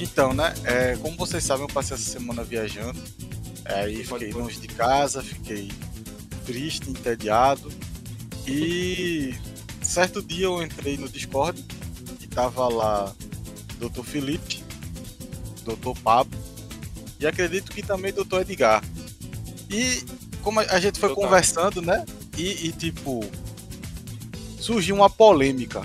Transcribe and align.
Então, 0.00 0.32
né? 0.32 0.54
É, 0.64 0.96
como 0.96 1.16
vocês 1.16 1.44
sabem, 1.44 1.64
eu 1.64 1.68
passei 1.68 1.94
essa 1.94 2.10
semana 2.10 2.42
viajando. 2.42 2.98
Aí 3.66 4.02
fiquei 4.02 4.32
longe 4.32 4.58
de 4.58 4.68
casa, 4.68 5.22
fiquei 5.22 5.70
triste, 6.46 6.88
entediado. 6.88 7.70
E 8.46 9.34
certo 9.82 10.22
dia 10.22 10.46
eu 10.46 10.62
entrei 10.62 10.96
no 10.96 11.08
Discord 11.08 11.62
e 12.20 12.26
tava 12.28 12.66
lá 12.68 13.14
Dr. 13.78 14.04
Felipe, 14.04 14.64
Dr. 15.64 16.00
Pablo 16.02 16.38
e 17.20 17.26
acredito 17.26 17.72
que 17.72 17.82
também 17.82 18.12
Dr. 18.12 18.40
Edgar. 18.40 18.82
E 19.68 20.02
como 20.42 20.60
a 20.60 20.80
gente 20.80 20.98
foi 20.98 21.08
Total. 21.08 21.24
conversando, 21.24 21.82
né? 21.82 22.04
E, 22.36 22.66
e, 22.66 22.72
tipo 22.72 23.24
surgiu 24.66 24.96
uma 24.96 25.08
polêmica. 25.08 25.82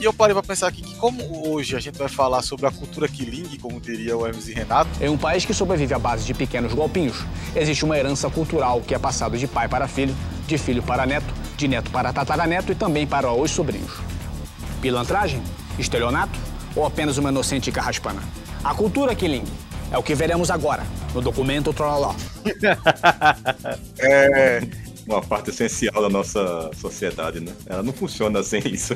E 0.00 0.04
eu 0.04 0.12
parei 0.12 0.34
pra 0.34 0.42
pensar 0.42 0.66
aqui 0.66 0.82
que 0.82 0.96
como 0.96 1.48
hoje 1.48 1.76
a 1.76 1.78
gente 1.78 1.96
vai 1.96 2.08
falar 2.08 2.42
sobre 2.42 2.66
a 2.66 2.70
cultura 2.72 3.06
Killing, 3.06 3.56
como 3.60 3.80
diria 3.80 4.16
o 4.16 4.26
Hermes 4.26 4.48
e 4.48 4.52
Renato, 4.52 4.90
Em 5.00 5.08
um 5.08 5.16
país 5.16 5.44
que 5.44 5.54
sobrevive 5.54 5.94
à 5.94 5.98
base 6.00 6.24
de 6.24 6.34
pequenos 6.34 6.74
golpinhos, 6.74 7.24
existe 7.54 7.84
uma 7.84 7.96
herança 7.96 8.28
cultural 8.28 8.80
que 8.80 8.92
é 8.92 8.98
passada 8.98 9.38
de 9.38 9.46
pai 9.46 9.68
para 9.68 9.86
filho, 9.86 10.16
de 10.48 10.58
filho 10.58 10.82
para 10.82 11.06
neto, 11.06 11.32
de 11.56 11.68
neto 11.68 11.92
para 11.92 12.12
tataraneto 12.12 12.72
e 12.72 12.74
também 12.74 13.06
para 13.06 13.32
os 13.32 13.52
sobrinhos. 13.52 13.92
Pilantragem? 14.80 15.40
Estelionato? 15.78 16.36
Ou 16.74 16.84
apenas 16.84 17.18
uma 17.18 17.30
inocente 17.30 17.70
carraspana? 17.70 18.22
A 18.64 18.74
cultura 18.74 19.14
Killing 19.14 19.44
é 19.92 19.98
o 19.98 20.02
que 20.02 20.16
veremos 20.16 20.50
agora, 20.50 20.82
no 21.14 21.20
documento 21.20 21.72
Trololó. 21.72 22.16
é, 24.00 24.62
Uma 25.06 25.20
parte 25.20 25.50
essencial 25.50 26.00
da 26.02 26.08
nossa 26.08 26.70
sociedade, 26.80 27.40
né? 27.40 27.52
Ela 27.66 27.82
não 27.82 27.92
funciona 27.92 28.42
sem 28.42 28.62
isso. 28.68 28.94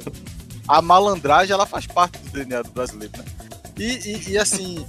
a 0.68 0.80
malandragem 0.82 1.52
ela 1.52 1.66
faz 1.66 1.86
parte 1.86 2.18
do 2.18 2.30
DNA 2.30 2.62
do 2.62 2.70
brasileiro, 2.70 3.12
né? 3.18 3.24
E, 3.78 3.84
e- 3.84 4.30
e, 4.30 4.38
assim, 4.38 4.84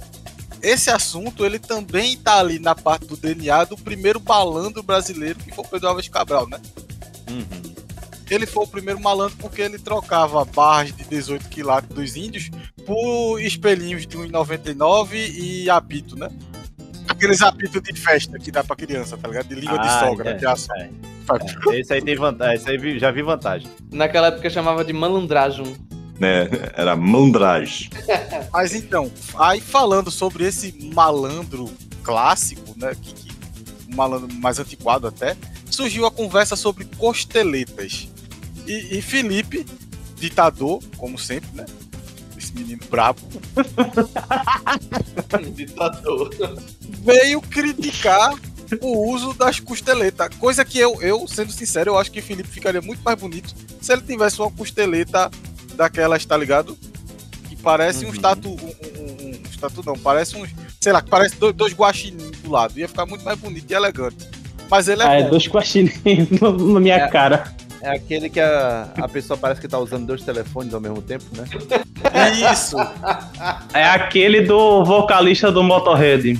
esse 0.62 0.90
assunto 0.90 1.44
ele 1.44 1.58
também 1.58 2.16
tá 2.16 2.38
ali 2.38 2.58
na 2.58 2.74
parte 2.74 3.04
do 3.06 3.16
DNA 3.16 3.64
do 3.64 3.76
primeiro 3.76 4.20
malandro 4.24 4.82
brasileiro 4.82 5.38
que 5.38 5.54
foi 5.54 5.64
o 5.64 5.68
Pedro 5.68 5.88
Alves 5.88 6.08
Cabral, 6.08 6.48
né? 6.48 6.60
Uhum. 7.30 7.74
Ele 8.30 8.44
foi 8.46 8.64
o 8.64 8.66
primeiro 8.66 9.00
malandro 9.00 9.36
porque 9.38 9.62
ele 9.62 9.78
trocava 9.78 10.44
barras 10.44 10.94
de 10.94 11.04
18 11.04 11.48
quilates 11.48 11.88
dos 11.94 12.14
índios 12.16 12.50
por 12.86 13.38
espelhinhos 13.40 14.06
de 14.06 14.16
1,99 14.18 15.12
e 15.14 15.70
apito, 15.70 16.14
né? 16.16 16.28
Aqueles 17.08 17.42
apitos 17.42 17.82
de 17.82 17.92
festa 17.94 18.38
que 18.38 18.50
dá 18.50 18.62
pra 18.62 18.76
criança, 18.76 19.16
tá 19.16 19.28
ligado? 19.28 19.48
De 19.48 19.54
língua 19.54 19.78
de 19.78 19.88
Ah, 19.88 20.00
sogra, 20.06 20.30
é, 20.30 20.34
de 20.34 20.46
aço. 20.46 20.68
é. 20.74 20.90
É, 21.70 21.80
esse 21.80 21.92
aí 21.92 22.00
tem 22.02 22.16
vantagem. 22.16 22.56
Esse 22.56 22.70
aí 22.70 22.78
vi- 22.78 22.98
já 22.98 23.10
vi 23.10 23.22
vantagem. 23.22 23.68
Naquela 23.92 24.28
época 24.28 24.48
chamava 24.48 24.84
de 24.84 24.92
malandragem. 24.92 25.76
Né? 26.18 26.48
Era 26.74 26.96
mandragem. 26.96 27.90
Mas 28.52 28.74
então, 28.74 29.10
aí 29.38 29.60
falando 29.60 30.10
sobre 30.10 30.44
esse 30.44 30.90
malandro 30.94 31.70
clássico, 32.02 32.74
né? 32.78 32.94
Que, 33.00 33.12
que- 33.12 33.28
um 33.92 33.94
malandro 33.96 34.28
mais 34.36 34.58
antiquado 34.58 35.06
até, 35.06 35.36
surgiu 35.70 36.06
a 36.06 36.10
conversa 36.10 36.56
sobre 36.56 36.84
costeletas. 36.96 38.08
E, 38.66 38.98
e 38.98 39.02
Felipe, 39.02 39.66
ditador, 40.16 40.80
como 40.96 41.18
sempre, 41.18 41.48
né? 41.54 41.64
Menino 42.58 42.80
brabo, 42.90 43.20
Ditador. 45.54 46.30
veio 47.02 47.40
criticar 47.40 48.34
o 48.80 49.10
uso 49.12 49.32
das 49.34 49.60
costeletas. 49.60 50.28
Coisa 50.36 50.64
que 50.64 50.78
eu, 50.78 51.00
eu, 51.02 51.26
sendo 51.26 51.52
sincero, 51.52 51.90
eu 51.92 51.98
acho 51.98 52.10
que 52.10 52.20
Felipe 52.20 52.48
ficaria 52.48 52.80
muito 52.80 53.00
mais 53.02 53.18
bonito 53.18 53.54
se 53.80 53.92
ele 53.92 54.02
tivesse 54.02 54.40
uma 54.40 54.50
costeleta 54.50 55.30
daquelas, 55.74 56.24
tá 56.24 56.36
ligado? 56.36 56.76
Que 57.48 57.56
parece 57.56 58.04
um 58.04 58.08
Uhum. 58.08 58.14
estatu. 58.14 58.48
Um, 58.50 58.54
um, 58.54 58.56
um, 58.56 59.28
um 59.28 59.32
estatu 59.50 59.82
não, 59.86 59.98
parece 59.98 60.36
uns. 60.36 60.50
Sei 60.80 60.92
lá, 60.92 61.02
que 61.02 61.10
parece 61.10 61.36
dois, 61.36 61.54
dois 61.54 61.72
guaxininhos 61.72 62.38
do 62.38 62.50
lado. 62.50 62.78
Ia 62.78 62.88
ficar 62.88 63.06
muito 63.06 63.24
mais 63.24 63.38
bonito 63.38 63.70
e 63.70 63.74
elegante. 63.74 64.28
Mas 64.70 64.86
ele 64.88 65.02
é 65.02 65.06
Ah, 65.06 65.14
é 65.14 65.22
dois 65.28 65.46
guaxinins 65.48 65.94
na 66.40 66.80
minha 66.80 66.96
É. 66.96 67.08
cara. 67.08 67.54
É 67.80 67.90
aquele 67.90 68.28
que 68.28 68.40
a, 68.40 68.92
a 68.96 69.08
pessoa 69.08 69.36
parece 69.36 69.60
que 69.60 69.68
tá 69.68 69.78
usando 69.78 70.06
dois 70.06 70.22
telefones 70.22 70.74
ao 70.74 70.80
mesmo 70.80 71.00
tempo, 71.00 71.24
né? 71.36 71.44
Isso. 72.52 72.76
É 73.72 73.84
aquele 73.84 74.42
do 74.42 74.84
vocalista 74.84 75.52
do 75.52 75.62
Motorhead. 75.62 76.38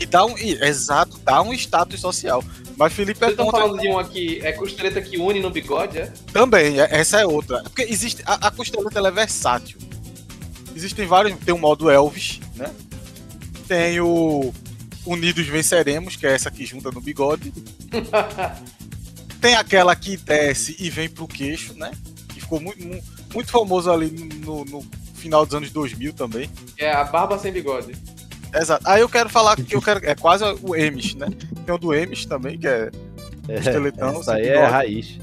E 0.00 0.06
dá 0.06 0.24
um. 0.24 0.36
e- 0.38 0.54
exato, 0.64 1.18
dá 1.24 1.42
um 1.42 1.52
status 1.52 2.00
social. 2.00 2.42
Mas 2.76 2.92
Felipe 2.94 3.18
é 3.18 3.26
Vocês 3.26 3.30
estão 3.32 3.44
contra 3.46 3.60
falando 3.60 3.80
de 3.80 3.88
uma 3.88 4.02
que 4.04 4.40
é 4.42 4.52
costeleta 4.52 5.00
que 5.02 5.18
une 5.18 5.40
no 5.40 5.50
bigode, 5.50 5.98
é? 5.98 6.12
Também, 6.32 6.80
é- 6.80 6.88
essa 6.90 7.20
é 7.20 7.26
outra. 7.26 7.62
Porque 7.64 7.82
existe. 7.82 8.22
A, 8.24 8.48
a 8.48 8.50
costeleta 8.50 8.98
ela 8.98 9.08
é 9.08 9.12
versátil. 9.12 9.78
Existem 10.74 11.06
vários. 11.06 11.38
Tem 11.40 11.54
o 11.54 11.58
modo 11.58 11.90
Elvis, 11.90 12.40
né? 12.56 12.70
Tem 13.68 14.00
o 14.00 14.52
Unidos 15.04 15.46
Venceremos, 15.46 16.16
que 16.16 16.26
é 16.26 16.32
essa 16.34 16.50
que 16.50 16.64
junta 16.64 16.90
no 16.90 17.00
bigode. 17.00 17.52
Tem 19.42 19.54
aquela 19.56 19.94
que 19.94 20.16
desce 20.16 20.74
e 20.78 20.88
vem 20.88 21.08
pro 21.10 21.26
queixo, 21.28 21.74
né? 21.74 21.90
Que 22.28 22.40
ficou 22.40 22.58
muito, 22.60 22.82
mu- 22.86 23.02
muito 23.34 23.50
famoso 23.50 23.90
ali 23.90 24.08
no, 24.44 24.64
no 24.64 24.82
final 25.14 25.44
dos 25.44 25.54
anos 25.54 25.70
2000 25.70 26.12
também. 26.14 26.48
É 26.78 26.90
a 26.92 27.04
barba 27.04 27.38
sem 27.38 27.52
bigode. 27.52 27.92
Exato. 28.54 28.88
Aí 28.88 29.00
eu 29.00 29.08
quero 29.08 29.28
falar 29.28 29.56
que 29.56 29.74
eu 29.74 29.82
quero. 29.82 30.00
É 30.06 30.14
quase 30.14 30.44
o 30.62 30.74
Emis, 30.76 31.14
né? 31.14 31.26
Tem 31.66 31.74
o 31.74 31.78
do 31.78 31.92
Emis 31.92 32.24
também, 32.24 32.58
que 32.58 32.66
é 32.68 32.90
Costeletão, 33.46 34.20
Essa 34.20 34.34
aí 34.34 34.44
sem 34.44 34.52
é 34.52 34.64
raiz. 34.66 35.18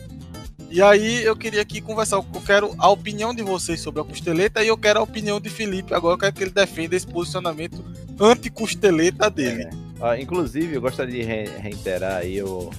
E 0.72 0.82
aí 0.84 1.24
eu 1.24 1.36
queria 1.36 1.62
aqui 1.62 1.82
conversar, 1.82 2.18
eu 2.18 2.42
quero 2.46 2.76
a 2.78 2.90
opinião 2.90 3.34
de 3.34 3.42
vocês 3.42 3.80
sobre 3.82 4.02
a 4.02 4.04
costeleta 4.04 4.64
e 4.64 4.68
eu 4.68 4.78
quero 4.78 5.00
a 5.00 5.02
opinião 5.04 5.40
de 5.40 5.50
Felipe. 5.50 5.94
Agora 5.96 6.14
eu 6.14 6.20
quero 6.20 6.34
que 6.34 6.44
ele 6.44 6.52
defenda 6.52 6.96
esse 6.96 7.08
posicionamento 7.08 7.84
anti-costeleta 8.20 9.30
dele. 9.30 9.70
Ó, 10.00 10.14
inclusive, 10.16 10.76
eu 10.76 10.82
gostaria 10.82 11.14
de 11.14 11.24
re- 11.24 11.50
reiterar 11.60 12.18
aí 12.18 12.42
o, 12.44 12.70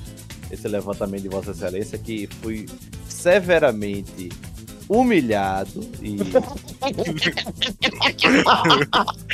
esse 0.51 0.67
levantamento 0.69 1.23
de 1.23 1.29
Vossa 1.29 1.51
Excelência 1.53 1.97
que 1.99 2.29
fui 2.43 2.67
severamente 3.09 4.29
humilhado 4.89 5.81
e 6.03 6.17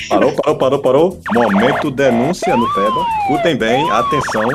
Parou, 0.09 0.33
parou, 0.35 0.57
parou, 0.59 0.79
parou. 0.81 1.21
Momento 1.33 1.91
denúncia 1.91 2.57
no 2.57 2.73
Peba. 2.75 3.05
Escutem 3.23 3.57
bem, 3.57 3.91
atenção. 3.91 4.49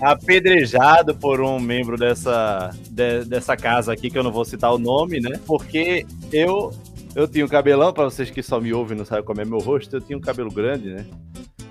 apedrejado 0.00 1.14
por 1.14 1.40
um 1.40 1.58
membro 1.60 1.96
dessa, 1.96 2.70
de- 2.90 3.24
dessa 3.24 3.56
casa 3.56 3.92
aqui, 3.92 4.10
que 4.10 4.18
eu 4.18 4.22
não 4.24 4.32
vou 4.32 4.44
citar 4.44 4.72
o 4.74 4.78
nome, 4.78 5.20
né? 5.20 5.38
Porque 5.46 6.04
eu 6.32 6.72
eu 7.14 7.28
tinha 7.28 7.44
um 7.44 7.48
cabelão, 7.48 7.92
pra 7.92 8.04
vocês 8.04 8.28
que 8.28 8.42
só 8.42 8.60
me 8.60 8.72
ouvem 8.72 8.96
e 8.96 8.98
não 8.98 9.04
sabem 9.06 9.24
como 9.24 9.40
é 9.40 9.44
meu 9.44 9.60
rosto, 9.60 9.94
eu 9.94 10.00
tinha 10.00 10.18
um 10.18 10.20
cabelo 10.20 10.50
grande, 10.50 10.90
né? 10.90 11.06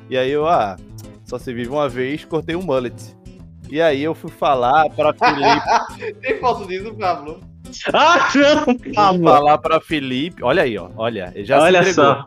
E 0.10 0.18
aí 0.18 0.32
eu, 0.32 0.48
ah, 0.48 0.78
só 1.26 1.38
se 1.38 1.54
vive 1.54 1.68
uma 1.70 1.90
vez, 1.90 2.24
cortei 2.24 2.56
um 2.56 2.62
mullet. 2.62 2.96
E 3.70 3.82
aí 3.82 4.04
eu 4.04 4.14
fui 4.14 4.30
falar 4.32 4.90
pra 4.92 5.14
Felipe, 5.14 6.14
Tem 6.22 6.40
foto 6.40 6.68
disso, 6.68 6.94
Pablo? 6.96 7.40
Ah, 7.94 8.30
não, 8.36 8.78
fui 8.78 8.94
calma. 8.94 9.32
falar 9.32 9.58
pra 9.58 9.82
Felipe, 9.82 10.44
olha 10.44 10.64
aí, 10.64 10.78
ó, 10.78 10.90
olha, 10.96 11.32
ele 11.34 11.46
já 11.46 11.60
Olha 11.62 11.82
se 11.84 11.90
entregou. 11.92 12.14
só. 12.16 12.26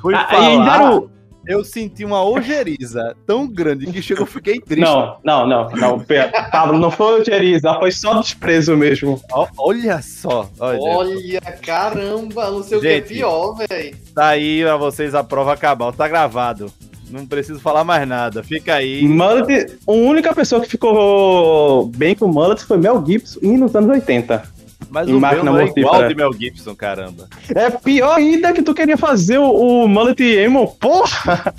Fui 0.00 0.14
Ah, 0.14 0.28
e 0.32 0.36
ainda 0.36 0.64
falar, 0.72 0.94
o... 0.96 1.10
eu 1.46 1.62
senti 1.64 2.04
uma 2.04 2.24
ojeriza 2.24 3.14
tão 3.26 3.46
grande 3.46 3.86
que 3.86 4.02
chegou, 4.02 4.22
eu 4.24 4.26
fiquei 4.26 4.58
triste. 4.60 4.80
Não, 4.84 5.18
não, 5.24 5.46
não, 5.46 5.70
não. 5.70 6.04
Pablo, 6.50 6.78
não 6.78 6.90
foi 6.90 7.20
o 7.20 7.24
Teriza, 7.24 7.74
foi 7.78 7.92
só 7.92 8.18
desprezo 8.20 8.76
mesmo. 8.76 9.20
Olha 9.56 10.02
só, 10.02 10.48
olha. 10.58 10.80
Olha, 10.80 11.40
caramba, 11.64 12.50
não 12.50 12.62
sei 12.62 12.78
o 12.78 12.80
que 12.80 12.88
é 12.88 12.94
Gente. 12.96 13.08
pior, 13.14 13.54
velho. 13.54 13.96
Tá 14.14 14.28
aí 14.28 14.62
pra 14.64 14.76
vocês 14.76 15.14
a 15.14 15.22
prova 15.22 15.56
cabal, 15.56 15.92
tá 15.92 16.08
gravado. 16.08 16.72
Não 17.10 17.26
preciso 17.26 17.60
falar 17.60 17.84
mais 17.84 18.06
nada. 18.08 18.42
Fica 18.42 18.74
aí. 18.74 19.06
Mullet, 19.06 19.78
a 19.86 19.92
única 19.92 20.34
pessoa 20.34 20.60
que 20.60 20.68
ficou 20.68 21.86
bem 21.86 22.14
com 22.14 22.26
o 22.26 22.32
Mullet 22.32 22.64
foi 22.64 22.76
Mel 22.76 23.04
Gibson 23.06 23.40
e 23.42 23.56
nos 23.56 23.74
anos 23.74 23.90
80. 23.90 24.42
Mas 24.90 25.08
Em 25.08 25.10
o 25.10 25.12
meu 25.14 25.20
máquina 25.20 25.44
não 25.44 25.58
é 25.58 25.64
igual 25.64 26.08
de 26.08 26.14
Mel 26.14 26.32
Gibson, 26.32 26.74
caramba. 26.74 27.28
É 27.54 27.70
pior 27.70 28.16
ainda 28.16 28.52
que 28.52 28.62
tu 28.62 28.74
queria 28.74 28.96
fazer 28.96 29.38
o, 29.38 29.84
o 29.84 29.88
Mullet 29.88 30.22
Emo. 30.22 30.74
Porra! 30.76 31.54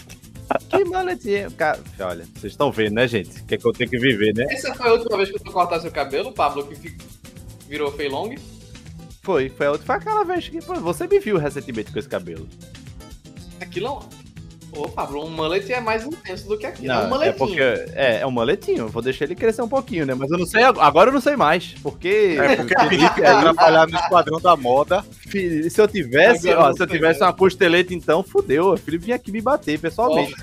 Que 0.69 0.83
mullet 0.85 1.35
é? 1.35 1.49
Cara, 1.49 1.79
olha, 1.99 2.25
vocês 2.35 2.53
estão 2.53 2.71
vendo, 2.71 2.93
né, 2.93 3.07
gente? 3.07 3.41
O 3.41 3.45
que, 3.45 3.55
é 3.55 3.57
que 3.57 3.65
eu 3.65 3.73
tenho 3.73 3.89
que 3.89 3.97
viver, 3.97 4.33
né? 4.33 4.45
Essa 4.49 4.73
foi 4.75 4.89
a 4.89 4.93
última 4.93 5.17
vez 5.17 5.31
que 5.31 5.39
tu 5.39 5.51
cortasse 5.51 5.81
seu 5.81 5.91
cabelo, 5.91 6.31
Pablo, 6.31 6.67
que 6.67 6.95
virou 7.67 7.91
feilong? 7.91 8.35
Foi, 9.23 9.49
foi, 9.49 9.65
a 9.65 9.71
outra, 9.71 9.85
foi 9.85 9.95
aquela 9.95 10.23
vez 10.23 10.47
que 10.47 10.63
pô, 10.63 10.75
você 10.75 11.07
me 11.07 11.19
viu 11.19 11.37
recentemente 11.37 11.91
com 11.91 11.97
esse 11.97 12.07
cabelo. 12.07 12.47
Aquilo. 13.59 14.07
Ô, 14.75 14.89
Pablo, 14.89 15.23
um 15.25 15.29
mullet 15.29 15.71
é 15.71 15.79
mais 15.79 16.05
intenso 16.05 16.47
do 16.47 16.57
que 16.57 16.65
aquilo. 16.65 16.91
é 16.91 16.95
um 16.95 16.97
Não, 16.99 17.05
é 17.05 17.09
mulletinho. 17.09 17.37
porque 17.37 17.59
é, 17.93 18.19
é 18.21 18.27
um 18.27 18.31
maletinho. 18.31 18.87
Vou 18.89 19.01
deixar 19.01 19.23
ele 19.25 19.35
crescer 19.35 19.61
um 19.61 19.67
pouquinho, 19.69 20.05
né? 20.05 20.13
Mas 20.13 20.29
eu 20.29 20.37
não 20.37 20.45
sei 20.45 20.63
ag- 20.63 20.79
agora, 20.79 21.09
eu 21.09 21.13
não 21.13 21.21
sei 21.21 21.35
mais, 21.35 21.73
porque 21.81 22.37
É 22.39 22.55
porque 22.57 22.75
Felipe 22.89 23.15
quer 23.15 23.39
trabalhar 23.39 23.87
no 23.87 23.95
esquadrão 23.97 24.39
da 24.41 24.55
moda. 24.57 25.03
Se 25.31 25.75
eu 25.77 25.87
tivesse, 25.87 26.49
ó, 26.53 26.67
não 26.67 26.75
se 26.75 26.83
eu 26.83 26.87
tivesse 26.87 27.19
né? 27.21 27.25
uma 27.27 27.33
costeleta, 27.33 27.93
então 27.93 28.21
fudeu. 28.21 28.73
O 28.73 28.77
Felipe 28.77 29.05
vinha 29.05 29.15
aqui 29.15 29.31
me 29.31 29.39
bater 29.41 29.79
pessoalmente. 29.79 30.35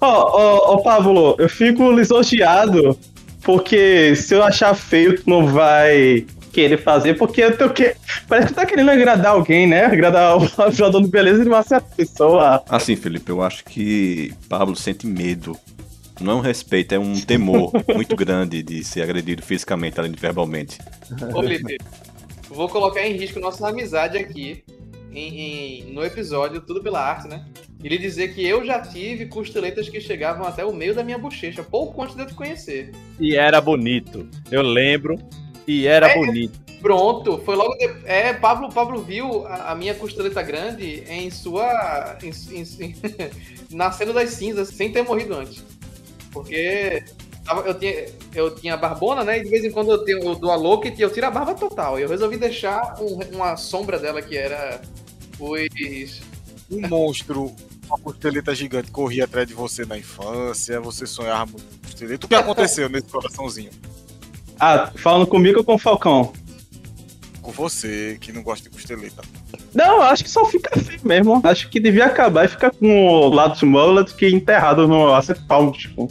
Ó, 0.00 0.06
ó, 0.06 0.74
ó, 0.74 0.76
Pablo, 0.78 1.34
eu 1.38 1.48
fico 1.48 1.90
lisonjeado 1.90 2.98
porque 3.42 4.14
se 4.16 4.34
eu 4.34 4.42
achar 4.42 4.74
feio, 4.74 5.16
tu 5.16 5.28
não 5.28 5.46
vai 5.46 6.26
querer 6.54 6.78
fazer, 6.78 7.14
porque 7.14 7.42
eu 7.42 7.56
tô 7.56 7.68
que... 7.70 7.94
parece 8.28 8.48
que 8.48 8.52
tu 8.54 8.56
tá 8.56 8.64
querendo 8.66 8.90
agradar 8.90 9.32
alguém, 9.32 9.66
né? 9.66 9.84
Agradar 9.84 10.36
o 10.38 10.46
jogador 10.72 11.02
de 11.02 11.08
beleza 11.08 11.42
de 11.42 11.48
uma 11.48 11.62
certa 11.62 11.88
pessoa. 11.96 12.62
Assim, 12.68 12.94
Felipe, 12.96 13.30
eu 13.30 13.42
acho 13.42 13.64
que 13.64 14.32
Pablo 14.48 14.76
sente 14.76 15.06
medo. 15.06 15.58
Não 16.20 16.32
é 16.32 16.36
um 16.36 16.40
respeito, 16.40 16.94
é 16.94 16.98
um 16.98 17.20
temor 17.20 17.72
muito 17.92 18.14
grande 18.14 18.62
de 18.62 18.84
ser 18.84 19.02
agredido 19.02 19.42
fisicamente, 19.42 19.98
além 19.98 20.12
de 20.12 20.20
verbalmente. 20.20 20.78
Ô, 21.34 21.42
Felipe, 21.42 21.76
vou 22.48 22.68
colocar 22.68 23.04
em 23.04 23.14
risco 23.16 23.40
nossa 23.40 23.68
amizade 23.68 24.16
aqui 24.16 24.62
em- 25.12 25.40
em- 25.88 25.92
no 25.92 26.04
episódio 26.04 26.60
Tudo 26.60 26.80
pela 26.82 27.00
Arte, 27.00 27.26
né? 27.28 27.44
E 27.82 27.88
lhe 27.88 27.98
dizer 27.98 28.32
que 28.32 28.46
eu 28.46 28.64
já 28.64 28.80
tive 28.80 29.26
costeletas 29.26 29.88
que 29.88 30.00
chegavam 30.00 30.46
até 30.46 30.64
o 30.64 30.72
meio 30.72 30.94
da 30.94 31.02
minha 31.04 31.18
bochecha, 31.18 31.62
pouco 31.62 32.00
antes 32.02 32.14
de 32.14 32.22
eu 32.22 32.26
te 32.26 32.34
conhecer. 32.34 32.92
E 33.20 33.36
era 33.36 33.60
bonito. 33.60 34.26
Eu 34.50 34.62
lembro. 34.62 35.18
E 35.66 35.86
era 35.86 36.08
É. 36.10 36.14
bonito. 36.14 36.62
Pronto, 36.80 37.38
foi 37.44 37.56
logo 37.56 37.74
de... 37.76 37.84
É, 38.04 38.34
Pablo, 38.34 38.68
Pablo 38.70 39.02
viu 39.02 39.46
a, 39.46 39.72
a 39.72 39.74
minha 39.74 39.94
costeleta 39.94 40.42
grande 40.42 41.02
em 41.08 41.30
sua. 41.30 42.18
em- 42.22 42.60
em- 42.84 42.94
nascendo 43.74 44.12
das 44.12 44.30
cinzas, 44.30 44.68
sem 44.68 44.92
ter 44.92 45.02
morrido 45.02 45.34
antes. 45.34 45.64
Porque 46.30 47.02
eu 47.64 47.74
tinha, 47.78 48.06
eu 48.34 48.54
tinha 48.54 48.76
barbona, 48.76 49.24
né? 49.24 49.38
E 49.38 49.44
de 49.44 49.48
vez 49.50 49.64
em 49.64 49.70
quando 49.70 49.92
eu, 49.92 50.04
tenho, 50.04 50.18
eu 50.22 50.34
dou 50.34 50.50
a 50.50 50.56
louca 50.56 50.88
e 50.88 51.00
eu 51.00 51.10
tiro 51.10 51.26
a 51.26 51.30
barba 51.30 51.54
total. 51.54 51.98
E 51.98 52.02
eu 52.02 52.08
resolvi 52.08 52.36
deixar 52.36 53.00
um- 53.00 53.18
uma 53.34 53.56
sombra 53.56 53.98
dela 53.98 54.20
que 54.20 54.36
era 54.36 54.82
os. 55.38 56.20
Um 56.70 56.86
monstro, 56.88 57.54
uma 57.86 57.98
costeleta 57.98 58.54
gigante 58.54 58.90
corria 58.90 59.24
atrás 59.24 59.46
de 59.46 59.54
você 59.54 59.84
na 59.84 59.96
infância, 59.98 60.80
você 60.80 61.06
sonhava 61.06 61.50
muito 61.52 61.64
com 61.64 61.78
costeleta. 61.86 62.26
O 62.26 62.28
que 62.28 62.34
aconteceu 62.34 62.88
nesse 62.88 63.06
coraçãozinho? 63.06 63.70
Ah, 64.66 64.90
falando 64.94 65.26
comigo 65.26 65.58
ou 65.58 65.64
com 65.64 65.74
o 65.74 65.78
Falcão? 65.78 66.32
Com 67.42 67.52
você, 67.52 68.16
que 68.18 68.32
não 68.32 68.42
gosta 68.42 68.64
de 68.66 68.74
costeleta. 68.74 69.20
Não, 69.74 70.00
acho 70.00 70.24
que 70.24 70.30
só 70.30 70.42
fica 70.46 70.80
feio 70.80 71.00
mesmo. 71.04 71.42
Acho 71.44 71.68
que 71.68 71.78
devia 71.78 72.06
acabar 72.06 72.46
e 72.46 72.48
ficar 72.48 72.70
com 72.70 73.06
o 73.06 73.28
lado 73.28 73.58
de 73.58 73.66
mullet 73.66 74.14
que 74.14 74.26
enterrado 74.26 74.88
no 74.88 75.12
acepal, 75.12 75.70
tipo. 75.70 76.10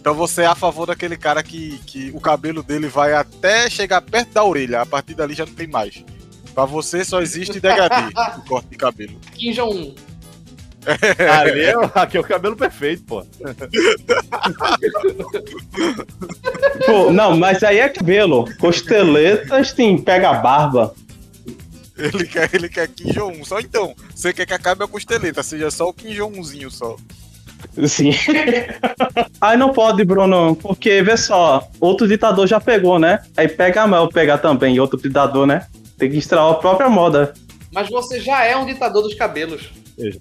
Então 0.00 0.12
você 0.14 0.42
é 0.42 0.46
a 0.46 0.56
favor 0.56 0.84
daquele 0.84 1.16
cara 1.16 1.44
que, 1.44 1.78
que 1.86 2.10
o 2.12 2.18
cabelo 2.18 2.60
dele 2.60 2.88
vai 2.88 3.14
até 3.14 3.70
chegar 3.70 4.02
perto 4.02 4.32
da 4.32 4.42
orelha, 4.42 4.80
a 4.80 4.86
partir 4.86 5.14
dali 5.14 5.34
já 5.34 5.46
não 5.46 5.54
tem 5.54 5.68
mais. 5.68 6.04
Pra 6.56 6.64
você 6.64 7.04
só 7.04 7.22
existe 7.22 7.60
degradê, 7.60 8.12
o 8.38 8.48
corte 8.48 8.68
de 8.68 8.76
cabelo. 8.76 9.16
Kim 9.32 9.52
Jong-un. 9.52 9.94
Ali 11.40 11.62
é, 11.62 11.76
o- 11.76 11.90
aqui 11.94 12.16
é 12.16 12.20
o 12.20 12.24
cabelo 12.24 12.56
perfeito, 12.56 13.02
pô. 13.04 13.24
Pô, 16.86 17.10
não, 17.12 17.36
mas 17.36 17.62
aí 17.62 17.78
é 17.78 17.88
cabelo. 17.88 18.44
Costeletas 18.58 19.72
tem 19.72 19.98
pega 19.98 20.30
a 20.30 20.34
barba. 20.34 20.94
Ele 21.96 22.26
quer, 22.26 22.50
ele 22.54 22.68
quer 22.68 22.88
Kim 22.88 23.10
Jong-un. 23.12 23.44
Só 23.44 23.58
então, 23.58 23.94
você 24.14 24.32
quer 24.32 24.46
que 24.46 24.52
acabe 24.52 24.84
a 24.84 24.88
costeleta, 24.88 25.42
seja 25.42 25.70
só 25.70 25.88
o 25.88 25.94
Kim 25.94 26.14
Jong-unzinho 26.14 26.70
só. 26.70 26.94
Sim. 27.86 28.10
Aí 29.40 29.56
não 29.56 29.72
pode, 29.72 30.04
Bruno, 30.04 30.54
porque 30.56 31.02
vê 31.02 31.16
só, 31.16 31.66
outro 31.80 32.06
ditador 32.06 32.46
já 32.46 32.60
pegou, 32.60 32.98
né? 32.98 33.20
Aí 33.36 33.48
pega 33.48 33.82
a 33.82 33.88
Mel 33.88 34.08
pegar 34.08 34.38
também, 34.38 34.78
outro 34.78 35.00
ditador, 35.00 35.46
né? 35.46 35.66
Tem 35.98 36.10
que 36.10 36.18
estralar 36.18 36.52
a 36.52 36.58
própria 36.58 36.88
moda. 36.90 37.32
Mas 37.72 37.88
você 37.88 38.20
já 38.20 38.44
é 38.44 38.54
um 38.56 38.66
ditador 38.66 39.02
dos 39.02 39.14
cabelos. 39.14 39.70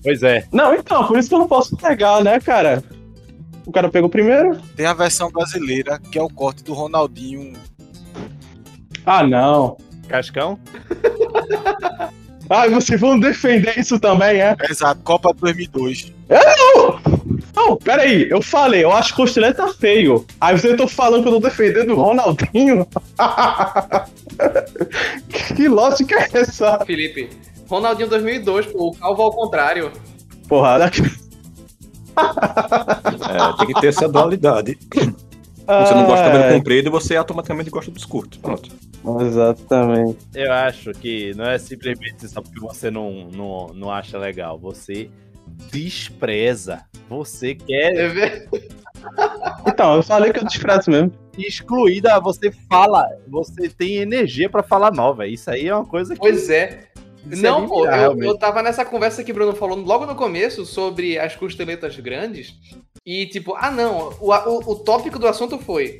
Pois 0.01 0.23
é. 0.23 0.45
Não, 0.51 0.73
então, 0.73 1.07
por 1.07 1.17
isso 1.17 1.29
que 1.29 1.35
eu 1.35 1.39
não 1.39 1.47
posso 1.47 1.75
pegar, 1.75 2.23
né, 2.23 2.39
cara? 2.39 2.83
O 3.65 3.71
cara 3.71 3.89
pegou 3.89 4.09
primeiro? 4.09 4.57
Tem 4.75 4.85
a 4.85 4.93
versão 4.93 5.29
brasileira, 5.29 5.99
que 6.11 6.17
é 6.17 6.21
o 6.21 6.29
corte 6.29 6.63
do 6.63 6.73
Ronaldinho. 6.73 7.53
Ah, 9.05 9.25
não. 9.25 9.77
Cascão? 10.07 10.59
Ah, 12.49 12.67
vocês 12.67 13.01
vão 13.01 13.19
defender 13.19 13.77
isso 13.77 13.99
também, 13.99 14.39
é? 14.39 14.55
Exato, 14.69 15.01
Copa 15.03 15.33
2002. 15.33 16.13
Não, 17.55 17.75
peraí, 17.77 18.29
eu 18.29 18.41
falei, 18.41 18.83
eu 18.83 18.91
acho 18.91 19.15
costeleta 19.15 19.67
feio. 19.73 20.25
Aí 20.39 20.57
vocês 20.57 20.73
estão 20.73 20.87
falando 20.87 21.23
que 21.23 21.29
eu 21.29 21.33
tô 21.33 21.39
defendendo 21.39 21.93
o 21.93 21.95
Ronaldinho? 21.95 22.87
que 25.55 25.67
lógica 25.67 26.19
é 26.19 26.41
essa? 26.41 26.79
Felipe. 26.85 27.29
Ronaldinho 27.67 28.09
2002, 28.09 28.67
pô, 28.67 28.87
o 28.89 28.91
calvo 28.95 29.21
ao 29.23 29.31
contrário. 29.31 29.91
Porra, 30.47 30.79
daqui. 30.79 31.01
É, 32.17 33.57
tem 33.57 33.67
que 33.73 33.81
ter 33.81 33.87
essa 33.87 34.07
dualidade. 34.07 34.77
Você 34.93 35.93
não 35.93 36.05
gosta 36.05 36.25
do 36.25 36.31
cabelo 36.31 36.57
comprido 36.57 36.87
e 36.87 36.91
você 36.91 37.15
automaticamente 37.17 37.69
gosta 37.69 37.91
dos 37.91 38.05
curtos. 38.05 38.37
Pronto. 38.39 38.69
Exatamente. 39.21 40.17
Eu 40.33 40.51
acho 40.53 40.91
que 40.93 41.33
não 41.35 41.45
é 41.45 41.57
simplesmente 41.57 42.27
só 42.29 42.41
porque 42.41 42.59
você 42.59 42.89
não, 42.89 43.27
não, 43.31 43.67
não 43.73 43.91
acha 43.91 44.17
legal. 44.17 44.57
Você 44.59 45.09
despreza. 45.71 46.83
Você 47.09 47.55
quer 47.55 47.95
É 47.97 48.47
Então, 49.67 49.95
eu 49.95 50.03
falei 50.03 50.31
que 50.31 50.39
eu 50.39 50.45
desprezo 50.45 50.89
mesmo. 50.89 51.11
excluída. 51.37 52.19
Você 52.21 52.51
fala. 52.69 53.07
Você 53.27 53.67
tem 53.69 53.97
energia 53.97 54.49
pra 54.49 54.63
falar 54.63 54.91
mal, 54.93 55.15
velho. 55.15 55.33
Isso 55.33 55.49
aí 55.49 55.67
é 55.67 55.75
uma 55.75 55.85
coisa 55.85 56.13
que. 56.13 56.19
Pois 56.19 56.49
é. 56.49 56.87
Isso 57.29 57.41
Não, 57.41 57.63
é 57.63 57.67
pô, 57.67 57.87
eu, 57.87 58.23
eu 58.23 58.37
tava 58.37 58.61
nessa 58.61 58.85
conversa 58.85 59.23
que 59.23 59.31
o 59.31 59.33
Bruno 59.33 59.55
falou 59.55 59.77
logo 59.77 60.05
no 60.05 60.15
começo 60.15 60.65
sobre 60.65 61.17
as 61.17 61.35
costeletas 61.35 61.95
grandes. 61.97 62.53
E 63.05 63.25
tipo, 63.27 63.55
ah 63.57 63.71
não, 63.71 64.13
o, 64.19 64.31
o, 64.31 64.71
o 64.71 64.75
tópico 64.75 65.17
do 65.19 65.27
assunto 65.27 65.57
foi 65.57 65.97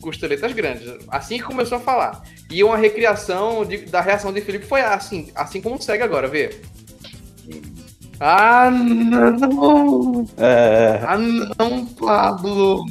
costeletas 0.00 0.52
grandes. 0.52 0.92
Assim 1.08 1.38
que 1.38 1.44
começou 1.44 1.78
a 1.78 1.80
falar. 1.80 2.22
E 2.50 2.62
uma 2.62 2.76
recriação 2.76 3.64
de- 3.64 3.86
da 3.86 4.00
reação 4.00 4.32
de 4.32 4.40
Felipe 4.40 4.66
foi 4.66 4.80
assim, 4.80 5.30
assim 5.34 5.60
como 5.60 5.80
segue 5.80 6.02
agora, 6.02 6.28
vê. 6.28 6.50
Ah 8.20 8.70
não! 8.70 10.26
É. 10.38 11.00
Ah 11.06 11.18
não, 11.18 11.86
Pablo! 11.86 12.84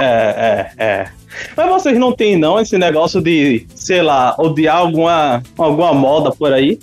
É, 0.00 0.72
é, 0.78 0.84
é. 0.84 1.10
Mas 1.56 1.68
vocês 1.68 1.98
não 1.98 2.12
têm, 2.12 2.36
não, 2.38 2.58
esse 2.60 2.78
negócio 2.78 3.20
de, 3.20 3.66
sei 3.88 4.02
lá, 4.02 4.34
odiar 4.38 4.76
alguma, 4.76 5.42
alguma 5.56 5.94
moda 5.94 6.30
por 6.30 6.52
aí? 6.52 6.78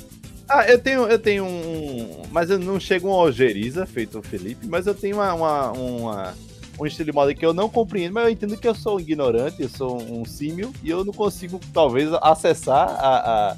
Ah, 0.50 0.66
eu 0.68 0.80
tenho, 0.80 1.02
eu 1.08 1.20
tenho 1.20 1.46
um. 1.46 2.24
Mas 2.32 2.50
eu 2.50 2.58
não 2.58 2.80
chego 2.80 3.08
uma 3.10 3.18
ojeriza, 3.18 3.86
feito 3.86 4.18
o 4.18 4.24
Felipe, 4.24 4.66
mas 4.68 4.88
eu 4.88 4.96
tenho 4.96 5.18
uma, 5.18 5.32
uma, 5.36 5.72
uma- 5.72 6.34
um 6.80 6.86
estilo 6.86 7.06
de 7.06 7.12
moda 7.14 7.32
que 7.36 7.46
eu 7.46 7.54
não 7.54 7.70
compreendo, 7.70 8.14
mas 8.14 8.24
eu 8.26 8.30
entendo 8.32 8.58
que 8.58 8.68
eu 8.68 8.74
sou 8.74 8.98
um 8.98 9.00
ignorante, 9.00 9.62
eu 9.62 9.70
sou 9.70 10.02
um 10.02 10.26
símio, 10.26 10.74
e 10.84 10.90
eu 10.90 11.06
não 11.06 11.14
consigo, 11.14 11.60
talvez, 11.72 12.10
acessar 12.24 12.90
a, 12.90 13.18
a, 13.52 13.58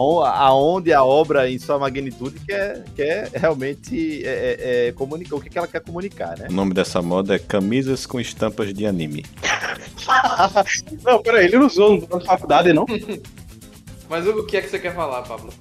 aonde 0.00 0.92
a 0.92 1.02
obra 1.02 1.50
em 1.50 1.58
sua 1.58 1.78
magnitude 1.78 2.38
quer, 2.40 2.84
quer 2.94 3.30
realmente 3.34 4.22
é, 4.24 4.28
é, 4.28 4.88
é, 4.88 4.92
comunicar, 4.92 5.36
o 5.36 5.40
que, 5.40 5.48
que 5.48 5.56
ela 5.58 5.66
quer 5.66 5.80
comunicar, 5.80 6.36
né? 6.38 6.46
O 6.50 6.52
nome 6.52 6.74
dessa 6.74 7.00
moda 7.00 7.34
é 7.34 7.38
camisas 7.38 8.04
com 8.04 8.20
estampas 8.20 8.74
de 8.74 8.84
anime. 8.86 9.24
Não, 11.02 11.20
peraí, 11.22 11.46
ele 11.46 11.58
não 11.58 11.66
usou 11.66 12.06
na 12.08 12.20
faculdade, 12.20 12.72
não? 12.72 12.86
Mas 14.08 14.26
o 14.26 14.44
que 14.44 14.56
é 14.56 14.62
que 14.62 14.68
você 14.68 14.78
quer 14.78 14.94
falar, 14.94 15.22
Pablo? 15.22 15.52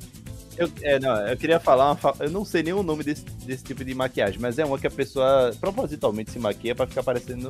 Eu, 0.57 0.69
é, 0.83 0.99
não, 0.99 1.15
eu 1.27 1.35
queria 1.35 1.59
falar, 1.59 1.87
uma 1.87 1.95
fa- 1.95 2.13
eu 2.19 2.29
não 2.29 2.45
sei 2.45 2.63
nem 2.63 2.73
o 2.73 2.83
nome 2.83 3.03
desse, 3.03 3.23
desse 3.45 3.63
tipo 3.63 3.83
de 3.83 3.93
maquiagem, 3.93 4.39
mas 4.39 4.57
é 4.57 4.63
uma 4.63 4.79
que 4.79 4.87
a 4.87 4.91
pessoa 4.91 5.51
propositalmente 5.59 6.31
se 6.31 6.39
maquia 6.39 6.73
pra 6.73 6.87
ficar 6.87 7.03
parecendo 7.03 7.49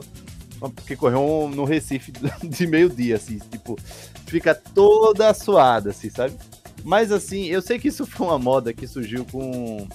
uma- 0.60 0.72
que 0.72 0.96
correu 0.96 1.20
um- 1.22 1.50
no 1.50 1.66
Recife 1.66 2.12
de 2.42 2.66
meio-dia, 2.66 3.18
assim, 3.18 3.38
tipo, 3.52 3.78
fica 4.26 4.56
toda 4.56 5.32
suada, 5.36 5.92
assim, 5.92 6.10
sabe? 6.10 6.34
Mas 6.86 7.12
assim, 7.12 7.46
eu 7.46 7.62
sei 7.62 7.80
que 7.80 7.88
isso 7.90 8.06
foi 8.06 8.28
uma 8.28 8.38
moda 8.40 8.72
que 8.72 8.86
surgiu 8.88 9.26
com 9.32 9.88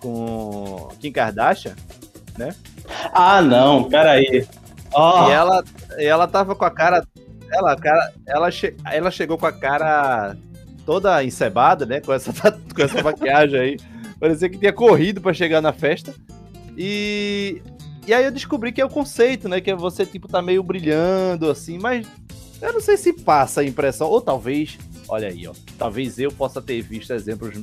com 0.00 0.88
Kim 1.00 1.12
Kardashian, 1.12 1.74
Ah, 3.12 3.40
não, 3.40 3.84
peraí. 3.84 4.46
Ó, 4.92 5.28
e 5.28 5.32
ela 5.32 5.64
ela 5.96 6.26
tava 6.28 6.54
com 6.54 6.64
a 6.64 6.70
cara 6.70 7.06
ela, 7.50 7.76
cara, 7.76 8.12
ela, 8.26 8.50
che- 8.50 8.74
ela 8.90 9.10
chegou 9.12 9.38
com 9.38 9.46
a 9.46 9.52
cara 9.52 10.36
toda 10.84 11.22
encebada, 11.22 11.86
né? 11.86 12.00
Com 12.00 12.12
essa, 12.12 12.32
com 12.74 12.82
essa 12.82 13.00
maquiagem 13.02 13.58
aí. 13.60 13.76
Parecia 14.18 14.48
que 14.48 14.58
tinha 14.58 14.72
corrido 14.72 15.20
pra 15.20 15.32
chegar 15.32 15.60
na 15.60 15.72
festa. 15.72 16.12
E, 16.76 17.62
e 18.08 18.12
aí 18.12 18.24
eu 18.24 18.32
descobri 18.32 18.72
que 18.72 18.80
é 18.80 18.84
o 18.84 18.88
conceito, 18.90 19.48
né? 19.48 19.60
Que 19.60 19.70
é 19.70 19.76
você, 19.76 20.04
tipo, 20.04 20.26
tá 20.26 20.42
meio 20.42 20.62
brilhando, 20.64 21.48
assim, 21.48 21.78
mas 21.78 22.06
eu 22.60 22.72
não 22.72 22.80
sei 22.80 22.96
se 22.96 23.12
passa 23.12 23.60
a 23.60 23.64
impressão. 23.64 24.08
Ou 24.08 24.20
talvez, 24.20 24.76
olha 25.08 25.28
aí, 25.28 25.46
ó. 25.46 25.52
Talvez 25.78 26.18
eu 26.18 26.30
possa 26.32 26.60
ter 26.62 26.80
visto 26.82 27.12
exemplos 27.12 27.54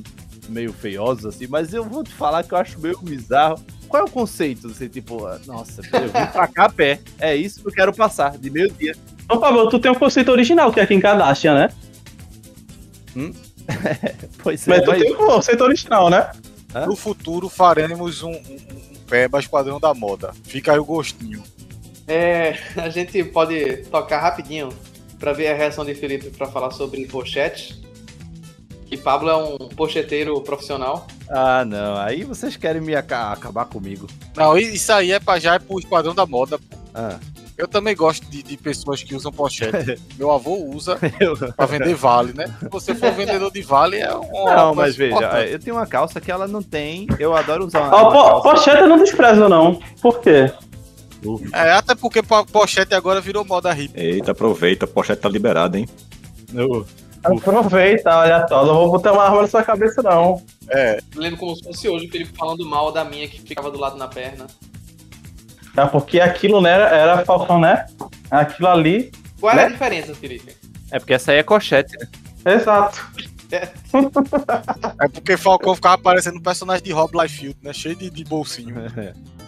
meio 0.48 0.72
feiosos, 0.72 1.24
assim, 1.26 1.46
mas 1.46 1.72
eu 1.72 1.84
vou 1.84 2.02
te 2.02 2.12
falar 2.12 2.42
que 2.42 2.52
eu 2.52 2.58
acho 2.58 2.80
meio 2.80 2.98
bizarro. 2.98 3.60
Qual 3.88 4.02
é 4.02 4.06
o 4.06 4.10
conceito? 4.10 4.68
Você, 4.68 4.88
tipo, 4.88 5.24
ah, 5.26 5.38
nossa, 5.46 5.80
eu 5.92 6.02
vim 6.08 6.26
pra 6.32 6.48
cá 6.48 6.64
a 6.64 6.68
pé. 6.70 7.00
É 7.18 7.36
isso 7.36 7.60
que 7.60 7.68
eu 7.68 7.72
quero 7.72 7.92
passar, 7.92 8.36
de 8.38 8.50
meio-dia. 8.50 8.94
Ô, 9.30 9.38
Pablo, 9.38 9.68
tu 9.68 9.78
tem 9.78 9.90
um 9.90 9.94
conceito 9.94 10.30
original 10.32 10.72
que 10.72 10.80
é 10.80 10.86
Kim 10.86 10.98
Kardashian, 11.00 11.54
né? 11.54 11.68
Pois 14.42 14.66
é, 14.66 14.70
Mas 14.70 14.82
tu 14.84 14.90
mas- 14.90 15.02
tem 15.02 15.12
um 15.12 15.16
conceito 15.16 15.62
original, 15.64 16.10
né? 16.10 16.30
Hã? 16.74 16.86
No 16.86 16.96
futuro 16.96 17.48
faremos 17.48 18.22
um, 18.22 18.30
um, 18.30 18.34
um 18.34 18.94
Peba 19.08 19.38
Esquadrão 19.38 19.78
da 19.78 19.92
Moda. 19.94 20.32
Fica 20.44 20.72
aí 20.72 20.78
o 20.78 20.84
gostinho. 20.84 21.42
É, 22.08 22.56
a 22.76 22.88
gente 22.88 23.22
pode 23.24 23.76
tocar 23.90 24.18
rapidinho 24.20 24.70
pra 25.22 25.32
ver 25.32 25.46
a 25.46 25.54
reação 25.54 25.84
de 25.84 25.94
Felipe 25.94 26.30
pra 26.30 26.48
falar 26.48 26.72
sobre 26.72 27.06
pochete. 27.06 27.80
Que 28.86 28.96
Pablo 28.96 29.30
é 29.30 29.36
um 29.36 29.56
pocheteiro 29.68 30.38
profissional. 30.42 31.06
Ah, 31.30 31.64
não. 31.64 31.96
Aí 31.96 32.24
vocês 32.24 32.56
querem 32.56 32.82
me 32.82 32.94
aca- 32.96 33.30
acabar 33.32 33.64
comigo. 33.66 34.08
Não, 34.36 34.58
i- 34.58 34.74
isso 34.74 34.92
aí 34.92 35.12
é 35.12 35.20
pra 35.20 35.38
já 35.38 35.54
é 35.54 35.58
pro 35.60 35.78
Esquadrão 35.78 36.12
da 36.12 36.26
Moda. 36.26 36.58
Ah, 36.92 37.18
Eu 37.56 37.68
também 37.68 37.94
gosto 37.94 38.26
de, 38.28 38.42
de 38.42 38.56
pessoas 38.56 39.02
que 39.02 39.14
usam 39.14 39.30
pochete. 39.30 39.96
Meu 40.18 40.32
avô 40.32 40.56
usa 40.74 40.98
pra 41.56 41.66
vender 41.66 41.94
vale, 41.94 42.32
né? 42.32 42.46
Se 42.58 42.68
você 42.68 42.92
for 42.94 43.12
vendedor 43.12 43.52
de 43.52 43.62
vale, 43.62 43.98
é 43.98 44.12
um. 44.14 44.44
Não, 44.46 44.74
mas 44.74 44.96
veja, 44.96 45.46
eu 45.48 45.58
tenho 45.60 45.76
uma 45.76 45.86
calça 45.86 46.20
que 46.20 46.30
ela 46.32 46.48
não 46.48 46.62
tem. 46.62 47.06
Eu 47.18 47.34
adoro 47.36 47.64
usar 47.66 47.82
uma, 47.82 47.94
Ó, 47.96 48.02
uma 48.02 48.10
po- 48.12 48.24
calça. 48.42 48.42
pochete 48.42 48.80
eu 48.82 48.88
não 48.88 48.98
desprezo, 48.98 49.48
não. 49.48 49.78
Por 50.02 50.18
quê? 50.20 50.50
É, 51.52 51.72
até 51.72 51.94
porque 51.94 52.22
po- 52.22 52.44
pochete 52.46 52.94
agora 52.94 53.20
virou 53.20 53.44
moda 53.44 53.72
hippie. 53.72 54.00
Eita, 54.00 54.32
aproveita, 54.32 54.84
a 54.84 54.88
pochete 54.88 55.22
tá 55.22 55.28
liberada, 55.28 55.78
hein? 55.78 55.88
Eu- 56.54 56.86
Aproveita, 57.24 58.10
olha 58.18 58.44
só. 58.48 58.66
Não 58.66 58.74
vou 58.74 58.90
botar 58.90 59.12
uma 59.12 59.22
arma 59.22 59.42
na 59.42 59.48
sua 59.48 59.62
cabeça, 59.62 60.02
não. 60.02 60.42
É, 60.68 60.98
Lembro 61.14 61.38
como 61.38 61.54
se 61.56 61.62
fosse 61.62 61.88
hoje 61.88 62.06
o 62.06 62.10
Felipe 62.10 62.36
falando 62.36 62.66
mal 62.66 62.90
da 62.90 63.04
minha 63.04 63.28
que 63.28 63.40
ficava 63.40 63.70
do 63.70 63.78
lado 63.78 63.96
na 63.96 64.08
perna. 64.08 64.48
É 65.76 65.86
porque 65.86 66.18
aquilo 66.20 66.60
né, 66.60 66.70
era, 66.72 67.24
Falcão, 67.24 67.60
né? 67.60 67.86
Aquilo 68.28 68.66
ali. 68.68 69.12
Qual 69.40 69.52
era 69.52 69.62
a 69.62 69.66
Né? 69.66 69.72
diferença, 69.72 70.14
Felipe? 70.16 70.56
É 70.90 70.98
porque 70.98 71.14
essa 71.14 71.30
aí 71.30 71.38
é 71.38 71.42
cochete, 71.44 71.96
né? 72.44 72.54
Exato. 72.54 73.00
é 75.00 75.08
porque 75.08 75.36
Falcão 75.36 75.74
ficava 75.74 75.98
parecendo 75.98 76.38
um 76.38 76.42
personagem 76.42 76.82
de 76.82 76.92
Rob 76.92 77.12
Liefeld, 77.16 77.56
né? 77.62 77.72
Cheio 77.72 77.94
de, 77.96 78.10
de 78.10 78.24
bolsinho. 78.24 78.74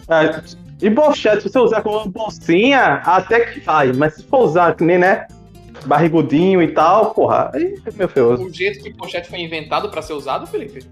É, 0.07 0.41
e 0.85 0.91
pochete, 0.91 1.41
se 1.41 1.49
você 1.49 1.57
usar 1.57 1.81
como 1.81 2.07
bolsinha, 2.11 3.01
até 3.03 3.39
que 3.39 3.59
vai. 3.59 3.91
Mas 3.91 4.13
se 4.13 4.23
for 4.23 4.41
usar 4.41 4.75
que 4.75 4.83
nem, 4.83 4.99
né? 4.99 5.27
Barrigudinho 5.87 6.61
e 6.61 6.67
tal, 6.73 7.11
porra, 7.11 7.49
aí 7.55 7.79
é 7.83 7.91
meu 7.91 8.07
feioso. 8.07 8.43
O 8.43 8.53
jeito 8.53 8.83
que 8.83 8.93
pochete 8.93 9.27
foi 9.27 9.39
inventado 9.39 9.89
pra 9.89 10.03
ser 10.03 10.13
usado, 10.13 10.45
Felipe? 10.45 10.85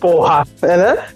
Porra, 0.00 0.46
é, 0.62 0.76
né? 0.78 1.08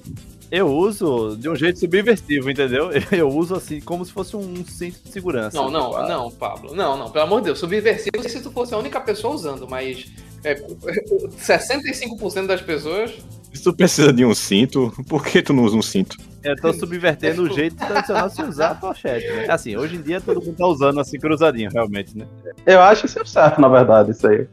Eu 0.51 0.69
uso 0.69 1.35
de 1.39 1.49
um 1.49 1.57
jeito 1.57 1.79
subversivo, 1.79 2.51
entendeu? 2.51 2.91
Eu 3.11 3.31
uso 3.31 3.55
assim, 3.55 3.81
como 3.81 4.05
se 4.05 4.13
fosse 4.13 4.37
um 4.37 4.63
cinto 4.67 4.99
de 5.03 5.11
segurança. 5.11 5.57
Não, 5.57 5.71
não, 5.71 5.93
Tipo, 5.93 5.97
ah, 5.97 6.09
não, 6.09 6.31
Pablo. 6.31 6.75
Não, 6.75 6.99
não, 6.99 7.11
pelo 7.11 7.25
amor 7.25 7.41
de 7.41 7.47
Deus. 7.47 7.59
Subversivo 7.59 8.29
se 8.29 8.43
tu 8.43 8.51
fosse 8.51 8.75
a 8.75 8.79
única 8.79 9.01
pessoa 9.01 9.35
usando, 9.35 9.67
mas 9.67 10.13
é, 10.45 10.57
65% 11.41 12.47
das 12.47 12.61
pessoas. 12.61 13.13
Se 13.53 13.63
tu 13.63 13.75
precisa 13.75 14.13
de 14.13 14.25
um 14.25 14.35
cinto, 14.35 14.93
por 15.09 15.25
que 15.25 15.43
tu 15.43 15.53
não 15.53 15.65
usa 15.65 15.77
um 15.77 15.83
cinto? 15.83 16.17
Eu 16.43 16.57
tô 16.57 16.73
subvertendo 16.73 17.43
o 17.43 17.53
jeito 17.53 17.77
tradicional 17.77 18.29
de 18.29 18.35
se 18.35 18.43
usar 18.43 18.71
a 18.71 18.75
pochete, 18.75 19.27
né? 19.27 19.47
Assim, 19.49 19.77
hoje 19.77 19.97
em 19.97 20.03
dia 20.03 20.21
todo 20.21 20.43
mundo 20.43 20.57
tá 20.57 20.67
usando 20.67 21.01
assim 21.01 21.19
cruzadinho, 21.19 21.71
realmente, 21.73 22.17
né? 22.17 22.27
Eu 22.67 22.81
acho 22.81 23.03
que 23.03 23.07
isso 23.07 23.21
é 23.21 23.25
certo, 23.25 23.61
na 23.61 23.69
verdade, 23.69 24.11
isso 24.11 24.27
aí. 24.27 24.49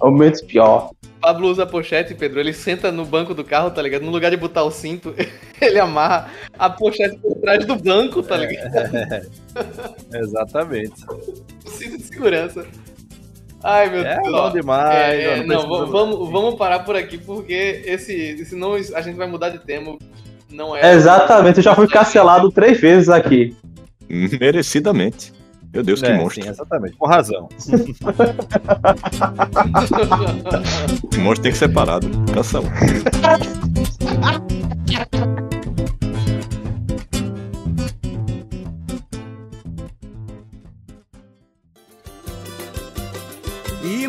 É 0.00 0.04
o 0.04 0.10
menos 0.10 0.42
pior. 0.42 0.90
Pablo 1.20 1.48
usa 1.48 1.66
pochete, 1.66 2.14
Pedro. 2.14 2.38
Ele 2.38 2.52
senta 2.52 2.92
no 2.92 3.04
banco 3.04 3.34
do 3.34 3.42
carro, 3.42 3.70
tá 3.70 3.82
ligado? 3.82 4.02
No 4.02 4.12
lugar 4.12 4.30
de 4.30 4.36
botar 4.36 4.62
o 4.62 4.70
cinto, 4.70 5.14
ele 5.60 5.78
amarra 5.78 6.30
a 6.56 6.70
pochete 6.70 7.16
por 7.18 7.34
trás 7.36 7.64
do 7.64 7.74
banco, 7.74 8.22
tá 8.22 8.36
ligado? 8.36 8.70
Exatamente. 10.14 11.04
O 11.64 11.70
cinto 11.70 11.98
de 11.98 12.04
segurança. 12.04 12.66
Ai, 13.68 13.90
meu 13.90 14.06
É 14.06 14.20
Deus. 14.20 14.30
bom 14.32 14.52
demais. 14.52 14.94
É, 14.94 15.38
é, 15.40 15.44
não, 15.44 15.68
vamos, 15.88 16.30
vamos 16.30 16.54
parar 16.54 16.78
por 16.80 16.94
aqui, 16.94 17.18
porque 17.18 17.82
esse, 17.84 18.44
senão 18.46 18.74
a 18.74 19.00
gente 19.02 19.16
vai 19.16 19.26
mudar 19.26 19.48
de 19.50 19.58
tema. 19.58 19.96
Não 20.50 20.74
é. 20.76 20.94
Exatamente, 20.94 21.56
eu 21.58 21.64
já 21.64 21.74
fui 21.74 21.88
cancelado 21.88 22.50
três 22.52 22.80
vezes 22.80 23.08
aqui. 23.08 23.56
Merecidamente. 24.08 25.32
Meu 25.74 25.82
Deus, 25.82 26.00
que 26.00 26.06
É, 26.06 26.16
monstro. 26.16 26.44
sim, 26.44 26.48
exatamente. 26.48 26.96
Com 26.96 27.06
razão. 27.06 27.48
Monstro 31.18 31.42
tem 31.42 31.52
que 31.52 31.58
ser 31.58 31.68
parado. 31.68 32.08
Cancela. 32.32 32.70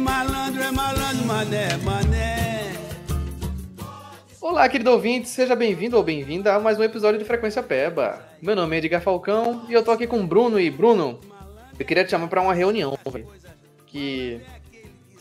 malandro 0.08 0.64
é 0.64 0.72
malandro, 0.72 1.26
mané, 1.26 1.78
mané. 1.84 2.74
Olá, 4.40 4.70
querido 4.70 4.92
ouvinte, 4.92 5.28
seja 5.28 5.54
bem-vindo 5.54 5.98
ou 5.98 6.04
bem-vinda 6.04 6.56
a 6.56 6.60
mais 6.62 6.80
um 6.80 6.84
episódio 6.84 7.20
de 7.20 7.26
Frequência 7.26 7.62
Peba. 7.62 8.26
Meu 8.42 8.56
nome 8.56 8.78
é 8.78 8.80
Edgar 8.80 9.02
Falcão 9.02 9.66
e 9.68 9.74
eu 9.74 9.84
tô 9.84 9.92
aqui 9.92 10.08
com 10.08 10.22
o 10.22 10.26
Bruno. 10.26 10.58
E 10.58 10.72
Bruno, 10.72 11.20
eu 11.78 11.86
queria 11.86 12.06
te 12.06 12.12
chamar 12.12 12.30
pra 12.30 12.42
uma 12.42 12.54
reunião, 12.54 12.98
velho. 13.12 13.28
Que 13.86 14.40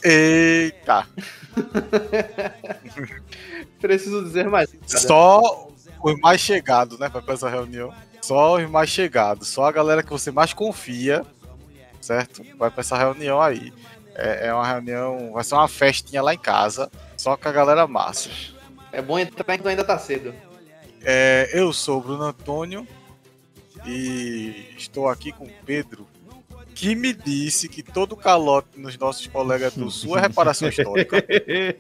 Eita! 0.05 1.05
preciso 3.81 4.23
dizer 4.23 4.49
mais. 4.49 4.73
Só 4.87 5.69
os 6.01 6.21
mais 6.21 6.41
chegados, 6.41 6.97
né? 7.01 7.09
Pra 7.09 7.35
essa 7.35 7.49
reunião. 7.49 7.93
Só 8.23 8.57
os 8.57 8.71
mais 8.71 8.89
chegados. 8.89 9.49
Só 9.49 9.65
a 9.65 9.73
galera 9.73 10.05
que 10.05 10.11
você 10.11 10.31
mais 10.31 10.53
confia, 10.53 11.27
certo? 12.01 12.45
Vai 12.57 12.71
pra 12.71 12.83
essa 12.83 12.97
reunião 12.97 13.43
aí. 13.43 13.73
É, 14.17 14.49
é 14.49 14.55
uma 14.55 14.67
reunião. 14.67 15.33
Vai 15.33 15.45
ser 15.45 15.55
uma 15.55 15.69
festinha 15.69 16.23
lá 16.23 16.35
em 16.35 16.39
casa. 16.39 16.91
Só 17.17 17.37
com 17.37 17.49
a 17.49 17.53
galera 17.53 17.87
massa. 17.87 18.31
É 18.91 19.03
bom 19.03 19.19
entrar 19.19 19.45
ainda 19.49 19.85
tá 19.85 19.99
cedo. 19.99 20.35
É, 21.05 21.51
eu 21.53 21.73
sou 21.73 21.99
o 21.99 22.01
Bruno 22.01 22.25
Antônio 22.25 22.87
e 23.87 24.75
estou 24.77 25.09
aqui 25.09 25.31
com 25.31 25.45
o 25.45 25.51
Pedro, 25.65 26.07
que 26.75 26.95
me 26.95 27.13
disse 27.13 27.69
que 27.69 27.83
todo 27.83 28.17
calote 28.17 28.69
nos 28.77 28.99
nossos 28.99 29.27
colegas 29.27 29.75
do 29.75 29.91
Sul 29.91 30.19
é 30.19 30.23
reparação 30.23 30.69
histórica. 30.69 31.25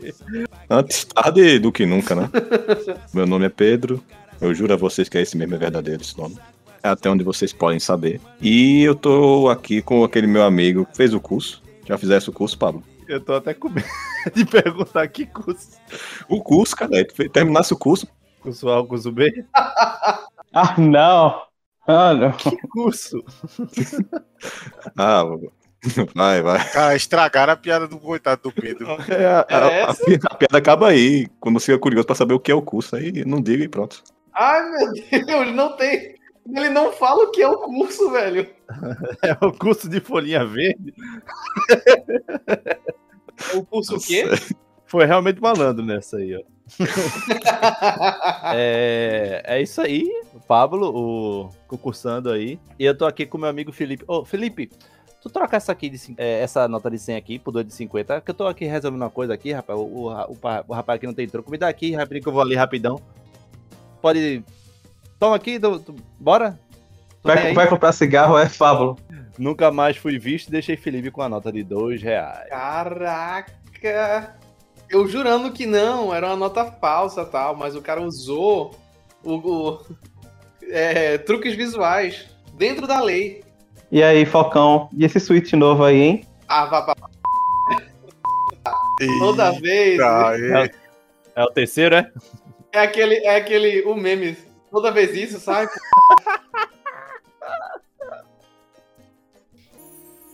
Antes 0.71 1.05
tarde 1.05 1.59
do 1.59 1.73
que 1.73 1.85
nunca, 1.85 2.14
né? 2.14 2.31
Meu 3.12 3.26
nome 3.26 3.47
é 3.47 3.50
Pedro. 3.50 4.02
Eu 4.40 4.55
juro 4.55 4.75
a 4.75 4.76
vocês 4.76 5.09
que 5.09 5.19
é 5.19 5.23
esse 5.23 5.37
mesmo 5.37 5.55
é 5.55 5.59
verdadeiro 5.59 6.02
esse 6.02 6.16
nome. 6.16 6.38
É 6.83 6.88
até 6.88 7.11
onde 7.11 7.25
vocês 7.25 7.52
podem 7.52 7.81
saber. 7.81 8.21
E 8.40 8.83
eu 8.83 8.95
tô 8.95 9.49
aqui 9.49 9.83
com 9.83 10.05
aquele 10.05 10.26
meu 10.26 10.45
amigo 10.45 10.87
que 10.87 10.97
fez 10.97 11.12
o 11.12 11.21
curso. 11.21 11.62
Já 11.87 11.97
fizesse 11.97 12.28
o 12.28 12.33
curso, 12.33 12.59
Pablo? 12.59 12.83
Eu 13.09 13.21
tô 13.25 13.35
até 13.35 13.55
com 13.55 13.69
medo 13.69 13.87
de 14.35 14.45
perguntar 14.45 15.07
que 15.09 15.25
curso. 15.26 15.78
O 16.28 16.43
curso, 16.43 16.75
cara. 16.76 16.90
Terminasse 17.33 17.73
o 17.73 17.76
curso. 17.78 18.09
Curso 18.40 18.69
A 18.69 18.78
ou 18.78 18.87
curso 18.87 19.11
B? 19.12 19.45
Ah, 20.59 20.75
não. 20.81 21.43
Ah, 21.87 22.14
não. 22.14 22.33
Que 22.33 22.57
curso? 22.69 23.23
Ah, 24.97 25.23
vai, 26.14 26.40
vai. 26.43 26.69
Cara, 26.71 26.97
estragaram 26.97 27.52
a 27.52 27.57
piada 27.57 27.87
do 27.87 27.99
coitado 27.99 28.43
do 28.43 28.52
Pedro. 28.52 28.87
É, 29.09 29.26
a, 29.26 29.47
Era 29.49 29.66
a- 29.66 29.69
a 29.69 29.73
essa? 29.90 30.05
pi- 30.05 30.19
a 30.31 30.35
piada 30.35 30.59
acaba 30.59 30.88
aí. 30.88 31.28
Quando 31.38 31.61
você 31.61 31.66
fica 31.66 31.78
curioso 31.78 32.07
pra 32.07 32.14
saber 32.16 32.33
o 32.35 32.40
que 32.40 32.50
é 32.50 32.55
o 32.55 32.62
curso, 32.62 32.97
aí 32.97 33.25
não 33.26 33.40
diga 33.43 33.64
e 33.64 33.69
pronto. 33.69 34.02
Ai, 34.35 34.62
meu 34.71 35.25
Deus, 35.26 35.55
não 35.55 35.76
tem. 35.76 36.16
Ele 36.55 36.69
não 36.69 36.93
fala 36.93 37.25
o 37.25 37.31
que 37.31 37.43
é 37.43 37.49
o 37.49 37.59
curso, 37.59 38.11
velho. 38.11 38.49
É 39.23 39.45
o 39.45 39.53
curso 39.53 39.88
de 39.88 40.00
folhinha 40.00 40.45
verde? 40.45 40.95
O 43.55 43.65
curso 43.65 43.97
o 43.97 44.00
quê? 44.00 44.25
Foi 44.87 45.05
realmente 45.05 45.41
malandro 45.41 45.85
nessa 45.85 46.19
aí, 46.19 46.37
ó. 46.37 46.43
É, 48.55 49.43
é 49.45 49.62
isso 49.62 49.81
aí, 49.81 50.05
o 50.35 50.41
Pablo, 50.41 50.88
o 50.95 51.50
concursando 51.67 52.31
aí. 52.31 52.59
E 52.79 52.85
eu 52.85 52.97
tô 52.97 53.05
aqui 53.07 53.26
com 53.26 53.38
meu 53.38 53.49
amigo 53.49 53.73
Felipe. 53.73 54.05
Ô, 54.07 54.25
Felipe, 54.25 54.71
tu 55.21 55.29
troca 55.29 55.57
essa 55.57 55.73
aqui 55.73 55.88
de, 55.88 56.15
é, 56.17 56.41
essa 56.41 56.69
nota 56.69 56.91
de 56.91 56.99
100 56.99 57.17
aqui 57.17 57.38
por 57.38 57.50
2 57.53 57.67
de 57.67 57.73
50, 57.73 58.21
que 58.21 58.31
eu 58.31 58.35
tô 58.35 58.47
aqui 58.47 58.65
resolvendo 58.65 59.03
uma 59.03 59.11
coisa 59.11 59.35
aqui, 59.35 59.53
rapaz. 59.53 59.79
O, 59.79 59.83
o, 59.83 60.09
o, 60.11 60.38
o 60.69 60.75
rapaz 60.75 60.97
aqui 60.97 61.07
não 61.07 61.15
tem 61.15 61.29
troco. 61.29 61.50
Me 61.50 61.59
dá 61.59 61.69
aqui, 61.69 61.93
rapidinho, 61.95 62.23
que 62.23 62.29
eu 62.29 62.33
vou 62.33 62.43
ali 62.43 62.55
rapidão. 62.55 63.00
Pode. 64.00 64.45
Toma 65.19 65.37
aqui, 65.37 65.59
tu- 65.59 65.79
tu- 65.81 65.95
bora? 66.19 66.59
Vai, 67.23 67.53
vai 67.55 67.69
comprar 67.69 67.93
cigarro 67.93 68.39
é 68.39 68.49
Fábulo. 68.49 68.97
Nunca 69.39 69.71
mais 69.71 69.97
fui 69.97 70.19
visto 70.19 70.49
e 70.49 70.53
deixei 70.53 70.77
Felipe 70.77 71.11
com 71.11 71.23
a 71.23 71.29
nota 71.29 71.51
de 71.53 71.63
2 71.63 72.03
reais. 72.03 72.49
Caraca! 72.49 74.37
Eu 74.89 75.07
jurando 75.09 75.51
que 75.53 75.67
não, 75.67 76.15
era 76.15 76.29
uma 76.29 76.37
nota 76.37 76.65
falsa 76.65 77.25
tal, 77.25 77.57
mas 77.57 77.75
o 77.75 77.83
cara 77.83 78.01
usou 78.01 78.75
o, 79.25 79.35
o- 79.35 79.81
é, 80.71 81.19
truques 81.19 81.55
visuais 81.55 82.27
dentro 82.55 82.87
da 82.87 83.01
lei. 83.01 83.43
E 83.91 84.03
aí, 84.03 84.25
Falcão? 84.25 84.89
E 84.97 85.05
esse 85.05 85.19
Switch 85.21 85.53
novo 85.53 85.85
aí, 85.85 86.01
hein? 86.01 86.25
Ah, 86.49 86.67
vá, 86.67 86.81
vá, 86.81 86.95
toda 89.19 89.53
vez. 89.53 89.99
Eita, 90.01 90.71
É 91.35 91.43
o 91.45 91.51
terceiro, 91.51 91.95
é? 91.97 92.11
É 92.73 92.81
aquele, 92.81 93.15
é 93.17 93.37
aquele, 93.37 93.83
o 93.83 93.95
meme. 93.95 94.37
Toda 94.71 94.91
vez 94.91 95.15
isso, 95.15 95.41
sabe? 95.41 95.71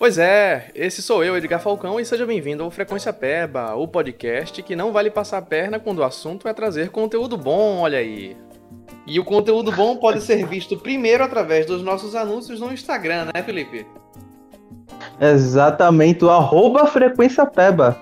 Pois 0.02 0.18
é, 0.18 0.72
esse 0.74 1.00
sou 1.00 1.22
eu, 1.22 1.36
Edgar 1.36 1.60
Falcão, 1.60 2.00
e 2.00 2.04
seja 2.04 2.26
bem-vindo 2.26 2.64
ao 2.64 2.72
Frequência 2.72 3.12
Peba, 3.12 3.76
o 3.76 3.86
podcast 3.86 4.60
que 4.60 4.74
não 4.74 4.92
vale 4.92 5.12
passar 5.12 5.38
a 5.38 5.42
perna 5.42 5.78
quando 5.78 6.00
o 6.00 6.02
assunto 6.02 6.48
é 6.48 6.52
trazer 6.52 6.88
conteúdo 6.90 7.36
bom, 7.36 7.82
olha 7.82 7.98
aí. 7.98 8.36
E 9.06 9.20
o 9.20 9.24
conteúdo 9.24 9.70
bom 9.70 9.96
pode 9.98 10.20
ser 10.20 10.44
visto 10.44 10.76
primeiro 10.76 11.22
através 11.22 11.66
dos 11.66 11.84
nossos 11.84 12.16
anúncios 12.16 12.58
no 12.58 12.72
Instagram, 12.72 13.26
né, 13.32 13.44
Felipe? 13.44 13.86
Exatamente, 15.20 16.24
o 16.24 16.30
arroba 16.30 16.84
Frequência 16.88 17.46
Peba. 17.46 17.96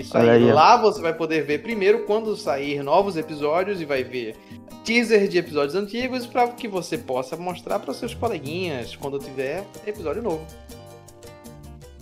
Isso 0.00 0.16
aí. 0.16 0.28
aí. 0.30 0.52
Lá 0.52 0.76
você 0.76 1.00
vai 1.00 1.12
poder 1.14 1.42
ver 1.42 1.62
primeiro 1.62 2.04
quando 2.04 2.36
sair 2.36 2.82
novos 2.82 3.16
episódios 3.16 3.80
e 3.80 3.84
vai 3.84 4.02
ver 4.02 4.36
teaser 4.84 5.28
de 5.28 5.38
episódios 5.38 5.74
antigos 5.74 6.26
para 6.26 6.48
que 6.48 6.66
você 6.66 6.98
possa 6.98 7.36
mostrar 7.36 7.78
para 7.78 7.94
seus 7.94 8.14
coleguinhas 8.14 8.96
quando 8.96 9.18
tiver 9.18 9.64
episódio 9.86 10.22
novo. 10.22 10.44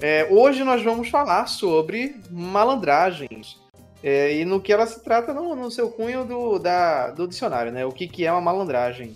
É, 0.00 0.26
hoje 0.30 0.64
nós 0.64 0.82
vamos 0.82 1.09
falar 1.09 1.47
sobre 1.47 2.16
malandragens. 2.30 3.59
É, 4.02 4.35
e 4.35 4.47
no 4.47 4.61
que 4.62 4.73
ela 4.73 4.87
se 4.87 5.04
trata 5.04 5.35
no, 5.35 5.54
no 5.54 5.70
seu 5.70 5.90
cunho 5.90 6.25
do, 6.25 6.59
da- 6.59 7.11
do 7.11 7.28
dicionário, 7.28 7.70
né? 7.70 7.85
O 7.85 7.92
que, 7.92 8.09
que 8.09 8.25
é 8.25 8.32
uma 8.32 8.40
malandragem? 8.40 9.14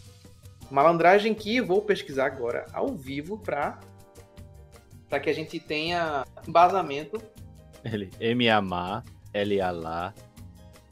Malandragem 0.70 1.32
que 1.32 1.58
vou 1.58 1.80
pesquisar 1.80 2.26
agora 2.26 2.66
ao 2.72 2.88
vivo 2.88 3.38
para 3.38 3.78
para 5.08 5.20
que 5.20 5.30
a 5.30 5.34
gente 5.34 5.60
tenha 5.60 6.24
embasamento 6.46 7.22
Ele, 7.84 8.10
M-A-M-A, 8.18 9.02
L-A-Lá. 9.32 10.14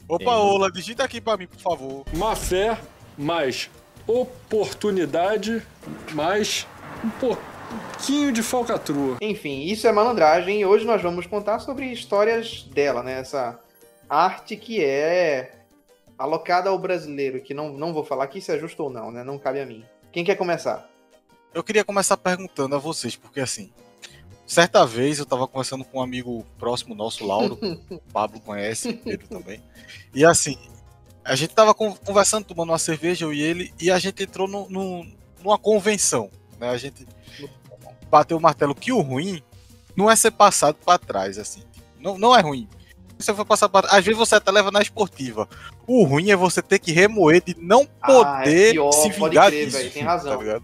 Opa, 0.07 0.25
Tem. 0.25 0.27
Ola, 0.27 0.71
digita 0.71 1.03
aqui 1.03 1.19
pra 1.19 1.37
mim, 1.37 1.47
por 1.47 1.59
favor. 1.59 2.05
Má 2.15 2.35
fé, 2.35 2.77
mais 3.17 3.69
oportunidade, 4.05 5.65
mais 6.13 6.67
um 7.03 7.09
pouquinho 7.09 8.31
de 8.31 8.43
falcatrua. 8.43 9.17
Enfim, 9.21 9.63
isso 9.63 9.87
é 9.87 9.91
malandragem 9.91 10.61
e 10.61 10.65
hoje 10.65 10.85
nós 10.85 11.01
vamos 11.01 11.25
contar 11.25 11.59
sobre 11.59 11.85
histórias 11.91 12.63
dela, 12.63 13.01
né? 13.01 13.19
Essa 13.19 13.59
arte 14.09 14.55
que 14.55 14.83
é 14.83 15.53
alocada 16.17 16.69
ao 16.69 16.77
brasileiro, 16.77 17.41
que 17.41 17.53
não, 17.53 17.71
não 17.73 17.93
vou 17.93 18.03
falar 18.03 18.25
aqui 18.25 18.39
se 18.41 18.51
é 18.51 18.59
justo 18.59 18.83
ou 18.83 18.89
não, 18.89 19.09
né? 19.11 19.23
Não 19.23 19.39
cabe 19.39 19.59
a 19.59 19.65
mim. 19.65 19.83
Quem 20.11 20.23
quer 20.23 20.35
começar? 20.35 20.87
Eu 21.53 21.63
queria 21.63 21.83
começar 21.83 22.17
perguntando 22.17 22.75
a 22.75 22.79
vocês, 22.79 23.15
porque 23.15 23.39
assim, 23.39 23.71
certa 24.53 24.85
vez 24.85 25.19
eu 25.19 25.25
tava 25.25 25.47
conversando 25.47 25.83
com 25.83 25.99
um 25.99 26.01
amigo 26.01 26.45
próximo 26.57 26.93
nosso, 26.95 27.25
Lauro, 27.25 27.57
o 27.89 27.99
Pablo 28.13 28.39
conhece, 28.39 28.93
Pedro 28.93 29.27
também. 29.27 29.61
E 30.13 30.23
assim, 30.23 30.57
a 31.25 31.35
gente 31.35 31.53
tava 31.53 31.73
con- 31.73 31.95
conversando, 32.05 32.45
tomando 32.45 32.69
uma 32.69 32.77
cerveja, 32.79 33.25
eu 33.25 33.33
e 33.33 33.41
ele, 33.41 33.73
e 33.81 33.89
a 33.91 33.97
gente 33.99 34.23
entrou 34.23 34.47
no, 34.47 34.69
no- 34.69 35.05
numa 35.43 35.57
convenção, 35.57 36.29
né? 36.59 36.69
A 36.69 36.77
gente 36.77 37.05
bateu 38.09 38.37
o 38.37 38.41
martelo 38.41 38.75
que 38.75 38.91
o 38.91 39.01
ruim 39.01 39.41
não 39.95 40.09
é 40.09 40.15
ser 40.15 40.31
passado 40.31 40.75
pra 40.85 40.97
trás, 40.97 41.37
assim. 41.37 41.63
Não, 41.99 42.17
não 42.17 42.35
é 42.35 42.41
ruim. 42.41 42.67
Você 43.17 43.33
for 43.33 43.45
passar 43.45 43.69
pra 43.69 43.87
Às 43.89 44.03
vezes 44.03 44.17
você 44.17 44.35
até 44.35 44.51
leva 44.51 44.69
na 44.71 44.81
esportiva. 44.81 45.47
O 45.87 46.03
ruim 46.03 46.29
é 46.31 46.35
você 46.35 46.61
ter 46.61 46.79
que 46.79 46.91
remoer 46.91 47.41
de 47.43 47.55
não 47.59 47.87
Ah, 48.01 48.07
poder 48.07 48.69
é 48.69 48.71
pior, 48.71 48.91
se 48.91 49.09
pode 49.13 49.29
vingar 49.35 49.47
crer, 49.49 49.65
disso. 49.65 49.77
velho, 49.77 49.91
tem 49.91 50.03
razão. 50.03 50.37
Tá? 50.43 50.61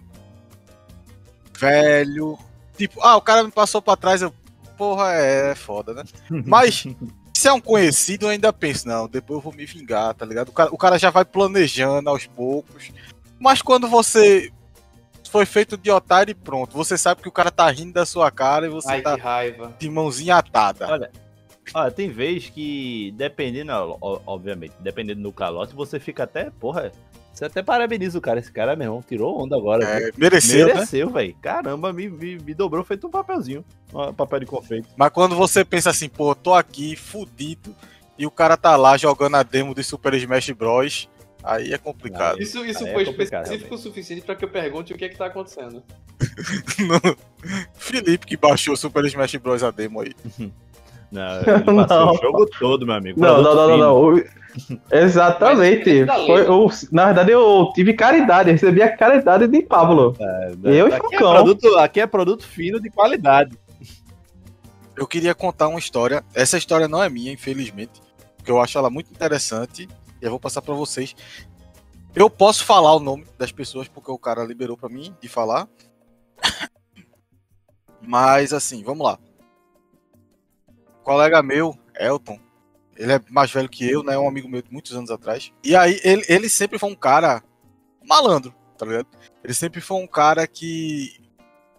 Velho. 1.58 2.38
Tipo, 2.80 3.02
ah, 3.02 3.14
o 3.14 3.20
cara 3.20 3.44
me 3.44 3.50
passou 3.50 3.82
pra 3.82 3.94
trás, 3.94 4.22
eu. 4.22 4.32
Porra, 4.78 5.12
é, 5.12 5.50
é 5.50 5.54
foda, 5.54 5.92
né? 5.92 6.02
Mas, 6.46 6.86
se 7.34 7.46
é 7.46 7.52
um 7.52 7.60
conhecido, 7.60 8.24
eu 8.24 8.30
ainda 8.30 8.50
penso, 8.54 8.88
não, 8.88 9.06
depois 9.06 9.36
eu 9.36 9.42
vou 9.42 9.52
me 9.52 9.66
vingar, 9.66 10.14
tá 10.14 10.24
ligado? 10.24 10.48
O 10.48 10.52
cara, 10.52 10.70
o 10.72 10.78
cara 10.78 10.98
já 10.98 11.10
vai 11.10 11.22
planejando 11.22 12.08
aos 12.08 12.26
poucos. 12.26 12.90
Mas 13.38 13.60
quando 13.60 13.86
você 13.86 14.50
foi 15.30 15.44
feito 15.44 15.76
de 15.76 15.90
otário 15.90 16.32
e 16.32 16.34
pronto, 16.34 16.72
você 16.74 16.96
sabe 16.96 17.20
que 17.20 17.28
o 17.28 17.32
cara 17.32 17.50
tá 17.50 17.70
rindo 17.70 17.92
da 17.92 18.06
sua 18.06 18.30
cara 18.30 18.64
e 18.64 18.70
você 18.70 18.92
Ai, 18.92 19.02
tá 19.02 19.14
raiva. 19.14 19.76
de 19.78 19.90
mãozinha 19.90 20.36
atada. 20.36 20.88
Olha, 20.90 21.10
Olha, 21.74 21.90
tem 21.90 22.08
vez 22.08 22.48
que, 22.48 23.12
dependendo, 23.16 23.72
obviamente, 24.00 24.72
dependendo 24.80 25.22
do 25.22 25.32
calote, 25.32 25.74
você 25.74 26.00
fica 26.00 26.24
até, 26.24 26.48
porra, 26.48 26.90
você 27.40 27.46
até 27.46 27.62
parabeniza 27.62 28.18
o 28.18 28.20
cara. 28.20 28.38
Esse 28.38 28.52
cara, 28.52 28.76
meu 28.76 28.86
irmão, 28.86 29.02
tirou 29.06 29.42
onda 29.42 29.56
agora. 29.56 29.86
viu? 29.86 30.08
É, 30.08 30.10
mereceu, 30.16 30.66
né? 30.66 30.74
Mereceu, 30.74 31.08
velho. 31.08 31.34
Caramba, 31.40 31.90
me, 31.90 32.08
me, 32.08 32.38
me 32.38 32.52
dobrou 32.54 32.84
feito 32.84 33.06
um 33.06 33.10
papelzinho. 33.10 33.64
Um 33.94 34.12
papel 34.12 34.40
de 34.40 34.46
confeito. 34.46 34.88
Mas 34.94 35.10
quando 35.10 35.34
você 35.34 35.64
pensa 35.64 35.88
assim, 35.88 36.08
pô, 36.08 36.34
tô 36.34 36.52
aqui, 36.52 36.94
fudido, 36.94 37.74
e 38.18 38.26
o 38.26 38.30
cara 38.30 38.58
tá 38.58 38.76
lá 38.76 38.98
jogando 38.98 39.36
a 39.36 39.42
demo 39.42 39.74
de 39.74 39.82
Super 39.82 40.12
Smash 40.14 40.50
Bros. 40.50 41.08
Aí 41.42 41.72
é 41.72 41.78
complicado. 41.78 42.38
Isso, 42.42 42.62
isso 42.66 42.84
Aí 42.84 42.90
é 42.90 42.92
foi 42.92 43.06
complicado, 43.06 43.44
específico 43.44 43.74
o 43.74 43.78
suficiente 43.78 44.20
para 44.20 44.36
que 44.36 44.44
eu 44.44 44.50
pergunte 44.50 44.92
o 44.92 44.98
que 44.98 45.06
é 45.06 45.08
que 45.08 45.16
tá 45.16 45.24
acontecendo. 45.24 45.82
Felipe 47.72 48.26
que 48.26 48.36
baixou 48.36 48.76
Super 48.76 49.06
Smash 49.06 49.36
Bros. 49.36 49.62
a 49.62 49.70
demo 49.70 50.02
aí. 50.02 50.12
Não, 51.10 51.40
ele 51.40 51.64
passou 51.64 51.74
Não. 51.88 52.12
o 52.12 52.16
jogo 52.18 52.46
todo, 52.58 52.84
meu 52.86 52.94
amigo. 52.94 53.18
Não, 53.18 53.42
não, 53.42 53.54
não, 53.54 53.68
não, 53.68 53.78
não. 53.78 54.24
Exatamente. 54.90 56.04
Mas- 56.04 56.26
Foi, 56.26 56.48
o- 56.48 56.70
na 56.92 57.06
verdade, 57.06 57.30
eu 57.32 57.70
tive 57.74 57.94
caridade, 57.94 58.50
recebi 58.50 58.82
a 58.82 58.94
caridade 58.96 59.46
de 59.46 59.62
Pablo. 59.62 60.16
Eu 60.64 60.88
e 60.88 60.92
aqui, 60.92 60.94
é 60.94 61.18
Falcão. 61.18 61.32
produto, 61.34 61.78
aqui 61.78 62.00
é 62.00 62.06
produto 62.06 62.46
fino 62.46 62.80
de 62.80 62.90
qualidade. 62.90 63.56
Eu 64.96 65.06
queria 65.06 65.34
contar 65.34 65.68
uma 65.68 65.78
história. 65.78 66.22
Essa 66.34 66.58
história 66.58 66.86
não 66.88 67.02
é 67.02 67.08
minha, 67.08 67.32
infelizmente, 67.32 68.00
porque 68.36 68.50
eu 68.50 68.60
acho 68.60 68.76
ela 68.76 68.90
muito 68.90 69.10
interessante 69.10 69.88
e 70.20 70.24
eu 70.24 70.30
vou 70.30 70.40
passar 70.40 70.60
pra 70.62 70.74
vocês. 70.74 71.14
Eu 72.14 72.28
posso 72.28 72.64
falar 72.64 72.94
o 72.94 73.00
nome 73.00 73.24
das 73.38 73.52
pessoas 73.52 73.86
porque 73.88 74.10
o 74.10 74.18
cara 74.18 74.44
liberou 74.44 74.76
pra 74.76 74.88
mim 74.88 75.14
de 75.22 75.28
falar. 75.28 75.68
Mas 78.02 78.52
assim, 78.52 78.82
vamos 78.82 79.04
lá. 79.06 79.18
Colega 81.02 81.42
meu, 81.42 81.76
Elton, 81.98 82.38
ele 83.00 83.12
é 83.12 83.20
mais 83.30 83.50
velho 83.50 83.68
que 83.68 83.88
eu, 83.88 84.02
né? 84.02 84.14
É 84.14 84.18
um 84.18 84.28
amigo 84.28 84.48
meu 84.48 84.60
de 84.62 84.70
muitos 84.72 84.94
anos 84.94 85.10
atrás. 85.10 85.52
E 85.64 85.74
aí, 85.74 86.00
ele, 86.04 86.22
ele 86.28 86.48
sempre 86.48 86.78
foi 86.78 86.90
um 86.90 86.94
cara 86.94 87.42
malandro, 88.06 88.54
tá 88.76 88.84
ligado? 88.86 89.06
Ele 89.42 89.54
sempre 89.54 89.80
foi 89.80 89.96
um 90.02 90.06
cara 90.06 90.46
que 90.46 91.18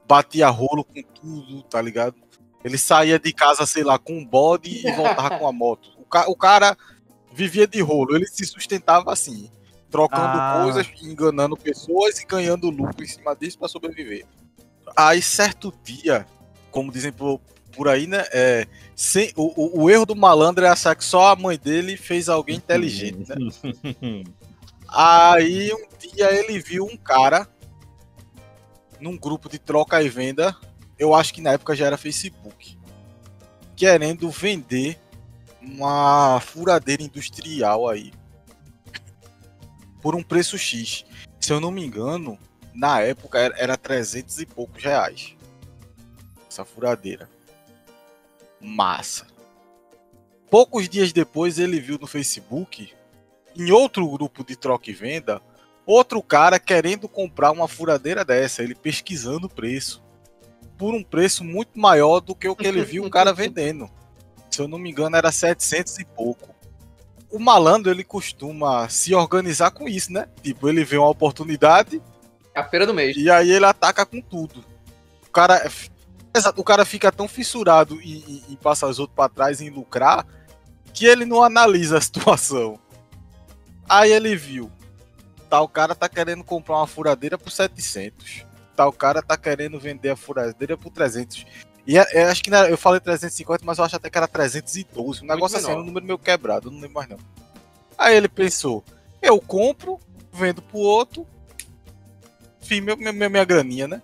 batia 0.07 0.49
rolo 0.49 0.83
com 0.83 1.01
tudo, 1.01 1.63
tá 1.63 1.81
ligado? 1.81 2.15
Ele 2.63 2.77
saía 2.77 3.17
de 3.19 3.31
casa, 3.33 3.65
sei 3.65 3.83
lá, 3.83 3.97
com 3.97 4.13
um 4.17 4.25
bode 4.25 4.69
e 4.85 4.91
voltava 4.93 5.37
com 5.37 5.47
a 5.47 5.51
moto. 5.51 5.91
O, 5.97 6.05
ca- 6.05 6.27
o 6.27 6.35
cara 6.35 6.77
vivia 7.33 7.65
de 7.67 7.81
rolo, 7.81 8.15
ele 8.15 8.27
se 8.27 8.45
sustentava 8.45 9.11
assim, 9.13 9.49
trocando 9.89 10.37
Ah. 10.39 10.61
coisas, 10.63 10.87
enganando 11.01 11.55
pessoas 11.55 12.19
e 12.19 12.25
ganhando 12.25 12.69
lucro 12.69 13.03
em 13.03 13.07
cima 13.07 13.35
disso 13.35 13.57
pra 13.59 13.67
sobreviver. 13.67 14.25
Aí, 14.95 15.21
certo 15.21 15.73
dia, 15.83 16.25
como 16.69 16.91
dizem 16.91 17.11
por, 17.11 17.39
por 17.75 17.87
aí, 17.87 18.07
né? 18.07 18.23
É, 18.31 18.67
sem- 18.95 19.31
o, 19.35 19.53
o- 19.79 19.83
o 19.83 19.89
erro 19.89 20.05
do 20.05 20.15
malandro 20.15 20.65
é 20.65 20.69
achar 20.69 20.95
que 20.95 21.03
só 21.03 21.31
a 21.31 21.35
mãe 21.35 21.57
dele 21.57 21.95
fez 21.97 22.27
alguém 22.29 22.57
inteligente, 22.57 23.29
né? 23.29 23.35
Aí 24.93 25.71
um 25.73 25.87
dia 25.97 26.33
ele 26.33 26.59
viu 26.59 26.83
um 26.85 26.97
cara 26.97 27.47
num 28.99 29.17
grupo 29.17 29.47
de 29.49 29.57
troca 29.57 30.01
e 30.03 30.09
venda, 30.09 30.55
eu 30.99 31.15
acho 31.15 31.33
que 31.33 31.41
na 31.41 31.53
época 31.53 31.75
já 31.75 31.85
era 31.87 31.97
Facebook, 31.97 32.77
querendo 33.75 34.29
vender 34.29 34.99
uma 35.61 36.39
furadeira 36.41 37.01
industrial 37.01 37.87
aí 37.87 38.11
por 40.01 40.13
um 40.15 40.21
preço 40.21 40.57
X. 40.57 41.05
Se 41.39 41.53
eu 41.53 41.59
não 41.59 41.71
me 41.71 41.83
engano, 41.85 42.37
na 42.73 42.99
época 43.01 43.39
era, 43.39 43.55
era 43.57 43.77
300 43.77 44.39
e 44.39 44.45
poucos 44.45 44.83
reais. 44.83 45.35
Essa 46.49 46.65
furadeira. 46.65 47.29
Massa. 48.61 49.27
Poucos 50.49 50.89
dias 50.89 51.13
depois 51.13 51.57
ele 51.59 51.79
viu 51.79 51.97
no 51.99 52.07
Facebook 52.07 52.93
em 53.55 53.71
outro 53.71 54.07
grupo 54.09 54.43
de 54.43 54.55
troca 54.55 54.89
e 54.89 54.93
venda, 54.93 55.41
outro 55.85 56.21
cara 56.21 56.59
querendo 56.59 57.07
comprar 57.07 57.51
uma 57.51 57.67
furadeira 57.67 58.23
dessa, 58.23 58.63
ele 58.63 58.75
pesquisando 58.75 59.47
o 59.47 59.49
preço, 59.49 60.01
por 60.77 60.93
um 60.93 61.03
preço 61.03 61.43
muito 61.43 61.79
maior 61.79 62.19
do 62.19 62.35
que 62.35 62.47
o 62.47 62.55
que 62.55 62.65
ele 62.67 62.83
viu 62.83 63.05
o 63.05 63.09
cara 63.09 63.33
vendendo. 63.33 63.89
Se 64.49 64.61
eu 64.61 64.67
não 64.67 64.77
me 64.77 64.89
engano, 64.91 65.15
era 65.15 65.31
700 65.31 65.99
e 65.99 66.05
pouco. 66.05 66.53
O 67.29 67.39
malandro, 67.39 67.89
ele 67.89 68.03
costuma 68.03 68.89
se 68.89 69.15
organizar 69.15 69.71
com 69.71 69.87
isso, 69.87 70.11
né? 70.11 70.27
Tipo, 70.43 70.67
ele 70.67 70.83
vê 70.83 70.97
uma 70.97 71.07
oportunidade 71.09 72.01
A 72.53 72.63
feira 72.65 72.85
do 72.85 72.93
mês. 72.93 73.15
e 73.15 73.29
aí 73.29 73.49
ele 73.51 73.65
ataca 73.65 74.05
com 74.05 74.19
tudo. 74.19 74.65
O 75.25 75.31
cara, 75.31 75.69
Exato, 76.33 76.61
o 76.61 76.63
cara 76.63 76.85
fica 76.85 77.11
tão 77.11 77.27
fissurado 77.27 78.01
em, 78.01 78.23
em- 78.27 78.43
em 78.49 78.55
passar 78.55 78.87
os 78.87 78.99
outros 78.99 79.15
pra 79.15 79.27
trás 79.27 79.59
em 79.61 79.69
lucrar 79.69 80.25
que 80.93 81.05
ele 81.05 81.25
não 81.25 81.43
analisa 81.43 81.97
a 81.97 82.01
situação. 82.01 82.79
Aí 83.87 84.11
ele 84.11 84.35
viu, 84.35 84.71
tal 85.49 85.67
cara 85.67 85.93
tá 85.93 86.07
querendo 86.07 86.43
comprar 86.43 86.77
uma 86.77 86.87
furadeira 86.87 87.37
por 87.37 87.51
700. 87.51 88.45
Tal 88.75 88.91
cara 88.93 89.21
tá 89.21 89.35
querendo 89.37 89.77
vender 89.79 90.09
a 90.11 90.15
furadeira 90.15 90.77
por 90.77 90.91
300. 90.91 91.45
E 91.85 91.97
é- 91.97 92.07
é, 92.13 92.23
acho 92.25 92.41
que 92.43 92.49
na- 92.49 92.69
eu 92.69 92.77
falei 92.77 92.99
350, 93.01 93.65
mas 93.65 93.77
eu 93.77 93.83
acho 93.83 93.95
até 93.97 94.09
que 94.09 94.17
era 94.17 94.27
312. 94.27 95.23
Um 95.23 95.27
negócio 95.27 95.57
assim, 95.57 95.71
era 95.71 95.81
um 95.81 95.85
número 95.85 96.05
meio 96.05 96.17
quebrado, 96.17 96.67
eu 96.67 96.71
não 96.71 96.79
lembro 96.79 96.95
mais 96.95 97.09
não. 97.09 97.17
Aí 97.97 98.15
ele 98.15 98.29
pensou, 98.29 98.83
eu 99.21 99.39
compro, 99.41 99.99
vendo 100.31 100.61
pro 100.61 100.77
outro, 100.77 101.27
fiz 102.61 102.81
meu, 102.81 102.95
minha, 102.95 103.11
minha 103.29 103.43
graninha, 103.43 103.87
né? 103.87 104.01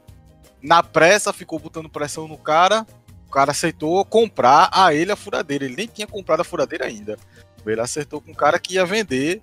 Na 0.61 0.81
pressa, 0.81 1.33
ficou 1.33 1.59
botando 1.59 1.89
pressão 1.89 2.27
no 2.27 2.37
cara. 2.37 2.85
O 3.27 3.31
cara 3.31 3.51
aceitou 3.51 4.03
comprar 4.05 4.69
a 4.71 4.93
ele 4.93 5.11
a 5.11 5.15
furadeira. 5.15 5.65
Ele 5.65 5.75
nem 5.75 5.87
tinha 5.87 6.07
comprado 6.07 6.41
a 6.41 6.45
furadeira 6.45 6.85
ainda. 6.85 7.17
Ele 7.65 7.81
acertou 7.81 8.21
com 8.21 8.31
o 8.31 8.35
cara 8.35 8.57
que 8.57 8.75
ia 8.75 8.85
vender 8.85 9.41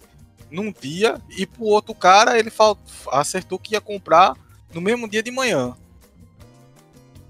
num 0.51 0.73
dia 0.73 1.21
e 1.37 1.47
pro 1.47 1.65
outro 1.65 1.95
cara 1.95 2.39
ele 2.39 2.51
acertou 3.13 3.59
que 3.59 3.75
ia 3.75 3.81
comprar 3.81 4.35
no 4.73 4.81
mesmo 4.81 5.09
dia 5.09 5.23
de 5.23 5.31
manhã. 5.31 5.77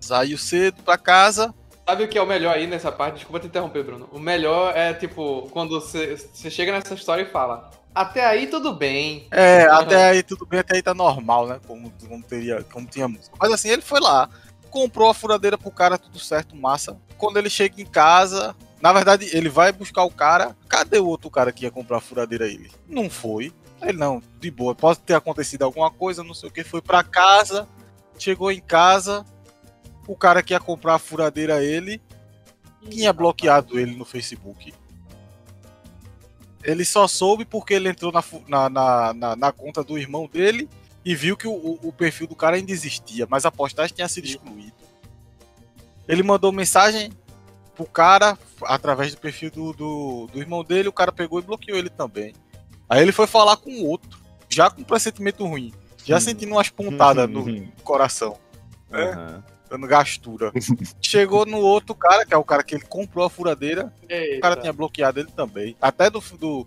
Saiu 0.01 0.39
cedo 0.39 0.83
pra 0.83 0.99
casa. 0.99 1.55
Sabe 1.87 2.05
o 2.05 2.09
que 2.09 2.17
é 2.17 2.23
o 2.23 2.27
melhor 2.27 2.55
aí 2.55 2.67
nessa 2.67 2.91
parte? 2.91 3.17
Desculpa 3.17 3.41
te 3.41 3.47
interromper, 3.47 3.85
Bruno. 3.85 4.09
O 4.11 4.19
melhor 4.19 4.75
é, 4.75 4.95
tipo, 4.95 5.49
quando 5.53 5.79
você, 5.79 6.17
chega 6.51 6.73
nessa 6.73 6.95
história 6.95 7.23
e 7.23 7.31
fala: 7.31 7.71
Até 7.95 8.25
aí 8.25 8.47
tudo 8.47 8.73
bem. 8.73 9.27
É, 9.31 9.65
até 9.65 10.11
aí 10.11 10.23
tudo 10.23 10.47
bem, 10.47 10.61
até 10.61 10.77
aí 10.77 10.83
tá 10.83 10.95
normal, 10.95 11.47
né? 11.47 11.61
Como, 11.67 11.93
como, 12.09 12.23
teria, 12.23 12.65
como 12.73 12.87
tinha 12.87 13.07
música. 13.07 13.37
Mas 13.39 13.53
assim, 13.53 13.69
ele 13.69 13.83
foi 13.83 14.01
lá, 14.01 14.31
comprou 14.71 15.11
a 15.11 15.15
furadeira 15.15 15.59
pro 15.59 15.71
cara, 15.71 15.99
tudo 15.99 16.19
certo, 16.19 16.57
massa. 16.57 16.97
Quando 17.19 17.37
ele 17.37 17.51
chega 17.51 17.81
em 17.81 17.87
casa, 17.87 18.57
na 18.81 18.93
verdade, 18.93 19.29
ele 19.33 19.51
vai 19.51 19.71
buscar 19.71 20.05
o 20.05 20.11
cara. 20.11 20.57
Cadê 20.69 20.99
o 20.99 21.07
outro 21.07 21.31
cara 21.31 21.53
que 21.53 21.65
ia 21.65 21.71
comprar 21.71 21.99
a 21.99 22.01
furadeira 22.01 22.47
ele? 22.47 22.73
Não 22.89 23.11
foi. 23.11 23.53
Ele 23.83 23.99
não, 23.99 24.23
de 24.41 24.51
boa, 24.51 24.75
pode 24.75 25.01
ter 25.01 25.15
acontecido 25.15 25.63
alguma 25.63 25.91
coisa, 25.91 26.25
não 26.25 26.33
sei 26.33 26.49
o 26.49 26.53
que. 26.53 26.65
Foi 26.65 26.81
pra 26.81 27.05
casa, 27.05 27.69
chegou 28.19 28.51
em 28.51 28.61
casa, 28.61 29.25
o 30.07 30.17
cara 30.17 30.43
que 30.43 30.53
ia 30.53 30.61
comprar 30.61 30.95
a 30.95 30.99
furadeira 30.99 31.63
ele 31.65 32.01
tinha 32.89 33.13
bloqueado 33.13 33.79
ele 33.79 33.97
no 33.97 34.05
Facebook. 34.05 34.73
Ele 36.63 36.85
só 36.85 37.07
soube 37.07 37.45
porque 37.45 37.75
ele 37.75 37.89
entrou 37.89 38.11
na, 38.11 38.23
na, 38.49 38.69
na, 38.71 39.15
na, 39.15 39.37
na 39.37 39.53
conta 39.53 39.83
do 39.85 39.99
irmão 39.99 40.27
dele 40.27 40.69
e 41.05 41.15
viu 41.15 41.37
que 41.37 41.47
o, 41.47 41.53
o- 41.83 41.93
perfil 41.93 42.27
do 42.27 42.35
cara 42.35 42.57
ainda 42.57 42.73
existia, 42.73 43.27
mas 43.29 43.45
a 43.45 43.51
postagem 43.51 43.95
tinha 43.95 44.09
sido 44.09 44.25
excluída. 44.25 44.73
Ele 46.09 46.23
mandou 46.23 46.51
mensagem 46.53 47.13
pro 47.75 47.85
cara 47.85 48.39
através 48.63 49.15
do 49.15 49.21
perfil 49.21 49.51
do, 49.51 49.73
do, 49.75 50.27
do 50.33 50.39
irmão 50.39 50.65
dele, 50.65 50.89
o 50.89 50.93
cara 50.93 51.13
pegou 51.13 51.39
e 51.39 51.43
bloqueou 51.43 51.77
ele 51.79 51.91
também. 51.91 52.33
Aí 52.89 53.03
ele 53.03 53.13
foi 53.13 53.27
falar 53.27 53.57
com 53.59 53.71
o 53.71 53.87
outro, 53.87 54.19
já 54.49 54.71
com 54.71 54.81
um 54.81 54.85
pressentimento 54.85 55.45
ruim, 55.47 55.73
já 56.05 56.19
sentindo 56.21 56.53
umas 56.53 56.69
pontadas 56.71 57.29
no 57.29 57.45
coração 57.83 58.39
Aham. 58.93 59.45
Dando 59.75 59.87
gastura. 59.89 60.53
Chegou 61.03 61.45
no 61.45 61.59
outro 61.59 61.95
cara, 61.95 62.25
que 62.25 62.33
é 62.33 62.37
o 62.37 62.45
cara 62.45 62.63
que 62.63 62.75
ele 62.77 62.85
comprou 62.87 63.25
a 63.25 63.31
furadeira, 63.31 63.93
o 64.03 64.13
Eita. 64.13 64.41
cara 64.41 64.57
tinha 64.57 64.73
bloqueado 64.73 65.19
ele 65.21 65.31
também. 65.35 65.77
Até 65.83 66.09
do, 66.09 66.21
do, 66.39 66.67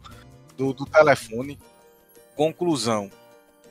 do, 0.57 0.73
do 0.73 0.85
telefone. 0.85 1.57
Conclusão. 2.35 3.09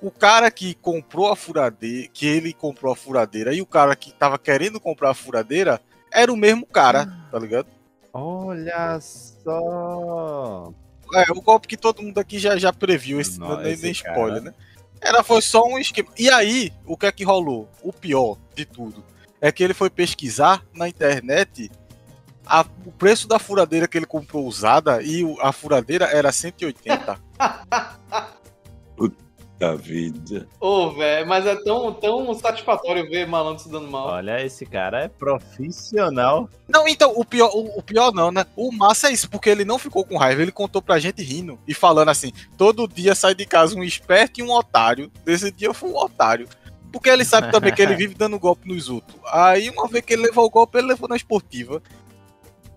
O 0.03 0.11
cara 0.11 0.51
que 0.51 0.75
comprou 0.75 1.31
a 1.31 1.37
furadeira, 1.37 2.09
que 2.13 2.27
ele 2.27 2.53
comprou 2.53 2.93
a 2.93 2.97
furadeira, 2.97 3.55
e 3.55 3.63
o 3.63 3.67
cara 3.67 3.95
que 3.95 4.13
tava 4.13 4.39
querendo 4.39 4.81
comprar 4.81 5.11
a 5.11 5.15
furadeira, 5.15 5.81
era 6.13 6.33
o 6.33 6.37
mesmo 6.37 6.67
cara, 6.67 7.07
tá 7.31 7.39
ligado? 7.39 7.67
Olha 8.13 8.99
só. 9.01 10.73
É, 11.15 11.31
o 11.31 11.41
golpe 11.41 11.69
que 11.69 11.77
todo 11.77 12.03
mundo 12.03 12.19
aqui 12.19 12.39
já, 12.39 12.57
já 12.57 12.73
previu, 12.73 13.21
esse, 13.21 13.39
Não, 13.39 13.61
nem, 13.61 13.73
esse 13.73 13.83
nem 13.85 13.95
cara- 13.95 14.11
spoiler, 14.15 14.43
né? 14.43 14.55
Era, 15.01 15.23
foi 15.23 15.41
só 15.43 15.63
um 15.65 15.79
esquema. 15.79 16.09
E 16.19 16.29
aí, 16.31 16.73
o 16.87 16.97
que 16.97 17.07
é 17.07 17.13
que 17.13 17.23
rolou? 17.23 17.69
O 17.83 17.93
pior 17.93 18.39
de 18.55 18.65
tudo 18.65 19.05
é 19.41 19.51
que 19.53 19.63
ele 19.63 19.75
foi 19.75 19.91
pesquisar 19.91 20.63
na 20.75 20.89
internet 20.89 21.71
a- 22.47 22.65
o 22.85 22.93
preço 22.93 23.27
da 23.27 23.39
furadeira 23.39 23.89
que 23.89 23.99
ele 23.99 24.07
comprou 24.07 24.47
usada 24.47 25.03
e 25.03 25.25
o- 25.25 25.37
a 25.41 25.53
furadeira 25.53 26.05
era 26.07 26.31
180. 26.33 27.19
Da 29.59 29.75
vida. 29.75 30.47
Ô, 30.61 30.91
velho, 30.93 31.27
mas 31.27 31.47
é 31.47 31.57
tão, 31.57 31.93
tão 31.95 32.33
satisfatório 32.35 33.09
ver 33.09 33.27
malandro 33.27 33.63
se 33.63 33.71
dando 33.71 33.89
mal. 33.91 34.09
Olha, 34.09 34.45
esse 34.45 34.65
cara 34.67 35.05
é 35.05 35.09
profissional. 35.09 36.49
não, 36.69 36.87
então, 36.87 37.13
o 37.17 37.25
pior, 37.25 37.51
o, 37.55 37.79
o 37.79 37.83
pior 37.83 38.13
não, 38.13 38.31
né? 38.31 38.45
O 38.55 38.71
massa 38.71 39.09
é 39.09 39.13
isso, 39.13 39.31
porque 39.31 39.49
ele 39.49 39.65
não 39.65 39.79
ficou 39.79 40.05
com 40.05 40.17
raiva, 40.19 40.43
ele 40.43 40.53
contou 40.53 40.83
pra 40.83 40.99
gente 40.99 41.23
rindo 41.23 41.59
e 41.67 41.73
falando 41.75 42.11
assim: 42.11 42.33
todo 42.57 42.87
dia 42.87 43.15
sai 43.15 43.35
de 43.35 43.47
casa 43.47 43.75
um 43.75 43.83
esperto 43.83 44.41
e 44.41 44.43
um 44.43 44.51
otário. 44.51 45.11
Desse 45.25 45.51
dia 45.51 45.73
foi 45.73 45.89
um 45.91 45.97
otário. 45.97 46.47
Porque 46.97 47.11
ele 47.11 47.25
sabe 47.25 47.51
também 47.53 47.73
que 47.75 47.83
ele 47.83 47.95
vive 47.97 48.15
dando 48.15 48.39
golpe 48.39 48.69
nos 48.69 48.89
outros. 48.89 49.17
Aí, 49.33 49.69
uma 49.71 49.87
vez 49.89 50.05
que 50.05 50.15
ele 50.15 50.23
levou 50.23 50.45
o 50.47 50.51
golpe, 50.51 50.79
ele 50.79 50.89
levou 50.89 51.09
na 51.09 51.17
esportiva. 51.17 51.83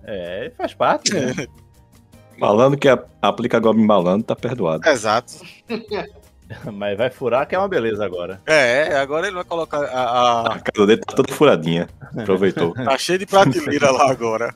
É, 0.04 0.52
faz 0.58 0.74
parte, 0.74 1.14
né? 1.14 1.34
Malandro 2.38 2.80
que 2.80 2.88
aplica 3.22 3.60
golpe 3.60 3.82
em 3.82 3.86
malandro 3.86 4.24
tá 4.28 4.36
perdoado. 4.36 4.88
Exato. 4.88 5.34
Mas 6.74 6.98
vai 6.98 7.10
furar 7.12 7.46
que 7.46 7.54
é 7.54 7.60
uma 7.60 7.68
beleza 7.68 8.04
agora. 8.04 8.42
É, 8.48 8.96
agora 8.98 9.28
ele 9.28 9.36
vai 9.36 9.44
colocar 9.44 9.84
a. 9.84 10.02
a- 10.04 10.54
A 10.56 10.60
casa 10.60 10.88
dele 10.88 11.02
tá 11.02 11.14
toda 11.16 11.32
furadinha. 11.34 11.88
Aproveitou. 12.18 12.74
tá 12.74 12.98
cheio 12.98 13.20
de 13.20 13.26
prateleira 13.28 13.92
lá 13.92 14.10
agora. 14.10 14.56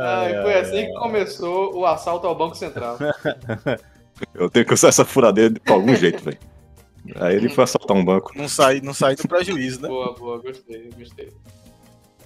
Ai, 0.00 0.42
foi 0.42 0.54
assim 0.60 0.86
que 0.86 0.92
começou 0.94 1.74
o 1.76 1.86
assalto 1.86 2.26
ao 2.26 2.34
Banco 2.36 2.54
Central. 2.54 2.96
Eu 4.34 4.48
tenho 4.50 4.64
que 4.66 4.74
usar 4.74 4.88
essa 4.88 5.04
furadeira 5.04 5.50
de 5.54 5.58
por 5.60 5.72
algum 5.72 5.94
jeito, 5.96 6.22
velho. 6.22 6.38
Aí 7.16 7.36
ele 7.36 7.48
foi 7.48 7.64
assaltar 7.64 7.96
um 7.96 8.04
banco. 8.04 8.32
Não 8.36 8.48
sair 8.48 8.82
não 8.82 8.94
sair 8.94 9.16
do 9.16 9.26
prejuízo, 9.26 9.82
né? 9.82 9.88
boa, 9.88 10.14
boa, 10.14 10.38
gostei, 10.38 10.90
gostei. 10.96 11.32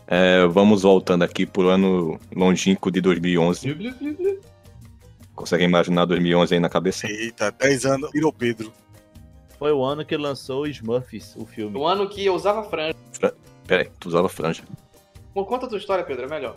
É, 0.07 0.47
vamos 0.47 0.83
voltando 0.83 1.23
aqui 1.25 1.45
pro 1.45 1.69
ano 1.69 2.19
longínquo 2.35 2.91
de 2.91 3.01
2011. 3.01 3.75
Blu, 3.75 3.91
blu, 3.91 3.99
blu, 3.99 4.15
blu. 4.15 4.41
Consegue 5.35 5.65
imaginar 5.65 6.05
2011 6.05 6.55
aí 6.55 6.61
na 6.61 6.69
cabeça? 6.69 7.07
Eita, 7.07 7.51
10 7.51 7.87
anos, 7.87 8.11
virou 8.13 8.33
Pedro. 8.33 8.73
Foi 9.59 9.73
o 9.73 9.83
ano 9.83 10.05
que 10.05 10.17
lançou 10.17 10.63
o 10.63 10.67
Smurfs, 10.67 11.35
o 11.37 11.47
filme. 11.47 11.77
O 11.77 11.87
ano 11.87 12.09
que 12.09 12.25
eu 12.25 12.35
usava 12.35 12.63
franja. 12.65 12.95
Pera 13.67 13.83
aí, 13.83 13.91
tu 13.99 14.09
usava 14.09 14.29
franja. 14.29 14.63
Bom, 15.35 15.45
conta 15.45 15.67
a 15.67 15.69
tua 15.69 15.79
história, 15.79 16.05
Pedro, 16.05 16.27
é 16.27 16.29
melhor. 16.29 16.57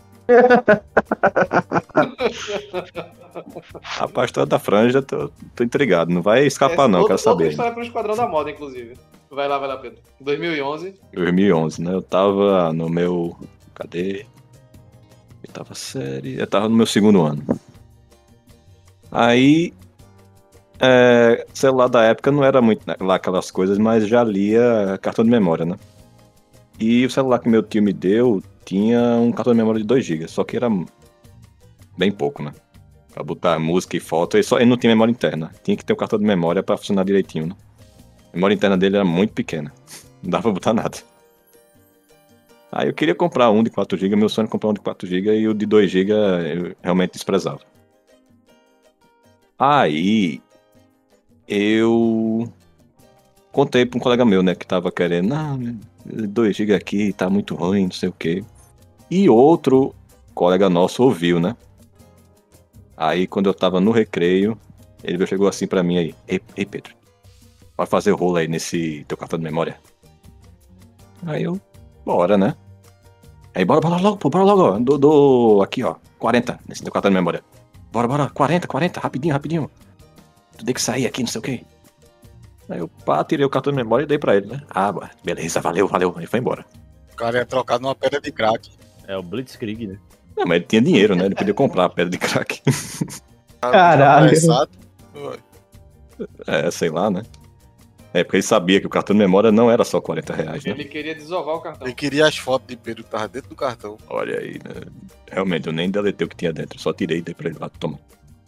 A 3.99 4.25
história 4.25 4.45
da 4.47 4.59
franja, 4.59 5.01
tô, 5.01 5.29
tô 5.55 5.63
intrigado. 5.63 6.11
Não 6.11 6.21
vai 6.21 6.45
escapar, 6.45 6.87
não, 6.87 6.99
outra, 7.01 7.15
quero 7.15 7.29
Outra 7.29 7.31
saber. 7.31 7.49
história 7.51 7.71
pro 7.71 7.83
Esquadrão 7.83 8.15
da 8.15 8.27
Moda, 8.27 8.49
inclusive. 8.51 8.95
Vai 9.29 9.47
lá, 9.47 9.57
vai 9.57 9.67
lá, 9.69 9.77
Pedro. 9.77 9.99
2011. 10.19 10.99
2011, 11.13 11.81
né? 11.81 11.93
Eu 11.93 12.01
tava 12.01 12.73
no 12.73 12.89
meu. 12.89 13.37
Cadê? 13.75 14.25
Eu 15.43 15.53
tava 15.53 15.75
série. 15.75 16.39
Eu 16.39 16.47
tava 16.47 16.67
no 16.67 16.75
meu 16.75 16.85
segundo 16.85 17.21
ano. 17.21 17.43
Aí. 19.11 19.73
É, 20.81 21.45
celular 21.53 21.89
da 21.89 22.03
época 22.03 22.31
não 22.31 22.41
era 22.41 22.61
muito 22.61 22.85
lá 23.01 23.15
aquelas 23.15 23.51
coisas, 23.51 23.77
mas 23.77 24.07
já 24.07 24.23
lia 24.23 24.97
cartão 25.01 25.25
de 25.25 25.29
memória, 25.31 25.65
né? 25.65 25.75
E 26.79 27.05
o 27.05 27.09
celular 27.09 27.39
que 27.39 27.49
meu 27.49 27.61
tio 27.61 27.83
me 27.83 27.91
deu 27.91 28.41
tinha 28.69 29.01
um 29.15 29.31
cartão 29.31 29.51
de 29.51 29.57
memória 29.57 29.81
de 29.81 29.87
2 29.87 30.05
GB, 30.05 30.27
só 30.27 30.43
que 30.43 30.55
era 30.55 30.69
bem 31.97 32.11
pouco, 32.11 32.43
né? 32.43 32.53
Pra 33.11 33.23
botar 33.23 33.57
música 33.57 33.97
e 33.97 33.99
foto, 33.99 34.37
ele, 34.37 34.43
só, 34.43 34.57
ele 34.57 34.69
não 34.69 34.77
tinha 34.77 34.91
memória 34.91 35.11
interna. 35.11 35.51
Tinha 35.63 35.75
que 35.75 35.83
ter 35.83 35.91
um 35.91 35.95
cartão 35.95 36.19
de 36.19 36.25
memória 36.25 36.61
pra 36.61 36.77
funcionar 36.77 37.03
direitinho, 37.03 37.47
né? 37.47 37.55
A 38.31 38.35
memória 38.35 38.53
interna 38.53 38.77
dele 38.77 38.97
era 38.97 39.03
muito 39.03 39.33
pequena. 39.33 39.73
Não 40.21 40.29
dava 40.29 40.43
pra 40.43 40.51
botar 40.51 40.73
nada. 40.73 40.97
Aí 42.71 42.87
eu 42.89 42.93
queria 42.93 43.15
comprar 43.15 43.49
um 43.49 43.63
de 43.63 43.71
4GB, 43.71 44.15
meu 44.15 44.29
sonho 44.29 44.43
era 44.43 44.51
comprar 44.51 44.69
um 44.69 44.73
de 44.73 44.81
4GB 44.81 45.39
e 45.39 45.47
o 45.47 45.53
de 45.55 45.65
2GB 45.65 46.11
eu 46.55 46.75
realmente 46.83 47.13
desprezava. 47.13 47.61
Aí 49.57 50.43
eu 51.47 52.53
contei 53.51 53.83
pra 53.83 53.97
um 53.97 54.01
colega 54.01 54.23
meu, 54.23 54.43
né, 54.43 54.53
que 54.53 54.67
tava 54.67 54.91
querendo, 54.91 55.29
não, 55.29 55.57
2GB 56.05 56.75
aqui 56.75 57.13
tá 57.13 57.29
muito 57.29 57.55
ruim, 57.55 57.85
não 57.85 57.91
sei 57.91 58.09
o 58.09 58.13
quê. 58.13 58.43
E 59.09 59.29
outro 59.29 59.93
colega 60.33 60.69
nosso 60.69 61.03
ouviu, 61.03 61.39
né? 61.39 61.55
Aí 62.95 63.25
quando 63.27 63.47
eu 63.47 63.53
tava 63.53 63.79
no 63.79 63.91
recreio, 63.91 64.57
ele 65.03 65.25
chegou 65.25 65.47
assim 65.47 65.65
pra 65.65 65.81
mim 65.81 65.97
aí, 65.97 66.15
ei, 66.27 66.41
ei 66.55 66.65
Pedro, 66.65 66.93
vai 67.75 67.87
fazer 67.87 68.11
rolo 68.11 68.37
aí 68.37 68.47
nesse 68.47 69.05
teu 69.07 69.17
cartão 69.17 69.39
de 69.39 69.45
memória. 69.45 69.79
Aí 71.25 71.43
eu, 71.43 71.59
bora, 72.05 72.37
né? 72.37 72.55
Aí 73.55 73.65
bora, 73.65 73.81
bora 73.81 73.97
logo, 74.01 74.17
pô, 74.17 74.29
bora 74.29 74.43
logo, 74.43 74.61
ó. 74.61 74.79
Do, 74.79 74.97
do, 74.97 75.61
aqui, 75.63 75.83
ó, 75.83 75.95
40 76.17 76.59
nesse 76.67 76.83
teu 76.83 76.91
cartão 76.91 77.09
de 77.09 77.15
memória. 77.15 77.43
Bora, 77.91 78.07
bora, 78.07 78.29
40, 78.29 78.67
40, 78.67 78.99
rapidinho, 78.99 79.33
rapidinho. 79.33 79.71
Tu 80.57 80.65
tem 80.65 80.73
que 80.73 80.81
sair 80.81 81.07
aqui, 81.07 81.21
não 81.21 81.27
sei 81.27 81.39
o 81.39 81.41
quê. 81.41 81.65
Aí 82.69 82.79
eu, 82.79 82.87
pá, 82.87 83.23
tirei 83.23 83.45
o 83.45 83.49
cartão 83.49 83.73
de 83.73 83.77
memória 83.77 84.03
e 84.03 84.07
dei 84.07 84.19
pra 84.19 84.35
ele, 84.35 84.47
né? 84.47 84.61
Ah, 84.69 84.93
beleza, 85.23 85.59
valeu, 85.59 85.87
valeu. 85.87 86.13
Aí 86.15 86.27
foi 86.27 86.39
embora. 86.39 86.65
O 87.11 87.15
cara 87.15 87.39
ia 87.39 87.45
trocar 87.45 87.79
numa 87.79 87.95
pedra 87.95 88.21
de 88.21 88.31
crack. 88.31 88.69
É 89.09 89.17
o 89.17 89.23
Blitzkrieg, 89.23 89.87
né? 89.87 89.97
Não, 90.37 90.45
mas 90.45 90.57
ele 90.57 90.65
tinha 90.65 90.81
dinheiro, 90.83 91.15
né? 91.15 91.25
Ele 91.25 91.33
podia 91.33 91.53
comprar 91.53 91.85
a 91.85 91.89
pedra 91.89 92.11
de 92.11 92.19
crack. 92.19 92.61
Caralho. 93.59 94.27
Apressado. 94.27 94.69
É, 96.45 96.69
sei 96.69 96.91
lá, 96.91 97.09
né? 97.09 97.23
É, 98.13 98.23
porque 98.23 98.37
ele 98.37 98.43
sabia 98.43 98.79
que 98.79 98.85
o 98.85 98.89
cartão 98.89 99.15
de 99.15 99.19
memória 99.19 99.51
não 99.51 99.69
era 99.69 99.83
só 99.83 99.99
40 99.99 100.33
reais, 100.35 100.63
né? 100.63 100.71
Ele 100.71 100.85
queria 100.85 101.15
desovar 101.15 101.55
o 101.55 101.59
cartão. 101.59 101.87
Ele 101.87 101.95
queria 101.95 102.27
as 102.27 102.37
fotos 102.37 102.67
de 102.67 102.77
Pedro 102.77 103.03
que 103.03 103.09
tava 103.09 103.27
dentro 103.27 103.49
do 103.49 103.55
cartão. 103.55 103.97
Olha 104.07 104.37
aí, 104.37 104.53
né? 104.53 104.81
Realmente, 105.31 105.65
eu 105.65 105.73
nem 105.73 105.89
deletei 105.89 106.25
o 106.25 106.29
que 106.29 106.35
tinha 106.35 106.53
dentro, 106.53 106.79
só 106.79 106.93
tirei 106.93 107.17
e 107.17 107.21
dei 107.23 107.33
pra 107.33 107.49
ele 107.49 107.57
lá, 107.59 107.67
toma. 107.67 107.99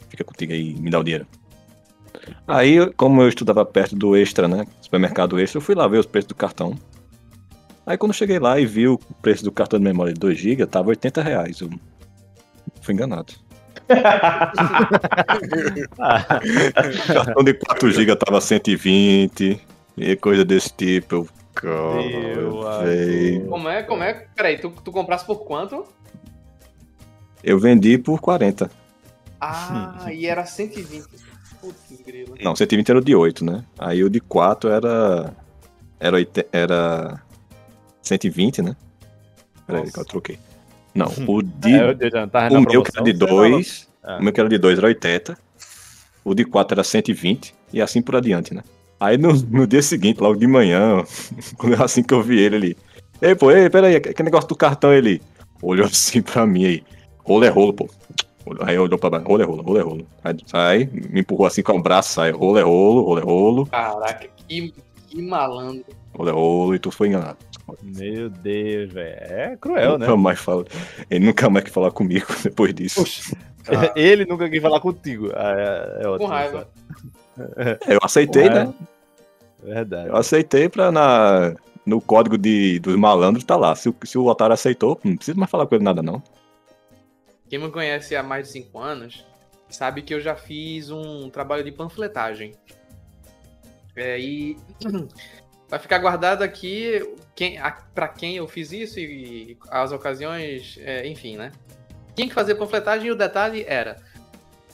Fica 0.09 0.23
contigo 0.23 0.53
aí, 0.53 0.75
me 0.75 0.91
dá 0.91 0.99
o 0.99 1.03
dinheiro. 1.03 1.25
Aí, 2.47 2.85
como 2.93 3.23
eu 3.23 3.29
estudava 3.29 3.65
perto 3.65 3.95
do 3.95 4.15
Extra, 4.15 4.47
né? 4.47 4.67
Supermercado 4.79 5.39
Extra, 5.39 5.57
eu 5.57 5.61
fui 5.61 5.73
lá 5.73 5.87
ver 5.87 5.97
os 5.97 6.05
preços 6.05 6.27
do 6.27 6.35
cartão. 6.35 6.75
Aí 7.85 7.97
quando 7.97 8.11
eu 8.11 8.15
cheguei 8.17 8.39
lá 8.39 8.59
e 8.59 8.65
vi 8.65 8.87
o 8.87 8.97
preço 9.21 9.43
do 9.43 9.51
cartão 9.51 9.79
de 9.79 9.85
memória 9.85 10.13
de 10.13 10.19
2GB, 10.19 10.67
tava 10.67 10.89
80 10.89 11.21
reais. 11.21 11.59
Eu 11.61 11.69
fui 12.81 12.93
enganado. 12.93 13.33
O 15.91 17.13
cartão 17.13 17.43
de 17.43 17.53
4GB 17.53 18.17
tava 18.17 18.39
120 18.41 19.59
e 19.97 20.15
coisa 20.15 20.45
desse 20.45 20.71
tipo. 20.73 21.15
Eu, 21.15 22.61
cara. 22.61 22.85
Como 23.49 23.69
é? 23.69 23.83
Como 23.83 24.03
é? 24.03 24.13
Peraí, 24.35 24.57
tu, 24.59 24.69
tu 24.83 24.91
comprasse 24.91 25.25
por 25.25 25.39
quanto? 25.45 25.85
eu 27.43 27.57
vendi 27.59 27.97
por 27.97 28.21
40. 28.21 28.69
Ah, 29.39 30.05
e 30.13 30.27
era 30.27 30.45
120. 30.45 31.05
Putz, 31.59 32.01
grilo. 32.05 32.35
Não, 32.41 32.55
120 32.55 32.89
era 32.89 32.99
o 32.99 33.03
de 33.03 33.15
8, 33.15 33.43
né? 33.43 33.63
Aí 33.79 34.03
o 34.03 34.09
de 34.09 34.19
4 34.19 34.69
era. 34.69 35.33
Era, 35.99 36.15
oite- 36.17 36.45
era 36.51 37.21
120, 38.01 38.61
né? 38.61 38.75
Peraí, 39.67 39.91
que 39.91 39.99
eu 39.99 40.05
troquei. 40.05 40.39
Não, 40.93 41.07
o 41.27 41.41
de. 41.41 41.73
É, 41.73 41.95
eu 41.99 42.11
já 42.11 42.27
tava 42.27 42.49
na 42.49 42.59
o 42.59 42.61
meu 42.61 42.83
que 42.83 42.91
era 42.95 43.03
de 43.03 43.13
você 43.13 43.25
2. 43.25 43.87
Ah. 44.03 44.17
O 44.19 44.23
meu 44.23 44.33
que 44.33 44.39
era 44.39 44.49
de 44.49 44.57
2 44.57 44.77
era 44.77 44.87
80. 44.87 45.37
O 46.23 46.33
de 46.33 46.43
4 46.45 46.75
era 46.75 46.83
120. 46.83 47.53
E 47.71 47.81
assim 47.81 48.01
por 48.01 48.15
adiante, 48.15 48.53
né? 48.53 48.63
Aí 48.99 49.17
no, 49.17 49.33
no 49.33 49.65
dia 49.65 49.81
seguinte, 49.81 50.19
logo 50.21 50.37
de 50.37 50.47
manhã, 50.47 51.03
quando 51.57 51.73
eu- 51.73 51.83
assim 51.83 52.03
que 52.03 52.13
eu 52.13 52.21
vi 52.21 52.39
ele, 52.39 52.55
ele. 52.55 52.77
Ei, 53.21 53.35
pô, 53.35 53.51
ei, 53.51 53.69
peraí, 53.69 53.99
que, 53.99 54.23
negócio 54.23 54.49
do 54.49 54.55
cartão 54.55 54.91
ele 54.93 55.21
olhou 55.61 55.85
assim 55.85 56.21
pra 56.23 56.45
mim 56.45 56.65
aí. 56.65 56.83
Rolo 57.19 57.45
é 57.45 57.49
rolo, 57.49 57.73
pô. 57.73 57.89
Aí 58.61 58.77
olhou 58.77 58.97
pra 58.97 59.09
baixo, 59.11 59.27
rolo 59.27 59.41
é 59.41 59.45
rolo, 59.45 59.61
rolo 59.61 59.77
é 59.79 59.81
rolo. 59.81 60.07
Aí, 60.23 60.35
aí 60.53 60.89
me 61.09 61.21
empurrou 61.21 61.45
assim 61.45 61.61
com 61.61 61.77
o 61.77 61.81
braço, 61.81 62.13
sai, 62.13 62.31
rolo 62.31 62.57
é 62.57 62.63
rolo, 62.63 63.03
rolo 63.03 63.19
é 63.19 63.23
rolo, 63.23 63.65
Caraca, 63.67 64.27
que, 64.47 64.73
que 65.07 65.21
malandro. 65.21 65.85
rolo 66.13 66.29
é 66.29 66.33
rolo, 66.33 66.75
e 66.75 66.79
tu 66.79 66.89
foi 66.91 67.09
enganado. 67.09 67.37
Meu 67.83 68.29
Deus, 68.29 68.91
velho. 68.91 69.17
É 69.19 69.57
cruel, 69.59 69.97
né? 69.97 70.05
nunca 70.05 70.17
mais 70.17 70.39
fala. 70.39 70.65
Ele 71.09 71.25
nunca 71.25 71.49
mais 71.49 71.63
quis 71.65 71.73
falar 71.73 71.91
comigo 71.91 72.25
depois 72.43 72.73
disso. 72.73 73.03
Ele 73.95 74.25
nunca 74.25 74.49
quis 74.49 74.61
falar 74.61 74.79
contigo. 74.79 75.29
Ah, 75.35 75.53
é, 75.99 76.03
é 76.03 76.07
ótimo. 76.07 76.27
Com 76.27 76.33
raiva. 76.33 76.67
Eu 77.87 77.99
aceitei, 78.01 78.43
Com 78.43 78.49
né? 78.49 78.55
raiva. 78.59 78.75
Verdade. 79.63 80.09
Eu 80.09 80.15
aceitei 80.17 80.67
pra 80.67 80.91
na, 80.91 81.55
no 81.85 82.01
código 82.01 82.37
de, 82.37 82.79
dos 82.79 82.95
malandros 82.95 83.43
tá 83.43 83.55
lá. 83.55 83.75
Se, 83.75 83.87
o- 83.89 83.95
se 84.03 84.17
o 84.17 84.25
otário 84.25 84.53
aceitou, 84.53 84.99
não 85.03 85.15
precisa 85.15 85.37
mais 85.37 85.49
falar 85.51 85.67
com 85.67 85.75
ele 85.75 85.83
nada, 85.83 86.01
não. 86.01 86.21
Quem 87.47 87.59
me 87.59 87.69
conhece 87.69 88.15
há 88.15 88.23
mais 88.23 88.47
de 88.47 88.53
5 88.53 88.79
anos 88.79 89.25
sabe 89.69 90.01
que 90.01 90.13
eu 90.13 90.19
já 90.19 90.35
fiz 90.35 90.89
um 90.89 91.29
trabalho 91.29 91.63
de 91.63 91.71
panfletagem. 91.71 92.53
É, 93.95 94.19
e 94.19 94.57
vai 95.69 95.79
ficar 95.79 95.99
guardado 95.99 96.41
aqui 96.41 97.15
quem, 97.35 97.57
a, 97.57 97.71
pra 97.71 98.07
quem 98.07 98.35
eu 98.35 98.47
fiz 98.47 98.71
isso 98.71 98.99
e, 98.99 99.57
as 99.69 99.91
ocasiões, 99.91 100.77
é, 100.81 101.07
enfim, 101.07 101.37
né? 101.37 101.51
Tinha 102.15 102.27
que 102.27 102.33
fazer 102.33 102.55
panfletagem 102.55 103.07
e 103.07 103.11
o 103.11 103.15
detalhe 103.15 103.63
era: 103.67 104.01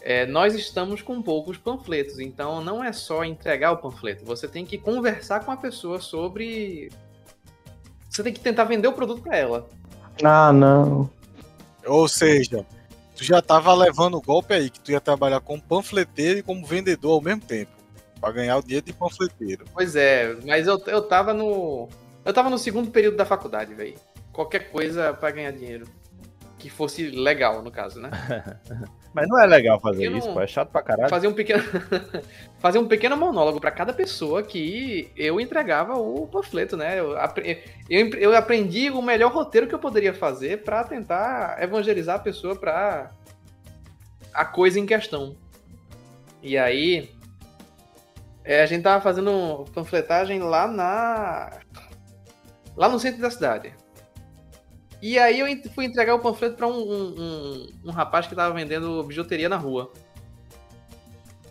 é, 0.01 0.25
nós 0.25 0.55
estamos 0.55 1.01
com 1.01 1.21
poucos 1.21 1.57
panfletos, 1.57 2.19
então 2.19 2.63
não 2.63 2.83
é 2.83 2.91
só 2.91 3.23
entregar 3.23 3.71
o 3.71 3.77
panfleto, 3.77 4.25
você 4.25 4.47
tem 4.47 4.65
que 4.65 4.77
conversar 4.77 5.41
com 5.41 5.51
a 5.51 5.57
pessoa 5.57 5.99
sobre. 5.99 6.91
Você 8.09 8.23
tem 8.23 8.33
que 8.33 8.39
tentar 8.39 8.63
vender 8.63 8.87
o 8.87 8.93
produto 8.93 9.21
pra 9.21 9.37
ela. 9.37 9.67
Ah, 10.23 10.51
não. 10.51 11.09
Ou 11.85 12.07
seja, 12.07 12.65
tu 13.15 13.23
já 13.23 13.41
tava 13.41 13.73
levando 13.73 14.17
o 14.17 14.21
golpe 14.21 14.53
aí, 14.53 14.69
que 14.69 14.79
tu 14.79 14.91
ia 14.91 14.99
trabalhar 14.99 15.39
como 15.39 15.61
panfleteiro 15.61 16.39
e 16.39 16.43
como 16.43 16.65
vendedor 16.65 17.13
ao 17.13 17.21
mesmo 17.21 17.41
tempo. 17.41 17.71
Pra 18.19 18.31
ganhar 18.31 18.57
o 18.57 18.63
dinheiro 18.63 18.85
de 18.85 18.93
panfleteiro. 18.93 19.65
Pois 19.73 19.95
é, 19.95 20.35
mas 20.45 20.65
eu, 20.65 20.81
eu 20.87 21.03
tava 21.03 21.33
no. 21.33 21.87
Eu 22.27 22.33
tava 22.33 22.49
no 22.49 22.57
segundo 22.57 22.91
período 22.91 23.15
da 23.17 23.25
faculdade, 23.25 23.73
velho. 23.73 23.95
Qualquer 24.33 24.69
coisa 24.69 25.13
pra 25.13 25.31
ganhar 25.31 25.51
dinheiro. 25.51 25.87
Que 26.59 26.69
fosse 26.69 27.09
legal, 27.09 27.61
no 27.61 27.71
caso, 27.71 27.99
né? 27.99 28.09
Mas 29.13 29.27
não 29.29 29.39
é 29.39 29.45
legal 29.47 29.79
fazer 29.79 30.09
não- 30.09 30.17
isso, 30.17 30.31
pô. 30.33 30.41
É 30.41 30.45
chato 30.47 30.69
pra 30.69 30.81
caralho. 30.83 31.09
Fazer 31.09 31.27
um 31.27 31.33
pequeno. 31.33 31.63
fazer 32.59 32.77
um 32.79 32.87
pequeno 32.87 33.15
monólogo 33.15 33.59
pra 33.59 33.71
cada 33.71 33.93
pessoa 33.93 34.43
que 34.43 35.11
eu 35.15 35.39
entregava 35.39 35.93
o 35.97 36.27
panfleto, 36.27 36.75
né? 36.75 36.99
Eu, 36.99 37.17
apre- 37.17 37.63
eu, 37.89 38.09
eu 38.09 38.35
aprendi 38.35 38.89
o 38.91 39.01
melhor 39.01 39.31
roteiro 39.31 39.67
que 39.67 39.73
eu 39.73 39.79
poderia 39.79 40.13
fazer 40.13 40.63
pra 40.63 40.83
tentar 40.83 41.61
evangelizar 41.63 42.17
a 42.17 42.19
pessoa 42.19 42.55
pra 42.55 43.09
a 44.33 44.45
coisa 44.45 44.79
em 44.79 44.85
questão. 44.85 45.35
E 46.43 46.57
aí. 46.57 47.09
é, 48.43 48.61
a 48.61 48.65
gente 48.65 48.83
tava 48.83 49.01
fazendo 49.01 49.65
panfletagem 49.73 50.39
lá 50.39 50.67
na. 50.67 51.59
Lá 52.77 52.87
no 52.87 52.99
centro 52.99 53.21
da 53.21 53.29
cidade. 53.31 53.73
E 55.01 55.17
aí 55.19 55.39
eu 55.39 55.47
fui 55.71 55.85
entregar 55.85 56.15
o 56.15 56.19
panfleto 56.19 56.55
pra 56.55 56.67
um, 56.67 56.71
um, 56.79 57.15
um- 57.21 57.67
um 57.85 57.91
rapaz 57.91 58.25
que 58.27 58.35
tava 58.35 58.53
vendendo 58.53 59.03
bijuteria 59.03 59.49
na 59.49 59.57
rua. 59.57 59.91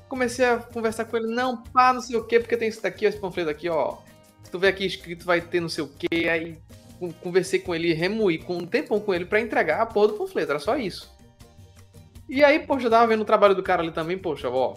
Comecei 0.08 0.44
a 0.44 0.58
conversar 0.58 1.04
com 1.06 1.16
ele, 1.16 1.26
não, 1.34 1.56
pá, 1.62 1.92
não 1.92 2.00
sei 2.00 2.16
o 2.16 2.24
quê, 2.24 2.38
porque 2.38 2.56
tem 2.56 2.68
esse 2.68 2.80
daqui, 2.80 3.04
esse 3.04 3.18
panfleto 3.18 3.50
aqui, 3.50 3.68
ó. 3.68 3.96
Se 4.42 4.50
tu 4.50 4.58
ver 4.58 4.68
aqui 4.68 4.86
escrito, 4.86 5.24
vai 5.26 5.40
ter 5.40 5.60
não 5.60 5.68
sei 5.68 5.82
o 5.84 5.88
quê. 5.88 6.28
Aí 6.28 6.58
con- 6.98 7.12
conversei 7.12 7.58
com 7.58 7.74
ele, 7.74 7.92
remoí 7.92 8.38
com 8.38 8.56
um 8.58 8.66
tempão 8.66 9.00
com 9.00 9.12
ele 9.12 9.24
pra 9.26 9.40
entregar 9.40 9.80
a 9.82 9.86
porra 9.86 10.08
do 10.08 10.14
panfleto, 10.14 10.52
era 10.52 10.60
só 10.60 10.76
isso. 10.76 11.12
E 12.28 12.42
aí, 12.42 12.60
poxa, 12.60 12.86
eu 12.86 12.90
tava 12.90 13.06
vendo 13.06 13.20
o 13.22 13.24
trabalho 13.24 13.54
do 13.54 13.62
cara 13.62 13.82
ali 13.82 13.92
também, 13.92 14.18
poxa, 14.18 14.48
ó. 14.48 14.76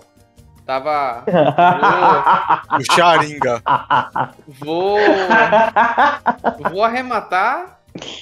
Tava. 0.70 1.24
O 2.78 2.94
Sharinga. 2.94 3.60
Vou. 4.48 5.00
Vou 6.72 6.84
arrematar 6.84 7.80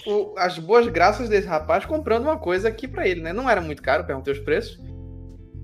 o- 0.08 0.34
as 0.38 0.58
boas 0.58 0.88
graças 0.88 1.28
desse 1.28 1.46
rapaz 1.46 1.84
comprando 1.86 2.24
uma 2.24 2.38
coisa 2.38 2.70
aqui 2.70 2.88
pra 2.88 3.06
ele, 3.06 3.20
né? 3.20 3.34
Não 3.34 3.50
era 3.50 3.60
muito 3.60 3.82
caro, 3.82 4.06
perguntei 4.06 4.32
os 4.34 4.40
preços. 4.40 4.80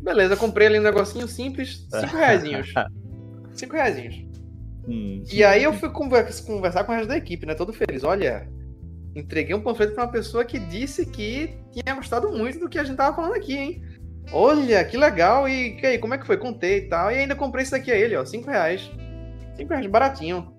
Beleza, 0.03 0.35
comprei 0.35 0.67
ali 0.67 0.77
um 0.79 0.83
negocinho 0.83 1.25
simples, 1.25 1.87
5 1.89 2.17
reaisinhos. 2.17 2.73
5 3.55 3.73
reaisinhos. 3.73 4.15
Hum. 4.85 5.23
E 5.31 5.41
aí 5.41 5.63
eu 5.63 5.71
fui 5.71 5.89
conver- 5.89 6.27
conversar 6.45 6.83
com 6.83 6.91
o 6.91 6.95
resto 6.95 7.07
da 7.07 7.15
equipe, 7.15 7.45
né? 7.45 7.55
Todo 7.55 7.71
feliz. 7.71 8.03
Olha, 8.03 8.45
entreguei 9.15 9.55
um 9.55 9.61
panfleto 9.61 9.93
pra 9.93 10.03
uma 10.03 10.11
pessoa 10.11 10.43
que 10.43 10.59
disse 10.59 11.05
que 11.05 11.55
tinha 11.71 11.95
gostado 11.95 12.29
muito 12.29 12.59
do 12.59 12.67
que 12.67 12.77
a 12.77 12.83
gente 12.83 12.97
tava 12.97 13.15
falando 13.15 13.35
aqui, 13.35 13.55
hein? 13.57 13.81
Olha, 14.31 14.83
que 14.85 14.97
legal. 14.97 15.47
E, 15.47 15.79
e 15.81 15.85
aí, 15.85 15.97
como 15.97 16.13
é 16.13 16.17
que 16.17 16.25
foi? 16.25 16.37
Contei 16.37 16.77
e 16.77 16.81
tal. 16.83 17.11
E 17.11 17.15
ainda 17.15 17.35
comprei 17.35 17.63
isso 17.63 17.71
daqui 17.71 17.91
a 17.91 17.95
ele, 17.95 18.15
ó. 18.15 18.23
5 18.25 18.49
reais. 18.49 18.89
5 19.57 19.69
reais, 19.69 19.85
baratinho. 19.87 20.51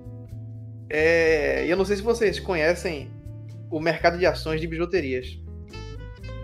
É, 0.91 1.65
eu 1.67 1.77
não 1.77 1.85
sei 1.85 1.97
se 1.97 2.03
vocês 2.03 2.39
conhecem 2.39 3.11
o 3.71 3.81
mercado 3.81 4.19
de 4.19 4.27
ações 4.27 4.61
de 4.61 4.67
bijuterias. 4.67 5.39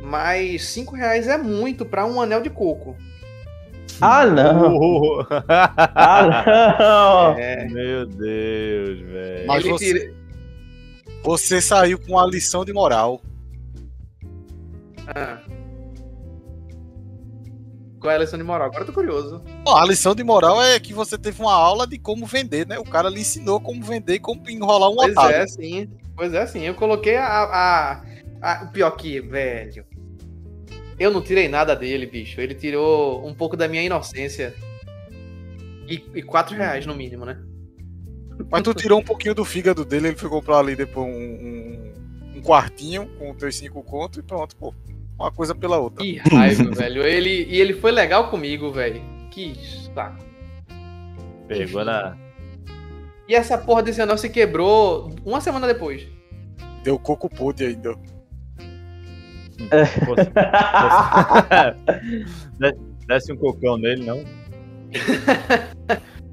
Mas 0.03 0.65
5 0.69 0.97
reais 0.97 1.29
é 1.29 1.37
muito 1.39 1.85
pra 1.85 2.07
um 2.07 2.21
anel 2.21 2.41
de 2.41 2.51
coco. 2.51 2.97
Ah, 4.01 4.25
não. 4.27 4.77
Oh, 4.81 5.27
Ah, 5.49 6.75
não. 6.79 7.39
É, 7.39 7.69
Meu 7.69 8.07
Deus, 8.07 9.01
velho. 9.01 9.47
Mas 9.47 9.63
você- 9.65 9.93
tira- 9.93 10.15
Você 11.23 11.61
saiu 11.61 11.99
com 11.99 12.13
uma 12.13 12.27
lição 12.27 12.65
de 12.65 12.73
moral. 12.73 13.21
Ah. 15.15 15.39
Qual 18.01 18.11
é 18.11 18.17
a 18.17 18.19
lição 18.21 18.39
de 18.39 18.45
moral? 18.45 18.69
Agora 18.69 18.83
eu 18.83 18.87
tô 18.87 18.93
curioso. 18.95 19.43
Bom, 19.63 19.77
a 19.77 19.85
lição 19.85 20.15
de 20.15 20.25
moral 20.25 20.63
é 20.63 20.81
que 20.81 20.95
você 20.95 21.19
teve 21.19 21.43
uma 21.43 21.53
aula 21.53 21.87
de 21.87 21.99
como 21.99 22.25
vender, 22.25 22.67
né? 22.67 22.79
O 22.79 22.85
cara 22.85 23.11
lhe 23.11 23.21
ensinou 23.21 23.61
como 23.61 23.83
vender 23.85 24.15
e 24.15 24.19
como 24.19 24.49
enrolar 24.49 24.89
um 24.91 24.97
Pois 24.97 25.13
otário. 25.13 25.37
é, 25.37 25.47
sim. 25.47 25.89
Pois 26.17 26.33
é, 26.33 26.47
sim. 26.47 26.61
Eu 26.63 26.75
coloquei 26.75 27.17
a, 27.17 27.27
a, 27.27 28.03
a- 28.41 28.65
O 28.65 28.69
pior 28.73 28.91
que, 28.93 29.21
velho. 29.21 29.85
Eu 30.99 31.11
não 31.11 31.21
tirei 31.23 31.47
nada 31.49 31.77
dele, 31.77 32.07
bicho. 32.07 32.41
Ele 32.41 32.55
tirou 32.55 33.27
um 33.27 33.35
pouco 33.35 33.57
da 33.57 33.69
minha 33.69 33.83
inocência. 33.83 34.55
E, 35.89 36.03
e 36.15 36.23
4 36.23 36.57
reais 36.57 36.87
no 36.87 36.95
mínimo, 36.95 37.25
né? 37.27 37.39
Mas 38.51 38.63
tu 38.63 38.73
tirou 38.73 38.99
um 39.01 39.05
pouquinho 39.05 39.35
do 39.35 39.45
fígado 39.45 39.85
dele, 39.85 40.09
ele 40.09 40.17
foi 40.17 40.31
comprar 40.31 40.59
ali 40.59 40.75
depois 40.75 41.07
um, 41.07 41.11
um, 41.11 41.93
um 42.37 42.41
quartinho 42.41 43.07
com 43.19 43.31
os 43.33 43.37
teus 43.37 43.55
cinco 43.57 43.83
contos 43.83 44.19
e 44.19 44.23
pronto, 44.23 44.57
pô. 44.57 44.75
Uma 45.21 45.31
coisa 45.31 45.55
pela 45.55 45.77
outra. 45.79 46.03
Que 46.03 46.17
raiva, 46.17 46.71
velho. 46.75 47.03
Ele, 47.03 47.45
e 47.49 47.61
ele 47.61 47.75
foi 47.75 47.93
legal 47.93 48.31
comigo, 48.31 48.73
velho. 48.73 49.03
Que 49.31 49.55
saco. 49.95 50.25
Pegou 51.47 51.85
na. 51.85 52.17
E 53.29 53.35
essa 53.35 53.59
porra 53.59 53.83
desse 53.83 54.01
anel 54.01 54.17
se 54.17 54.31
quebrou 54.31 55.15
uma 55.25 55.41
semana 55.41 55.67
depois. 55.67 56.07
Deu 56.83 56.99
coco 56.99 57.29
podre 57.29 57.67
ainda. 57.67 57.95
Fosse- 60.07 60.31
Des- 62.59 62.75
Desce 63.07 63.33
um 63.33 63.37
cocão 63.37 63.77
nele, 63.77 64.05
não? 64.07 64.25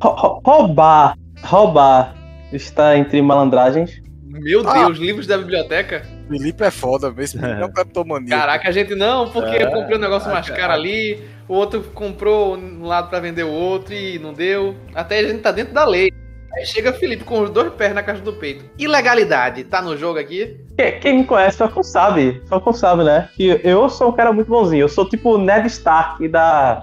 Rou- 0.02 0.16
rou- 0.16 0.42
Roubar. 0.46 1.18
Roubar 1.44 2.16
está 2.54 2.96
entre 2.98 3.22
malandragens. 3.22 4.02
Meu 4.40 4.68
Ah. 4.68 4.74
Deus, 4.86 4.98
livros 4.98 5.28
da 5.28 5.38
biblioteca? 5.38 6.04
Felipe 6.30 6.64
é 6.64 6.72
foda, 6.72 7.12
menino 7.16 7.62
é 7.62 7.66
um 7.66 7.72
cleptomania. 7.72 8.30
Caraca, 8.38 8.68
a 8.68 8.72
gente 8.72 8.96
não, 8.96 9.30
porque 9.30 9.56
É, 9.56 9.64
eu 9.64 9.72
comprei 9.72 9.98
um 9.98 10.02
negócio 10.02 10.32
mais 10.32 10.50
caro 10.50 10.74
ali, 10.74 11.24
o 11.48 11.54
outro 11.54 11.82
comprou 11.94 12.58
um 12.58 12.86
lado 12.86 13.10
pra 13.10 13.20
vender 13.20 13.44
o 13.44 13.52
outro 13.52 13.94
e 13.94 14.20
não 14.20 14.34
deu. 14.34 14.76
Até 14.94 15.20
a 15.20 15.24
gente 15.28 15.40
tá 15.42 15.52
dentro 15.52 15.74
da 15.74 15.86
lei. 15.86 16.12
Aí 16.56 16.66
chega 16.66 16.92
Felipe 16.94 17.24
com 17.24 17.42
os 17.42 17.50
dois 17.50 17.72
pés 17.74 17.94
na 17.94 18.02
caixa 18.02 18.22
do 18.22 18.34
peito. 18.34 18.66
Ilegalidade, 18.80 19.64
tá 19.66 19.82
no 19.82 19.96
jogo 19.98 20.18
aqui? 20.18 20.58
Quem, 21.02 21.20
me 21.20 21.24
conhece 21.24 21.58
só 21.58 21.68
que 21.68 21.84
sabe, 21.84 22.42
só 22.48 22.60
que 22.60 22.74
sabe, 22.74 23.04
né? 23.04 23.30
Que 23.36 23.60
eu 23.64 23.88
sou 23.90 24.10
um 24.10 24.14
cara 24.14 24.32
muito 24.34 24.48
bonzinho. 24.48 24.82
Eu 24.84 24.90
sou 24.90 25.08
tipo 25.08 25.36
o 25.36 25.38
Ned 25.38 25.68
Stark 25.68 26.28
da, 26.28 26.82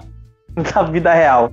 da 0.73 0.83
vida 0.83 1.13
real. 1.13 1.51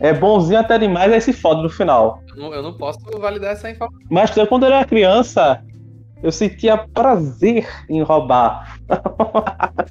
É 0.00 0.12
bonzinho 0.12 0.58
até 0.58 0.78
demais, 0.78 1.12
aí 1.12 1.20
se 1.20 1.32
fode 1.32 1.62
no 1.62 1.68
final. 1.68 2.22
Eu 2.30 2.36
não, 2.42 2.54
eu 2.54 2.62
não 2.62 2.72
posso 2.76 2.98
validar 3.18 3.52
essa 3.52 3.70
informação. 3.70 4.06
Mas 4.10 4.36
eu, 4.36 4.46
quando 4.46 4.64
eu 4.64 4.72
era 4.72 4.84
criança, 4.84 5.62
eu 6.22 6.30
sentia 6.30 6.76
prazer 6.78 7.66
em 7.88 8.02
roubar. 8.02 8.78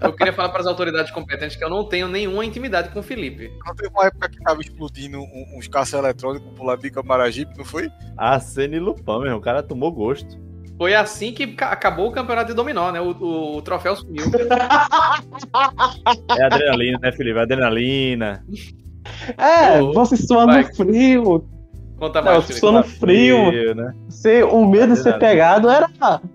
Eu 0.02 0.14
queria 0.14 0.32
falar 0.34 0.50
para 0.50 0.62
as 0.62 0.68
autoridades 0.68 1.12
competentes 1.12 1.56
que 1.58 1.64
eu 1.64 1.70
não 1.70 1.84
tenho 1.88 2.08
nenhuma 2.08 2.46
intimidade 2.46 2.90
com 2.90 3.00
o 3.00 3.04
Felipe. 3.04 3.52
Não 3.66 3.76
teve 3.76 3.90
uma 3.94 4.06
época 4.06 4.30
que 4.30 4.40
tava 4.44 4.62
explodindo 4.62 5.20
um- 5.20 5.58
uns 5.58 5.68
caças 5.68 6.00
eletrônicos 6.00 6.52
por 6.56 6.64
Labica 6.66 7.02
Maragipe, 7.04 7.58
não 7.58 7.66
foi? 7.66 7.90
Arsene 8.18 8.80
Lupin, 8.80 9.04
meu 9.06 9.24
irmão. 9.24 9.38
O 9.40 9.42
cara 9.42 9.62
tomou 9.64 9.92
gosto. 9.92 10.38
Foi 10.78 10.96
assim 10.96 11.34
que 11.34 11.48
ca- 11.48 11.72
acabou 11.72 12.08
o 12.08 12.12
campeonato 12.12 12.48
de 12.52 12.54
dominó, 12.54 12.90
né? 12.92 13.02
O, 13.02 13.12
o- 13.12 13.58
o 13.58 13.62
troféu 13.62 13.98
sumiu. 13.98 14.24
É 16.38 16.44
adrenalina, 16.46 17.00
né, 17.02 17.12
Felipe? 17.12 17.40
Adrenalina. 17.40 18.46
É, 19.38 19.82
Ô, 19.82 19.92
você 19.94 20.16
suando 20.16 20.54
vai. 20.54 20.64
frio. 20.74 21.46
Conta 22.00 22.22
Não, 22.22 22.32
mais, 22.32 22.38
você 22.46 22.54
Felipe. 22.54 22.60
suando 22.60 22.84
frio. 22.88 23.76
né? 23.76 23.94
Você, 24.08 24.44
o 24.44 24.66
medo 24.66 24.94
de 24.94 25.00
ser 25.00 25.16
Adrenalina. 25.16 25.20
pegado 25.20 25.70
era. 25.70 25.90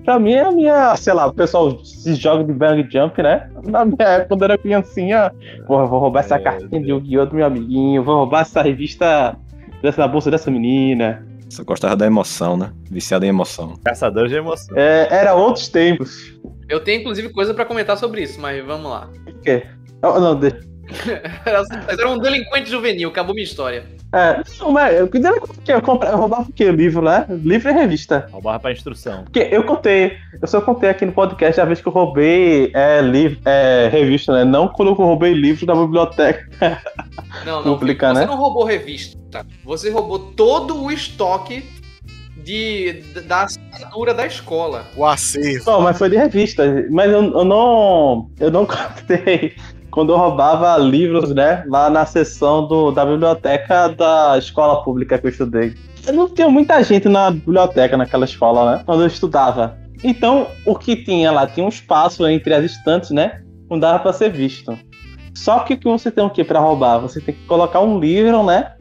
Pra 0.04 0.18
mim 0.18 0.32
era 0.34 0.48
a 0.48 0.52
minha. 0.52 0.94
Sei 0.96 1.12
lá, 1.12 1.26
o 1.26 1.32
pessoal 1.32 1.82
se 1.84 2.14
joga 2.14 2.44
de 2.44 2.52
bang 2.52 2.86
jump, 2.90 3.22
né? 3.22 3.48
Na 3.66 3.84
minha 3.84 3.96
época, 4.06 4.28
quando 4.28 4.42
eu 4.42 4.44
era 4.44 4.58
criancinha, 4.58 5.32
porra, 5.66 5.86
vou 5.86 5.98
roubar 5.98 6.20
essa 6.20 6.34
Meu 6.36 6.44
cartinha 6.44 6.80
de 6.82 6.90
Yu-Gi-Oh! 6.90 7.26
do 7.26 7.34
meu 7.34 7.46
amiguinho, 7.46 8.02
vou 8.04 8.16
roubar 8.16 8.42
essa 8.42 8.60
revista 8.62 9.36
dessa 9.82 10.06
bolsa 10.06 10.30
dessa 10.30 10.50
menina. 10.50 11.26
Você 11.48 11.62
gostava 11.64 11.94
da 11.96 12.04
emoção, 12.06 12.56
né? 12.56 12.72
Viciado 12.90 13.24
em 13.24 13.28
emoção. 13.28 13.74
Caçador 13.84 14.28
de 14.28 14.34
emoção. 14.34 14.76
É, 14.76 15.08
era 15.10 15.34
outros 15.34 15.68
tempos. 15.68 16.34
Eu 16.68 16.80
tenho 16.80 17.00
inclusive 17.00 17.28
coisa 17.30 17.54
pra 17.54 17.64
comentar 17.64 17.96
sobre 17.96 18.22
isso, 18.22 18.40
mas 18.40 18.64
vamos 18.64 18.90
lá. 18.90 19.08
O 19.28 19.40
quê? 19.40 19.62
Oh, 20.02 20.18
não, 20.18 20.34
de... 20.38 20.52
Mas 21.86 21.98
era 21.98 22.08
um 22.08 22.18
delinquente 22.18 22.70
juvenil, 22.70 23.08
acabou 23.08 23.34
minha 23.34 23.44
história. 23.44 23.84
É, 24.12 24.42
não, 24.60 24.70
mas 24.70 24.94
eu, 24.94 25.10
eu, 25.12 25.82
eu 26.08 26.16
roubava 26.16 26.42
o 26.48 26.52
quê? 26.52 26.70
Livro, 26.70 27.02
né? 27.02 27.26
Livro 27.28 27.68
e 27.68 27.72
revista. 27.72 28.28
Roubava 28.30 28.60
pra 28.60 28.70
instrução. 28.70 29.24
Porque 29.24 29.48
eu 29.50 29.64
contei, 29.64 30.16
eu 30.40 30.46
só 30.46 30.60
contei 30.60 30.88
aqui 30.88 31.04
no 31.04 31.12
podcast 31.12 31.60
a 31.60 31.64
vez 31.64 31.80
que 31.80 31.88
eu 31.88 31.92
roubei 31.92 32.70
é, 32.74 33.00
livro, 33.00 33.40
é, 33.44 33.88
revista, 33.90 34.32
né? 34.32 34.44
Não 34.44 34.68
quando 34.68 34.88
eu 34.88 34.94
roubei 34.94 35.32
livro 35.32 35.66
da 35.66 35.74
biblioteca. 35.74 36.48
Não, 37.44 37.64
não. 37.64 37.78
Felipe, 37.78 38.00
você 38.00 38.12
né? 38.12 38.26
não 38.26 38.36
roubou 38.36 38.64
revista. 38.64 39.44
Você 39.64 39.90
roubou 39.90 40.18
todo 40.18 40.80
o 40.80 40.92
estoque 40.92 41.64
de, 42.36 43.02
da 43.26 43.44
assinatura 43.44 44.14
da 44.14 44.26
escola. 44.26 44.84
O 44.94 45.04
acervo. 45.04 45.68
Não, 45.68 45.80
mas 45.80 45.98
foi 45.98 46.10
de 46.10 46.16
revista. 46.16 46.86
Mas 46.90 47.10
eu, 47.10 47.22
eu 47.22 47.44
não. 47.44 48.30
Eu 48.38 48.50
não 48.50 48.64
contei 48.66 49.56
quando 49.94 50.12
eu 50.12 50.16
roubava 50.16 50.76
livros, 50.76 51.32
né? 51.32 51.64
Lá 51.68 51.88
na 51.88 52.04
seção 52.04 52.66
do, 52.66 52.90
da 52.90 53.06
biblioteca 53.06 53.86
da 53.88 54.36
escola 54.36 54.82
pública 54.82 55.16
que 55.16 55.26
eu 55.26 55.30
estudei. 55.30 55.72
Eu 56.04 56.12
não 56.12 56.28
tinha 56.28 56.48
muita 56.48 56.82
gente 56.82 57.08
na 57.08 57.30
biblioteca 57.30 57.96
naquela 57.96 58.24
escola, 58.24 58.72
né? 58.72 58.82
Quando 58.84 59.02
eu 59.02 59.06
estudava. 59.06 59.78
Então, 60.02 60.48
o 60.66 60.74
que 60.74 60.96
tinha 60.96 61.30
lá? 61.30 61.46
Tinha 61.46 61.64
um 61.64 61.68
espaço 61.68 62.26
entre 62.26 62.52
as 62.52 62.64
estantes, 62.64 63.10
né? 63.10 63.40
Não 63.70 63.78
dava 63.78 64.00
pra 64.00 64.12
ser 64.12 64.30
visto. 64.30 64.76
Só 65.32 65.60
que 65.60 65.74
o 65.74 65.78
que 65.78 65.84
você 65.84 66.10
tem 66.10 66.24
o 66.24 66.30
que 66.30 66.42
pra 66.42 66.58
roubar? 66.58 66.98
Você 66.98 67.20
tem 67.20 67.32
que 67.32 67.46
colocar 67.46 67.80
um 67.80 68.00
livro, 68.00 68.42
né? 68.44 68.74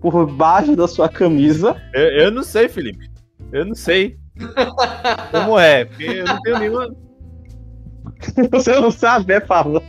Por 0.00 0.24
baixo 0.24 0.76
da 0.76 0.86
sua 0.86 1.08
camisa. 1.08 1.76
Eu, 1.92 2.06
eu 2.10 2.30
não 2.30 2.44
sei, 2.44 2.68
Felipe. 2.68 3.10
Eu 3.52 3.66
não 3.66 3.74
sei. 3.74 4.16
Como 5.32 5.58
é? 5.58 5.84
Porque 5.84 6.04
eu 6.04 6.24
não 6.24 6.40
tenho 6.42 6.58
nenhuma. 6.60 7.09
Você 8.50 8.78
não 8.78 8.90
sabe, 8.90 9.34
é, 9.34 9.40
Pablo? 9.40 9.82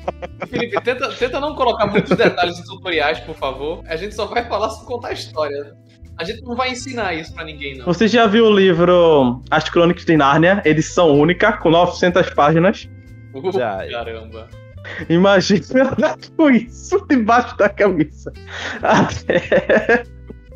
Felipe, 0.47 0.79
tenta, 0.81 1.09
tenta 1.09 1.39
não 1.39 1.55
colocar 1.55 1.87
muitos 1.87 2.15
detalhes 2.15 2.59
em 2.59 2.63
tutoriais, 2.63 3.19
por 3.21 3.35
favor. 3.35 3.83
A 3.87 3.95
gente 3.95 4.15
só 4.15 4.25
vai 4.25 4.47
falar 4.47 4.69
se 4.69 4.85
contar 4.85 5.09
a 5.09 5.13
história. 5.13 5.73
A 6.17 6.23
gente 6.23 6.41
não 6.43 6.55
vai 6.55 6.71
ensinar 6.71 7.13
isso 7.13 7.33
pra 7.33 7.43
ninguém, 7.43 7.77
não. 7.77 7.85
Você 7.85 8.07
já 8.07 8.27
viu 8.27 8.45
o 8.45 8.55
livro 8.55 9.41
As 9.49 9.69
Crônicas 9.69 10.05
de 10.05 10.15
Nárnia, 10.15 10.61
edição 10.65 11.09
única, 11.09 11.53
com 11.53 11.69
900 11.69 12.29
páginas? 12.31 12.89
Uh, 13.33 13.51
Já. 13.51 13.87
Caramba. 13.89 14.47
Imagina 15.09 15.61
com 16.37 16.49
isso 16.49 17.05
debaixo 17.07 17.55
da 17.57 17.69
camisa. 17.69 18.31
Até, 18.81 20.03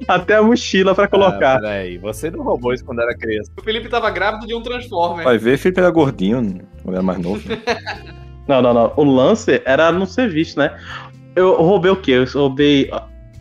até 0.07 0.35
a 0.35 0.43
mochila 0.43 0.93
pra 0.93 1.05
Ah, 1.05 1.07
colocar. 1.07 1.59
peraí, 1.59 1.97
você 1.97 2.29
não 2.29 2.43
roubou 2.43 2.73
isso 2.73 2.83
quando 2.85 3.01
era 3.01 3.15
criança. 3.17 3.51
O 3.57 3.61
Felipe 3.61 3.87
tava 3.89 4.09
grávido 4.09 4.45
de 4.47 4.53
um 4.53 4.61
Transformer. 4.61 5.23
Vai 5.23 5.37
ver, 5.37 5.57
Felipe 5.57 5.79
era 5.79 5.89
gordinho, 5.89 6.61
quando 6.83 6.93
era 6.95 7.03
mais 7.03 7.19
novo. 7.19 7.41
Não, 8.47 8.61
não, 8.61 8.75
não. 8.75 8.93
O 8.95 9.03
lance 9.03 9.59
era 9.65 9.91
não 9.91 10.05
ser 10.05 10.29
visto, 10.29 10.59
né? 10.59 10.71
Eu 11.35 11.55
roubei 11.63 11.89
o 11.89 11.95
quê? 11.95 12.11
Eu 12.11 12.25
roubei 12.31 12.91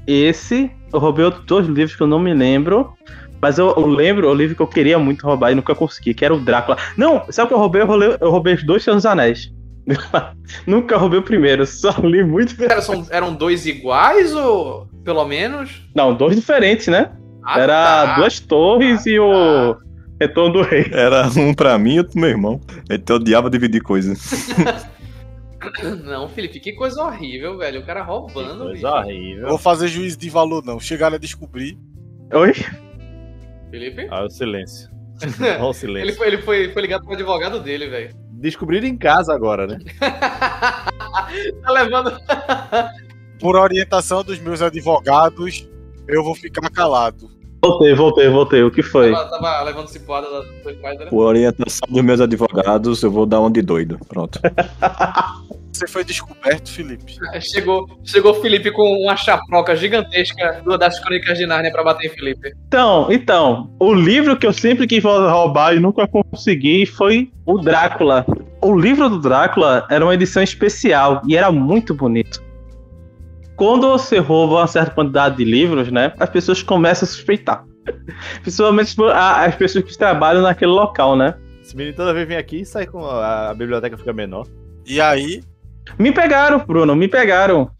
esse, 0.06 0.70
eu 0.90 0.98
roubei 0.98 1.26
outros 1.26 1.44
dois 1.44 1.66
livros 1.66 1.94
que 1.94 2.02
eu 2.02 2.06
não 2.06 2.18
me 2.18 2.32
lembro. 2.32 2.94
Mas 3.38 3.58
eu, 3.58 3.74
eu 3.76 3.86
lembro 3.86 4.30
o 4.30 4.34
livro 4.34 4.56
que 4.56 4.62
eu 4.62 4.66
queria 4.66 4.98
muito 4.98 5.26
roubar 5.26 5.52
e 5.52 5.54
nunca 5.54 5.74
consegui, 5.74 6.14
que 6.14 6.24
era 6.24 6.32
o 6.34 6.40
Drácula. 6.40 6.78
Não, 6.96 7.22
sabe 7.28 7.44
o 7.44 7.48
que 7.48 7.52
eu 7.54 7.58
roubei? 7.58 7.82
Eu 7.82 7.86
roubei, 7.86 8.16
eu 8.18 8.30
roubei 8.30 8.54
os 8.54 8.64
dois 8.64 8.82
Senhor 8.82 8.96
dos 8.96 9.04
Anéis. 9.04 9.52
nunca 10.66 10.96
roubei 10.96 11.18
o 11.18 11.22
primeiro, 11.22 11.66
só 11.66 11.90
li 12.02 12.24
muito. 12.24 12.62
Era, 12.62 12.80
são- 12.80 13.06
eram 13.10 13.34
dois 13.34 13.66
iguais 13.66 14.34
ou 14.34 14.86
pelo 15.04 15.24
menos? 15.26 15.82
Não, 15.94 16.14
dois 16.14 16.36
diferentes, 16.36 16.86
né? 16.88 17.12
Ah, 17.44 17.60
Era 17.60 17.74
tá. 18.06 18.14
duas 18.16 18.40
torres 18.40 19.04
e 19.06 19.18
o 19.18 19.76
Retorno 20.18 20.54
do 20.54 20.62
Rei. 20.62 20.86
Era 20.90 21.28
um 21.38 21.52
pra 21.52 21.78
mim 21.78 21.94
e 21.94 21.98
outro 21.98 22.12
pro 22.12 22.20
meu 22.22 22.30
irmão. 22.30 22.60
Ele 22.88 23.02
odiava 23.12 23.50
dividir 23.50 23.82
coisas. 23.82 24.48
Não, 26.04 26.28
Felipe, 26.28 26.60
que 26.60 26.72
coisa 26.72 27.02
horrível, 27.02 27.56
velho. 27.56 27.80
O 27.80 27.86
cara 27.86 28.02
roubando, 28.02 28.70
bicho. 28.70 28.82
Coisa 28.82 28.88
Eu 28.88 28.92
horrível. 28.94 29.48
vou 29.48 29.58
fazer 29.58 29.88
juízo 29.88 30.18
de 30.18 30.28
valor, 30.28 30.62
não. 30.62 30.78
Chegaram 30.78 31.16
a 31.16 31.18
descobrir. 31.18 31.78
Oi? 32.34 32.52
Felipe? 33.70 34.06
Olha 34.12 34.26
o 34.26 34.30
silêncio. 34.30 34.90
Olha 35.40 35.62
o 35.62 35.64
Ele, 35.68 35.72
silêncio. 35.74 36.16
foi, 36.16 36.26
ele 36.26 36.38
foi, 36.42 36.70
foi 36.72 36.82
ligado 36.82 37.04
pro 37.04 37.14
advogado 37.14 37.60
dele, 37.60 37.88
velho. 37.88 38.14
Descobriram 38.44 38.86
em 38.86 38.94
casa 38.98 39.32
agora, 39.34 39.66
né? 39.66 39.78
Tá 41.62 41.70
levando. 41.70 42.12
Por 43.40 43.56
orientação 43.56 44.22
dos 44.22 44.38
meus 44.38 44.60
advogados, 44.60 45.66
eu 46.06 46.22
vou 46.22 46.34
ficar 46.34 46.68
calado. 46.70 47.30
Voltei, 47.68 47.94
voltei, 47.94 48.28
voltei. 48.28 48.62
O 48.62 48.70
que 48.70 48.82
foi? 48.82 49.12
Tava, 49.12 49.30
tava 49.30 49.62
levando 49.62 49.86
dois 50.62 50.76
pais, 50.78 50.98
né? 50.98 51.06
Por 51.06 51.24
orientação 51.26 51.88
dos 51.88 52.02
meus 52.02 52.20
advogados, 52.20 53.02
eu 53.02 53.10
vou 53.10 53.24
dar 53.26 53.40
um 53.40 53.50
de 53.50 53.62
doido. 53.62 53.98
Pronto. 54.08 54.38
Você 55.72 55.88
foi 55.88 56.04
descoberto, 56.04 56.70
Felipe. 56.70 57.16
Chegou, 57.40 57.88
chegou 58.04 58.30
o 58.30 58.40
Felipe 58.40 58.70
com 58.70 58.82
uma 59.02 59.16
chaproca 59.16 59.74
gigantesca 59.74 60.62
do- 60.64 60.78
das 60.78 61.00
crônicas 61.00 61.36
de 61.36 61.46
Nárnia 61.46 61.72
pra 61.72 61.82
bater 61.82 62.06
em 62.06 62.10
Felipe. 62.14 62.52
Então, 62.68 63.08
então, 63.10 63.70
o 63.80 63.92
livro 63.92 64.36
que 64.36 64.46
eu 64.46 64.52
sempre 64.52 64.86
quis 64.86 65.02
roubar 65.02 65.74
e 65.74 65.80
nunca 65.80 66.06
consegui 66.06 66.86
foi 66.86 67.32
o 67.44 67.58
Drácula. 67.58 68.24
O 68.62 68.78
livro 68.78 69.08
do 69.08 69.18
Drácula 69.18 69.84
era 69.90 70.04
uma 70.04 70.14
edição 70.14 70.44
especial 70.44 71.20
e 71.26 71.36
era 71.36 71.50
muito 71.50 71.92
bonito. 71.92 72.40
Quando 73.56 73.88
você 73.88 74.18
rouba 74.18 74.56
uma 74.56 74.66
certa 74.66 74.90
quantidade 74.90 75.36
de 75.36 75.44
livros, 75.44 75.90
né, 75.90 76.12
as 76.18 76.28
pessoas 76.28 76.62
começam 76.62 77.06
a 77.06 77.08
suspeitar. 77.08 77.64
Principalmente 78.42 78.96
as 79.12 79.54
pessoas 79.54 79.84
que 79.84 79.96
trabalham 79.96 80.42
naquele 80.42 80.72
local, 80.72 81.16
né? 81.16 81.34
Esse 81.62 81.76
menino 81.76 81.96
toda 81.96 82.12
vez 82.12 82.26
vem 82.26 82.36
aqui 82.36 82.60
e 82.60 82.66
sai 82.66 82.86
com 82.86 83.04
a, 83.04 83.50
a 83.50 83.54
biblioteca 83.54 83.96
fica 83.96 84.12
menor. 84.12 84.46
E 84.86 85.00
aí, 85.00 85.42
Me 85.98 86.12
pegaram, 86.12 86.58
Bruno, 86.58 86.94
me 86.96 87.08
pegaram. 87.08 87.70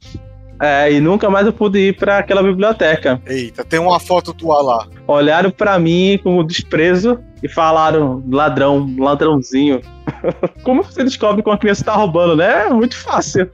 É, 0.60 0.92
e 0.92 1.00
nunca 1.00 1.28
mais 1.28 1.46
eu 1.46 1.52
pude 1.52 1.78
ir 1.78 1.96
para 1.96 2.18
aquela 2.18 2.42
biblioteca. 2.42 3.20
eita, 3.26 3.64
tem 3.64 3.80
uma 3.80 3.98
foto 3.98 4.32
tua 4.32 4.62
lá. 4.62 4.88
Olharam 5.06 5.50
para 5.50 5.78
mim 5.78 6.18
com 6.22 6.44
desprezo 6.44 7.18
e 7.42 7.48
falaram: 7.48 8.22
ladrão, 8.30 8.94
ladrãozinho. 8.98 9.80
Como 10.62 10.82
você 10.82 11.02
descobre 11.02 11.42
que 11.42 11.48
uma 11.48 11.58
criança 11.58 11.84
tá 11.84 11.94
roubando, 11.94 12.36
né? 12.36 12.66
É 12.66 12.70
muito 12.70 12.96
fácil. 12.96 13.50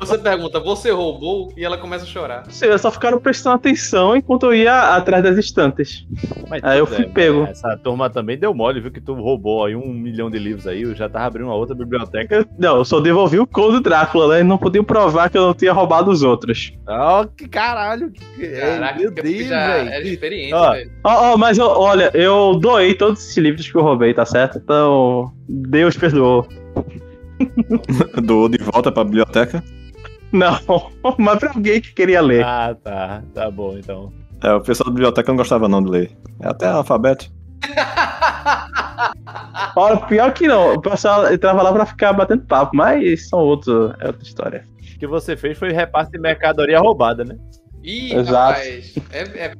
Você 0.00 0.18
pergunta, 0.18 0.60
você 0.60 0.90
roubou? 0.90 1.52
E 1.56 1.64
ela 1.64 1.78
começa 1.78 2.04
a 2.04 2.06
chorar. 2.08 2.44
Vocês 2.48 2.80
só 2.80 2.90
ficaram 2.90 3.18
prestando 3.20 3.56
atenção 3.56 4.16
enquanto 4.16 4.46
eu 4.46 4.54
ia 4.54 4.94
atrás 4.96 5.22
das 5.22 5.36
estantes. 5.38 6.06
Mas 6.48 6.62
Aí 6.64 6.78
eu 6.78 6.86
fui 6.86 7.04
é, 7.04 7.08
pego. 7.08 7.44
Essa 7.44 7.76
turma 7.76 8.08
também 8.10 8.38
deu 8.38 8.52
mole, 8.54 8.80
viu? 8.80 8.90
Que 8.90 9.00
tu 9.00 9.14
roubou 9.14 9.64
aí 9.64 9.74
um 9.76 9.92
milhão 9.92 10.30
de 10.30 10.38
livros 10.38 10.66
aí. 10.66 10.82
Eu 10.82 10.94
já 10.94 11.08
tava 11.08 11.26
abrindo 11.26 11.46
uma 11.46 11.54
outra 11.54 11.74
biblioteca. 11.74 12.34
Eu- 12.36 12.46
não, 12.58 12.76
eu 12.78 12.84
só 12.84 13.00
devolvi 13.00 13.38
o 13.38 13.46
Conde 13.46 13.80
Drácula, 13.82 14.34
né? 14.34 14.40
E 14.40 14.44
não 14.44 14.58
podiam 14.58 14.84
provar 14.84 15.30
que 15.30 15.38
eu 15.38 15.42
não 15.42 15.54
tinha 15.54 15.72
roubado 15.72 16.10
os 16.10 16.22
outros. 16.22 16.72
Ó, 16.86 17.24
que 17.24 17.48
caralho. 17.48 18.10
Que... 18.36 18.48
Caraca, 18.48 18.98
meu 19.00 19.10
Deus, 19.10 19.46
já 19.46 19.66
velho. 19.68 19.88
era 19.90 20.06
experiente, 20.08 20.54
Ó, 20.54 20.72
velho. 20.72 20.90
Ó, 21.04 21.32
ó, 21.32 21.36
mas 21.36 21.58
eu- 21.58 21.66
olha, 21.66 22.10
eu 22.14 22.54
doei 22.60 22.94
todos 22.94 23.20
esses 23.22 23.36
livros 23.36 23.70
que 23.70 23.76
eu 23.76 23.82
roubei, 23.82 24.12
tá 24.14 24.24
certo? 24.24 24.58
Então, 24.58 25.32
Deus 25.48 25.96
perdoou. 25.96 26.46
Doou 28.22 28.48
de 28.48 28.58
volta 28.58 28.90
pra 28.90 29.04
biblioteca. 29.04 29.62
Não, 30.32 30.58
mas 31.18 31.38
pra 31.38 31.50
alguém 31.50 31.80
que 31.80 31.92
queria 31.94 32.20
ler. 32.20 32.44
Ah, 32.44 32.76
tá. 32.82 33.22
Tá 33.34 33.50
bom, 33.50 33.76
então. 33.78 34.12
É, 34.42 34.52
o 34.52 34.60
pessoal 34.60 34.88
da 34.88 34.94
biblioteca 34.94 35.32
não 35.32 35.36
gostava 35.36 35.68
não 35.68 35.82
de 35.82 35.90
ler. 35.90 36.10
É 36.40 36.48
até 36.48 36.66
alfabeto. 36.66 37.30
Olha, 39.76 39.96
pior 40.06 40.32
que 40.32 40.46
não, 40.48 40.74
o 40.74 40.80
pessoal 40.80 41.32
entrava 41.32 41.62
lá 41.62 41.72
pra 41.72 41.86
ficar 41.86 42.12
batendo 42.12 42.44
papo, 42.46 42.76
mas 42.76 43.28
são 43.28 43.38
outros, 43.40 43.94
é 44.00 44.06
outra 44.08 44.22
história. 44.22 44.64
O 44.80 44.98
que 44.98 45.06
você 45.06 45.36
fez 45.36 45.56
foi 45.56 45.70
repasse 45.72 46.10
de 46.10 46.18
mercadoria 46.18 46.80
roubada, 46.80 47.24
né? 47.24 47.36
Ih, 47.82 48.14
Exato. 48.14 48.58
rapaz. 48.58 48.94
É, 49.12 49.46
é 49.46 49.52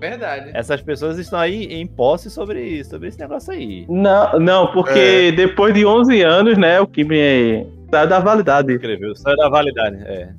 verdade. 0.00 0.50
Essas 0.54 0.80
pessoas 0.80 1.18
estão 1.18 1.38
aí 1.38 1.64
em 1.64 1.86
posse 1.86 2.30
sobre, 2.30 2.82
sobre 2.84 3.08
esse 3.08 3.18
negócio 3.18 3.52
aí. 3.52 3.84
Não, 3.88 4.38
não, 4.38 4.72
porque 4.72 5.32
depois 5.32 5.74
de 5.74 5.84
11 5.84 6.22
anos, 6.22 6.56
né, 6.56 6.80
o 6.80 6.86
que 6.86 7.04
me 7.04 7.66
saiu 7.90 8.08
da 8.08 8.18
validade. 8.20 8.72
Escreveu, 8.72 9.14
só 9.16 9.34
da 9.36 9.48
validade. 9.48 9.96
É. 10.06 10.30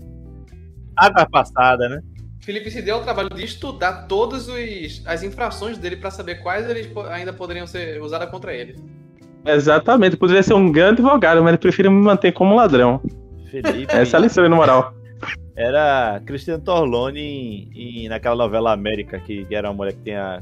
Água 0.96 1.26
passada, 1.30 1.88
né? 1.90 2.00
Felipe 2.42 2.72
se 2.72 2.82
deu 2.82 2.96
ao 2.96 3.04
trabalho 3.04 3.30
de 3.30 3.44
estudar 3.44 4.08
todas 4.08 4.48
os- 4.48 5.04
as 5.06 5.24
infrações 5.24 5.78
dele 5.78 5.98
pra 5.98 6.10
saber 6.10 6.36
quais 6.42 6.70
eles 6.70 6.90
ainda 7.12 7.32
poderiam 7.34 7.68
ser 7.68 8.02
usadas 8.02 8.30
contra 8.30 8.54
ele. 8.54 8.76
Exatamente, 9.46 10.18
poderia 10.18 10.44
ser 10.44 10.54
um 10.54 10.72
grande 10.72 11.02
advogado, 11.02 11.42
mas 11.42 11.50
ele 11.50 11.58
prefere 11.58 11.90
me 11.90 12.02
manter 12.02 12.32
como 12.32 12.56
ladrão. 12.56 13.02
Felipe. 13.50 13.88
Essa 13.94 14.18
é 14.18 14.20
a 14.20 14.22
lição, 14.22 14.48
na 14.48 14.56
moral. 14.56 14.94
Era 15.56 16.22
Cristiano 16.26 16.64
Torlone 16.64 17.20
em, 17.20 17.70
em- 18.06 18.08
naquela 18.10 18.36
novela 18.36 18.72
América, 18.72 19.20
que, 19.20 19.46
que 19.46 19.56
era 19.56 19.70
uma 19.70 19.74
mulher 19.76 19.94
que 19.94 20.04
tinha. 20.04 20.40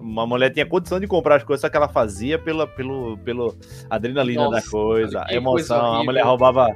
Uma 0.00 0.26
mulher 0.26 0.50
tinha 0.50 0.66
condição 0.66 0.98
de 0.98 1.06
comprar 1.06 1.36
as 1.36 1.44
coisas, 1.44 1.60
só 1.60 1.68
que 1.68 1.76
ela 1.76 1.88
fazia 1.88 2.38
pela, 2.38 2.66
pelo, 2.66 3.16
pelo 3.18 3.54
adrenalina 3.88 4.44
Nossa, 4.44 4.64
da 4.64 4.70
coisa, 4.70 5.24
a 5.24 5.32
emoção. 5.32 5.78
coisa 5.78 6.00
a 6.00 6.04
mulher 6.04 6.24
roubava 6.24 6.74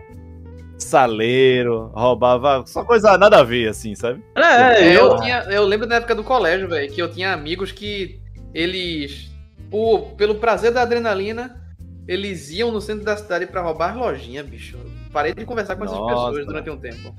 saleiro, 0.78 1.90
roubava 1.94 2.64
só 2.66 2.84
coisa 2.84 3.18
nada 3.18 3.40
a 3.40 3.42
ver, 3.44 3.68
assim, 3.68 3.94
sabe? 3.94 4.22
É, 4.36 4.40
É, 4.40 4.96
eu, 4.96 5.06
eu, 5.06 5.16
tinha, 5.16 5.38
eu 5.50 5.64
lembro 5.64 5.86
na 5.86 5.96
época 5.96 6.14
do 6.14 6.22
colégio, 6.22 6.68
velho, 6.68 6.90
que 6.92 7.02
eu 7.02 7.10
tinha 7.10 7.32
amigos 7.32 7.72
que 7.72 8.20
eles, 8.54 9.30
por, 9.70 10.12
pelo 10.12 10.36
prazer 10.36 10.72
da 10.72 10.82
adrenalina, 10.82 11.60
eles 12.06 12.50
iam 12.50 12.70
no 12.70 12.80
centro 12.80 13.04
da 13.04 13.16
cidade 13.16 13.46
pra 13.46 13.60
roubar 13.60 13.98
lojinha, 13.98 14.42
bicho. 14.42 14.78
Parei 15.12 15.32
de 15.34 15.44
conversar 15.44 15.76
com 15.76 15.84
essas 15.84 15.96
Nossa. 15.98 16.14
pessoas 16.30 16.46
durante 16.46 16.70
um 16.70 16.76
tempo. 16.76 17.14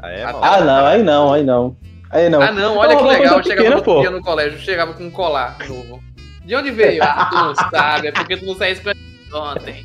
Aí 0.00 0.14
é 0.20 0.24
Ah, 0.24 0.32
mal. 0.32 0.44
Ah, 0.44 0.60
não, 0.64 0.86
aí 0.86 1.02
não, 1.02 1.32
aí 1.32 1.44
não. 1.44 1.76
Aí 2.10 2.28
não. 2.28 2.40
Ah, 2.40 2.50
não, 2.52 2.76
olha 2.78 2.90
Não, 2.94 2.96
que 2.98 3.02
uma 3.04 3.12
legal. 3.12 3.42
chegava 3.42 3.56
pequena, 3.56 3.76
no 3.76 3.82
pô. 3.82 4.00
dia 4.00 4.10
no 4.10 4.22
colégio, 4.22 4.58
chegava 4.58 4.94
com 4.94 5.04
um 5.04 5.10
colar 5.10 5.58
novo. 5.68 6.02
De 6.44 6.56
onde 6.56 6.70
veio? 6.70 7.02
Ah, 7.04 7.26
tu 7.30 7.36
não 7.36 7.54
sabe, 7.70 8.08
é 8.08 8.12
porque 8.12 8.36
tu 8.38 8.46
não 8.46 8.54
saiu 8.54 8.72
escrevendo 8.72 9.04
ontem. 9.34 9.84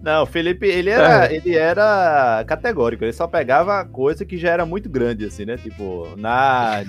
Não, 0.00 0.22
o 0.22 0.26
Felipe, 0.26 0.66
ele 0.66 0.88
era, 0.90 1.30
ele 1.30 1.56
era 1.56 2.42
categórico, 2.46 3.04
ele 3.04 3.12
só 3.12 3.26
pegava 3.26 3.84
coisa 3.84 4.24
que 4.24 4.38
já 4.38 4.50
era 4.50 4.64
muito 4.64 4.88
grande, 4.88 5.26
assim, 5.26 5.44
né? 5.44 5.56
Tipo, 5.58 6.08
na. 6.16 6.82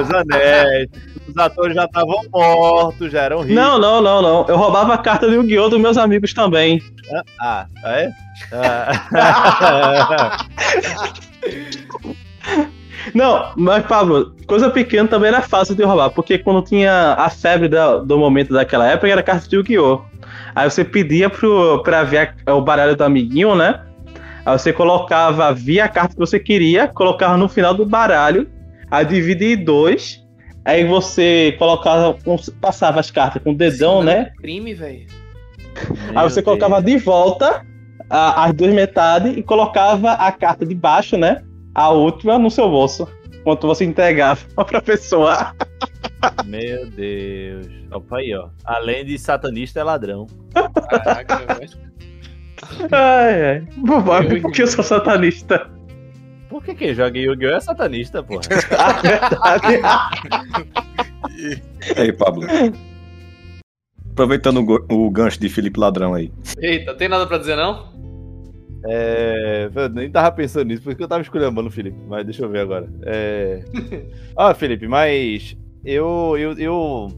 Os 0.00 0.10
anéis, 0.12 0.88
os 1.28 1.36
atores 1.36 1.74
já 1.74 1.84
estavam 1.84 2.20
mortos, 2.32 3.10
já 3.12 3.22
eram 3.22 3.40
ricos. 3.40 3.54
Não, 3.54 3.78
não, 3.78 4.00
não, 4.00 4.20
não. 4.22 4.46
Eu 4.48 4.56
roubava 4.56 4.94
a 4.94 4.98
carta 4.98 5.26
do 5.26 5.34
Yu-Gi-Oh! 5.34 5.68
dos 5.68 5.80
meus 5.80 5.96
amigos 5.96 6.32
também. 6.34 6.80
Ah, 7.40 7.66
ah, 7.84 7.92
é? 7.92 8.10
Ah. 8.52 10.36
Não, 13.14 13.52
mas 13.56 13.84
Pablo, 13.86 14.34
coisa 14.46 14.68
pequena 14.68 15.06
também 15.08 15.28
era 15.28 15.40
fácil 15.40 15.74
de 15.76 15.82
roubar, 15.84 16.10
porque 16.10 16.38
quando 16.38 16.62
tinha 16.62 17.12
a 17.14 17.30
febre 17.30 17.68
da- 17.68 17.98
do 17.98 18.18
momento 18.18 18.52
daquela 18.52 18.86
época 18.90 19.08
era 19.08 19.22
carta 19.22 19.48
de 19.48 19.56
Yu-Gi-Oh! 19.56 20.00
Aí 20.54 20.68
você 20.68 20.84
pedia 20.84 21.30
pro, 21.30 21.82
pra 21.84 22.02
ver 22.02 22.34
a- 22.46 22.54
o 22.54 22.60
baralho 22.60 22.96
do 22.96 23.04
amiguinho, 23.04 23.54
né? 23.54 23.80
Aí 24.44 24.58
você 24.58 24.72
colocava, 24.72 25.52
via 25.52 25.84
a 25.84 25.88
carta 25.88 26.14
que 26.14 26.18
você 26.20 26.40
queria, 26.40 26.88
colocava 26.88 27.36
no 27.36 27.48
final 27.48 27.74
do 27.74 27.86
baralho, 27.86 28.48
aí 28.98 29.04
dividia 29.06 29.54
em 29.54 29.64
dois, 29.64 30.24
aí 30.64 30.84
você 30.84 31.54
colocava, 31.58 32.16
passava 32.60 33.00
as 33.00 33.10
cartas 33.10 33.42
com 33.42 33.50
o 33.52 33.54
dedão, 33.56 33.96
Isso 33.98 34.04
não 34.04 34.12
é 34.12 34.16
né? 34.16 34.32
um 34.36 34.40
Crime, 34.42 34.74
velho. 34.74 35.06
Aí 36.14 36.28
você 36.30 36.42
colocava 36.42 36.80
de 36.82 36.96
volta 36.96 37.64
a- 38.08 38.44
as 38.44 38.54
duas 38.54 38.72
metades 38.72 39.36
e 39.36 39.42
colocava 39.42 40.12
a 40.12 40.32
carta 40.32 40.64
de 40.64 40.74
baixo, 40.74 41.16
né? 41.16 41.42
A 41.74 41.90
última 41.90 42.38
no 42.38 42.50
seu 42.50 42.68
bolso. 42.70 43.06
Enquanto 43.40 43.66
você 43.66 43.84
entregava 43.84 44.40
pra 44.64 44.80
pessoa. 44.80 45.54
Meu 46.46 46.86
Deus. 46.90 47.68
Opa 47.92 48.16
aí, 48.18 48.34
ó. 48.34 48.48
Além 48.64 49.04
de 49.04 49.18
satanista, 49.18 49.80
é 49.80 49.82
ladrão. 49.84 50.26
Caraca, 50.88 51.36
velho. 51.54 51.86
Ai, 52.90 53.44
ai. 53.44 53.60
Bobagem, 53.76 54.40
porque 54.40 54.62
eu 54.62 54.66
sou 54.66 54.82
satanista. 54.82 55.70
Por 56.56 56.64
que 56.64 56.74
quem 56.74 56.94
joga 56.94 57.18
Yu-Gi-Oh! 57.18 57.50
é 57.50 57.60
satanista, 57.60 58.22
porra? 58.22 58.40
Verdade. 59.02 59.82
E 61.38 62.00
aí, 62.00 62.10
Pablo. 62.14 62.46
Aproveitando 64.12 64.64
o, 64.88 65.10
gancho 65.10 65.38
de 65.38 65.50
Felipe 65.50 65.78
Ladrão 65.78 66.14
aí. 66.14 66.32
Eita, 66.58 66.94
tem 66.94 67.10
nada 67.10 67.26
pra 67.26 67.36
dizer 67.36 67.56
não? 67.56 67.92
É, 68.86 69.68
eu 69.74 69.88
nem 69.90 70.10
tava 70.10 70.32
pensando 70.32 70.68
nisso, 70.68 70.82
porque 70.82 71.02
eu 71.02 71.08
tava 71.08 71.20
escolhendo 71.20 71.60
o 71.60 71.70
Felipe, 71.70 71.98
mas 72.08 72.24
deixa 72.24 72.42
eu 72.42 72.48
ver 72.48 72.60
agora. 72.60 72.88
É... 73.02 73.62
Ah, 74.34 74.54
Felipe, 74.54 74.88
mas 74.88 75.54
eu, 75.84 76.36
eu, 76.38 76.52
eu 76.58 77.08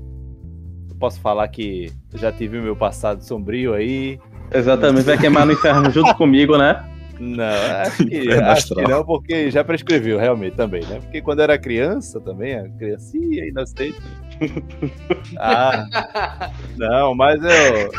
posso 0.99 1.20
falar 1.20 1.47
que 1.47 1.93
já 2.12 2.32
tive 2.32 2.59
o 2.59 2.62
meu 2.62 2.74
passado 2.74 3.22
sombrio 3.22 3.72
aí. 3.72 4.18
Exatamente, 4.53 5.05
vai 5.05 5.16
queimar 5.16 5.47
no 5.47 5.53
inferno 5.53 5.93
junto 5.93 6.12
comigo, 6.16 6.59
né? 6.59 6.97
Não, 7.19 7.45
acho 7.83 8.07
que, 8.07 8.33
acho 8.33 8.75
que 8.75 8.83
não, 8.83 9.05
porque 9.05 9.51
já 9.51 9.64
prescreveu 9.64 10.19
realmente 10.19 10.55
também, 10.55 10.83
né? 10.85 11.01
Porque 11.01 11.21
quando 11.21 11.41
era 11.41 11.59
criança 11.59 12.21
também, 12.21 12.55
a 12.55 12.69
criancinha 12.69 13.47
inocente. 13.47 14.01
Ah, 15.37 16.51
não, 16.77 17.14
mas 17.14 17.41
eu 17.43 17.91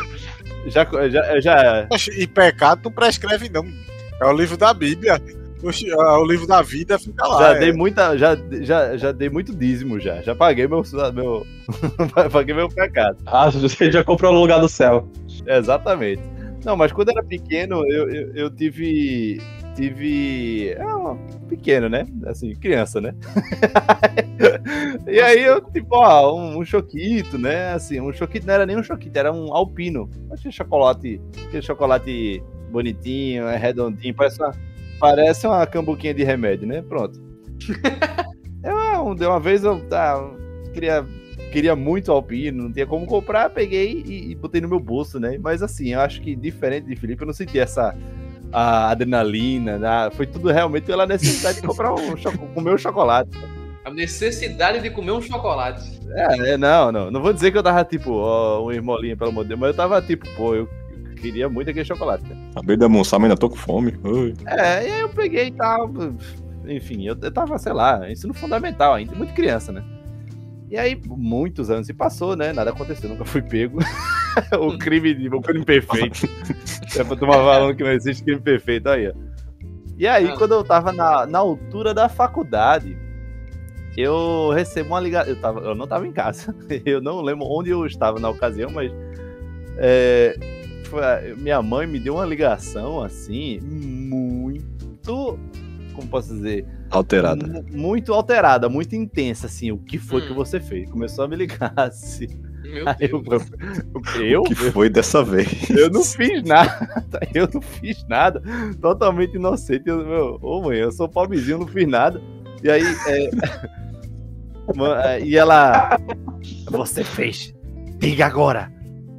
já, 0.66 0.86
já, 1.08 1.40
já 1.40 1.88
E 2.16 2.26
pecado 2.26 2.82
não 2.84 2.92
prescreve, 2.92 3.48
não. 3.48 3.64
É 4.20 4.26
o 4.26 4.32
livro 4.32 4.56
da 4.56 4.72
Bíblia. 4.74 5.20
É 5.62 5.94
o 6.16 6.24
livro 6.24 6.46
da 6.46 6.62
vida 6.62 6.98
fica 6.98 7.26
lá. 7.26 7.38
Já 7.38 7.56
é. 7.56 7.58
dei 7.58 7.72
muita. 7.72 8.16
Já, 8.16 8.36
já, 8.62 8.96
já 8.96 9.12
dei 9.12 9.28
muito 9.28 9.54
dízimo 9.54 10.00
já. 10.00 10.22
Já 10.22 10.34
paguei 10.34 10.66
meu. 10.66 10.82
meu 11.14 11.46
paguei 12.30 12.54
meu 12.54 12.68
pecado. 12.68 13.18
Ah, 13.26 13.50
você 13.50 13.90
já 13.90 14.02
comprou 14.02 14.32
no 14.32 14.40
lugar 14.40 14.60
do 14.60 14.68
céu. 14.68 15.08
Exatamente. 15.46 16.22
Não, 16.64 16.76
mas 16.76 16.92
quando 16.92 17.10
era 17.10 17.22
pequeno, 17.22 17.84
eu, 17.88 18.10
eu, 18.10 18.34
eu 18.34 18.50
tive. 18.50 19.40
Tive. 19.74 20.76
Uma- 20.78 21.16
pequeno, 21.48 21.88
né? 21.88 22.06
Assim, 22.26 22.54
criança, 22.54 23.00
né? 23.00 23.14
e 25.06 25.20
aí 25.20 25.42
eu, 25.42 25.60
tipo, 25.60 25.96
ó, 25.96 26.34
um, 26.36 26.58
um 26.58 26.64
choquito, 26.64 27.38
né? 27.38 27.72
Assim, 27.72 28.00
um 28.00 28.12
choquito 28.12 28.46
não 28.46 28.54
era 28.54 28.66
nem 28.66 28.76
um 28.76 28.82
choquito, 28.82 29.16
era 29.16 29.32
um 29.32 29.54
alpino. 29.54 30.08
Aquele 30.30 30.52
chocolate. 30.52 31.20
Aquele 31.46 31.62
chocolate 31.62 32.42
bonitinho, 32.70 33.46
é 33.48 33.56
redondinho, 33.56 34.14
parece 34.14 34.40
uma, 34.40 34.52
parece 34.98 35.46
uma 35.46 35.66
cambuquinha 35.66 36.14
de 36.14 36.22
remédio, 36.22 36.66
né? 36.68 36.82
Pronto. 36.82 37.20
eu, 38.62 38.78
ah, 38.78 39.02
um- 39.02 39.14
de 39.14 39.26
uma 39.26 39.40
vez 39.40 39.64
eu 39.64 39.82
ah, 39.92 40.30
queria 40.72 41.04
queria 41.50 41.76
muito 41.76 42.10
alpino, 42.12 42.64
não 42.64 42.72
tinha 42.72 42.86
como 42.86 43.06
comprar, 43.06 43.50
peguei 43.50 44.02
e, 44.06 44.30
e 44.30 44.34
botei 44.34 44.60
no 44.60 44.68
meu 44.68 44.80
bolso, 44.80 45.18
né? 45.18 45.38
Mas 45.38 45.62
assim, 45.62 45.92
eu 45.92 46.00
acho 46.00 46.20
que 46.20 46.34
diferente 46.34 46.86
de 46.86 46.96
Felipe, 46.96 47.22
eu 47.22 47.26
não 47.26 47.34
senti 47.34 47.58
essa 47.58 47.94
a 48.52 48.90
adrenalina, 48.90 49.78
né? 49.78 50.10
foi 50.12 50.26
tudo 50.26 50.50
realmente 50.50 50.84
pela 50.84 51.06
necessidade 51.06 51.60
de 51.60 51.66
comprar 51.66 51.94
um 51.94 52.16
comer 52.54 52.74
um 52.74 52.78
chocolate. 52.78 53.30
A 53.84 53.90
necessidade 53.90 54.80
de 54.80 54.90
comer 54.90 55.12
um 55.12 55.22
chocolate. 55.22 56.00
É, 56.12 56.50
é, 56.52 56.56
não, 56.56 56.90
não, 56.90 57.10
não 57.10 57.22
vou 57.22 57.32
dizer 57.32 57.52
que 57.52 57.58
eu 57.58 57.62
tava 57.62 57.84
tipo, 57.84 58.12
ó, 58.12 58.66
um 58.66 58.72
esmolinha 58.72 59.16
pelo 59.16 59.30
amor 59.30 59.44
de 59.44 59.50
Deus, 59.50 59.60
mas 59.60 59.70
eu 59.70 59.76
tava 59.76 60.02
tipo, 60.02 60.28
pô, 60.36 60.54
eu 60.54 60.68
queria 61.20 61.48
muito 61.48 61.70
aquele 61.70 61.84
chocolate. 61.84 62.24
né? 62.28 62.36
Acabei 62.52 62.76
de 62.76 62.84
almoçar, 62.84 63.18
mas 63.18 63.30
ainda 63.30 63.40
tô 63.40 63.48
com 63.48 63.56
fome. 63.56 63.94
Ui. 64.02 64.34
É, 64.46 64.88
e 64.88 64.92
aí 64.92 65.00
eu 65.00 65.08
peguei 65.08 65.46
e 65.46 65.52
tal. 65.52 65.90
Enfim, 66.66 67.06
eu, 67.06 67.16
eu 67.22 67.30
tava, 67.30 67.58
sei 67.58 67.72
lá, 67.72 68.10
ensino 68.10 68.34
fundamental 68.34 68.94
ainda, 68.94 69.14
muito 69.14 69.32
criança, 69.32 69.70
né? 69.70 69.84
E 70.70 70.78
aí, 70.78 71.00
muitos 71.04 71.68
anos 71.70 71.86
se 71.86 71.92
passou, 71.92 72.36
né? 72.36 72.52
Nada 72.52 72.70
aconteceu, 72.70 73.08
nunca 73.10 73.24
fui 73.24 73.42
pego. 73.42 73.80
o 74.58 74.78
crime, 74.78 75.12
de- 75.14 75.28
o 75.28 75.40
crime 75.40 75.64
perfeito. 75.64 76.20
É 76.98 77.04
pra 77.04 77.14
tomar 77.16 77.34
falando 77.34 77.76
que 77.76 77.84
não 77.84 77.92
existe 77.92 78.24
crime 78.24 78.40
perfeito 78.40 78.88
aí, 78.88 79.08
ó. 79.08 79.12
E 79.98 80.08
aí, 80.08 80.26
Ah. 80.28 80.36
quando 80.36 80.54
eu 80.54 80.64
tava 80.64 80.92
na, 80.92 81.24
na 81.26 81.38
altura 81.38 81.92
da 81.94 82.08
faculdade, 82.08 82.96
eu 83.96 84.50
recebo 84.50 84.90
uma 84.90 85.00
ligação. 85.00 85.32
Eu, 85.32 85.40
tava, 85.40 85.60
eu 85.60 85.74
não 85.74 85.86
tava 85.86 86.06
em 86.06 86.12
casa. 86.12 86.54
Eu 86.86 87.00
não 87.00 87.20
lembro 87.20 87.46
onde 87.48 87.70
eu 87.70 87.84
estava 87.86 88.18
na 88.18 88.28
ocasião, 88.28 88.70
mas. 88.70 88.90
é, 89.78 90.36
foi 90.84 91.00
minha 91.36 91.60
mãe 91.62 91.86
me 91.86 92.00
deu 92.00 92.14
uma 92.14 92.24
ligação 92.24 93.02
assim, 93.04 93.60
muito. 93.60 95.38
Como 96.00 96.10
posso 96.10 96.34
dizer? 96.34 96.66
Alterada. 96.90 97.46
Mu- 97.46 97.64
Muito 97.70 98.12
alterada, 98.12 98.68
muito 98.68 98.94
intensa, 98.96 99.46
assim. 99.46 99.70
O 99.70 99.78
que 99.78 99.98
foi 99.98 100.22
que 100.22 100.32
Hum. 100.32 100.34
você 100.36 100.58
fez? 100.60 100.88
Começou 100.90 101.24
a 101.24 101.28
me 101.28 101.36
ligar 101.36 101.72
assim. 101.76 102.26
Meu 102.62 102.86
Aí 102.88 102.96
eu, 103.10 103.20
Deus. 103.22 103.42
eu, 104.16 104.40
O 104.42 104.44
que 104.44 104.54
foi 104.54 104.88
dessa 104.88 105.22
vez? 105.24 105.68
eu 105.70 105.90
não 105.90 106.04
fiz 106.04 106.42
nada, 106.44 106.70
eu 107.34 107.48
não 107.52 107.60
fiz 107.60 108.04
nada, 108.08 108.40
totalmente 108.80 109.34
inocente. 109.34 109.84
Eu, 109.86 110.04
meu, 110.06 110.38
ô 110.42 110.62
mãe, 110.62 110.78
eu 110.78 110.92
sou 110.92 111.08
pobrezinho, 111.08 111.58
não 111.58 111.66
fiz 111.66 111.88
nada. 111.88 112.20
E 112.62 112.70
aí, 112.70 112.82
é, 113.06 113.30
é, 115.16 115.20
e 115.24 115.36
ela, 115.36 115.98
você 116.70 117.02
fez, 117.02 117.52
diga 117.98 118.26
agora, 118.26 118.70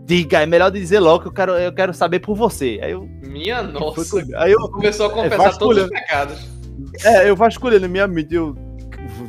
diga, 0.06 0.42
é 0.42 0.46
melhor 0.46 0.70
dizer 0.72 1.00
logo 1.00 1.22
que 1.24 1.28
eu 1.28 1.34
quero, 1.34 1.52
eu 1.54 1.74
quero 1.74 1.94
saber 1.94 2.20
por 2.20 2.36
você. 2.36 2.80
Aí 2.82 2.92
eu, 2.92 3.10
Minha 3.22 3.64
nossa. 3.64 4.06
foi- 4.06 4.24
aí 4.36 4.52
eu, 4.52 4.60
Começou 4.70 5.08
a 5.08 5.10
confessar 5.10 5.38
faz 5.38 5.58
todos 5.58 5.84
os 5.84 5.90
pecados. 5.90 6.48
É, 7.04 7.30
eu 7.30 7.36
vasculhando 7.36 7.88
minha 7.90 8.08
mente, 8.08 8.34
eu, 8.36 8.56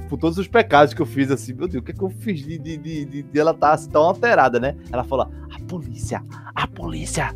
por 0.09 0.19
todos 0.19 0.39
os 0.39 0.49
pecados 0.49 0.93
que 0.95 1.01
eu 1.03 1.07
fiz, 1.07 1.31
assim, 1.31 1.53
meu 1.53 1.67
Deus, 1.69 1.83
o 1.83 1.85
que, 1.85 1.93
é 1.93 1.95
que 1.95 2.03
eu 2.03 2.11
fiz 2.11 2.41
de, 2.41 2.59
de, 2.59 2.77
de, 2.77 3.23
de- 3.23 3.39
ela 3.39 3.53
estar 3.53 3.73
assim, 3.73 3.91
tão 3.91 4.03
alterada, 4.03 4.59
né? 4.61 4.75
Ela 4.91 5.05
falou, 5.05 5.31
a 5.51 5.61
polícia, 5.67 6.23
a 6.55 6.67
polícia, 6.67 7.35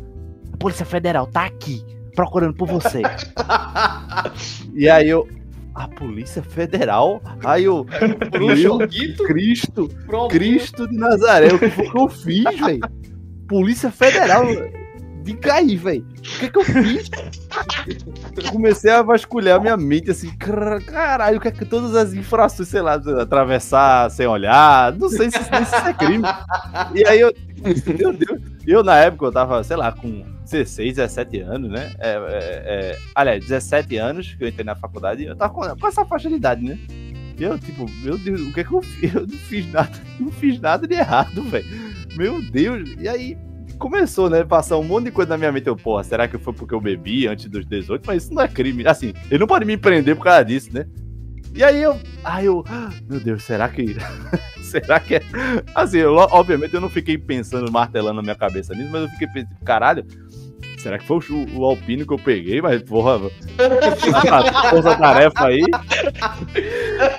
a 0.53 0.57
polícia 0.57 0.85
federal 0.85 1.27
tá 1.27 1.45
aqui, 1.45 1.83
procurando 2.15 2.53
por 2.53 2.67
você. 2.67 3.01
E 4.73 4.89
aí 4.89 5.09
eu. 5.09 5.27
A 5.75 5.87
Polícia 5.87 6.41
Federal? 6.41 7.21
Aí 7.45 7.67
joguito, 8.55 9.23
Cristo, 9.25 9.87
um 10.11 10.27
Cristo 10.27 10.87
de 10.87 10.97
Nazaré, 10.97 11.53
o 11.53 11.59
que 11.59 11.69
foi 11.69 11.87
que 11.87 11.97
eu 11.99 12.09
fiz, 12.09 12.43
velho? 12.59 12.79
Polícia 13.47 13.91
Federal. 13.91 14.43
Diga 15.27 15.55
aí, 15.55 15.75
velho. 15.75 16.05
O 16.17 16.21
que 16.21 16.49
que 16.49 16.57
eu 16.57 16.63
fiz? 16.63 17.09
Eu 18.37 18.51
comecei 18.53 18.89
a 18.89 19.01
vasculhar 19.01 19.59
minha 19.59 19.75
mente 19.75 20.09
assim, 20.09 20.29
car- 20.37 20.81
caralho, 20.85 21.37
o 21.37 21.41
que 21.41 21.49
é 21.49 21.51
que 21.51 21.65
todas 21.65 21.93
as 21.95 22.13
infrações, 22.13 22.69
sei 22.69 22.81
lá, 22.81 22.93
atravessar 22.93 24.09
sem 24.09 24.25
olhar, 24.25 24.93
não 24.93 25.09
sei 25.09 25.29
se, 25.29 25.37
se 25.37 25.61
isso 25.61 25.75
é 25.75 25.93
crime. 25.93 26.23
E 26.95 27.05
aí 27.05 27.19
eu, 27.19 27.33
meu 27.99 28.13
Deus, 28.13 28.41
eu 28.65 28.83
na 28.85 28.95
época 28.99 29.25
eu 29.25 29.31
tava, 29.33 29.61
sei 29.65 29.75
lá, 29.75 29.91
com 29.91 30.23
16, 30.49 30.95
17 30.95 31.39
anos, 31.41 31.69
né? 31.71 31.91
É, 31.99 32.09
é, 32.11 32.17
é, 32.93 32.97
aliás, 33.13 33.43
17 33.45 33.97
anos 33.97 34.33
que 34.33 34.45
eu 34.45 34.47
entrei 34.47 34.63
na 34.65 34.75
faculdade, 34.77 35.25
eu 35.25 35.35
tava 35.35 35.53
com, 35.53 35.61
com 35.77 35.87
essa 35.87 36.05
faixa 36.05 36.29
de 36.29 36.35
idade, 36.35 36.63
né? 36.63 36.77
Eu, 37.37 37.59
tipo, 37.59 37.85
meu 38.01 38.17
Deus, 38.17 38.39
o 38.39 38.53
que 38.53 38.61
é 38.61 38.63
que 38.63 38.71
eu 38.71 38.81
fiz? 38.81 39.13
Eu 39.13 39.21
não 39.27 39.37
fiz 39.37 39.69
nada, 39.73 39.91
não 40.21 40.31
fiz 40.31 40.59
nada 40.61 40.87
de 40.87 40.95
errado, 40.95 41.43
velho. 41.43 41.67
Meu 42.15 42.41
Deus. 42.41 42.89
E 42.97 43.07
aí 43.09 43.37
começou, 43.77 44.29
né? 44.29 44.43
Passar 44.43 44.77
um 44.77 44.83
monte 44.83 45.05
de 45.05 45.11
coisa 45.11 45.29
na 45.29 45.37
minha 45.37 45.51
mente. 45.51 45.67
Eu, 45.67 45.75
porra, 45.75 46.03
será 46.03 46.27
que 46.27 46.37
foi 46.37 46.53
porque 46.53 46.73
eu 46.73 46.81
bebi 46.81 47.27
antes 47.27 47.47
dos 47.47 47.65
18? 47.65 48.03
Mas 48.05 48.23
isso 48.23 48.33
não 48.33 48.41
é 48.41 48.47
crime. 48.47 48.85
Assim, 48.87 49.13
ele 49.29 49.39
não 49.39 49.47
pode 49.47 49.65
me 49.65 49.77
prender 49.77 50.15
por 50.15 50.23
causa 50.23 50.43
disso, 50.43 50.73
né? 50.73 50.85
E 51.53 51.63
aí 51.63 51.81
eu. 51.81 51.99
Aí 52.23 52.45
eu. 52.45 52.63
Meu 53.09 53.19
Deus, 53.19 53.43
será 53.43 53.67
que. 53.69 53.95
será 54.61 54.99
que 54.99 55.15
é. 55.15 55.21
Assim, 55.73 55.97
eu, 55.97 56.13
obviamente 56.13 56.73
eu 56.73 56.81
não 56.81 56.89
fiquei 56.89 57.17
pensando, 57.17 57.71
martelando 57.71 58.15
na 58.15 58.21
minha 58.21 58.35
cabeça 58.35 58.73
nisso, 58.75 58.91
mas 58.91 59.03
eu 59.03 59.09
fiquei 59.09 59.27
pensando, 59.27 59.55
caralho. 59.63 60.05
Será 60.77 60.99
que 60.99 61.05
foi 61.07 61.17
o, 61.17 61.57
o 61.59 61.65
alpino 61.65 62.05
que 62.05 62.13
eu 62.13 62.19
peguei? 62.19 62.61
Mas, 62.61 62.83
porra, 62.83 63.19
força 64.69 64.95
tarefa 64.95 65.47
aí. 65.47 65.63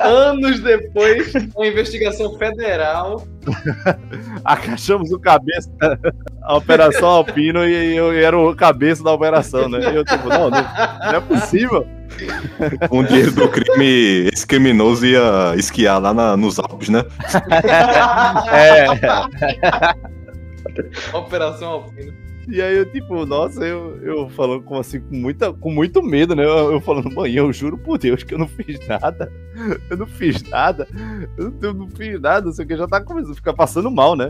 Anos 0.01 0.61
depois, 0.61 1.33
uma 1.57 1.67
investigação 1.67 2.39
federal. 2.39 3.27
Achamos 4.45 5.11
o 5.11 5.19
cabeça 5.19 5.69
a 6.43 6.57
Operação 6.57 7.09
Alpino 7.09 7.65
e 7.67 7.97
eu 7.97 8.13
era 8.13 8.39
o 8.39 8.55
cabeça 8.55 9.03
da 9.03 9.13
operação, 9.13 9.69
né? 9.69 9.93
E 9.93 9.97
eu, 9.97 10.05
tipo, 10.05 10.29
não, 10.29 10.51
não, 10.51 10.63
não 10.63 11.15
é 11.17 11.21
possível. 11.21 11.87
Com 12.89 13.01
o 13.01 13.05
dinheiro 13.05 13.33
do 13.33 13.49
crime, 13.49 14.31
esse 14.33 14.47
criminoso 14.47 15.05
ia 15.07 15.55
esquiar 15.57 16.01
lá 16.01 16.15
na- 16.15 16.37
nos 16.37 16.59
Alpes, 16.59 16.89
né? 16.89 17.05
É. 18.53 18.87
Operação 21.17 21.69
Alpino. 21.71 22.28
E 22.49 22.63
aí 22.63 22.77
eu, 22.79 22.91
tipo, 22.91 23.27
nossa, 23.27 23.63
eu, 23.65 23.99
eu 24.03 24.29
falando 24.31 24.63
com 24.63 24.79
assim, 24.79 25.01
com, 25.01 25.15
muita, 25.15 25.53
com 25.53 25.71
muito 25.71 26.03
medo, 26.03 26.35
né? 26.35 26.45
Eu, 26.45 26.73
eu 26.73 26.81
falando, 26.81 27.11
mãe, 27.15 27.33
eu 27.35 27.53
juro 27.53 27.77
por 27.77 27.99
Deus 27.99 28.23
que 28.23 28.33
eu 28.33 28.39
não 28.39 28.49
fiz 28.49 28.79
nada. 28.89 29.31
Eu 29.91 29.97
não 29.99 30.07
fiz 30.07 30.43
nada. 30.45 30.89
Eu, 31.37 31.51
não- 31.51 31.59
eu 31.61 31.75
não 31.75 31.89
fiz 31.91 32.21
nada, 32.21 32.47
não 32.47 32.53
sei 32.53 32.65
o 32.65 32.69
que, 32.69 32.77
já 32.77 32.89
tá 32.89 33.01
começando 33.03 33.33
a 33.33 33.37
ficar 33.37 33.53
passando 33.53 33.91
mal, 33.91 34.17
né? 34.17 34.29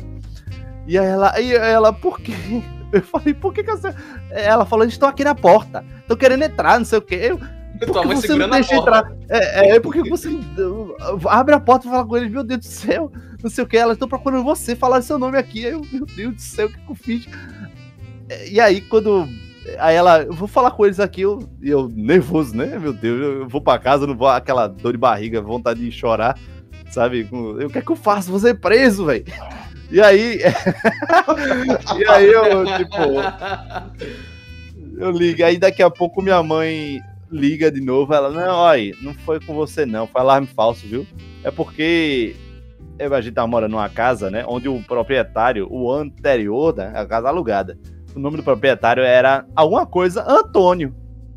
E 0.87 0.99
aí 0.99 1.07
ela, 1.07 1.33
aí 1.35 1.55
ela, 1.55 1.93
por 1.93 2.21
quê? 2.21 2.33
Eu 2.91 3.03
falei, 3.03 3.35
por 3.35 3.53
que 3.53 3.63
que 3.63 3.71
você. 3.71 3.95
Ela 4.31 4.65
falou, 4.65 4.83
eles 4.83 4.95
estão 4.95 5.11
aqui 5.11 5.23
na 5.23 5.35
porta, 5.35 5.85
estão 6.01 6.17
querendo 6.17 6.43
entrar, 6.43 6.79
não 6.79 6.87
sei 6.87 6.99
o 6.99 7.03
quê. 7.03 7.17
Eu, 7.17 7.39
Tua 7.87 8.03
Por 8.03 8.09
que 8.09 8.17
você 8.17 8.35
não 8.35 8.49
deixa 8.49 8.75
entrar? 8.75 9.13
É, 9.29 9.77
é 9.77 9.81
porque 9.81 10.09
você 10.09 10.31
abre 11.29 11.55
a 11.55 11.61
porta 11.61 11.87
e 11.87 11.91
fala 11.91 12.07
com 12.07 12.17
eles, 12.17 12.31
meu 12.31 12.43
Deus 12.43 12.61
do 12.61 12.67
céu, 12.67 13.13
não 13.43 13.51
sei 13.51 13.63
o 13.63 13.67
que, 13.67 13.77
elas 13.77 13.95
estão 13.95 14.09
procurando 14.09 14.43
você, 14.43 14.75
falar 14.75 15.03
seu 15.03 15.19
nome 15.19 15.39
aqui. 15.39 15.67
Aí 15.67 15.73
eu, 15.73 15.83
meu 15.93 16.05
Deus 16.07 16.35
do 16.35 16.41
céu, 16.41 16.67
o 16.67 16.71
que, 16.71 16.79
que 16.79 16.91
eu 16.91 16.95
fiz? 16.97 17.29
É, 18.29 18.49
E 18.49 18.61
aí, 18.61 18.81
quando. 18.81 19.29
Aí 19.79 19.95
ela, 19.95 20.23
eu 20.23 20.33
vou 20.33 20.49
falar 20.49 20.71
com 20.71 20.87
eles 20.87 20.99
aqui, 20.99 21.21
eu, 21.21 21.47
eu 21.63 21.89
nervoso, 21.91 22.57
né? 22.57 22.79
Meu 22.79 22.93
Deus, 22.93 23.21
eu 23.21 23.49
vou 23.49 23.61
pra 23.61 23.79
casa, 23.79 24.07
não 24.07 24.17
vou, 24.17 24.29
aquela 24.29 24.67
dor 24.67 24.93
de 24.93 24.99
barriga, 24.99 25.43
vontade 25.43 25.81
de 25.81 25.93
chorar, 25.93 26.39
sabe? 26.91 27.29
O 27.31 27.69
que 27.69 27.79
é 27.79 27.83
que 27.83 27.91
eu 27.91 27.97
faço? 27.97 28.31
Vou 28.31 28.41
ser 28.41 28.59
preso, 28.59 29.05
velho. 29.05 29.27
E 29.91 30.01
aí. 30.01 30.41
e 31.99 32.09
aí 32.09 32.31
eu, 32.31 32.65
tipo, 32.79 32.97
eu 34.99 35.11
ligo, 35.11 35.45
aí 35.45 35.59
daqui 35.59 35.83
a 35.83 35.91
pouco 35.91 36.23
minha 36.23 36.43
mãe 36.43 37.01
liga 37.31 37.71
de 37.71 37.81
novo, 37.81 38.13
ela, 38.15 38.31
não, 38.31 38.55
olha, 38.55 38.95
não 39.03 39.15
foi 39.15 39.39
com 39.41 39.55
você 39.55 39.85
não, 39.85 40.07
foi 40.07 40.21
alarme 40.21 40.47
falso, 40.47 40.87
viu? 40.87 41.07
É 41.45 41.51
porque 41.51 42.35
a 42.99 43.21
gente 43.21 43.35
tava 43.35 43.47
morando 43.47 43.73
numa 43.73 43.89
casa, 43.89 44.31
né, 44.31 44.45
onde 44.47 44.69
o 44.69 44.83
proprietário, 44.83 45.69
o 45.71 45.93
anterior, 45.93 46.75
né, 46.75 46.93
a 46.95 47.07
casa 47.07 47.29
alugada, 47.29 47.79
o 48.19 48.21
nome 48.21 48.37
do 48.37 48.43
proprietário 48.43 49.03
era 49.03 49.47
alguma 49.55 49.87
coisa 49.87 50.25
Antônio. 50.27 50.95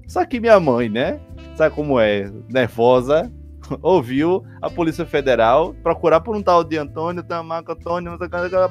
Só 0.08 0.26
que 0.26 0.40
minha 0.40 0.60
mãe, 0.60 0.90
né, 0.90 1.20
sabe 1.56 1.74
como 1.74 2.00
é, 2.00 2.30
nervosa, 2.50 3.32
ouviu 3.82 4.44
a 4.62 4.70
Polícia 4.70 5.06
Federal 5.06 5.74
procurar 5.84 6.20
por 6.22 6.36
um 6.36 6.42
tal 6.42 6.64
de 6.64 6.78
Antônio, 6.78 7.24
Tamaco 7.24 7.72
Antônio, 7.72 8.18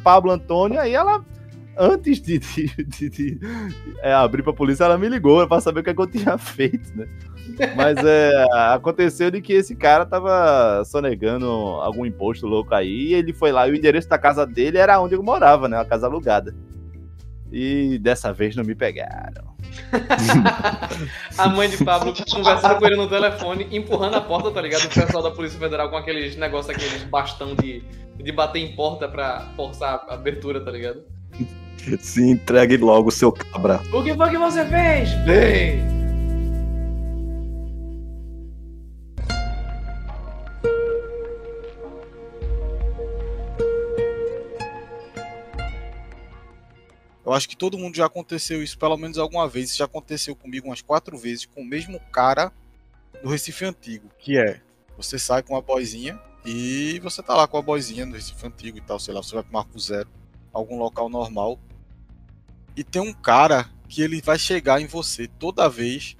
Pablo 0.02 0.30
Antônio, 0.32 0.78
aí 0.80 0.92
ela 0.92 1.24
antes 1.78 2.20
de, 2.20 2.36
de, 2.40 2.66
de- 2.84 3.08
de, 3.08 3.40
é, 4.02 4.12
abrir 4.12 4.42
pra 4.42 4.52
polícia, 4.52 4.84
ela 4.84 4.98
me 4.98 5.08
ligou 5.08 5.46
pra 5.46 5.60
saber 5.60 5.80
o 5.80 5.82
que, 5.84 5.90
é 5.90 5.94
que 5.94 6.00
eu 6.00 6.06
tinha 6.06 6.36
feito, 6.38 6.94
né? 6.94 7.08
Mas 7.74 7.96
é, 8.04 8.44
aconteceu 8.74 9.30
de 9.30 9.40
que 9.40 9.52
esse 9.52 9.74
cara 9.74 10.04
tava 10.04 10.84
sonegando 10.84 11.46
algum 11.46 12.04
imposto 12.04 12.46
louco 12.46 12.74
aí, 12.74 13.08
e 13.08 13.14
ele 13.14 13.32
foi 13.32 13.50
lá, 13.50 13.66
e 13.66 13.70
o 13.70 13.74
endereço 13.76 14.08
da 14.08 14.18
casa 14.18 14.46
dele 14.46 14.78
era 14.78 15.00
onde 15.00 15.14
eu 15.14 15.22
morava, 15.22 15.68
né? 15.68 15.76
Uma 15.78 15.84
casa 15.84 16.06
alugada. 16.06 16.54
E 17.52 17.98
dessa 17.98 18.32
vez 18.32 18.54
não 18.54 18.64
me 18.64 18.74
pegaram. 18.74 19.50
A 21.36 21.48
mãe 21.48 21.68
de 21.68 21.84
Pablo 21.84 22.14
conversando 22.30 22.78
com 22.78 22.86
ele 22.86 22.96
no 22.96 23.08
telefone, 23.08 23.66
empurrando 23.70 24.16
a 24.16 24.20
porta, 24.20 24.50
tá 24.50 24.60
ligado? 24.60 24.84
O 24.84 24.88
pessoal 24.88 25.22
da 25.22 25.30
Polícia 25.30 25.58
Federal 25.58 25.90
com 25.90 25.96
aqueles 25.96 26.36
negócios, 26.36 26.74
aqueles 26.74 27.02
bastão 27.04 27.54
de, 27.54 27.82
de 28.16 28.32
bater 28.32 28.60
em 28.60 28.74
porta 28.74 29.08
pra 29.08 29.48
forçar 29.56 30.04
a 30.08 30.14
abertura, 30.14 30.60
tá 30.64 30.70
ligado? 30.70 31.02
Se 31.98 32.22
entregue 32.22 32.76
logo, 32.76 33.10
seu 33.10 33.32
cabra. 33.32 33.80
O 33.92 34.02
que 34.02 34.14
foi 34.14 34.30
que 34.30 34.38
você 34.38 34.64
fez? 34.66 35.10
Vem! 35.24 35.99
Eu 47.30 47.34
acho 47.34 47.48
que 47.48 47.56
todo 47.56 47.78
mundo 47.78 47.94
já 47.94 48.06
aconteceu 48.06 48.60
isso 48.60 48.76
pelo 48.76 48.96
menos 48.96 49.16
alguma 49.16 49.46
vez. 49.48 49.68
Isso 49.68 49.78
já 49.78 49.84
aconteceu 49.84 50.34
comigo 50.34 50.66
umas 50.66 50.82
quatro 50.82 51.16
vezes 51.16 51.46
com 51.46 51.60
o 51.60 51.64
mesmo 51.64 52.00
cara 52.10 52.52
do 53.22 53.28
Recife 53.28 53.64
Antigo. 53.64 54.10
Que 54.18 54.36
é, 54.36 54.60
você 54.96 55.16
sai 55.16 55.40
com 55.40 55.54
uma 55.54 55.62
boizinha 55.62 56.20
e 56.44 56.98
você 56.98 57.22
tá 57.22 57.36
lá 57.36 57.46
com 57.46 57.56
a 57.56 57.62
boizinha 57.62 58.04
no 58.04 58.14
Recife 58.14 58.44
Antigo 58.44 58.78
e 58.78 58.80
tal, 58.80 58.98
sei 58.98 59.14
lá, 59.14 59.22
você 59.22 59.32
vai 59.32 59.44
pro 59.44 59.52
Marco 59.52 59.78
Zero, 59.78 60.08
algum 60.52 60.76
local 60.76 61.08
normal. 61.08 61.56
E 62.76 62.82
tem 62.82 63.00
um 63.00 63.12
cara 63.12 63.70
que 63.88 64.02
ele 64.02 64.20
vai 64.20 64.36
chegar 64.36 64.80
em 64.80 64.88
você 64.88 65.28
toda 65.28 65.68
vez 65.68 66.16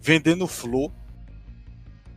vendendo 0.00 0.46
flor 0.46 0.90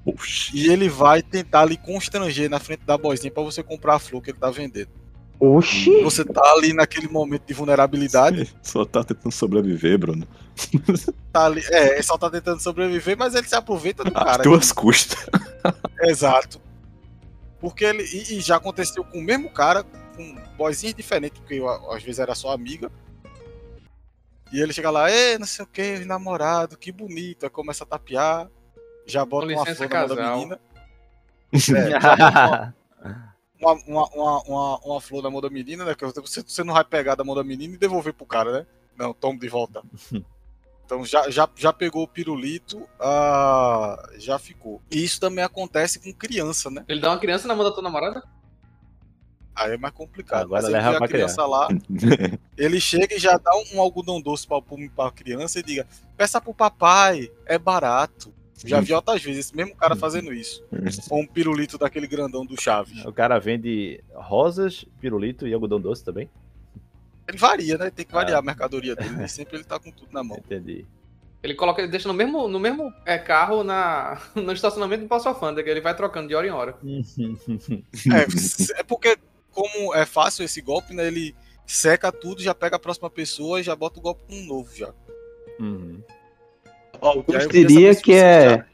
Oxi. 0.06 0.56
e 0.56 0.72
ele 0.72 0.88
vai 0.88 1.22
tentar 1.22 1.66
lhe 1.66 1.76
constranger 1.76 2.50
na 2.50 2.62
frente 2.62 2.86
da 2.86 2.98
boizinha 2.98 3.30
pra 3.30 3.43
você 3.43 3.62
comprar 3.62 3.95
a 3.95 4.00
flor 4.00 4.22
que 4.22 4.32
ele 4.32 4.39
tá 4.39 4.50
vendendo. 4.50 4.91
Oxi! 5.39 6.01
Você 6.01 6.25
tá 6.25 6.41
ali 6.53 6.73
naquele 6.73 7.07
momento 7.07 7.43
de 7.45 7.53
vulnerabilidade, 7.53 8.55
Só 8.63 8.83
tá 8.85 9.03
tentando 9.03 9.31
sobreviver, 9.31 9.97
Bruno. 9.99 10.27
tá 11.31 11.45
ali, 11.45 11.61
é, 11.69 11.93
ele 11.93 12.03
só 12.03 12.17
tá 12.17 12.29
tentando 12.29 12.59
sobreviver, 12.59 13.15
mas 13.17 13.35
ele 13.35 13.47
se 13.47 13.55
aproveita 13.55 14.03
do 14.03 14.17
Às 14.17 14.23
cara. 14.23 14.43
tuas 14.43 14.71
custas. 14.71 15.25
Exato. 16.01 16.59
Porque 17.59 17.85
ele. 17.85 18.03
E, 18.03 18.38
e 18.38 18.41
já 18.41 18.55
aconteceu 18.55 19.03
com 19.03 19.19
o 19.19 19.21
mesmo 19.23 19.49
cara, 19.51 19.83
com 19.83 20.35
boyzinhos 20.57 20.95
diferentes, 20.95 21.39
porque 21.39 21.55
eu, 21.55 21.69
às 21.91 22.01
vezes 22.01 22.19
era 22.19 22.33
só 22.33 22.51
amiga. 22.51 22.91
E 24.51 24.59
ele 24.61 24.73
chega 24.73 24.89
lá, 24.89 25.11
ei, 25.11 25.38
não 25.38 25.45
sei 25.45 25.65
o 25.65 25.67
que, 25.67 25.99
namorado, 26.05 26.77
que 26.77 26.91
bonito. 26.91 27.43
Aí 27.43 27.49
começa 27.49 27.83
a 27.83 27.88
tapear, 27.88 28.47
já 29.05 29.23
bota 29.25 29.45
Com 29.47 29.53
uma 29.53 29.61
licença, 29.63 29.88
flor 29.88 29.89
na 29.89 29.99
mão 29.99 30.07
da 30.07 30.15
casal. 30.15 30.38
menina. 30.38 30.59
É, 31.53 31.89
já 31.89 31.99
bota 31.99 32.23
uma, 32.23 32.75
uma, 33.60 33.74
uma, 33.86 34.41
uma, 34.43 34.78
uma 34.80 35.01
flor 35.01 35.24
na 35.24 35.30
mão 35.30 35.41
da 35.41 35.49
menina, 35.49 35.86
né? 35.86 35.95
Que 35.95 36.05
você, 36.05 36.41
você 36.41 36.64
não 36.64 36.74
vai 36.74 36.84
pegar 36.84 37.16
da 37.16 37.24
mão 37.24 37.36
da 37.36 37.43
menina 37.43 37.74
e 37.74 37.78
devolver 37.78 38.14
pro 38.14 38.26
cara, 38.26 38.51
né? 38.51 38.66
Não, 38.97 39.14
toma 39.14 39.39
de 39.39 39.47
volta. 39.47 39.82
Então 40.88 41.03
já, 41.03 41.30
já, 41.30 41.49
já 41.53 41.74
pegou 41.74 42.01
o 42.01 42.08
pirulito, 42.08 42.88
ah, 42.97 44.10
já 44.18 44.39
ficou. 44.39 44.82
E 44.89 45.03
isso 45.03 45.20
também 45.20 45.43
acontece 45.43 45.99
com 45.99 46.14
criança, 46.14 46.72
né? 46.72 46.86
Ele 46.88 47.01
dá 47.01 47.10
uma 47.10 47.20
criança 47.20 47.45
na 47.45 47.53
mão 47.53 47.66
da 47.66 47.72
tua 47.72 47.84
namorada? 47.84 48.24
Aí 49.53 49.74
é 49.74 49.78
mais 49.78 49.93
complicado. 49.93 50.43
Agora 50.43 50.62
Mas 50.62 50.72
leva 50.72 50.95
ele 50.95 51.03
a 51.03 51.08
criança 51.08 51.45
lá, 51.45 51.68
ele 52.58 52.80
chega 52.80 53.16
e 53.16 53.20
já 53.20 53.38
dá 53.38 53.51
um, 53.53 53.78
um 53.78 53.82
algodão 53.82 54.22
doce 54.22 54.47
pra, 54.47 54.62
pra 54.95 55.12
criança 55.12 55.60
e 55.60 55.64
diga: 55.64 55.86
peça 56.16 56.39
pro 56.39 56.53
papai, 56.53 57.30
é 57.45 57.60
barato. 57.60 58.34
Já 58.66 58.80
vi 58.82 58.93
outras 58.93 59.22
vezes 59.22 59.45
esse 59.47 59.55
mesmo 59.55 59.76
cara 59.76 59.95
fazendo 59.95 60.34
isso. 60.34 60.64
Com 61.08 61.22
um 61.22 61.28
pirulito 61.28 61.78
daquele 61.78 62.08
grandão 62.08 62.45
do 62.45 62.60
Chaves. 62.60 63.05
O 63.05 63.14
cara 63.14 63.38
vende 63.39 64.03
rosas, 64.14 64.86
pirulito 64.99 65.47
e 65.47 65.53
algodão 65.53 65.80
doce 65.80 66.03
também? 66.03 66.30
Ele 67.28 67.38
varia, 67.38 67.78
né? 67.78 67.89
Tem 67.91 68.05
que 68.05 68.12
variar 68.14 68.38
Ah. 68.38 68.39
a 68.39 68.41
mercadoria 68.41 68.95
dele. 68.95 69.16
Nem 69.16 69.28
sempre 69.28 69.58
ele 69.58 69.64
tá 69.64 69.78
com 69.80 69.91
tudo 69.91 70.12
na 70.12 70.24
mão. 70.24 70.38
Entendi. 70.38 70.86
Ele 71.43 71.53
coloca, 71.53 71.82
ele 71.82 71.91
deixa 71.91 72.08
no 72.08 72.14
mesmo, 72.14 72.47
no 72.47 72.60
mesmo 72.60 72.91
é, 73.05 73.18
carro 73.18 73.64
na, 73.64 74.20
no 74.36 74.51
estacionamento 74.51 75.03
do 75.03 75.08
Passo 75.08 75.30
Alfândega, 75.30 75.70
ele 75.70 75.82
vai 75.82 75.95
trocando 75.95 76.28
de 76.28 76.34
hora 76.36 76.47
em 76.47 76.49
hora. 76.51 76.76
É, 78.12 78.80
é 78.80 78.84
porque, 78.84 79.18
como 79.51 79.93
é 79.93 80.05
fácil 80.05 80.43
esse 80.43 80.62
golpe, 80.62 80.93
né? 80.93 81.05
Ele 81.08 81.36
seca 81.66 82.12
tudo, 82.12 82.41
já 82.41 82.55
pega 82.55 82.78
a 82.78 82.80
próxima 82.80 83.10
pessoa 83.10 83.60
e 83.60 83.64
já 83.64 83.76
bota 83.76 83.99
o 83.99 84.01
golpe 84.01 84.24
com 84.28 84.34
um 84.36 84.45
novo 84.45 84.76
já. 84.76 84.93
Uhum. 85.60 86.01
Alguns 87.02 87.48
diriam 87.48 87.95
que 87.95 88.14
é. 88.14 88.50
já- 88.58 88.66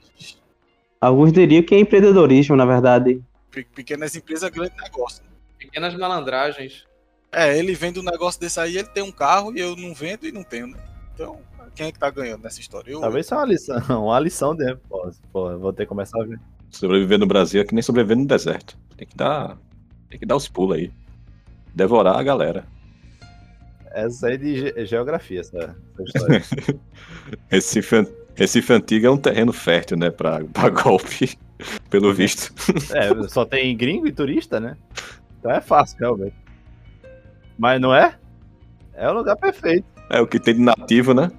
Alguns 1.01 1.31
diriam 1.33 1.63
que 1.63 1.75
é 1.75 1.79
empreendedorismo, 1.79 2.55
na 2.55 2.65
verdade. 2.65 3.21
Pe- 3.51 3.65
Pequenas 3.75 4.15
empresas, 4.15 4.49
grande 4.49 4.73
negócio. 4.81 5.23
Pequenas 5.57 5.93
malandragens. 5.95 6.85
É, 7.31 7.57
ele 7.57 7.73
vende 7.73 7.99
um 7.99 8.03
negócio 8.03 8.39
desse 8.39 8.59
aí, 8.59 8.77
ele 8.77 8.87
tem 8.89 9.03
um 9.03 9.11
carro 9.11 9.55
e 9.55 9.59
eu 9.59 9.75
não 9.75 9.93
vendo 9.93 10.25
e 10.27 10.31
não 10.31 10.43
tenho, 10.43 10.67
né? 10.67 10.77
Então, 11.13 11.39
quem 11.75 11.87
é 11.87 11.91
que 11.91 11.99
tá 11.99 12.09
ganhando 12.09 12.43
nessa 12.43 12.59
história? 12.59 12.91
Eu, 12.91 13.01
Talvez 13.01 13.25
seja 13.25 13.39
uma 13.41 13.45
lição, 13.45 13.75
uma 14.05 14.19
lição 14.19 14.55
dele. 14.55 14.77
Pô, 14.87 15.11
pô, 15.31 15.57
vou 15.57 15.73
ter 15.73 15.83
que 15.83 15.89
começar 15.89 16.21
a 16.21 16.25
ver. 16.25 16.39
Sobreviver 16.69 17.19
no 17.19 17.25
Brasil 17.27 17.61
é 17.61 17.65
que 17.65 17.73
nem 17.73 17.81
sobreviver 17.81 18.17
no 18.17 18.25
deserto. 18.25 18.77
Tem 18.97 19.07
que 19.07 19.15
dar. 19.15 19.57
Tem 20.09 20.19
que 20.19 20.25
dar 20.25 20.35
os 20.35 20.47
pulos 20.47 20.77
aí. 20.77 20.91
Devorar 21.73 22.17
a 22.17 22.23
galera. 22.23 22.65
Essa 23.93 24.27
aí 24.27 24.37
de 24.37 24.55
ge- 24.57 24.85
geografia, 24.85 25.39
essa, 25.41 25.57
essa 25.57 26.03
história. 26.05 26.43
Recife, 27.49 28.07
Recife 28.35 28.73
Antigo 28.73 29.05
é 29.05 29.11
um 29.11 29.17
terreno 29.17 29.53
fértil, 29.53 29.97
né? 29.97 30.09
Pra, 30.09 30.43
pra 30.51 30.69
golpe, 30.69 31.37
pelo 31.89 32.13
visto. 32.13 32.51
é, 32.93 33.27
só 33.27 33.45
tem 33.45 33.75
gringo 33.77 34.07
e 34.07 34.11
turista, 34.11 34.59
né? 34.59 34.75
Então 35.39 35.51
é 35.51 35.61
fácil, 35.61 35.97
realmente. 35.99 36.35
Mas 37.57 37.79
não 37.79 37.93
é? 37.93 38.17
É 38.95 39.07
o 39.09 39.13
lugar 39.13 39.35
perfeito. 39.37 39.85
É 40.09 40.19
o 40.19 40.27
que 40.27 40.39
tem 40.39 40.55
de 40.55 40.61
nativo, 40.61 41.13
né? 41.13 41.31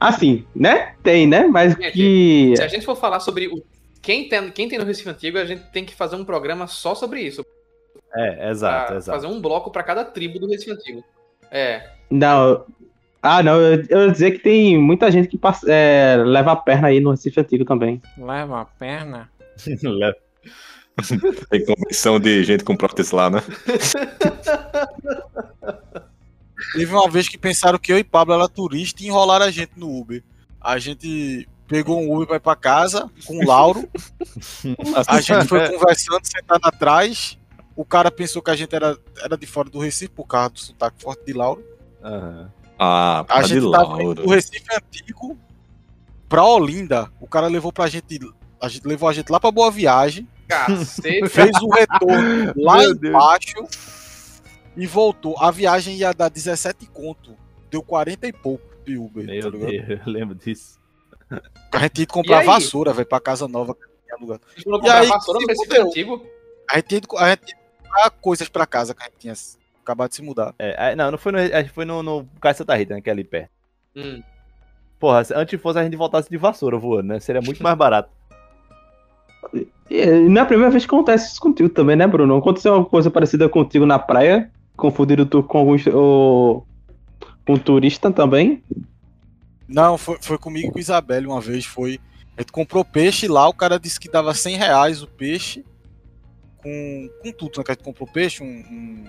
Assim, 0.00 0.46
né? 0.54 0.94
Tem, 1.02 1.26
né? 1.26 1.46
Mas 1.46 1.74
que. 1.74 2.54
Se 2.56 2.62
a 2.62 2.68
gente 2.68 2.84
for 2.84 2.96
falar 2.96 3.20
sobre 3.20 3.48
o, 3.48 3.62
quem, 4.02 4.28
tem, 4.28 4.50
quem 4.50 4.68
tem 4.68 4.78
no 4.78 4.84
Recife 4.84 5.08
Antigo, 5.08 5.38
a 5.38 5.44
gente 5.44 5.62
tem 5.72 5.84
que 5.84 5.94
fazer 5.94 6.16
um 6.16 6.24
programa 6.24 6.66
só 6.66 6.94
sobre 6.94 7.20
isso. 7.20 7.44
É, 8.14 8.50
exato, 8.50 8.86
pra 8.88 8.96
exato. 8.96 9.16
Fazer 9.20 9.32
um 9.34 9.40
bloco 9.40 9.70
pra 9.70 9.82
cada 9.82 10.04
tribo 10.04 10.38
do 10.38 10.46
Recife 10.46 10.70
Antigo. 10.72 11.04
É. 11.54 11.88
Não. 12.10 12.64
Ah, 13.22 13.42
não. 13.42 13.58
Eu, 13.60 13.82
eu 13.88 14.00
ia 14.06 14.10
dizer 14.12 14.32
que 14.32 14.38
tem 14.40 14.76
muita 14.78 15.10
gente 15.10 15.28
que 15.28 15.38
passa- 15.38 15.66
é, 15.70 16.16
leva 16.16 16.52
a 16.52 16.56
perna 16.56 16.88
aí 16.88 17.00
no 17.00 17.12
Recife 17.12 17.40
Antigo 17.40 17.64
também. 17.64 18.02
Leva 18.18 18.60
a 18.62 18.64
perna. 18.66 19.30
Leva- 19.82 20.16
Tem 21.50 21.64
convenção 21.64 22.20
de 22.20 22.44
gente 22.44 22.64
com 22.64 22.76
prótese 22.76 23.14
lá, 23.14 23.30
né? 23.30 23.42
Teve 26.74 26.92
uma 26.92 27.08
vez 27.10 27.28
que 27.28 27.38
pensaram 27.38 27.78
que 27.78 27.92
eu 27.92 27.98
e 27.98 28.04
Pablo 28.04 28.34
era 28.34 28.48
turista 28.48 29.02
e 29.02 29.06
enrolaram 29.06 29.46
a 29.46 29.50
gente 29.50 29.72
no 29.76 29.90
Uber. 29.96 30.22
A 30.60 30.78
gente 30.78 31.48
pegou 31.68 32.00
um 32.00 32.12
Uber 32.14 32.26
pra 32.26 32.36
ir 32.36 32.40
pra 32.40 32.56
casa 32.56 33.10
com 33.26 33.38
o 33.38 33.46
Lauro. 33.46 33.88
A 35.06 35.20
gente 35.20 35.46
foi 35.46 35.68
conversando, 35.70 36.20
sentado 36.24 36.60
atrás. 36.64 37.38
O 37.76 37.84
cara 37.84 38.10
pensou 38.10 38.40
que 38.42 38.50
a 38.50 38.56
gente 38.56 38.74
era, 38.74 38.96
era 39.22 39.36
de 39.36 39.46
fora 39.46 39.68
do 39.68 39.78
Recife, 39.78 40.12
por 40.12 40.26
causa 40.26 40.50
do 40.50 40.58
sotaque 40.60 41.02
forte 41.02 41.24
de 41.26 41.32
Lauro. 41.32 41.64
Aham. 42.02 42.50
Ah, 42.78 43.20
A 43.20 43.24
tá 43.24 43.42
de 43.42 43.48
gente 43.48 43.70
tava 43.70 44.14
do. 44.14 44.28
Recife 44.28 44.64
Antigo 44.74 45.38
pra 46.28 46.44
Olinda. 46.44 47.10
O 47.20 47.26
cara 47.26 47.46
levou 47.46 47.72
pra 47.72 47.86
gente. 47.88 48.18
A 48.60 48.68
gente 48.68 48.86
levou 48.86 49.08
a 49.08 49.12
gente 49.12 49.30
lá 49.30 49.38
pra 49.40 49.50
Boa 49.50 49.70
Viagem. 49.70 50.28
Cacete. 50.48 51.28
Fez 51.28 51.50
o 51.62 51.68
retorno 51.70 52.52
lá 52.62 52.78
Meu 52.78 52.94
Deus. 52.94 53.14
embaixo 53.14 53.54
e 54.76 54.86
voltou. 54.86 55.38
A 55.38 55.50
viagem 55.50 55.96
ia 55.96 56.12
dar 56.12 56.28
17 56.28 56.86
conto. 56.86 57.36
Deu 57.70 57.82
40 57.82 58.26
e 58.26 58.32
pouco 58.32 58.64
de 58.84 58.96
Uber. 58.98 59.24
Meu 59.24 59.42
tá 59.50 59.56
ligado? 59.56 59.70
Deus, 59.86 60.00
eu 60.06 60.12
lembro 60.12 60.34
disso. 60.34 60.78
A 61.72 61.78
gente 61.78 62.00
ia 62.02 62.06
comprar 62.06 62.44
vassoura, 62.44 62.92
velho, 62.92 63.08
pra 63.08 63.20
casa 63.20 63.48
nova 63.48 63.74
que 63.74 63.80
tinha 64.04 64.18
gente 64.56 64.64
falou 64.64 64.78
E 64.78 64.82
comprar 64.82 65.00
aí, 65.00 65.08
vassoura 65.08 65.40
se 65.40 65.46
Recife. 65.46 65.78
Antigo. 65.80 66.26
A 66.70 66.76
gente 66.76 66.92
ia, 66.94 67.00
a 67.18 67.30
gente 67.30 67.54
comprar 67.94 68.10
coisas 68.10 68.48
pra 68.48 68.66
casa 68.66 68.94
que 68.94 69.02
a 69.02 69.06
gente 69.06 69.18
tinha 69.18 69.34
acabado 69.82 70.10
de 70.10 70.16
se 70.16 70.22
mudar. 70.22 70.54
É, 70.58 70.92
é, 70.92 70.96
não, 70.96 71.12
não 71.12 71.18
foi 71.18 71.32
no, 71.32 71.38
a 71.38 71.62
gente 71.62 71.70
foi 71.70 71.84
no, 71.84 72.02
no 72.02 72.26
Cais 72.40 72.56
Santa 72.56 72.74
Rita, 72.74 72.94
né, 72.94 73.00
que 73.00 73.08
é 73.08 73.12
ali 73.12 73.24
perto. 73.24 73.50
Hum. 73.94 74.22
Porra, 74.98 75.22
se 75.24 75.34
antes 75.34 75.60
fosse 75.60 75.78
a 75.78 75.84
gente 75.84 75.96
voltasse 75.96 76.28
de 76.30 76.36
vassoura 76.36 76.78
voando, 76.78 77.08
né? 77.08 77.20
Seria 77.20 77.42
muito 77.42 77.62
mais 77.62 77.76
barato. 77.76 78.10
E 79.90 80.06
não 80.06 80.40
é 80.40 80.44
a 80.44 80.46
primeira 80.46 80.70
vez 80.70 80.86
que 80.86 80.94
acontece 80.94 81.32
isso 81.32 81.40
contigo 81.40 81.68
também, 81.68 81.94
né, 81.94 82.06
Bruno? 82.06 82.36
Aconteceu 82.36 82.74
uma 82.74 82.84
coisa 82.84 83.10
parecida 83.10 83.48
contigo 83.48 83.84
na 83.84 83.98
praia, 83.98 84.50
confundiram 84.76 85.26
tu 85.26 85.42
com 85.42 85.58
alguns. 85.58 85.86
O, 85.86 86.64
com 87.46 87.52
um 87.52 87.58
turista 87.58 88.10
também. 88.10 88.62
Não, 89.68 89.98
foi, 89.98 90.16
foi 90.20 90.38
comigo 90.38 90.68
e 90.68 90.72
com 90.72 90.78
Isabelle 90.78 91.26
uma 91.26 91.40
vez. 91.40 91.66
Foi. 91.66 92.00
A 92.36 92.40
gente 92.40 92.52
comprou 92.52 92.84
peixe 92.84 93.28
lá, 93.28 93.46
o 93.46 93.54
cara 93.54 93.78
disse 93.78 94.00
que 94.00 94.10
dava 94.10 94.32
100 94.32 94.56
reais 94.56 95.02
o 95.02 95.06
peixe. 95.06 95.64
Com, 96.64 97.08
com 97.22 97.32
tudo, 97.32 97.58
né? 97.58 97.64
Que 97.64 97.70
a 97.70 97.74
gente 97.74 97.84
comprou 97.84 98.08
peixe, 98.08 98.42
um. 98.42 98.46
um- 98.46 99.04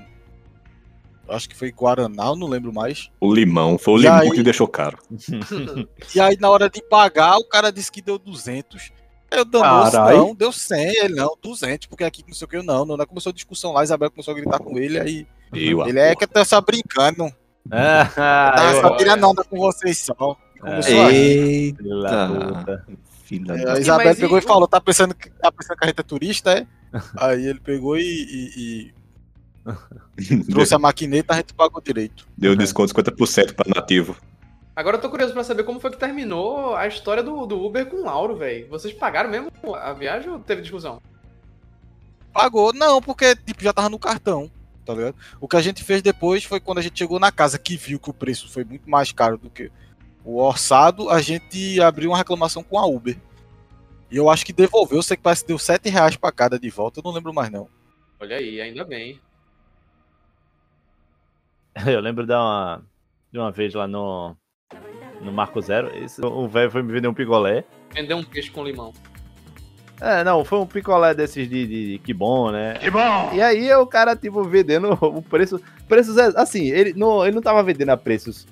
acho 1.29 1.49
que 1.49 1.55
foi 1.55 1.71
Guaraná, 1.71 2.25
eu 2.27 2.35
não 2.35 2.45
lembro 2.47 2.71
mais. 2.71 3.09
O 3.19 3.33
limão. 3.33 3.79
Foi 3.79 3.93
o 3.95 3.97
E 3.97 4.01
limão 4.01 4.19
aí? 4.19 4.31
que 4.31 4.43
deixou 4.43 4.67
caro. 4.67 4.99
E 6.13 6.19
aí, 6.19 6.37
na 6.39 6.49
hora 6.51 6.69
de 6.69 6.83
pagar, 6.83 7.37
o 7.37 7.43
cara 7.45 7.71
disse 7.71 7.91
que 7.91 8.01
deu 8.01 8.19
200. 8.19 8.91
Eu 9.31 9.43
Carai. 9.49 10.15
não, 10.17 10.35
deu 10.35 10.51
100. 10.51 11.05
Ele 11.05 11.15
não, 11.15 11.35
200, 11.41 11.87
porque 11.87 12.03
aqui 12.03 12.23
não 12.27 12.33
sei 12.35 12.45
o 12.45 12.47
que, 12.47 12.57
eu 12.57 12.63
não. 12.63 12.85
Não, 12.85 12.95
não 12.95 13.05
começou 13.07 13.31
a 13.31 13.33
discussão 13.33 13.71
lá, 13.73 13.83
Isabel 13.83 14.11
começou 14.11 14.33
a 14.33 14.37
gritar 14.37 14.59
com 14.59 14.77
ele. 14.77 14.99
Aí 14.99 15.27
Eu, 15.51 15.85
ele 15.87 15.99
é 15.99 16.15
que 16.15 16.27
tá 16.27 16.45
só 16.45 16.61
brincando. 16.61 17.25
Ah, 17.71 18.05
Tá 18.55 18.73
eu- 18.75 18.81
só 18.81 18.95
tirando 18.95 19.23
onda 19.27 19.43
com 19.43 19.57
vocês 19.57 19.97
só. 19.97 20.37
E 20.55 20.59
Começou 20.59 21.01
a 21.01 21.09
rir. 21.09 21.75
É, 23.31 23.39
da... 23.39 23.73
A 23.73 23.79
Isabel 23.79 24.07
mas 24.07 24.17
e- 24.17 24.21
pegou 24.21 24.37
e 24.37 24.41
falou: 24.41 24.67
tá 24.67 24.79
pensando, 24.79 25.13
que, 25.15 25.29
tá 25.29 25.51
pensando 25.51 25.77
que 25.77 25.83
a 25.83 25.87
gente 25.87 25.99
é 25.99 26.03
turista, 26.03 26.51
é? 26.51 26.67
Aí 27.17 27.45
ele 27.47 27.59
pegou 27.59 27.97
e, 27.97 28.01
e- 28.03 28.93
e 29.65 30.43
trouxe 30.51 30.75
a 30.75 30.79
maquineta, 30.79 31.33
a 31.33 31.37
gente 31.37 31.53
pagou 31.53 31.81
direito. 31.81 32.27
Deu 32.37 32.55
desconto 32.55 32.93
50% 32.93 33.53
pra 33.53 33.65
nativo. 33.73 34.15
Agora 34.75 34.97
eu 34.97 35.01
tô 35.01 35.09
curioso 35.09 35.33
pra 35.33 35.43
saber 35.43 35.63
como 35.63 35.79
foi 35.79 35.89
que 35.91 35.97
terminou 35.97 36.75
a 36.75 36.85
história 36.85 37.23
do, 37.23 37.45
do 37.45 37.63
Uber 37.65 37.85
com 37.85 37.97
o 37.97 38.03
Lauro, 38.03 38.35
velho. 38.35 38.67
Vocês 38.67 38.93
pagaram 38.93 39.29
mesmo 39.29 39.49
a 39.73 39.93
viagem 39.93 40.29
ou 40.29 40.37
teve 40.39 40.61
discussão? 40.61 41.01
Pagou, 42.33 42.73
não, 42.73 43.01
porque 43.01 43.35
tipo, 43.35 43.63
já 43.63 43.71
tava 43.71 43.87
no 43.89 43.97
cartão, 43.97 44.51
tá 44.85 44.93
ligado? 44.93 45.15
O 45.39 45.47
que 45.47 45.55
a 45.55 45.61
gente 45.61 45.81
fez 45.83 46.01
depois 46.01 46.43
foi 46.43 46.59
quando 46.59 46.79
a 46.79 46.81
gente 46.81 46.99
chegou 46.99 47.17
na 47.19 47.31
casa, 47.31 47.57
que 47.57 47.77
viu 47.77 47.97
que 47.97 48.09
o 48.09 48.13
preço 48.13 48.51
foi 48.51 48.65
muito 48.65 48.89
mais 48.89 49.13
caro 49.13 49.37
do 49.37 49.49
que 49.49 49.71
o 50.25 50.41
orçado, 50.41 51.09
a 51.09 51.21
gente 51.21 51.79
abriu 51.79 52.09
uma 52.09 52.17
reclamação 52.17 52.63
com 52.63 52.79
a 52.79 52.85
Uber. 52.85 53.15
E 54.09 54.17
eu 54.17 54.29
acho 54.29 54.45
que 54.45 54.51
devolveu, 54.51 54.97
eu 54.97 55.03
sei 55.03 55.15
que 55.15 55.23
parece 55.23 55.43
que 55.43 55.49
deu 55.49 55.59
7 55.59 55.87
reais 55.89 56.17
pra 56.17 56.31
cada 56.31 56.59
de 56.59 56.69
volta, 56.69 56.99
eu 56.99 57.03
não 57.03 57.11
lembro 57.11 57.33
mais 57.33 57.51
não. 57.51 57.67
Olha 58.19 58.37
aí, 58.37 58.59
ainda 58.59 58.83
bem. 58.83 59.19
Eu 61.85 61.99
lembro 61.99 62.25
de 62.25 62.31
uma, 62.31 62.81
de 63.33 63.37
uma 63.37 63.51
vez 63.51 63.73
lá 63.73 63.85
no, 63.85 64.33
no 65.21 65.29
Marco 65.33 65.61
Zero. 65.61 65.93
Esse, 65.97 66.25
o 66.25 66.47
velho 66.47 66.71
foi 66.71 66.81
me 66.81 66.93
vender 66.93 67.09
um 67.09 67.13
pigolé. 67.13 67.65
Vender 67.93 68.13
um 68.13 68.23
peixe 68.23 68.49
com 68.49 68.63
limão. 68.63 68.93
É, 69.99 70.23
não, 70.23 70.45
foi 70.45 70.59
um 70.59 70.65
picolé 70.65 71.13
desses 71.13 71.49
de, 71.49 71.67
de, 71.67 71.91
de 71.91 71.99
que 71.99 72.13
bom, 72.13 72.49
né? 72.49 72.75
Que 72.75 72.89
bom! 72.89 73.31
E 73.33 73.41
aí 73.41 73.73
o 73.73 73.85
cara, 73.85 74.15
tipo, 74.15 74.41
vendendo 74.45 74.93
o 75.01 75.21
preço. 75.21 75.61
Preços, 75.85 76.17
é, 76.17 76.31
assim, 76.37 76.69
ele 76.69 76.93
não, 76.93 77.25
ele 77.25 77.35
não 77.35 77.41
tava 77.41 77.61
vendendo 77.61 77.89
a 77.89 77.97
preços 77.97 78.47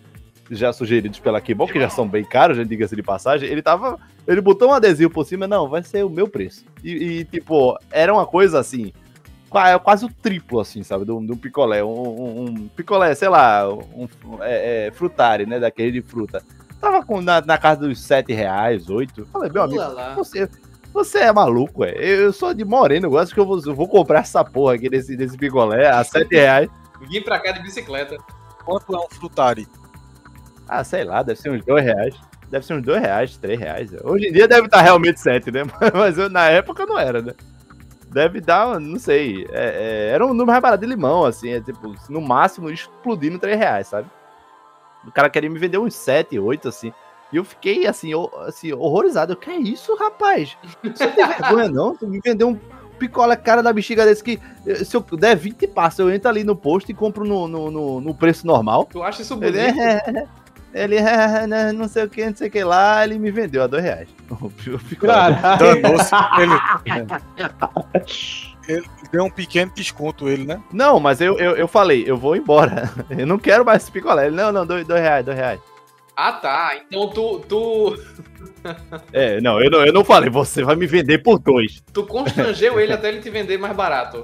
já 0.51 0.71
sugeridos 0.73 1.19
pela 1.19 1.41
bom, 1.55 1.67
que 1.67 1.79
já 1.79 1.89
são 1.89 2.07
bem 2.07 2.23
caros, 2.23 2.57
já 2.57 2.63
diga-se 2.63 2.95
de 2.95 3.03
passagem. 3.03 3.49
Ele 3.49 3.61
tava. 3.61 3.99
Ele 4.27 4.41
botou 4.41 4.69
um 4.69 4.73
adesivo 4.73 5.11
por 5.11 5.25
cima, 5.25 5.47
não, 5.47 5.67
vai 5.67 5.83
ser 5.83 6.03
o 6.05 6.09
meu 6.09 6.27
preço. 6.27 6.65
E, 6.83 6.91
e, 6.91 7.25
tipo, 7.25 7.77
era 7.91 8.13
uma 8.13 8.25
coisa 8.25 8.59
assim. 8.59 8.91
qua- 9.49 9.77
Quase 9.79 10.05
o 10.05 10.09
triplo, 10.09 10.59
assim, 10.59 10.83
sabe? 10.83 11.05
Do, 11.05 11.19
do 11.19 11.35
picolé. 11.37 11.83
Um, 11.83 11.87
um- 11.89 12.45
um 12.49 12.67
picolé, 12.69 13.13
sei 13.15 13.29
lá, 13.29 13.67
um, 13.73 14.07
é, 14.41 14.87
é, 14.87 14.91
frutari, 14.91 15.45
né? 15.45 15.59
Daquele 15.59 15.91
de 15.91 16.01
fruta. 16.01 16.43
Tava 16.79 17.05
com, 17.05 17.21
na, 17.21 17.39
na 17.41 17.57
casa 17.57 17.81
dos 17.87 17.99
7 18.01 18.33
reais, 18.33 18.89
8. 18.89 19.21
Eu 19.21 19.25
Falei, 19.27 19.49
meu 19.49 19.63
amigo, 19.63 19.81
você, 20.15 20.49
você 20.93 21.19
é 21.19 21.31
maluco, 21.31 21.85
é? 21.85 21.93
Eu 21.95 22.33
sou 22.33 22.53
de 22.53 22.65
Moreno, 22.65 23.07
eu 23.07 23.17
acho 23.17 23.33
que 23.33 23.39
eu 23.39 23.45
vou, 23.45 23.57
eu 23.65 23.73
vou 23.73 23.87
comprar 23.87 24.19
essa 24.19 24.43
porra 24.43 24.75
aqui 24.75 24.89
desse, 24.89 25.15
desse 25.15 25.37
picolé 25.37 25.89
a 25.89 26.03
7 26.03 26.29
reais. 26.35 26.69
Vim 27.09 27.21
pra 27.21 27.39
cá 27.39 27.51
de 27.53 27.61
bicicleta. 27.61 28.17
Quanto 28.65 28.93
é 28.95 28.99
um 28.99 29.07
frutari? 29.09 29.65
Ah, 30.80 30.84
sei 30.84 31.03
lá, 31.03 31.21
deve 31.24 31.39
ser 31.39 31.49
uns 31.51 31.63
2 31.65 31.84
reais. 31.84 32.15
Deve 32.49 32.65
ser 32.65 32.74
uns 32.76 32.84
2 32.84 33.01
reais, 33.01 33.38
3 33.38 33.59
reais. 33.59 33.91
Hoje 34.03 34.28
em 34.28 34.32
dia 34.32 34.47
deve 34.47 34.65
estar 34.65 34.82
realmente 34.82 35.19
7, 35.19 35.51
né? 35.51 35.61
Mas 35.93 36.17
eu, 36.17 36.30
na 36.30 36.45
época 36.49 36.86
não 36.86 36.97
era, 36.99 37.21
né? 37.21 37.34
Deve 38.11 38.39
dar, 38.41 38.80
não 38.80 38.99
sei. 38.99 39.47
é- 39.51 40.07
é, 40.09 40.13
era 40.13 40.24
um 40.26 40.30
número 40.30 40.47
mais 40.47 40.61
barato 40.61 40.82
de 40.82 40.88
limão, 40.89 41.26
assim. 41.26 41.51
É, 41.51 41.59
tipo, 41.61 41.93
no 42.09 42.21
máximo 42.21 42.69
explodindo 42.69 43.39
3 43.39 43.57
reais, 43.57 43.88
sabe? 43.88 44.07
O 45.07 45.11
cara 45.11 45.30
queria 45.30 45.49
me 45.49 45.59
vender 45.59 45.78
uns 45.80 45.95
7, 45.95 46.38
8, 46.39 46.69
assim. 46.69 46.93
E 47.32 47.38
eu 47.38 47.43
fiquei, 47.43 47.88
assim, 47.88 48.13
ho- 48.13 48.30
assim 48.47 48.71
horrorizado. 48.71 49.34
Eu, 49.34 49.38
que 49.38 49.49
é 49.49 49.57
isso, 49.57 49.95
rapaz? 49.95 50.55
Você 50.84 51.05
não 51.07 51.13
tem 51.13 51.28
vergonha, 51.28 51.67
não? 51.69 51.95
Tu 51.95 52.07
me 52.07 52.19
vendeu 52.24 52.49
um 52.49 52.59
picolé 52.99 53.36
cara 53.36 53.63
da 53.63 53.74
bexiga 53.74 54.05
desse 54.05 54.24
que, 54.24 54.39
eh, 54.67 54.76
se 54.84 54.95
eu 54.95 55.01
der 55.17 55.36
20 55.36 55.67
passos, 55.67 55.99
eu 55.99 56.11
entro 56.13 56.30
ali 56.30 56.43
no 56.43 56.55
posto 56.55 56.89
e 56.91 56.93
compro 56.93 57.26
no, 57.26 57.47
no, 57.47 57.71
no- 57.71 57.99
no 58.01 58.13
preço 58.13 58.45
normal. 58.45 58.86
Tu 58.86 59.01
acha 59.01 59.24
isso 59.24 59.36
bonito? 59.36 59.55
Ele 59.57 59.82
é. 59.82 60.28
Ele 60.74 60.95
é, 60.97 61.45
né, 61.45 61.71
não 61.71 61.88
sei 61.88 62.03
o 62.03 62.09
que, 62.09 62.26
não 62.26 62.36
sei 62.36 62.47
o 62.47 62.51
que 62.51 62.63
lá, 62.63 63.03
ele 63.03 63.19
me 63.19 63.32
vendeu 63.32 63.63
a 63.63 63.67
dois 63.67 63.84
reais. 63.84 64.09
Caralho. 64.99 65.82
Danou-se. 65.82 66.15
Ele, 68.67 68.80
ele 68.80 68.86
deu 69.11 69.24
um 69.26 69.30
pequeno 69.30 69.71
desconto, 69.76 70.28
ele, 70.28 70.45
né? 70.45 70.61
Não, 70.71 70.99
mas 70.99 71.21
eu, 71.21 71.38
eu, 71.38 71.55
eu 71.55 71.67
falei, 71.67 72.03
eu 72.07 72.17
vou 72.17 72.36
embora. 72.36 72.91
Eu 73.09 73.28
não 73.28 73.38
quero 73.38 73.63
mais 73.63 73.84
esse 73.84 73.91
picolé. 73.91 74.28
Ele, 74.28 74.36
não, 74.36 74.51
não, 74.51 74.65
dois, 74.65 74.88
dois 74.88 75.01
reais, 75.01 75.24
dois 75.26 75.38
reais. 75.38 75.59
Ah, 76.15 76.34
tá. 76.34 76.76
Então 76.76 77.09
tu, 77.09 77.39
tu, 77.47 77.97
É, 79.11 79.41
não 79.41 79.61
eu, 79.61 79.69
não, 79.69 79.86
eu 79.86 79.91
não 79.91 80.03
falei, 80.03 80.30
você 80.30 80.63
vai 80.63 80.76
me 80.76 80.86
vender 80.86 81.19
por 81.19 81.39
dois. 81.39 81.84
tu 81.91 82.05
constrangeu 82.05 82.80
ele 82.80 82.93
até 82.93 83.09
ele 83.09 83.19
te 83.19 83.30
vender 83.30 83.57
mais 83.57 83.76
barato. 83.76 84.24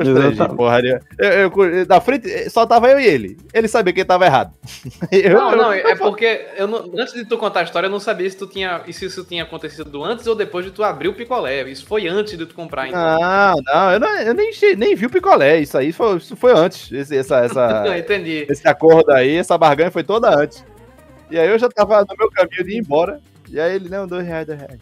Exatamente. 0.00 0.56
porra. 0.56 0.80
Eu, 1.18 1.28
eu, 1.30 1.64
eu- 1.64 1.86
na 1.86 2.00
frente, 2.00 2.48
só 2.50 2.64
tava 2.66 2.88
eu 2.90 2.98
e 2.98 3.06
ele. 3.06 3.36
Ele 3.52 3.68
sabia 3.68 3.92
que 3.92 4.00
ele 4.00 4.06
tava 4.06 4.24
errado. 4.24 4.52
Eu- 5.12 5.34
Não, 5.34 5.56
não, 5.56 5.74
eu- 5.74 5.88
é 5.88 5.96
porque 5.96 6.46
eu 6.56 6.66
não- 6.66 6.90
antes 6.98 7.12
de 7.12 7.24
tu 7.24 7.36
contar 7.36 7.60
a 7.60 7.62
história, 7.64 7.86
eu 7.86 7.90
não 7.90 8.00
sabia 8.00 8.28
se 8.30 8.36
tu 8.36 8.46
tinha, 8.46 8.82
se 8.90 9.04
isso 9.04 9.24
tinha 9.24 9.42
acontecido 9.42 10.02
antes 10.04 10.26
ou 10.26 10.34
depois 10.34 10.64
de 10.64 10.70
tu 10.70 10.82
abrir 10.82 11.08
o 11.08 11.14
picolé. 11.14 11.62
Isso 11.68 11.84
foi 11.86 12.08
antes 12.08 12.36
de 12.38 12.46
tu 12.46 12.54
comprar, 12.54 12.88
então. 12.88 13.00
Não, 13.00 13.54
não, 13.62 13.92
eu, 13.92 14.00
não, 14.00 14.18
eu 14.20 14.34
nem, 14.34 14.50
nem 14.76 14.94
vi 14.94 15.06
o 15.06 15.10
picolé. 15.10 15.60
Isso 15.60 15.76
aí 15.76 15.92
foi, 15.92 16.16
isso 16.16 16.36
foi 16.36 16.52
antes. 16.52 16.90
Esse, 16.92 17.16
essa, 17.16 17.38
essa, 17.44 17.82
Não, 17.84 17.96
entendi. 17.96 18.46
esse 18.48 18.66
acordo 18.66 19.10
aí, 19.12 19.36
essa 19.36 19.58
barganha 19.58 19.90
foi 19.90 20.02
toda 20.04 20.34
antes. 20.34 20.64
E 21.30 21.38
aí 21.38 21.48
eu 21.48 21.58
já 21.58 21.68
tava 21.68 22.00
no 22.00 22.14
meu 22.18 22.30
caminho 22.30 22.64
de 22.64 22.72
ir 22.72 22.78
embora. 22.78 23.20
E 23.50 23.60
aí 23.60 23.74
ele, 23.74 23.88
não, 23.88 24.06
dois 24.06 24.26
reais, 24.26 24.46
dois 24.46 24.58
reais. 24.58 24.78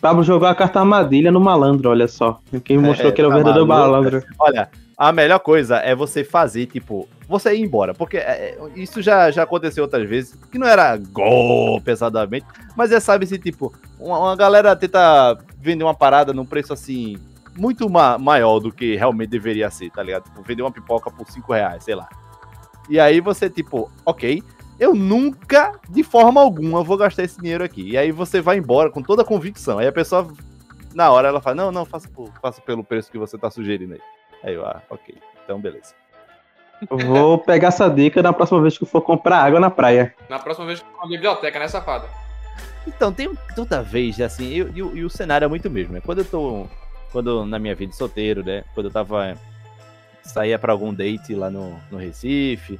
Pablo 0.00 0.22
jogou 0.22 0.46
a 0.48 0.54
carta 0.54 0.78
armadilha 0.80 1.30
no 1.32 1.40
malandro, 1.40 1.90
olha 1.90 2.06
só. 2.06 2.38
Quem 2.64 2.78
mostrou 2.78 3.10
É, 3.10 3.12
que 3.12 3.20
ele 3.20 3.26
é 3.26 3.28
o 3.28 3.30
tá 3.30 3.36
verdadeiro 3.36 3.66
maluco. 3.66 3.90
malandro. 3.92 4.22
Olha, 4.38 4.68
a 4.96 5.12
melhor 5.12 5.40
coisa 5.40 5.76
é 5.78 5.94
você 5.94 6.22
fazer, 6.22 6.66
tipo, 6.66 7.08
você 7.28 7.54
ir 7.54 7.62
embora. 7.62 7.92
Porque 7.94 8.16
é, 8.16 8.56
isso 8.76 9.02
já, 9.02 9.28
já 9.30 9.42
aconteceu 9.42 9.82
outras 9.84 10.08
vezes. 10.08 10.38
Que 10.52 10.58
não 10.58 10.68
era 10.68 10.96
gol 10.96 11.80
pesadamente. 11.80 12.46
Mas 12.76 12.92
é, 12.92 13.00
sabe, 13.00 13.26
se 13.26 13.38
tipo, 13.38 13.74
uma, 13.98 14.18
uma 14.18 14.36
galera 14.36 14.76
tenta 14.76 15.36
vender 15.60 15.82
uma 15.82 15.94
parada 15.94 16.32
num 16.32 16.46
preço 16.46 16.72
assim. 16.72 17.16
Muito 17.56 17.90
ma- 17.90 18.16
maior 18.18 18.60
do 18.60 18.70
que 18.70 18.94
realmente 18.94 19.30
deveria 19.30 19.68
ser, 19.68 19.90
tá 19.90 20.00
ligado? 20.00 20.22
Tipo, 20.24 20.42
vender 20.42 20.62
uma 20.62 20.70
pipoca 20.70 21.10
por 21.10 21.28
5 21.28 21.52
reais, 21.52 21.82
sei 21.82 21.96
lá. 21.96 22.08
E 22.88 23.00
aí 23.00 23.20
você, 23.20 23.50
tipo, 23.50 23.90
ok, 24.06 24.42
eu 24.78 24.94
nunca, 24.94 25.72
de 25.88 26.02
forma 26.02 26.40
alguma, 26.40 26.82
vou 26.82 26.96
gastar 26.96 27.24
esse 27.24 27.40
dinheiro 27.40 27.64
aqui. 27.64 27.90
E 27.90 27.98
aí 27.98 28.12
você 28.12 28.40
vai 28.40 28.58
embora 28.58 28.90
com 28.90 29.02
toda 29.02 29.22
a 29.22 29.24
convicção. 29.24 29.78
Aí 29.78 29.86
a 29.86 29.92
pessoa, 29.92 30.28
na 30.94 31.10
hora, 31.10 31.28
ela 31.28 31.40
fala, 31.40 31.56
não, 31.56 31.72
não, 31.72 31.84
faça, 31.84 32.08
por- 32.08 32.32
faça 32.40 32.60
pelo 32.60 32.84
preço 32.84 33.10
que 33.10 33.18
você 33.18 33.36
tá 33.38 33.50
sugerindo 33.50 33.94
aí. 33.94 34.00
Aí 34.44 34.54
eu, 34.54 34.64
ah, 34.64 34.80
ok, 34.88 35.16
então 35.44 35.60
beleza. 35.60 35.94
Vou 36.90 37.38
pegar 37.38 37.68
essa 37.68 37.88
dica 37.88 38.22
na 38.22 38.32
próxima 38.32 38.60
vez 38.62 38.78
que 38.78 38.84
eu 38.84 38.88
for 38.88 39.00
comprar 39.02 39.38
água 39.42 39.58
na 39.58 39.68
praia. 39.70 40.14
Na 40.28 40.38
próxima 40.38 40.64
vez 40.66 40.78
que 40.80 40.86
for 40.88 40.98
uma 40.98 41.08
biblioteca, 41.08 41.58
né, 41.58 41.66
safada? 41.66 42.06
Então, 42.86 43.12
tem 43.12 43.30
toda 43.56 43.82
vez, 43.82 44.20
assim, 44.20 44.48
eu- 44.54 44.70
e, 44.74 44.82
o- 44.82 44.96
e 44.96 45.04
o 45.04 45.10
cenário 45.10 45.44
é 45.44 45.48
muito 45.48 45.68
mesmo, 45.68 45.92
né? 45.92 46.00
Quando 46.04 46.18
eu 46.18 46.24
tô, 46.24 46.66
quando 47.10 47.44
na 47.44 47.58
minha 47.58 47.74
vida 47.74 47.92
solteiro, 47.92 48.44
né? 48.44 48.62
Quando 48.74 48.86
eu 48.86 48.92
tava, 48.92 49.34
saía 50.22 50.56
pra 50.58 50.72
algum 50.72 50.94
date 50.94 51.34
lá 51.34 51.50
no, 51.50 51.76
no 51.90 51.98
Recife, 51.98 52.78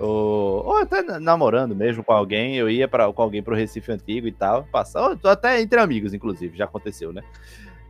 ou, 0.00 0.64
ou 0.66 0.76
até 0.78 1.02
na- 1.02 1.20
namorando 1.20 1.76
mesmo 1.76 2.02
com 2.02 2.12
alguém, 2.12 2.56
eu 2.56 2.68
ia 2.68 2.88
pra, 2.88 3.12
com 3.12 3.22
alguém 3.22 3.42
pro 3.42 3.54
Recife 3.54 3.92
antigo 3.92 4.26
e 4.26 4.32
tal, 4.32 4.64
passar, 4.72 5.16
até 5.24 5.60
entre 5.60 5.78
amigos, 5.78 6.14
inclusive, 6.14 6.56
já 6.56 6.64
aconteceu, 6.64 7.12
né? 7.12 7.22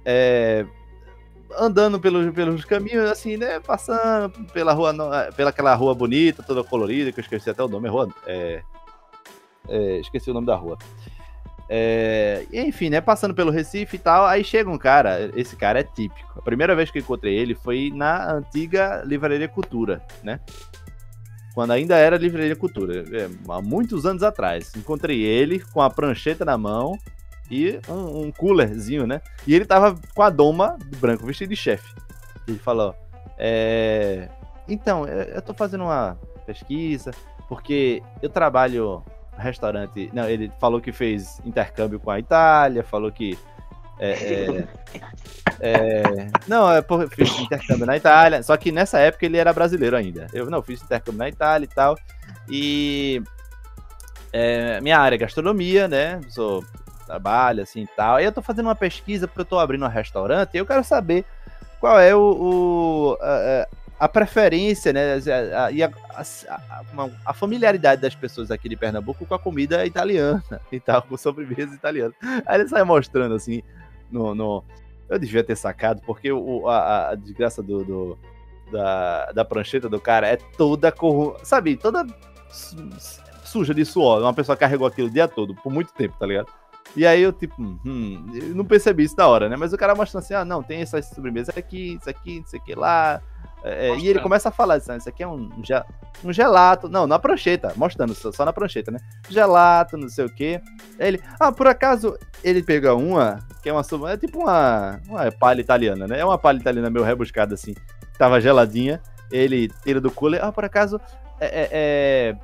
É, 0.05 0.67
andando 1.59 1.99
pelos, 2.01 2.33
pelos 2.35 2.65
caminhos, 2.65 3.11
assim, 3.11 3.37
né? 3.37 3.61
Passando 3.61 4.31
pela 4.53 4.73
rua, 4.73 4.95
eh, 5.27 5.33
pela 5.33 5.51
aquela 5.51 5.75
rua 5.75 5.95
bonita, 5.95 6.43
toda 6.43 6.65
colorida, 6.65 7.13
que 7.13 7.21
eu 7.21 7.23
esqueci 7.23 7.49
até 7.51 7.63
o 7.63 7.69
nome, 7.69 7.89
é 7.89 7.91
rua, 7.91 8.09
é, 8.27 8.63
é, 9.69 9.99
esqueci 10.01 10.31
o 10.31 10.35
nome 10.35 10.47
da 10.47 10.57
rua. 10.57 10.77
É, 11.73 12.47
enfim, 12.53 12.91
né? 12.91 13.01
Passando 13.01 13.33
pelo 13.33 13.53
Recife 13.53 13.95
e 13.95 13.99
tal, 13.99 14.27
aí 14.27 14.43
chega 14.43 14.69
um 14.69 14.77
cara, 14.77 15.31
esse 15.37 15.55
cara 15.55 15.79
é 15.79 15.85
típico. 15.85 16.37
A 16.37 16.43
primeira 16.43 16.75
vez 16.75 16.91
que 16.91 16.99
encontrei 16.99 17.37
ele 17.37 17.55
foi 17.55 17.93
na 17.95 18.33
antiga 18.33 19.03
Livraria 19.05 19.47
Cultura, 19.47 20.03
né? 20.25 20.41
Quando 21.55 21.73
ainda 21.73 21.97
era 21.97 22.17
Livraria 22.17 22.55
Cultura, 22.55 23.05
é, 23.13 23.29
há 23.49 23.61
muitos 23.61 24.07
anos 24.07 24.23
atrás. 24.23 24.73
Encontrei 24.77 25.23
ele 25.23 25.61
com 25.61 25.81
a 25.81 25.91
prancheta 25.91 26.45
na 26.45 26.57
mão 26.57 26.99
e 27.51 27.81
um, 27.89 28.27
um 28.27 28.33
coolerzinho, 28.33 29.07
né? 29.07 29.21
E 29.47 29.55
ele 29.55 29.65
tava 29.65 29.99
com 30.15 30.23
a 30.23 30.31
doma 30.31 30.79
branco, 30.99 31.27
vestido 31.27 31.51
de 31.51 31.57
chefe. 31.57 31.93
Ele 32.47 32.59
falou: 32.59 32.95
é, 33.37 34.29
Então, 34.69 35.07
é, 35.07 35.33
eu 35.35 35.43
tô 35.43 35.53
fazendo 35.53 35.85
uma 35.85 36.17
pesquisa, 36.47 37.11
porque 37.49 38.03
eu 38.23 38.29
trabalho 38.29 39.03
restaurante. 39.37 40.11
Não, 40.13 40.29
ele 40.29 40.53
falou 40.61 40.81
que 40.81 40.93
fez 40.93 41.41
intercâmbio 41.45 41.99
com 41.99 42.11
a 42.11 42.19
Itália, 42.19 42.85
falou 42.85 43.11
que. 43.11 43.37
é, 44.07 44.65
é, 45.61 45.73
é, 45.73 46.27
não, 46.49 46.73
é 46.73 46.81
por, 46.81 47.09
fiz 47.11 47.39
intercâmbio 47.39 47.87
na 47.87 47.97
Itália. 47.97 48.43
Só 48.43 48.57
que 48.57 48.73
nessa 48.73 48.99
época 48.99 49.27
ele 49.27 49.37
era 49.37 49.53
brasileiro 49.53 49.97
ainda. 49.97 50.27
Eu 50.33 50.49
não 50.49 50.63
fiz 50.63 50.83
intercâmbio 50.83 51.19
na 51.19 51.29
Itália 51.29 51.65
e 51.65 51.69
tal. 51.75 51.97
E 52.49 53.23
é, 54.33 54.81
minha 54.81 54.99
área 54.99 55.17
é 55.17 55.19
gastronomia, 55.19 55.87
né? 55.89 56.21
Sou 56.29 56.65
trabalho 57.07 57.63
assim 57.63 57.83
e 57.83 57.87
tal. 57.89 58.17
Aí 58.17 58.25
eu 58.25 58.33
tô 58.33 58.41
fazendo 58.41 58.67
uma 58.67 58.75
pesquisa 58.75 59.27
porque 59.27 59.41
eu 59.41 59.45
tô 59.45 59.59
abrindo 59.59 59.85
um 59.85 59.89
restaurante 59.89 60.55
e 60.55 60.59
eu 60.59 60.67
quero 60.67 60.85
saber 60.85 61.25
qual 61.81 61.99
é 61.99 62.15
o, 62.15 62.21
o- 62.21 63.19
a, 63.21 63.67
a- 64.01 64.09
preferência, 64.09 64.93
né? 64.93 65.19
E 65.73 65.83
a, 65.83 65.91
a- 66.17 67.03
a 67.27 67.35
familiaridade 67.35 68.01
das 68.01 68.15
pessoas 68.15 68.51
aqui 68.51 68.69
de 68.69 68.77
Pernambuco 68.77 69.27
com 69.27 69.35
a 69.35 69.39
comida 69.39 69.85
italiana 69.85 70.43
e 70.71 70.79
tal, 70.79 71.03
com 71.03 71.17
sobremesa 71.17 71.75
italiana. 71.75 72.15
Aí 72.47 72.61
ele 72.61 72.69
sai 72.69 72.85
mostrando 72.85 73.35
assim, 73.35 73.63
no, 74.11 74.35
no- 74.35 74.65
eu 75.09 75.19
devia 75.19 75.43
ter 75.43 75.57
sacado, 75.57 76.01
porque 76.07 76.31
o, 76.31 76.69
a, 76.69 77.11
a 77.11 77.15
desgraça 77.15 77.63
do, 77.63 77.85
do- 77.85 78.19
da, 78.71 79.33
da 79.33 79.45
prancheta 79.45 79.89
do 79.89 80.01
cara 80.01 80.29
é 80.29 80.37
toda 80.37 80.93
corru... 80.93 81.37
sabe, 81.43 81.77
toda 81.77 82.07
su- 82.51 82.77
suja 83.45 83.75
de 83.75 83.85
suor. 83.85 84.21
Uma 84.23 84.33
pessoa 84.35 84.57
carregou 84.57 84.87
aquilo 84.87 85.09
o 85.09 85.11
dia 85.11 85.27
todo, 85.27 85.55
por 85.57 85.73
muito 85.73 85.93
tempo, 85.93 86.17
tá 86.19 86.27
ligado? 86.27 86.49
E 86.97 87.07
aí 87.07 87.23
eu, 87.23 87.33
tipo, 87.33 87.55
hum, 87.61 88.27
eu 88.35 88.55
não 88.55 88.65
percebi 88.65 89.05
isso 89.05 89.15
na 89.17 89.27
hora, 89.29 89.49
né? 89.49 89.57
Mas 89.57 89.73
o 89.73 89.77
cara 89.77 89.95
mostrando 89.95 90.23
assim, 90.25 90.35
ah, 90.35 90.45
não, 90.45 90.63
tem 90.63 90.81
essas 90.81 91.07
sobremesas 91.09 91.57
aqui, 91.57 91.97
isso 92.01 92.11
aqui, 92.11 92.41
não 92.41 92.47
sei 92.47 92.59
o 92.61 92.63
que 92.65 92.75
lá. 92.75 93.21
É, 93.63 93.95
e 93.97 94.09
ele 94.09 94.21
começa 94.21 94.49
a 94.49 94.53
falar, 94.53 94.75
assim, 94.75 94.97
isso 94.97 95.09
aqui 95.09 95.23
é 95.23 95.29
um, 95.29 95.51
um 96.25 96.33
gelato. 96.33 96.89
Não, 96.89 97.07
na 97.07 97.19
prancheta, 97.19 97.73
mostrando, 97.77 98.15
só, 98.15 98.33
só 98.33 98.45
na 98.45 98.53
prancheta, 98.53 98.91
né? 98.91 98.99
Gelato, 99.29 99.97
não 99.97 100.09
sei 100.09 100.25
o 100.25 100.31
que. 100.35 100.61
Aí 100.99 101.09
ele, 101.09 101.21
ah, 101.39 101.53
por 101.53 101.67
acaso, 101.67 102.17
ele 102.43 102.63
pega 102.63 102.95
uma, 102.95 103.39
que 103.63 103.69
é 103.69 103.73
uma 103.73 103.83
é 104.11 104.17
tipo 104.17 104.39
uma, 104.41 105.01
uma 105.09 105.31
palha 105.33 105.61
italiana, 105.61 106.07
né? 106.07 106.21
É 106.21 106.25
uma 106.25 106.39
palha 106.39 106.59
italiana 106.59 106.89
meio 106.91 107.05
rebuscada, 107.05 107.55
assim. 107.55 107.75
Tava 108.19 108.41
geladinha. 108.41 109.01
Ele 109.31 109.69
tira 109.85 110.01
do 110.01 110.11
cooler, 110.11 110.45
ah, 110.45 110.51
por 110.51 110.65
acaso, 110.65 111.01
é, 111.39 111.47
é- 111.47 111.69
é- 111.73 112.37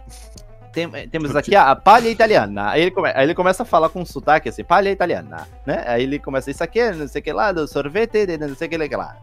tem- 0.73 1.09
temos 1.09 1.35
aqui 1.35 1.57
a, 1.57 1.71
a 1.71 1.77
palha 1.77 2.09
italiana. 2.09 2.71
Aí 2.71 2.83
ele, 2.83 2.91
come- 2.91 3.11
aí 3.14 3.25
ele 3.25 3.35
começa 3.35 3.62
a 3.62 3.67
falar 3.67 3.89
com 3.89 4.03
um 4.03 4.05
sotaque 4.07 4.49
assim, 4.51 4.62
palha 4.62 4.91
italiana, 4.91 5.49
né? 5.67 5.83
Aí 5.87 6.03
ele 6.03 6.19
começa, 6.19 6.51
isso 6.51 6.62
aqui 6.62 6.79
é 6.79 6.93
não 6.93 7.09
sei 7.09 7.21
o 7.21 7.25
que 7.25 7.33
lá, 7.33 7.51
do 7.51 7.67
sorvete, 7.67 8.27
de 8.27 8.37
não 8.37 8.55
sei 8.55 8.69
o 8.69 8.71
que 8.71 8.97
lá. 8.97 9.17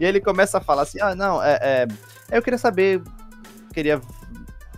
E 0.00 0.04
ele 0.04 0.20
começa 0.20 0.58
a 0.58 0.60
falar 0.60 0.82
assim, 0.82 1.00
ah, 1.00 1.14
não, 1.14 1.42
é, 1.42 1.58
é, 1.60 1.88
eu 2.30 2.42
queria 2.42 2.58
saber, 2.58 3.02
queria 3.72 4.00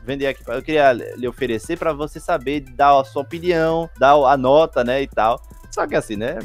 vender 0.04 0.28
aqui, 0.28 0.42
eu 0.46 0.62
queria 0.62 0.92
lhe 0.92 1.28
oferecer 1.28 1.78
pra 1.78 1.92
você 1.92 2.18
saber, 2.18 2.60
dar 2.60 2.98
a 2.98 3.04
sua 3.04 3.22
opinião, 3.22 3.88
dar 3.98 4.14
a 4.14 4.36
nota, 4.36 4.82
né, 4.82 5.02
e 5.02 5.06
tal. 5.06 5.40
Só 5.70 5.86
que 5.86 5.94
assim, 5.94 6.16
né, 6.16 6.38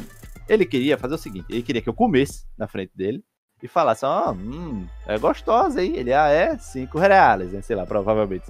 ele 0.48 0.66
queria 0.66 0.98
fazer 0.98 1.14
o 1.14 1.18
seguinte, 1.18 1.46
ele 1.48 1.62
queria 1.62 1.82
que 1.82 1.88
eu 1.88 1.94
comesse 1.94 2.44
na 2.56 2.68
frente 2.68 2.92
dele, 2.94 3.24
e 3.62 3.68
falasse, 3.68 4.04
ó, 4.04 4.32
hum, 4.32 4.86
é 5.06 5.18
gostosa, 5.18 5.82
hein? 5.82 5.94
Ele, 5.96 6.12
ah, 6.12 6.28
é? 6.28 6.58
Cinco 6.58 6.98
reais, 6.98 7.50
né? 7.52 7.62
Sei 7.62 7.74
lá, 7.74 7.86
provavelmente. 7.86 8.44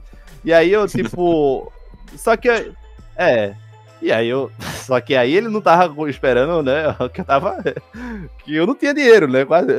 E 0.45 0.53
aí 0.53 0.73
eu, 0.73 0.87
tipo. 0.89 1.73
só 2.17 2.37
que. 2.37 2.49
É. 3.17 3.55
E 4.01 4.13
aí 4.13 4.29
eu. 4.29 4.51
Só 4.87 5.01
que 5.01 5.17
aí 5.17 5.35
ele 5.35 5.49
não 5.49 5.61
tava 5.61 6.09
esperando, 6.09 6.63
né? 6.63 6.95
Que 7.13 7.21
eu 7.21 7.25
tava. 7.25 7.57
Que 8.45 8.55
eu 8.55 8.67
não 8.67 8.75
tinha 8.75 8.95
dinheiro, 8.95 9.27
né? 9.29 9.45
Quase. 9.45 9.71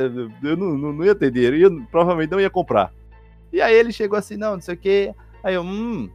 Eu 0.42 0.56
não, 0.56 0.76
não, 0.76 0.92
não 0.92 1.04
ia 1.04 1.14
ter 1.14 1.30
dinheiro. 1.30 1.56
E 1.56 1.62
eu 1.62 1.82
provavelmente 1.90 2.30
não 2.30 2.40
ia 2.40 2.50
comprar. 2.50 2.92
E 3.52 3.60
aí 3.60 3.74
ele 3.74 3.92
chegou 3.92 4.18
assim, 4.18 4.36
não, 4.36 4.52
não 4.54 4.60
sei 4.60 4.74
o 4.74 4.78
que. 4.78 5.14
Aí 5.42 5.54
eu, 5.54 5.62
hum. 5.62 6.10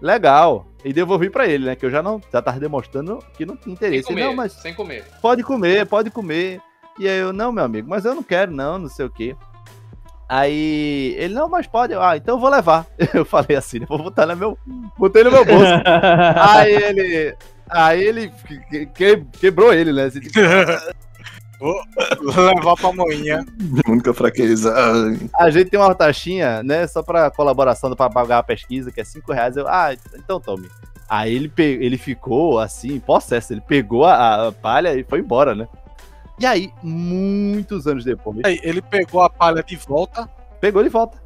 Legal. 0.00 0.66
E 0.84 0.92
devolvi 0.92 1.30
pra 1.30 1.46
ele, 1.48 1.64
né? 1.64 1.74
Que 1.74 1.86
eu 1.86 1.90
já 1.90 2.02
não. 2.02 2.20
Já 2.32 2.42
tava 2.42 2.60
demonstrando 2.60 3.18
que 3.36 3.46
não 3.46 3.56
tinha 3.56 3.72
interesse. 3.72 4.04
comer, 4.04 4.24
Não, 4.24 4.34
mas 4.34 4.52
sem 4.52 4.74
comer. 4.74 5.04
pode 5.22 5.42
comer, 5.42 5.86
pode 5.86 6.10
comer. 6.10 6.60
E 6.98 7.08
aí 7.08 7.18
eu, 7.18 7.32
não, 7.32 7.52
meu 7.52 7.64
amigo, 7.64 7.88
mas 7.88 8.04
eu 8.04 8.14
não 8.14 8.22
quero, 8.22 8.50
não, 8.52 8.78
não 8.78 8.88
sei 8.88 9.04
o 9.04 9.10
quê. 9.10 9.36
Aí 10.28 11.14
ele, 11.18 11.34
não, 11.34 11.48
mas 11.48 11.66
pode. 11.66 11.94
Ah, 11.94 12.16
então 12.16 12.34
eu 12.36 12.40
vou 12.40 12.50
levar. 12.50 12.84
Eu 13.14 13.24
falei 13.24 13.56
assim, 13.56 13.78
eu 13.80 13.86
vou 13.86 13.98
botar 14.04 14.26
no 14.26 14.34
meu. 14.36 14.58
Botei 14.98 15.22
no 15.22 15.30
meu 15.30 15.44
bolso. 15.44 15.64
aí 16.40 16.74
ele. 16.74 17.36
Aí 17.68 18.02
ele 18.02 18.32
que- 18.70 18.86
que- 18.86 19.24
quebrou 19.38 19.72
ele, 19.72 19.92
né? 19.92 20.04
Assim, 20.04 20.20
tipo, 20.20 20.38
Vou 21.58 22.54
levar 22.54 22.76
pra 22.76 22.92
moinha. 22.92 23.44
Única 23.88 24.12
fraqueza. 24.12 24.74
A 25.38 25.48
gente 25.50 25.70
tem 25.70 25.80
uma 25.80 25.94
taxinha, 25.94 26.62
né? 26.62 26.86
Só 26.86 27.02
pra 27.02 27.30
colaboração 27.30 27.94
pra 27.94 28.10
pagar 28.10 28.38
a 28.38 28.42
pesquisa, 28.42 28.92
que 28.92 29.00
é 29.00 29.04
5 29.04 29.32
reais. 29.32 29.56
Eu, 29.56 29.66
ah, 29.66 29.94
então 30.14 30.38
tome. 30.40 30.68
Aí 31.08 31.34
ele, 31.34 31.48
pe- 31.48 31.78
ele 31.80 31.96
ficou 31.96 32.58
assim, 32.58 32.98
possesso. 33.00 33.52
Ele 33.54 33.62
pegou 33.62 34.04
a, 34.04 34.48
a 34.48 34.52
palha 34.52 34.94
e 34.94 35.02
foi 35.04 35.20
embora, 35.20 35.54
né? 35.54 35.66
E 36.38 36.44
aí, 36.46 36.72
muitos 36.82 37.86
anos 37.86 38.04
depois, 38.04 38.38
Aí, 38.44 38.60
ele 38.62 38.82
pegou 38.82 39.22
a 39.22 39.30
palha 39.30 39.62
de 39.62 39.76
volta. 39.76 40.28
pegou 40.60 40.82
de 40.82 40.88
volta. 40.88 41.24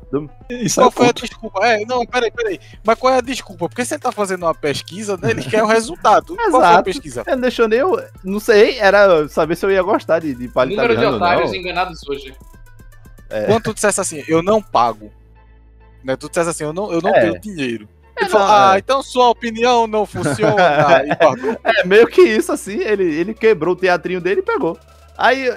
Isso 0.48 0.80
é 0.80 0.84
Qual 0.84 0.90
foi 0.90 1.06
a 1.06 1.08
puto. 1.14 1.26
desculpa? 1.26 1.64
É, 1.66 1.84
não, 1.84 2.04
peraí, 2.04 2.30
peraí. 2.32 2.58
Mas 2.84 2.98
qual 2.98 3.14
é 3.14 3.18
a 3.18 3.20
desculpa? 3.20 3.68
Porque 3.68 3.84
você 3.84 3.96
tá 3.98 4.11
fazendo 4.11 4.42
uma 4.44 4.54
pesquisa, 4.54 5.16
né? 5.16 5.30
Ele 5.30 5.42
quer 5.42 5.62
o 5.62 5.66
resultado. 5.66 6.34
Qual 6.34 6.50
foi 6.50 6.61
a 6.64 6.70
Exato. 6.70 6.84
pesquisa? 6.84 7.22
Ele 7.26 7.36
não 7.36 7.42
deixou 7.42 7.68
nem 7.68 7.78
eu. 7.78 8.02
Não 8.24 8.40
sei, 8.40 8.78
era 8.80 9.28
saber 9.28 9.54
se 9.56 9.64
eu 9.64 9.70
ia 9.70 9.82
gostar 9.82 10.18
de, 10.18 10.34
de 10.34 10.48
palha 10.48 10.74
Número 10.74 10.96
de 10.96 11.04
otários 11.04 11.50
não. 11.50 11.56
enganados 11.56 12.00
hoje. 12.08 12.34
Quando 13.46 13.62
tu 13.62 13.74
dissesse 13.74 14.00
assim, 14.00 14.24
eu 14.26 14.42
não 14.42 14.61
pago. 14.61 15.12
Né? 16.02 16.16
Tu 16.16 16.28
dissesse 16.28 16.50
assim, 16.50 16.64
eu 16.64 16.72
não, 16.72 16.92
eu 16.92 17.00
não 17.00 17.14
É. 17.14 17.20
tenho 17.20 17.40
dinheiro. 17.40 17.88
É, 18.16 18.22
Ele 18.22 18.30
falou, 18.30 18.48
não, 18.48 18.54
ah, 18.54 18.72
é. 18.74 18.78
então 18.80 19.02
sua 19.04 19.28
opinião 19.28 19.86
não 19.86 20.04
funciona. 20.04 21.04
e. 21.06 21.80
É, 21.80 21.84
meio 21.86 22.08
que 22.08 22.20
isso, 22.22 22.50
assim. 22.50 22.78
Ele, 22.80 23.04
ele 23.04 23.32
quebrou 23.32 23.74
o 23.74 23.76
teatrinho 23.76 24.20
dele 24.20 24.40
e 24.40 24.44
pegou. 24.44 24.76
Aí, 25.20 25.54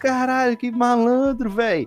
caralho, 0.00 0.56
que 0.56 0.70
malandro, 0.70 1.50
velho. 1.50 1.86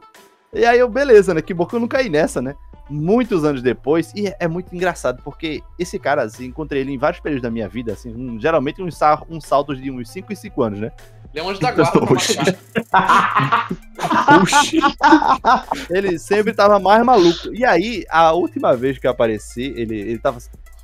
E 0.53 0.63
aí 0.65 0.77
eu, 0.79 0.87
beleza, 0.87 1.33
né? 1.33 1.41
Que 1.41 1.53
bom 1.53 1.65
que 1.65 1.75
eu 1.75 1.79
não 1.79 1.87
caí 1.87 2.07
nessa, 2.09 2.41
né? 2.41 2.55
Muitos 2.89 3.43
anos 3.43 3.61
depois, 3.61 4.11
e 4.15 4.27
é, 4.27 4.35
é 4.41 4.47
muito 4.47 4.75
engraçado, 4.75 5.21
porque 5.23 5.63
esse 5.79 5.97
cara, 5.97 6.21
assim, 6.21 6.45
encontrei 6.45 6.81
ele 6.81 6.91
em 6.91 6.97
vários 6.97 7.19
períodos 7.21 7.41
da 7.41 7.49
minha 7.49 7.67
vida, 7.67 7.93
assim, 7.93 8.13
um- 8.13 8.39
geralmente 8.39 8.81
uns, 8.83 8.95
sa- 8.97 9.23
uns 9.29 9.45
saltos 9.45 9.81
de 9.81 9.89
uns 9.89 10.09
5 10.09 10.31
em 10.31 10.35
5 10.35 10.61
anos, 10.61 10.79
né? 10.79 10.91
Ele 11.33 11.39
é 11.41 11.43
um 11.43 11.49
anjo 11.49 11.59
da 11.61 11.71
guarda 11.71 11.99
Oxi. 12.13 12.37
Ele 15.89 16.19
sempre 16.19 16.53
tava 16.53 16.79
mais 16.79 17.03
maluco. 17.03 17.53
E 17.53 17.65
aí, 17.65 18.05
a 18.09 18.31
última 18.33 18.75
vez 18.75 18.97
que 18.99 19.07
eu 19.07 19.11
apareci, 19.11 19.73
ele, 19.75 19.99
ele 19.99 20.19
tava 20.19 20.39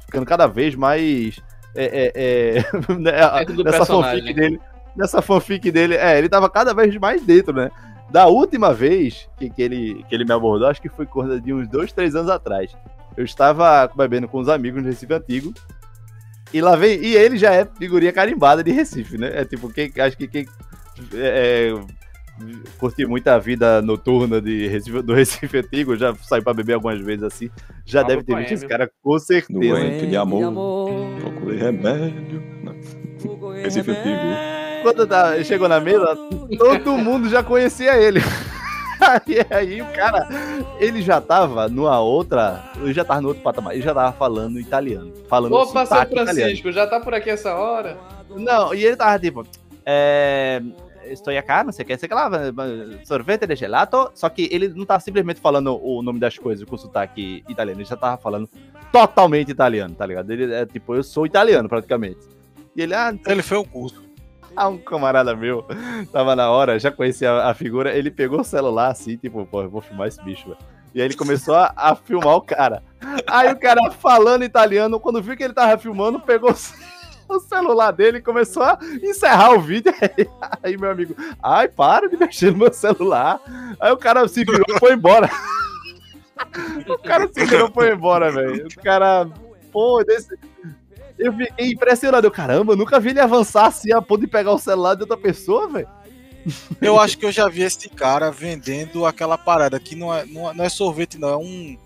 ficando 0.05 0.25
cada 0.25 0.47
vez 0.47 0.73
mais. 0.75 1.39
É, 1.75 1.85
é, 1.85 2.11
é, 2.15 2.63
né, 2.97 3.11
nessa 3.63 3.77
personagem. 3.77 4.21
fanfic 4.21 4.33
dele. 4.33 4.59
Nessa 4.95 5.21
fanfic 5.21 5.71
dele. 5.71 5.95
É, 5.95 6.17
ele 6.17 6.29
tava 6.29 6.49
cada 6.49 6.73
vez 6.73 6.95
mais 6.97 7.21
dentro, 7.23 7.53
né? 7.53 7.69
Da 8.11 8.27
última 8.27 8.73
vez 8.73 9.29
que, 9.37 9.49
que, 9.49 9.61
ele, 9.61 10.03
que 10.09 10.15
ele 10.15 10.25
me 10.25 10.31
abordou, 10.33 10.67
acho 10.67 10.81
que 10.81 10.89
foi 10.89 11.05
coisa 11.05 11.39
de 11.39 11.53
uns 11.53 11.67
dois, 11.67 11.91
três 11.93 12.15
anos 12.15 12.29
atrás. 12.31 12.75
Eu 13.15 13.23
estava 13.23 13.87
bebendo 13.95 14.27
com 14.27 14.39
os 14.39 14.49
amigos 14.49 14.81
no 14.81 14.89
Recife 14.89 15.13
Antigo. 15.13 15.53
E 16.53 16.59
lá 16.61 16.75
vem. 16.75 16.99
E 17.03 17.15
ele 17.15 17.37
já 17.37 17.53
é 17.53 17.65
figurinha 17.65 18.11
carimbada 18.11 18.63
de 18.63 18.71
Recife, 18.71 19.17
né? 19.17 19.29
É 19.33 19.45
tipo, 19.45 19.71
quem, 19.71 19.91
acho 19.99 20.17
que 20.17 20.27
quem. 20.27 20.47
É, 21.13 21.71
curti 22.79 23.05
muito 23.05 23.27
a 23.27 23.37
vida 23.37 23.81
noturna 23.81 24.41
de 24.41 24.67
Recife- 24.67 25.01
do 25.01 25.13
Recife 25.13 25.57
Antigo, 25.57 25.95
já 25.95 26.15
saí 26.15 26.41
pra 26.41 26.53
beber 26.53 26.73
algumas 26.73 26.99
vezes 26.99 27.23
assim. 27.23 27.49
Já 27.85 28.01
deve 28.01 28.23
ter 28.23 28.35
visto 28.37 28.53
esse 28.53 28.67
cara 28.67 28.89
com 29.03 29.19
certeza. 29.19 29.59
Doente 29.59 30.07
de 30.07 30.15
amor. 30.17 30.41
Procurei 31.19 31.57
remédio. 31.59 32.41
Não. 32.63 32.73
Recife 33.53 33.91
Antigo. 33.91 34.58
Quando 34.81 35.07
tá- 35.07 35.43
chegou 35.43 35.67
na 35.67 35.79
mesa, 35.79 36.17
todo 36.57 36.97
mundo 36.97 37.29
já 37.29 37.43
conhecia 37.43 37.97
ele. 37.97 38.19
E 39.25 39.55
aí 39.55 39.81
o 39.81 39.85
cara, 39.93 40.27
ele 40.77 41.01
já 41.01 41.21
tava 41.21 41.69
numa 41.69 41.99
outra, 42.01 42.69
ele 42.81 42.93
já 42.93 43.05
tava 43.05 43.21
no 43.21 43.29
outro 43.29 43.41
patamar, 43.41 43.73
ele 43.73 43.81
já 43.81 43.93
tava 43.93 44.11
falando 44.11 44.59
italiano, 44.59 45.13
falando 45.29 45.53
Ô, 45.53 45.59
parceiro 45.59 45.87
sotaque 45.87 46.11
italiano. 46.11 46.39
Francisco, 46.39 46.71
já 46.73 46.85
tá 46.85 46.99
por 46.99 47.13
aqui 47.13 47.29
essa 47.29 47.55
hora? 47.55 47.97
Não, 48.29 48.73
e 48.73 48.83
ele 48.83 48.97
tava 48.97 49.17
tipo, 49.17 49.47
é, 49.85 50.61
estou 51.05 51.35
aqui, 51.35 51.63
não 51.65 51.71
sei 51.71 51.83
o 51.83 51.87
que, 51.87 51.97
sei 51.97 52.09
lá, 52.11 52.29
sorvete 53.05 53.47
de 53.47 53.55
gelato, 53.55 54.11
só 54.13 54.27
que 54.29 54.49
ele 54.51 54.67
não 54.67 54.85
tava 54.85 54.99
simplesmente 54.99 55.39
falando 55.39 55.79
o 55.81 56.01
nome 56.01 56.19
das 56.19 56.37
coisas 56.37 56.67
com 56.67 56.77
sotaque 56.77 57.43
italiano, 57.47 57.79
ele 57.79 57.87
já 57.87 57.95
tava 57.95 58.17
falando 58.17 58.49
totalmente 58.91 59.49
italiano, 59.49 59.95
tá 59.95 60.05
ligado? 60.05 60.29
Ele 60.29 60.53
é 60.53 60.65
tipo, 60.65 60.93
eu 60.93 61.03
sou 61.03 61.25
italiano 61.25 61.69
praticamente. 61.69 62.19
E 62.75 62.81
ele, 62.81 62.93
ah, 62.93 63.13
Ele 63.25 63.41
fez 63.41 63.59
um 63.59 63.63
curso. 63.63 64.08
um 64.67 64.77
camarada 64.77 65.35
meu 65.35 65.65
tava 66.11 66.35
na 66.35 66.49
hora, 66.49 66.79
já 66.79 66.91
conhecia 66.91 67.31
a, 67.43 67.53
figura, 67.53 67.95
ele 67.95 68.11
pegou 68.11 68.41
o 68.41 68.43
celular 68.43 68.89
assim, 68.89 69.15
tipo, 69.15 69.45
pô, 69.45 69.63
eu 69.63 69.69
vou 69.69 69.81
filmar 69.81 70.07
esse 70.07 70.21
bicho, 70.23 70.49
velho. 70.49 70.57
E 70.93 70.99
aí 70.99 71.07
ele 71.07 71.15
começou 71.15 71.55
a, 71.55 71.71
a 71.75 71.95
filmar 71.95 72.35
o 72.35 72.41
cara. 72.41 72.83
Aí 73.27 73.51
o 73.51 73.59
cara 73.59 73.91
falando 73.91 74.43
italiano, 74.43 74.99
quando 74.99 75.21
viu 75.21 75.37
que 75.37 75.43
ele 75.43 75.53
tava 75.53 75.77
filmando, 75.77 76.19
pegou 76.19 76.51
o 76.51 77.39
celular 77.41 77.91
dele 77.91 78.17
e 78.17 78.21
começou 78.21 78.63
a 78.63 78.77
encerrar 79.03 79.53
o 79.53 79.61
vídeo. 79.61 79.93
Aí, 80.01 80.27
aí 80.63 80.77
meu 80.77 80.89
amigo, 80.89 81.15
ai, 81.43 81.67
para 81.67 82.09
de 82.09 82.17
mexer 82.17 82.51
no 82.51 82.57
meu 82.57 82.73
celular. 82.73 83.39
Aí 83.79 83.91
o 83.91 83.97
cara 83.97 84.27
se 84.27 84.43
virou 84.43 84.65
e 84.67 84.79
foi 84.79 84.93
embora. 84.93 85.29
O 86.87 86.97
cara 86.97 87.29
se 87.31 87.45
virou 87.45 87.69
e 87.69 87.73
foi 87.73 87.93
embora, 87.93 88.31
velho. 88.31 88.65
O 88.65 88.81
cara, 88.81 89.29
pô, 89.71 90.03
desse... 90.03 90.35
Eu 91.19 91.33
fiquei 91.33 91.71
impressionado. 91.71 92.25
Eu, 92.25 92.31
caramba, 92.31 92.73
eu 92.73 92.77
nunca 92.77 92.99
vi 92.99 93.09
ele 93.09 93.19
avançar 93.19 93.65
assim 93.67 93.91
a 93.91 94.01
ponto 94.01 94.21
de 94.21 94.27
pegar 94.27 94.53
o 94.53 94.57
celular 94.57 94.95
de 94.95 95.01
outra 95.01 95.17
pessoa, 95.17 95.67
velho. 95.67 95.87
Eu 96.81 96.99
acho 96.99 97.17
que 97.17 97.25
eu 97.25 97.31
já 97.31 97.47
vi 97.49 97.61
esse 97.61 97.89
cara 97.89 98.31
vendendo 98.31 99.05
aquela 99.05 99.37
parada 99.37 99.77
que 99.79 99.95
não 99.95 100.13
é, 100.13 100.25
não 100.25 100.49
é, 100.49 100.53
não 100.53 100.63
é 100.65 100.69
sorvete, 100.69 101.19
não. 101.19 101.29
É 101.29 101.37
um. 101.37 101.77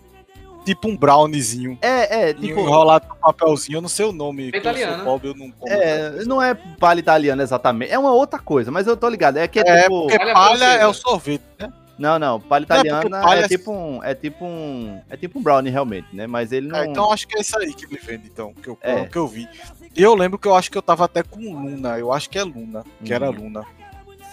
Tipo 0.64 0.88
um 0.88 0.96
browniezinho. 0.96 1.78
É, 1.82 2.30
é, 2.30 2.34
Tipo, 2.34 2.48
tipo. 2.48 2.60
enrolado 2.62 3.06
no 3.10 3.16
papelzinho, 3.18 3.78
eu 3.78 3.82
não 3.82 3.90
sei 3.90 4.06
o 4.06 4.14
nome. 4.14 4.50
que 4.50 4.58
Eu 4.58 4.62
italiano. 4.62 4.96
sou 4.96 5.04
pobre, 5.06 5.28
eu 5.30 5.36
não 5.36 5.52
como. 5.52 5.74
É, 5.74 6.24
não 6.24 6.42
é 6.42 6.54
palha 6.80 7.00
italiana 7.00 7.44
exatamente. 7.44 7.92
É 7.92 8.00
uma 8.00 8.14
outra 8.14 8.40
coisa, 8.40 8.72
mas 8.72 8.88
eu 8.88 8.96
tô 8.96 9.10
ligado. 9.10 9.38
É 9.38 9.48
que 9.48 9.60
é, 9.60 9.64
É, 9.66 9.82
tipo. 9.84 10.08
porque 10.08 10.18
Palha 10.34 10.66
é 10.66 10.88
o 10.88 10.94
sorvete, 10.94 11.44
né? 11.60 11.74
Não, 11.98 12.18
não. 12.18 12.39
Palha 12.39 12.66
Não, 12.68 12.76
é 12.76 12.80
italiana 12.80 13.22
palha- 13.22 13.46
é 13.46 13.48
tipo 13.48 13.72
um. 13.72 14.04
É 14.04 14.16
tipo 14.16 14.46
um. 14.46 15.00
É 15.10 15.16
tipo 15.16 15.39
um 15.39 15.44
brownie, 15.44 15.72
realmente, 15.72 16.08
né? 16.14 16.26
Mas 16.28 16.52
ele 16.52 16.68
não. 16.68 16.80
É, 16.80 16.86
então 16.88 17.12
acho 17.12 17.28
que 17.28 17.38
é 17.38 17.41
isso 17.41 17.58
aí 17.58 17.74
que 17.74 17.86
ele 17.86 18.00
vende, 18.04 18.28
então, 18.28 18.54
que 18.54 18.68
eu, 18.68 18.78
É. 18.82 19.06
que 19.06 19.16
eu 19.18 19.28
vi. 19.28 19.48
Eu 19.96 20.16
lembro 20.16 20.39
que 20.39 20.48
eu 20.48 20.56
acho 20.56 20.72
que 20.72 20.78
eu 20.78 20.82
tava 20.82 21.06
até 21.06 21.22
com 21.22 21.39
Luna, 21.39 22.00
eu 22.00 22.12
acho 22.12 22.30
que 22.30 22.39
é 22.39 22.44
Luna, 22.44 22.84
que 23.06 23.14
era 23.14 23.30
Uhum. 23.30 23.44
Luna. 23.44 23.64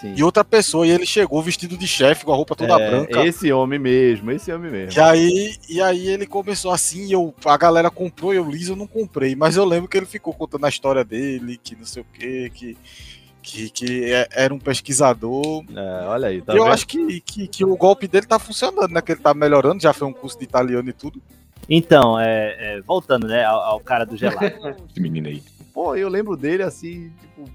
Sim. 0.01 0.15
E 0.17 0.23
outra 0.23 0.43
pessoa, 0.43 0.87
e 0.87 0.89
ele 0.89 1.05
chegou 1.05 1.39
vestido 1.43 1.77
de 1.77 1.87
chefe, 1.87 2.25
com 2.25 2.33
a 2.33 2.35
roupa 2.35 2.55
toda 2.55 2.73
É, 2.81 2.89
branca. 2.89 3.23
Esse 3.23 3.51
homem 3.51 3.77
mesmo, 3.77 4.31
esse 4.31 4.51
homem 4.51 4.71
mesmo. 4.71 4.99
E 4.99 5.03
aí, 5.03 5.55
e 5.69 5.79
aí 5.79 6.07
ele 6.07 6.25
começou 6.25 6.71
assim, 6.71 7.13
eu, 7.13 7.31
a 7.45 7.55
galera 7.55 7.91
comprou, 7.91 8.33
eu 8.33 8.49
liso, 8.49 8.71
eu 8.71 8.75
não 8.75 8.87
comprei. 8.87 9.35
Mas 9.35 9.55
eu 9.55 9.63
lembro 9.63 9.87
que 9.87 9.95
ele 9.95 10.07
ficou 10.07 10.33
contando 10.33 10.65
a 10.65 10.69
história 10.69 11.03
dele, 11.05 11.59
que 11.63 11.75
não 11.75 11.85
sei 11.85 12.01
o 12.01 12.05
quê, 12.11 12.51
que, 12.51 12.75
que, 13.41 13.69
que 13.69 14.11
é- 14.11 14.27
era 14.31 14.53
um 14.53 14.59
pesquisador. 14.59 15.63
É, 15.75 16.05
olha 16.07 16.27
aí, 16.29 16.41
tá 16.41 16.53
e 16.53 16.57
eu 16.57 16.63
vendo? 16.63 16.73
acho 16.73 16.87
que, 16.87 17.21
que, 17.21 17.47
que 17.47 17.65
o 17.65 17.75
golpe 17.75 18.07
dele 18.07 18.25
tá 18.25 18.39
funcionando, 18.39 18.91
né? 18.91 19.01
Que 19.01 19.13
ele 19.13 19.21
tá 19.21 19.33
melhorando, 19.33 19.81
já 19.81 19.93
foi 19.93 20.07
um 20.07 20.13
curso 20.13 20.37
de 20.37 20.43
italiano 20.45 20.87
e 20.89 20.93
tudo. 20.93 21.21
Então, 21.69 22.19
é, 22.19 22.55
é, 22.77 22.81
voltando, 22.81 23.27
né, 23.27 23.45
ao, 23.45 23.61
ao 23.61 23.79
cara 23.79 24.05
do 24.05 24.17
gelado. 24.17 24.45
Esse 24.89 24.99
menino 24.99 25.27
aí. 25.27 25.41
Pô, 25.73 25.95
eu 25.95 26.09
lembro 26.09 26.35
dele 26.35 26.63
assim, 26.63 27.11
tipo. 27.21 27.49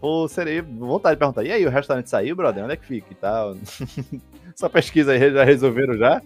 Pô, 0.00 0.26
seria 0.26 0.62
vontade 0.62 1.14
de 1.14 1.18
perguntar. 1.20 1.44
E 1.44 1.52
aí, 1.52 1.64
o 1.64 1.70
restaurante 1.70 2.10
saiu, 2.10 2.34
brother? 2.34 2.64
Onde 2.64 2.72
é 2.72 2.76
que 2.76 2.86
fica 2.86 3.06
e 3.10 3.14
tal? 3.14 3.56
Essa 4.54 4.68
pesquisa 4.68 5.12
aí 5.12 5.32
já 5.32 5.44
resolveram 5.44 5.96
já? 5.96 6.20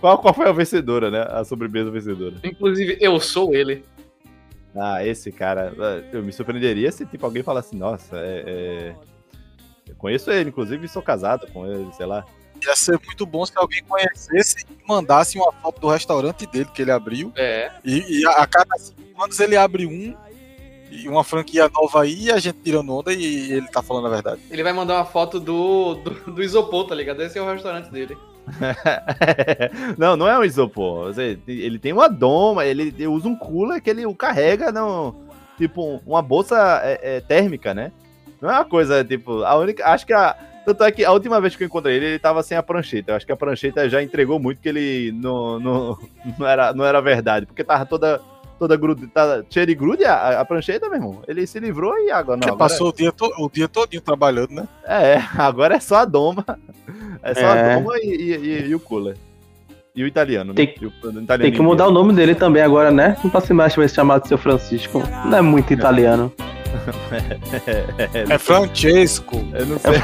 Qual, 0.00 0.18
qual 0.18 0.34
foi 0.34 0.46
a 0.46 0.52
vencedora, 0.52 1.10
né? 1.10 1.26
A 1.30 1.42
sobremesa 1.44 1.90
vencedora. 1.90 2.34
Inclusive, 2.44 2.98
eu 3.00 3.18
sou 3.18 3.54
ele. 3.54 3.82
Ah, 4.76 5.04
esse 5.04 5.30
cara, 5.30 5.72
eu 6.12 6.22
me 6.22 6.32
surpreenderia 6.32 6.90
se 6.90 7.06
tipo 7.06 7.24
alguém 7.24 7.42
falasse, 7.42 7.76
nossa, 7.76 8.16
é, 8.16 8.44
é... 8.46 8.94
eu 9.88 9.94
conheço 9.96 10.30
ele, 10.30 10.50
inclusive 10.50 10.88
sou 10.88 11.02
casado 11.02 11.46
com 11.52 11.66
ele, 11.66 11.92
sei 11.92 12.06
lá. 12.06 12.24
Ia 12.66 12.74
ser 12.74 12.98
muito 13.04 13.26
bom 13.26 13.44
se 13.44 13.52
alguém 13.56 13.82
conhecesse 13.84 14.64
e 14.68 14.88
mandasse 14.88 15.38
uma 15.38 15.52
foto 15.52 15.80
do 15.80 15.88
restaurante 15.88 16.46
dele 16.46 16.68
que 16.74 16.82
ele 16.82 16.90
abriu. 16.90 17.32
É. 17.36 17.70
E, 17.84 18.20
e 18.20 18.26
a, 18.26 18.30
a 18.42 18.46
cada 18.46 18.76
cinco 18.78 19.22
anos 19.22 19.38
ele 19.38 19.56
abre 19.56 19.86
um 19.86 20.16
e 20.90 21.08
uma 21.08 21.24
franquia 21.24 21.68
nova 21.68 22.02
aí, 22.02 22.30
a 22.30 22.38
gente 22.38 22.58
tirando 22.62 22.94
onda 22.94 23.12
e 23.12 23.52
ele 23.52 23.66
tá 23.68 23.82
falando 23.82 24.06
a 24.06 24.10
verdade. 24.10 24.40
Ele 24.50 24.62
vai 24.62 24.72
mandar 24.72 24.94
uma 24.96 25.04
foto 25.04 25.40
do, 25.40 25.94
do, 25.96 26.32
do 26.32 26.42
isopor, 26.42 26.86
tá 26.86 26.94
ligado? 26.94 27.22
Esse 27.22 27.38
é 27.38 27.42
o 27.42 27.50
restaurante 27.50 27.90
dele. 27.90 28.16
não, 29.98 30.16
não 30.16 30.28
é 30.28 30.38
um 30.38 30.44
isopor. 30.44 31.12
Ele 31.46 31.78
tem 31.78 31.92
uma 31.92 32.08
doma, 32.08 32.64
ele 32.64 33.06
usa 33.06 33.28
um 33.28 33.36
cooler 33.36 33.82
que 33.82 33.90
ele 33.90 34.06
o 34.06 34.14
carrega 34.14 34.70
no. 34.70 35.14
Tipo, 35.56 36.02
uma 36.04 36.20
bolsa 36.20 36.80
é, 36.82 37.16
é, 37.16 37.20
térmica, 37.20 37.72
né? 37.72 37.92
Não 38.40 38.50
é 38.50 38.54
uma 38.54 38.64
coisa, 38.64 39.04
tipo, 39.04 39.42
a 39.44 39.56
única. 39.56 39.86
Acho 39.86 40.06
que 40.06 40.12
a. 40.12 40.36
Tanto 40.64 40.82
é 40.82 40.90
que 40.90 41.04
a 41.04 41.12
última 41.12 41.40
vez 41.42 41.54
que 41.54 41.62
eu 41.62 41.66
encontrei 41.66 41.96
ele, 41.96 42.06
ele 42.06 42.18
tava 42.18 42.42
sem 42.42 42.56
a 42.56 42.62
prancheta. 42.62 43.12
Eu 43.12 43.16
acho 43.16 43.26
que 43.26 43.32
a 43.32 43.36
prancheta 43.36 43.88
já 43.88 44.02
entregou 44.02 44.40
muito 44.40 44.62
que 44.62 44.68
ele 44.68 45.12
não, 45.12 45.60
não, 45.60 45.98
não, 46.38 46.46
era, 46.46 46.72
não 46.72 46.84
era 46.84 47.00
verdade. 47.02 47.44
Porque 47.44 47.62
tava 47.62 47.84
toda 47.84 48.20
toda 48.58 48.76
gruda, 48.76 49.06
tá 49.12 49.42
cheia 49.50 49.66
de 49.66 49.74
grude 49.74 50.04
a, 50.04 50.40
a, 50.40 50.44
prancheta, 50.44 50.88
meu 50.88 50.96
irmão. 50.96 51.22
Ele 51.26 51.46
se 51.46 51.58
livrou 51.58 51.98
e 51.98 52.10
agora 52.10 52.36
não. 52.36 52.46
Ele 52.46 52.54
agora 52.54 52.70
passou 52.70 52.88
é... 52.88 52.90
o, 52.90 52.92
dia 52.92 53.12
to, 53.12 53.30
o 53.38 53.50
dia 53.50 53.68
todinho 53.68 54.02
trabalhando, 54.02 54.50
né? 54.50 54.68
É, 54.84 55.22
agora 55.36 55.76
é 55.76 55.80
só 55.80 55.96
a 55.96 56.04
doma. 56.04 56.44
É 57.22 57.34
só 57.34 57.40
é. 57.40 57.74
a 57.74 57.76
doma 57.78 57.96
e, 57.98 58.08
e, 58.08 58.68
e, 58.68 58.74
o 58.74 58.80
cooler. 58.80 59.16
E 59.94 60.02
o 60.02 60.06
italiano, 60.06 60.52
né? 60.52 60.56
tem, 60.56 60.66
né? 60.66 60.74
O, 61.02 61.06
o 61.06 61.10
italiano 61.20 61.42
tem 61.42 61.52
que 61.52 61.62
mudar 61.62 61.86
o 61.86 61.90
nome 61.92 62.12
dele 62.12 62.34
também 62.34 62.62
agora, 62.62 62.90
né? 62.90 63.16
Não 63.22 63.30
pode 63.30 63.46
ser 63.46 63.54
mais 63.54 63.74
chamado 63.92 64.22
de 64.22 64.28
seu 64.28 64.38
Francisco. 64.38 65.02
Não 65.24 65.38
é 65.38 65.42
muito 65.42 65.72
italiano. 65.72 66.32
é, 68.28 68.38
Francesco. 68.38 69.36
Eu 69.52 69.66
não 69.66 69.78
sei. 69.78 69.94
É 69.94 69.98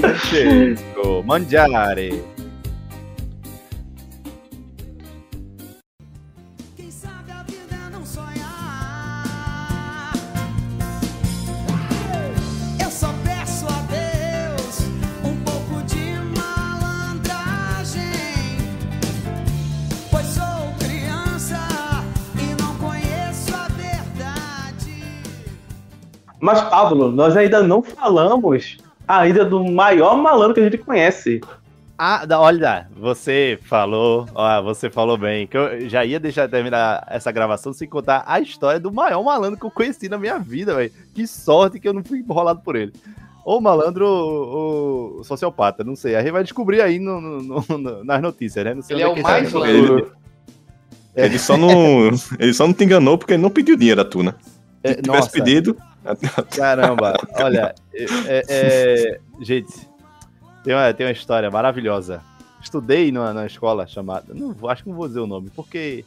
Francesco. 0.00 1.22
Mangiare. 1.24 2.35
Mas, 26.46 26.62
Pablo, 26.62 27.10
nós 27.10 27.36
ainda 27.36 27.60
não 27.60 27.82
falamos 27.82 28.76
ainda 29.08 29.44
do 29.44 29.64
maior 29.64 30.16
malandro 30.16 30.54
que 30.54 30.60
a 30.60 30.62
gente 30.62 30.78
conhece. 30.78 31.40
Ah, 31.98 32.24
olha, 32.38 32.86
você 32.96 33.58
falou, 33.64 34.28
ó, 34.32 34.62
você 34.62 34.88
falou 34.88 35.18
bem, 35.18 35.48
que 35.48 35.58
eu 35.58 35.88
já 35.88 36.04
ia 36.04 36.20
deixar 36.20 36.48
terminar 36.48 37.04
essa 37.10 37.32
gravação 37.32 37.72
sem 37.72 37.88
contar 37.88 38.22
a 38.28 38.38
história 38.38 38.78
do 38.78 38.92
maior 38.92 39.24
malandro 39.24 39.58
que 39.58 39.66
eu 39.66 39.72
conheci 39.72 40.08
na 40.08 40.18
minha 40.18 40.38
vida, 40.38 40.72
velho. 40.72 40.92
Que 41.12 41.26
sorte 41.26 41.80
que 41.80 41.88
eu 41.88 41.92
não 41.92 42.04
fui 42.04 42.20
enrolado 42.20 42.60
por 42.60 42.76
ele. 42.76 42.92
Ou 43.44 43.60
malandro 43.60 44.06
ou, 44.06 45.24
sociopata, 45.24 45.82
não 45.82 45.96
sei. 45.96 46.14
A 46.14 46.22
gente 46.22 46.30
vai 46.30 46.44
descobrir 46.44 46.80
aí 46.80 47.00
no, 47.00 47.20
no, 47.20 47.64
no, 47.76 48.04
nas 48.04 48.22
notícias, 48.22 48.64
né? 48.64 48.78
ele 48.88 49.02
é, 49.02 49.04
é 49.04 49.08
o 49.08 49.20
mais 49.20 49.52
malandro. 49.52 50.12
Ele, 51.16 51.26
ele, 51.26 51.38
só 51.40 51.56
não, 51.56 52.08
ele 52.38 52.54
só 52.54 52.68
não 52.68 52.72
te 52.72 52.84
enganou 52.84 53.18
porque 53.18 53.32
ele 53.32 53.42
não 53.42 53.50
pediu 53.50 53.76
dinheiro 53.76 54.00
a 54.00 54.04
tu, 54.04 54.22
né? 54.22 54.32
Se 54.84 54.92
é, 54.92 54.94
tivesse 54.94 55.08
nossa. 55.08 55.30
pedido, 55.30 55.76
Caramba, 56.56 57.14
olha, 57.40 57.74
é, 57.94 58.42
é, 58.48 59.20
gente, 59.40 59.72
tem 60.62 60.74
uma, 60.74 60.92
tem 60.92 61.06
uma 61.06 61.12
história 61.12 61.50
maravilhosa. 61.50 62.22
Estudei 62.60 63.12
numa, 63.12 63.32
numa 63.32 63.46
escola 63.46 63.86
chamada. 63.86 64.34
Não, 64.34 64.54
acho 64.68 64.82
que 64.82 64.88
não 64.88 64.96
vou 64.96 65.06
dizer 65.06 65.20
o 65.20 65.26
nome, 65.26 65.50
porque, 65.54 66.04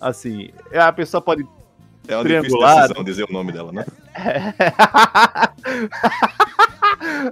assim, 0.00 0.50
a 0.74 0.92
pessoa 0.92 1.20
pode. 1.20 1.46
É 2.08 2.16
uma 2.16 2.24
triangular. 2.24 2.82
decisão 2.82 3.04
dizer 3.04 3.24
o 3.28 3.32
nome 3.32 3.52
dela, 3.52 3.72
né? 3.72 3.86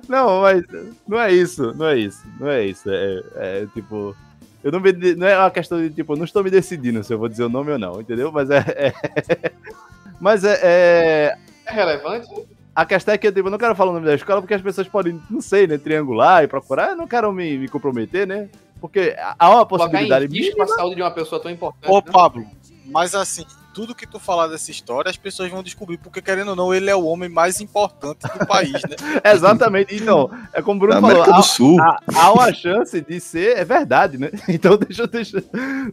não, 0.08 0.42
mas 0.42 0.62
não 1.06 1.20
é 1.20 1.32
isso, 1.32 1.74
não 1.74 1.86
é 1.86 1.98
isso, 1.98 2.22
não 2.38 2.48
é 2.48 2.64
isso. 2.64 2.88
É, 2.88 3.22
é 3.34 3.66
tipo. 3.74 4.16
Eu 4.62 4.70
não, 4.70 4.78
me, 4.78 4.92
não 5.14 5.26
é 5.26 5.38
uma 5.38 5.50
questão 5.50 5.80
de 5.80 5.90
tipo, 5.90 6.14
não 6.16 6.24
estou 6.24 6.44
me 6.44 6.50
decidindo 6.50 7.02
se 7.02 7.12
eu 7.12 7.18
vou 7.18 7.28
dizer 7.28 7.44
o 7.44 7.48
nome 7.48 7.72
ou 7.72 7.78
não, 7.78 8.00
entendeu? 8.00 8.30
Mas 8.30 8.50
é. 8.50 8.64
é 8.68 9.52
mas 10.20 10.44
é, 10.44 10.60
é, 10.62 11.38
é 11.70 11.74
relevante? 11.74 12.28
A 12.74 12.84
questão 12.84 13.14
é 13.14 13.18
que 13.18 13.30
tipo, 13.30 13.48
eu 13.48 13.50
não 13.50 13.58
quero 13.58 13.74
falar 13.74 13.90
o 13.90 13.94
nome 13.94 14.06
da 14.06 14.14
escola 14.14 14.40
porque 14.40 14.54
as 14.54 14.62
pessoas 14.62 14.88
podem, 14.88 15.20
não 15.28 15.40
sei, 15.40 15.66
né, 15.66 15.76
triangular 15.76 16.44
e 16.44 16.48
procurar. 16.48 16.90
Eu 16.90 16.96
não 16.96 17.06
quero 17.06 17.32
me, 17.32 17.58
me 17.58 17.68
comprometer, 17.68 18.26
né? 18.26 18.48
Porque 18.80 19.14
há 19.38 19.50
uma 19.50 19.66
possibilidade 19.66 20.28
mínima... 20.28 20.64
a 20.64 20.68
saúde 20.68 20.96
de 20.96 21.02
uma 21.02 21.10
pessoa 21.10 21.40
tão 21.42 21.50
importante. 21.50 21.90
Ô, 21.90 21.96
né? 21.96 22.04
Pablo, 22.10 22.46
mas 22.86 23.14
assim, 23.14 23.44
tudo 23.72 23.94
que 23.94 24.06
tu 24.06 24.18
falar 24.18 24.48
dessa 24.48 24.70
história, 24.70 25.10
as 25.10 25.16
pessoas 25.16 25.50
vão 25.50 25.62
descobrir, 25.62 25.98
porque 25.98 26.20
querendo 26.20 26.48
ou 26.48 26.56
não, 26.56 26.74
ele 26.74 26.90
é 26.90 26.94
o 26.94 27.04
homem 27.04 27.28
mais 27.28 27.60
importante 27.60 28.26
do 28.26 28.46
país, 28.46 28.72
né? 28.72 28.96
Exatamente. 29.24 29.94
Então, 29.94 30.30
é 30.52 30.60
como 30.60 30.76
o 30.76 30.86
Bruno 30.86 31.00
falou, 31.00 31.32
do 31.34 31.42
Sul. 31.42 31.80
Há, 31.80 32.00
há, 32.14 32.32
uma 32.32 32.52
chance 32.52 33.00
de 33.00 33.20
ser, 33.20 33.56
é 33.56 33.64
verdade, 33.64 34.18
né? 34.18 34.30
Então 34.48 34.76
deixa, 34.76 35.06
deixa, 35.06 35.42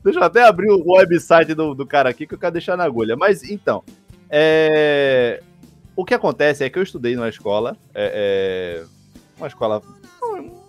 deixa 0.03 0.19
eu 0.19 0.23
até 0.23 0.43
abrir 0.43 0.71
o 0.71 0.93
website 0.93 1.53
do, 1.53 1.75
do 1.75 1.85
cara 1.85 2.09
aqui 2.09 2.25
que 2.25 2.33
eu 2.33 2.39
quero 2.39 2.53
deixar 2.53 2.75
na 2.75 2.83
agulha. 2.83 3.15
Mas 3.15 3.43
então, 3.43 3.83
é... 4.29 5.41
O 5.97 6.05
que 6.05 6.13
acontece 6.13 6.63
é 6.63 6.69
que 6.69 6.77
eu 6.77 6.83
estudei 6.83 7.15
numa 7.15 7.27
escola, 7.27 7.75
é, 7.91 8.83
é... 8.83 8.85
uma 9.35 9.47
escola, 9.47 9.81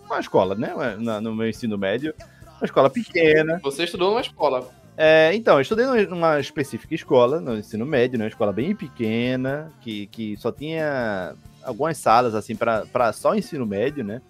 uma 0.06 0.18
escola, 0.18 0.54
né, 0.54 0.72
no 1.20 1.34
meu 1.34 1.46
ensino 1.46 1.76
médio, 1.76 2.14
uma 2.56 2.64
escola 2.64 2.88
pequena. 2.88 3.60
Você 3.62 3.84
estudou 3.84 4.08
numa 4.08 4.22
escola? 4.22 4.66
É, 4.96 5.30
então, 5.34 5.56
eu 5.56 5.60
estudei 5.60 5.84
numa 6.06 6.40
específica 6.40 6.94
escola, 6.94 7.40
no 7.40 7.58
ensino 7.58 7.84
médio, 7.84 8.18
né, 8.18 8.24
uma 8.24 8.30
escola 8.30 8.54
bem 8.54 8.74
pequena, 8.74 9.70
que, 9.82 10.06
que 10.06 10.34
só 10.38 10.50
tinha 10.50 11.34
algumas 11.62 11.98
salas, 11.98 12.34
assim, 12.34 12.56
para 12.56 13.12
só 13.12 13.34
ensino 13.34 13.66
médio, 13.66 14.02
né, 14.02 14.22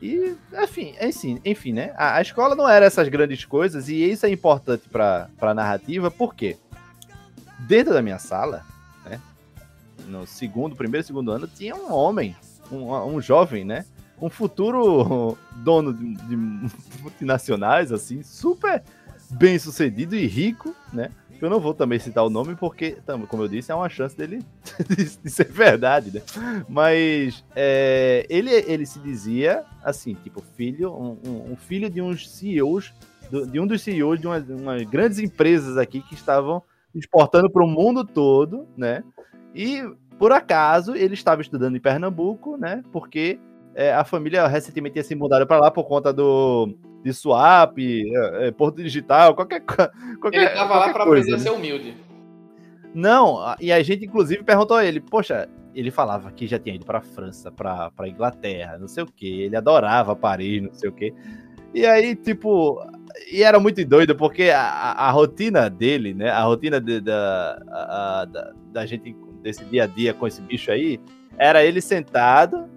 e, 0.00 0.34
enfim, 0.62 0.94
enfim, 0.98 1.40
enfim 1.44 1.72
né, 1.74 1.92
a, 1.94 2.16
a, 2.16 2.22
escola 2.22 2.56
não 2.56 2.66
era 2.66 2.86
essas 2.86 3.06
grandes 3.08 3.44
coisas, 3.44 3.90
e 3.90 4.10
isso 4.10 4.24
é 4.24 4.30
importante 4.30 4.88
para 4.88 5.28
a 5.42 5.52
narrativa, 5.52 6.10
por 6.10 6.34
quê? 6.34 6.56
Dentro 7.58 7.92
da 7.92 8.00
minha 8.00 8.18
sala, 8.18 8.64
né? 8.64 8.71
No 10.06 10.26
segundo, 10.26 10.76
primeiro, 10.76 11.06
segundo 11.06 11.30
ano, 11.30 11.46
tinha 11.46 11.74
um 11.74 11.92
homem, 11.92 12.36
um, 12.70 12.92
um 12.92 13.20
jovem, 13.20 13.64
né? 13.64 13.84
Um 14.20 14.30
futuro 14.30 15.36
dono 15.56 15.92
de, 15.92 16.14
de 16.14 16.36
multinacionais, 17.00 17.92
assim, 17.92 18.22
super 18.22 18.82
bem 19.30 19.58
sucedido 19.58 20.14
e 20.14 20.26
rico, 20.26 20.74
né? 20.92 21.10
Eu 21.42 21.50
não 21.50 21.58
vou 21.58 21.74
também 21.74 21.98
citar 21.98 22.24
o 22.24 22.30
nome 22.30 22.54
porque, 22.54 22.96
como 23.28 23.42
eu 23.42 23.48
disse, 23.48 23.72
é 23.72 23.74
uma 23.74 23.88
chance 23.88 24.16
dele 24.16 24.44
de, 24.88 25.28
ser 25.28 25.50
verdade, 25.50 26.14
né? 26.14 26.22
Mas 26.68 27.44
é, 27.56 28.24
ele, 28.30 28.50
ele 28.50 28.86
se 28.86 29.00
dizia 29.00 29.64
assim, 29.82 30.14
tipo, 30.14 30.40
filho, 30.56 30.92
um, 30.92 31.52
um 31.52 31.56
filho 31.56 31.90
de 31.90 32.00
uns 32.00 32.30
CEOs, 32.30 32.94
de 33.50 33.58
um 33.58 33.66
dos 33.66 33.82
CEOs 33.82 34.20
de 34.20 34.26
umas, 34.28 34.48
umas 34.48 34.82
grandes 34.84 35.18
empresas 35.18 35.76
aqui 35.76 36.00
que 36.00 36.14
estavam 36.14 36.62
exportando 36.94 37.50
para 37.50 37.64
o 37.64 37.66
mundo 37.66 38.04
todo, 38.04 38.68
né? 38.76 39.02
E 39.54 39.82
por 40.18 40.32
acaso 40.32 40.94
ele 40.94 41.14
estava 41.14 41.42
estudando 41.42 41.76
em 41.76 41.80
Pernambuco, 41.80 42.56
né? 42.56 42.82
Porque 42.92 43.38
é, 43.74 43.92
a 43.92 44.04
família 44.04 44.46
recentemente 44.46 44.94
tinha 44.94 45.04
se 45.04 45.14
mudado 45.14 45.46
para 45.46 45.60
lá 45.60 45.70
por 45.70 45.84
conta 45.84 46.12
do 46.12 46.74
de 47.02 47.12
swap, 47.12 47.76
é, 47.78 48.46
é, 48.46 48.50
Porto 48.52 48.76
Digital, 48.82 49.34
qualquer 49.34 49.60
qualquer 49.60 50.38
Ele 50.38 50.46
estava 50.46 50.78
lá 50.78 50.92
para 50.92 51.04
aprender 51.04 51.34
a 51.34 51.38
ser 51.38 51.50
humilde. 51.50 51.96
Não, 52.94 53.38
e 53.60 53.72
a 53.72 53.82
gente 53.82 54.04
inclusive 54.04 54.44
perguntou 54.44 54.76
a 54.76 54.84
ele, 54.84 55.00
poxa, 55.00 55.48
ele 55.74 55.90
falava 55.90 56.30
que 56.30 56.46
já 56.46 56.58
tinha 56.58 56.74
ido 56.74 56.84
para 56.84 57.00
França, 57.00 57.50
para 57.50 57.90
Inglaterra, 58.06 58.78
não 58.78 58.86
sei 58.86 59.02
o 59.02 59.06
que, 59.06 59.42
ele 59.42 59.56
adorava 59.56 60.14
Paris, 60.14 60.62
não 60.62 60.72
sei 60.72 60.90
o 60.90 60.92
que. 60.92 61.12
E 61.74 61.86
aí, 61.86 62.14
tipo, 62.14 62.78
e 63.30 63.42
era 63.42 63.58
muito 63.58 63.82
doido, 63.84 64.14
porque 64.14 64.50
a, 64.50 64.62
a, 64.62 65.08
a 65.08 65.10
rotina 65.10 65.70
dele, 65.70 66.12
né? 66.12 66.28
A 66.28 66.42
rotina 66.42 66.78
de, 66.78 67.00
da, 67.00 67.62
a, 67.70 68.24
da, 68.26 68.52
da 68.70 68.86
gente, 68.86 69.16
desse 69.42 69.64
dia 69.64 69.84
a 69.84 69.86
dia 69.86 70.14
com 70.14 70.26
esse 70.26 70.40
bicho 70.40 70.70
aí, 70.70 71.00
era 71.38 71.64
ele 71.64 71.80
sentado 71.80 72.68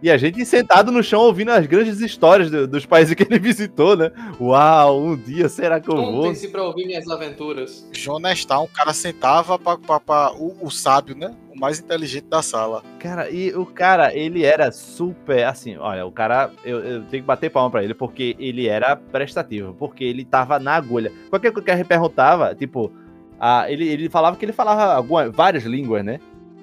e 0.00 0.10
a 0.10 0.16
gente 0.16 0.44
sentado 0.44 0.92
no 0.92 1.02
chão 1.02 1.22
ouvindo 1.22 1.50
as 1.50 1.66
grandes 1.66 2.00
histórias 2.00 2.50
do, 2.50 2.68
dos 2.68 2.86
países 2.86 3.14
que 3.14 3.24
ele 3.24 3.38
visitou, 3.40 3.96
né? 3.96 4.12
Uau, 4.40 5.02
um 5.02 5.16
dia 5.16 5.48
será 5.48 5.80
que 5.80 5.90
eu 5.90 5.96
vou? 5.96 6.22
Contem-se 6.22 6.48
pra 6.48 6.62
ouvir 6.62 6.86
minhas 6.86 7.08
aventuras. 7.08 7.88
Jonestar, 7.92 8.60
um 8.60 8.68
cara 8.68 8.92
sentava 8.92 9.58
pra, 9.58 9.76
pra, 9.76 9.98
pra 9.98 10.32
o, 10.34 10.56
o, 10.64 10.70
sábio, 10.70 11.16
né? 11.16 11.34
O 11.52 11.58
mais 11.58 11.80
inteligente 11.80 12.26
da 12.26 12.42
sala. 12.42 12.84
Cara, 13.00 13.28
e 13.28 13.52
o 13.52 13.66
cara, 13.66 14.14
ele 14.14 14.44
era 14.44 14.70
super, 14.70 15.44
assim, 15.44 15.76
olha, 15.76 16.06
o 16.06 16.12
cara, 16.12 16.52
eu, 16.64 16.78
eu 16.78 17.02
tenho 17.06 17.24
que 17.24 17.26
bater 17.26 17.50
palma 17.50 17.70
pra 17.70 17.82
ele, 17.82 17.94
porque 17.94 18.36
ele 18.38 18.68
era 18.68 18.94
prestativo, 18.94 19.74
porque 19.74 20.04
ele 20.04 20.24
tava 20.24 20.60
na 20.60 20.76
agulha. 20.76 21.12
Qualquer 21.28 21.50
coisa 21.50 21.64
que 21.64 21.70
ele 21.72 21.82
perguntava, 21.82 22.54
tipo, 22.54 22.92
a, 23.38 23.70
ele, 23.70 23.88
ele 23.88 24.08
falava 24.08 24.36
que 24.36 24.44
ele 24.44 24.52
falava 24.52 24.94
alguma, 24.94 25.30
várias 25.30 25.64
línguas, 25.64 26.04
né? 26.04 26.20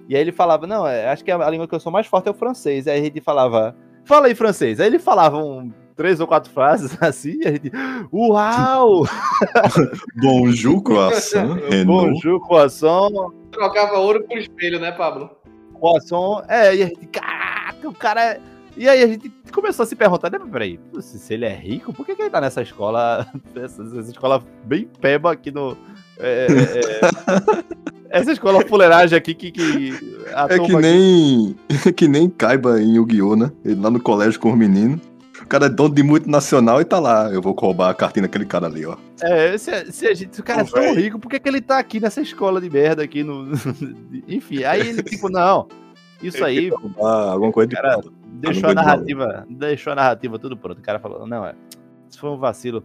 E 0.07 0.15
aí 0.15 0.21
ele 0.21 0.31
falava, 0.31 0.67
não, 0.67 0.87
é, 0.87 1.09
acho 1.09 1.23
que 1.23 1.31
a 1.31 1.49
língua 1.49 1.67
que 1.67 1.73
eu 1.73 1.79
sou 1.79 1.91
mais 1.91 2.05
forte 2.05 2.27
é 2.27 2.31
o 2.31 2.35
francês. 2.35 2.87
Aí 2.87 2.99
a 2.99 3.03
gente 3.03 3.21
falava, 3.21 3.75
fala 4.03 4.27
aí 4.27 4.35
francês. 4.35 4.79
Aí 4.79 4.87
ele 4.87 4.99
falava 4.99 5.37
um, 5.37 5.71
três 5.95 6.19
ou 6.19 6.27
quatro 6.27 6.51
frases 6.51 6.95
assim, 7.01 7.39
e 7.41 7.47
a 7.47 7.51
gente, 7.51 7.71
uau! 8.11 9.05
Bonjour, 10.21 10.81
croissant. 10.83 11.57
Bonjour, 11.85 12.39
croissant, 12.45 13.11
Trocava 13.51 13.97
ouro 13.99 14.23
por 14.27 14.37
espelho, 14.37 14.79
né, 14.79 14.91
Pablo? 14.91 15.29
croissant. 15.79 16.43
É, 16.47 16.75
e 16.75 16.83
a 16.83 16.85
gente, 16.87 17.05
caraca, 17.07 17.89
o 17.89 17.93
cara 17.93 18.23
é... 18.23 18.41
E 18.77 18.89
aí 18.89 19.01
a 19.01 19.07
gente 19.07 19.31
começou 19.53 19.83
a 19.83 19.85
se 19.85 19.95
perguntar, 19.95 20.29
né, 20.29 20.37
peraí, 20.51 20.77
se 20.99 21.17
se 21.17 21.33
ele 21.33 21.45
é 21.45 21.53
rico, 21.53 21.93
por 21.93 22.05
que, 22.05 22.13
que 22.13 22.21
ele 22.21 22.29
tá 22.29 22.41
nessa 22.41 22.61
escola, 22.61 23.25
essa, 23.55 23.81
essa 23.81 24.11
escola 24.11 24.43
bem 24.65 24.85
peba 24.99 25.31
aqui 25.31 25.49
no... 25.49 25.77
é, 26.19 26.47
é, 26.47 27.59
é, 27.59 27.63
essa 28.09 28.31
escola 28.31 28.65
fuleiragem 28.65 29.17
aqui 29.17 29.33
que, 29.33 29.51
que 29.51 29.91
a 30.33 30.45
É 30.45 30.47
que 30.59 30.65
aqui- 30.65 30.75
nem, 30.77 31.55
é 31.85 31.91
que 31.91 32.07
nem 32.07 32.29
Kaiba 32.29 32.81
em 32.81 32.95
Yu-Gi-Oh, 32.95 33.35
né? 33.35 33.51
Ele 33.63 33.79
lá 33.79 33.89
no 33.89 33.99
colégio 33.99 34.39
com 34.39 34.51
os 34.51 34.57
meninos. 34.57 34.99
O 35.41 35.47
cara 35.47 35.65
é 35.65 35.69
dono 35.69 35.93
de 35.93 36.01
multinacional 36.01 36.81
e 36.81 36.85
tá 36.85 36.97
lá. 36.97 37.29
Eu 37.31 37.41
vou 37.41 37.53
roubar 37.53 37.89
a 37.89 37.93
cartinha 37.93 38.23
daquele 38.23 38.45
cara 38.45 38.65
ali, 38.67 38.85
ó. 38.85 38.95
É, 39.21 39.55
se, 39.57 39.91
se 39.91 40.07
a 40.07 40.13
gente, 40.13 40.33
se 40.35 40.41
o 40.41 40.43
cara 40.43 40.61
é 40.61 40.63
tão 40.63 40.81
véi. 40.81 40.95
rico, 40.95 41.19
por 41.19 41.29
que, 41.29 41.39
que 41.39 41.47
ele 41.47 41.61
tá 41.61 41.77
aqui 41.77 41.99
nessa 41.99 42.21
escola 42.21 42.59
de 42.61 42.69
merda 42.69 43.03
aqui 43.03 43.21
no. 43.23 43.51
Enfim, 44.27 44.63
aí 44.63 44.87
ele, 44.87 45.03
tipo, 45.03 45.29
não. 45.29 45.67
Isso 46.23 46.43
aí, 46.43 46.71
Ah, 46.99 47.31
alguma 47.31 47.51
coisa 47.51 47.67
de 47.67 47.75
Cara, 47.75 48.01
deixou 48.25 48.69
Ah, 48.69 48.71
a 48.71 48.75
narrativa. 48.75 49.45
Deixou 49.49 49.91
a 49.93 49.95
narrativa 49.95 50.39
tudo 50.39 50.55
pronto. 50.57 50.79
O 50.79 50.81
cara 50.81 50.97
falou, 50.99 51.27
não, 51.27 51.45
é. 51.45 51.53
Isso 52.09 52.17
foi 52.19 52.29
um 52.29 52.37
vacilo. 52.37 52.83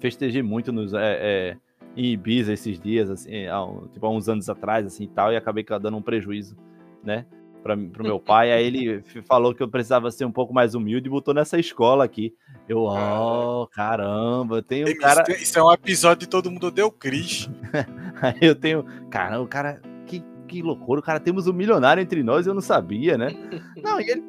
Festejei 0.00 0.42
muito 0.42 0.72
nos. 0.72 0.92
É, 0.92 0.98
é, 1.20 1.56
em 1.96 2.12
Ibiza 2.12 2.52
esses 2.52 2.78
dias, 2.80 3.10
assim, 3.10 3.46
há, 3.46 3.66
tipo, 3.92 4.06
há 4.06 4.10
uns 4.10 4.28
anos 4.28 4.48
atrás, 4.48 4.86
assim 4.86 5.04
e 5.04 5.08
tal, 5.08 5.32
e 5.32 5.36
acabei 5.36 5.64
dando 5.64 5.96
um 5.96 6.02
prejuízo, 6.02 6.56
né? 7.02 7.26
Pra, 7.62 7.76
pro 7.76 8.02
meu 8.02 8.18
pai, 8.20 8.52
aí 8.52 8.64
ele 8.64 9.02
falou 9.24 9.54
que 9.54 9.62
eu 9.62 9.68
precisava 9.68 10.10
ser 10.10 10.24
um 10.24 10.32
pouco 10.32 10.54
mais 10.54 10.74
humilde 10.74 11.08
e 11.08 11.10
botou 11.10 11.34
nessa 11.34 11.58
escola 11.58 12.04
aqui. 12.04 12.34
Eu, 12.68 12.84
ó, 12.84 13.66
caramba, 13.66 14.62
tem 14.62 14.84
um 14.84 14.96
cara. 14.96 15.24
isso 15.32 15.58
é 15.58 15.62
um 15.62 15.72
episódio 15.72 16.20
de 16.20 16.28
Todo 16.28 16.50
Mundo 16.50 16.68
Odeia 16.68 16.86
o 16.86 16.90
Chris. 16.90 17.50
Aí 18.22 18.38
eu 18.40 18.54
tenho. 18.54 18.84
Caramba, 19.10 19.42
o 19.42 19.48
cara. 19.48 19.80
Que, 20.06 20.24
que 20.48 20.62
loucura, 20.62 21.00
o 21.00 21.02
cara 21.02 21.20
temos 21.20 21.46
um 21.46 21.52
milionário 21.52 22.00
entre 22.00 22.22
nós, 22.22 22.46
eu 22.46 22.54
não 22.54 22.60
sabia, 22.60 23.18
né? 23.18 23.30
Não, 23.82 24.00
e 24.00 24.10
ele. 24.10 24.24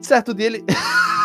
Certo 0.00 0.32
dia 0.32 0.46
ele. 0.46 0.64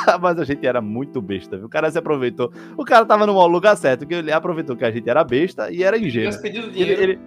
Mas 0.21 0.39
a 0.39 0.43
gente 0.43 0.65
era 0.65 0.81
muito 0.81 1.21
besta, 1.21 1.57
viu? 1.57 1.65
O 1.65 1.69
cara 1.69 1.89
se 1.91 1.97
aproveitou. 1.97 2.51
O 2.77 2.83
cara 2.85 3.05
tava 3.05 3.25
no 3.25 3.47
lugar 3.47 3.75
certo, 3.75 4.05
que 4.05 4.13
ele 4.13 4.31
aproveitou 4.31 4.75
que 4.75 4.85
a 4.85 4.91
gente 4.91 5.09
era 5.09 5.23
besta 5.23 5.71
e 5.71 5.83
era 5.83 5.97
ingênuo. 5.97 6.33
Ele, 6.43 6.69
dinheiro. 6.71 7.01
ele- 7.01 7.19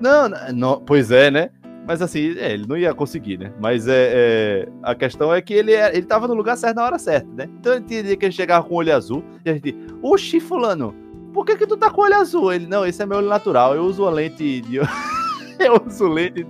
Não, 0.00 0.28
não, 0.54 0.80
pois 0.80 1.10
é, 1.10 1.30
né? 1.30 1.50
Mas 1.86 2.00
assim, 2.02 2.36
é, 2.38 2.52
ele 2.52 2.66
não 2.68 2.76
ia 2.76 2.94
conseguir, 2.94 3.38
né? 3.38 3.52
Mas 3.58 3.88
é, 3.88 4.12
é, 4.12 4.68
a 4.82 4.94
questão 4.94 5.32
é 5.34 5.40
que 5.42 5.52
ele, 5.52 5.72
é- 5.72 5.96
ele 5.96 6.06
tava 6.06 6.28
no 6.28 6.34
lugar 6.34 6.56
certo 6.56 6.76
na 6.76 6.84
hora 6.84 6.98
certa, 6.98 7.26
né? 7.34 7.48
Então 7.58 7.74
ele 7.74 7.84
tinha 7.84 8.16
que 8.16 8.24
ele 8.26 8.32
chegava 8.32 8.64
com 8.66 8.74
o 8.74 8.78
olho 8.78 8.94
azul 8.94 9.24
e 9.44 9.50
a 9.50 9.54
gente, 9.54 9.76
oxi, 10.02 10.38
fulano, 10.40 10.94
por 11.32 11.44
que 11.44 11.56
que 11.56 11.66
tu 11.66 11.76
tá 11.76 11.90
com 11.90 12.02
o 12.02 12.04
olho 12.04 12.14
azul? 12.16 12.52
Ele, 12.52 12.66
não, 12.66 12.86
esse 12.86 13.02
é 13.02 13.06
meu 13.06 13.18
olho 13.18 13.28
natural, 13.28 13.74
eu 13.74 13.82
uso 13.82 14.06
a 14.06 14.10
lente 14.10 14.60
de... 14.60 14.78
eu 15.64 15.82
uso 15.86 16.08
lente 16.08 16.46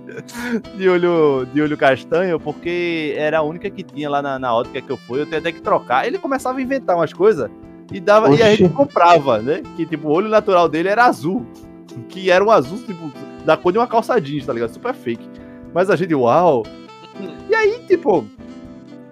de 0.77 0.89
olho, 0.89 1.45
de 1.53 1.61
olho 1.61 1.77
castanho 1.77 2.39
porque 2.39 3.13
era 3.17 3.39
a 3.39 3.41
única 3.41 3.69
que 3.69 3.83
tinha 3.83 4.09
lá 4.09 4.21
na, 4.21 4.39
na 4.39 4.53
ótica 4.55 4.81
que 4.81 4.89
eu 4.89 4.97
fui, 4.97 5.21
eu 5.21 5.25
tenho 5.25 5.39
até 5.39 5.51
que 5.51 5.61
trocar. 5.61 6.07
Ele 6.07 6.17
começava 6.17 6.57
a 6.57 6.61
inventar 6.61 6.95
umas 6.95 7.11
coisas 7.11 7.49
e 7.91 7.99
dava 7.99 8.29
e 8.29 8.41
a 8.41 8.45
Oxi. 8.47 8.55
gente 8.57 8.73
comprava, 8.73 9.39
né? 9.39 9.61
Que 9.75 9.85
tipo, 9.85 10.07
o 10.07 10.11
olho 10.11 10.29
natural 10.29 10.69
dele 10.69 10.89
era 10.89 11.05
azul, 11.05 11.45
que 12.07 12.31
era 12.31 12.43
um 12.43 12.49
azul 12.49 12.79
tipo 12.79 13.11
da 13.45 13.57
cor 13.57 13.71
de 13.71 13.77
uma 13.77 13.87
calça 13.87 14.19
jeans, 14.19 14.45
tá 14.45 14.53
ligado? 14.53 14.73
Super 14.73 14.93
fake. 14.93 15.27
Mas 15.73 15.89
a 15.89 15.95
gente, 15.95 16.13
uau. 16.15 16.63
E 17.49 17.55
aí, 17.55 17.83
tipo, 17.87 18.25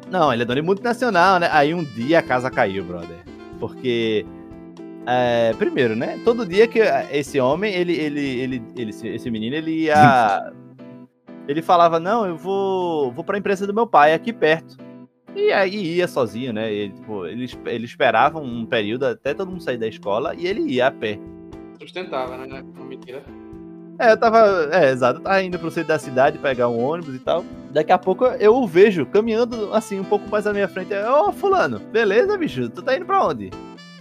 não, 0.10 0.32
ele 0.34 0.44
é 0.44 0.46
dono 0.46 0.62
de 0.62 0.66
multinacional, 0.66 1.40
né? 1.40 1.50
Aí 1.52 1.74
um 1.74 1.84
dia 1.84 2.20
a 2.20 2.24
casa 2.24 2.50
caiu, 2.50 2.84
brother. 2.84 3.18
Porque 3.60 4.26
é, 5.10 5.54
primeiro, 5.54 5.96
né? 5.96 6.20
Todo 6.24 6.46
dia 6.46 6.68
que 6.68 6.80
esse 7.12 7.40
homem, 7.40 7.74
ele, 7.74 7.94
ele, 7.94 8.40
ele, 8.40 8.64
ele 8.76 8.90
esse 8.92 9.32
menino, 9.32 9.56
ele 9.56 9.86
ia 9.86 10.52
ele 11.50 11.64
falava, 11.64 12.00
não, 12.00 12.28
eu 12.28 12.38
vou, 12.38 13.12
vou 13.12 13.24
pra 13.24 13.38
empresa 13.38 13.66
do 13.66 13.74
meu 13.74 13.88
pai 13.88 14.14
aqui 14.14 14.32
perto. 14.32 14.78
E 15.36 15.52
aí 15.52 15.96
ia 15.96 16.08
sozinho, 16.08 16.54
né? 16.54 16.72
Ele, 16.72 16.94
tipo, 16.94 17.26
ele, 17.26 17.50
ele 17.66 17.86
esperava 17.86 18.40
um 18.40 18.68
período 18.68 19.06
até 19.06 19.34
todo 19.34 19.50
mundo 19.50 19.64
sair 19.64 19.78
da 19.78 19.88
escola 19.88 20.36
e 20.36 20.46
ele 20.46 20.62
ia 20.62 20.88
a 20.88 20.92
pé. 20.92 21.20
Sustentava, 21.82 22.38
né? 22.38 22.64
Não 22.78 22.86
mentira. 22.86 23.24
É, 23.98 24.12
eu 24.12 24.18
tava. 24.18 24.70
É, 24.72 24.92
exato, 24.92 25.20
eu 25.20 25.24
tava 25.24 25.42
indo 25.42 25.58
pro 25.58 25.72
centro 25.72 25.90
da 25.90 25.98
cidade 25.98 26.38
pegar 26.38 26.70
um 26.70 26.80
ônibus 26.80 27.16
e 27.16 27.20
tal. 27.20 27.44
Daqui 27.72 27.92
a 27.92 27.98
pouco 27.98 28.26
eu 28.26 28.56
o 28.56 28.68
vejo 28.68 29.06
caminhando 29.08 29.74
assim, 29.74 30.00
um 30.00 30.06
pouco 30.06 30.30
mais 30.30 30.46
à 30.46 30.54
minha 30.54 30.68
frente. 30.68 30.94
Ô, 30.94 31.32
Fulano, 31.32 31.80
beleza, 31.80 32.38
bicho? 32.38 32.70
Tu 32.70 32.82
tá 32.84 32.96
indo 32.96 33.06
pra 33.06 33.26
onde? 33.26 33.50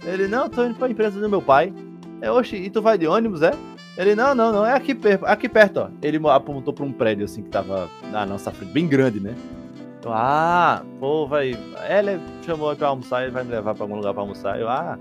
Ele, 0.03 0.27
não, 0.27 0.49
tô 0.49 0.65
indo 0.65 0.75
pra 0.75 0.89
empresa 0.89 1.19
do 1.19 1.29
meu 1.29 1.41
pai. 1.41 1.73
É, 2.21 2.31
oxe, 2.31 2.55
e 2.55 2.69
tu 2.69 2.81
vai 2.81 2.97
de 2.97 3.07
ônibus, 3.07 3.41
é? 3.41 3.51
Ele, 3.97 4.15
não, 4.15 4.33
não, 4.33 4.51
não, 4.51 4.65
é 4.65 4.73
aqui, 4.73 4.95
per 4.95 5.19
aqui 5.23 5.49
perto, 5.49 5.77
ó. 5.81 5.89
Ele 6.01 6.19
apontou 6.29 6.73
pra 6.73 6.85
um 6.85 6.91
prédio 6.91 7.25
assim 7.25 7.43
que 7.43 7.49
tava 7.49 7.89
na 8.11 8.25
nossa 8.25 8.51
frente, 8.51 8.71
bem 8.71 8.87
grande, 8.87 9.19
né? 9.19 9.35
Eu, 10.03 10.13
ah, 10.13 10.81
pô, 10.99 11.27
vai. 11.27 11.49
Ele 11.49 12.19
chamou 12.45 12.73
pra 12.75 12.87
almoçar, 12.87 13.23
ele 13.23 13.31
vai 13.31 13.43
me 13.43 13.51
levar 13.51 13.75
pra 13.75 13.83
algum 13.83 13.95
lugar 13.95 14.13
pra 14.13 14.23
almoçar. 14.23 14.59
Eu, 14.59 14.69
ah, 14.69 14.97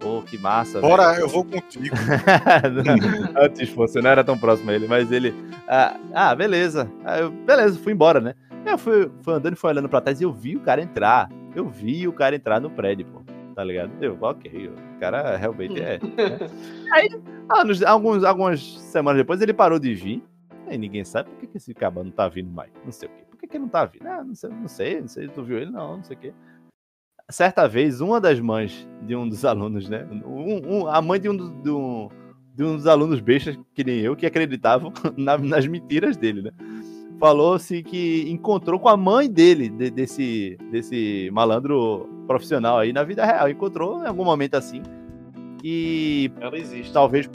pô, 0.00 0.22
que 0.22 0.38
massa. 0.38 0.80
velho." 0.80 0.90
Bora, 0.90 1.14
eu 1.20 1.28
vou 1.28 1.44
contigo. 1.44 1.94
Antes 3.38 3.68
fosse, 3.68 3.98
eu 3.98 4.02
não 4.02 4.10
era 4.10 4.24
tão 4.24 4.38
próximo 4.38 4.70
a 4.70 4.74
ele, 4.74 4.88
mas 4.88 5.12
ele. 5.12 5.34
Ah, 5.68 5.96
ah, 6.14 6.34
beleza. 6.34 6.90
Ah, 7.04 7.18
eu, 7.18 7.30
beleza, 7.30 7.78
fui 7.78 7.92
embora, 7.92 8.20
né? 8.20 8.34
Eu 8.64 8.78
fui, 8.78 9.10
fui 9.22 9.34
andando 9.34 9.52
e 9.52 9.56
fui 9.56 9.70
olhando 9.70 9.88
pra 9.88 10.00
trás 10.00 10.20
e 10.20 10.24
eu 10.24 10.32
vi 10.32 10.56
o 10.56 10.60
cara 10.60 10.80
entrar. 10.82 11.30
Eu 11.54 11.68
vi 11.68 12.08
o 12.08 12.12
cara 12.12 12.34
entrar 12.34 12.60
no 12.60 12.70
prédio, 12.70 13.06
pô. 13.06 13.22
Tá 13.58 13.64
ligado? 13.64 13.90
Eu, 14.00 14.16
ok, 14.20 14.68
o 14.68 15.00
cara 15.00 15.36
realmente 15.36 15.80
é. 15.80 15.98
né? 15.98 16.38
Aí, 16.94 17.08
anos, 17.56 17.82
alguns, 17.82 18.22
algumas 18.22 18.60
semanas 18.78 19.20
depois, 19.20 19.40
ele 19.40 19.52
parou 19.52 19.80
de 19.80 19.92
vir. 19.96 20.22
Aí 20.68 20.78
ninguém 20.78 21.02
sabe 21.04 21.28
por 21.28 21.40
que, 21.40 21.46
que 21.48 21.56
esse 21.56 21.74
cabra 21.74 22.04
não 22.04 22.12
tá 22.12 22.28
vindo 22.28 22.48
mais. 22.52 22.70
Não 22.84 22.92
sei 22.92 23.08
o 23.08 23.10
quê. 23.10 23.24
Por 23.28 23.36
que, 23.36 23.48
que 23.48 23.56
ele 23.56 23.64
não 23.64 23.68
tá 23.68 23.84
vindo? 23.84 24.06
Ah, 24.06 24.22
não 24.22 24.32
sei, 24.32 24.50
não 24.50 24.68
sei, 24.68 25.00
não 25.00 25.08
sei, 25.08 25.26
tu 25.26 25.42
viu 25.42 25.58
ele? 25.58 25.72
Não, 25.72 25.96
não 25.96 26.04
sei 26.04 26.14
o 26.16 26.20
quê. 26.20 26.32
Certa 27.28 27.66
vez, 27.66 28.00
uma 28.00 28.20
das 28.20 28.38
mães 28.38 28.88
de 29.02 29.16
um 29.16 29.28
dos 29.28 29.42
alunos, 29.44 29.88
né? 29.88 30.06
Um, 30.24 30.82
um- 30.82 30.86
a 30.86 31.02
mãe 31.02 31.18
de 31.18 31.28
um, 31.28 31.36
do- 31.36 31.50
de 31.60 31.70
um, 31.72 32.08
de 32.54 32.62
um 32.62 32.76
dos 32.76 32.86
alunos 32.86 33.18
bestas, 33.18 33.58
que 33.74 33.82
nem 33.82 33.98
eu, 33.98 34.14
que 34.14 34.24
acreditavam 34.24 34.92
na- 35.18 35.36
nas 35.36 35.66
mentiras 35.66 36.16
dele, 36.16 36.42
né? 36.42 36.52
Falou 37.18 37.54
assim 37.54 37.82
que 37.82 38.24
encontrou 38.30 38.78
com 38.78 38.88
a 38.88 38.96
mãe 38.96 39.28
dele, 39.28 39.68
de- 39.68 39.90
desse, 39.90 40.56
desse 40.70 41.28
malandro 41.32 42.08
profissional 42.28 42.78
aí 42.78 42.92
na 42.92 43.02
vida 43.02 43.24
real. 43.26 43.48
Encontrou 43.48 44.04
em 44.04 44.06
algum 44.06 44.24
momento 44.24 44.54
assim. 44.54 44.82
E 45.64 46.30
Ela 46.40 46.56
existe. 46.56 46.92
talvez. 46.92 47.28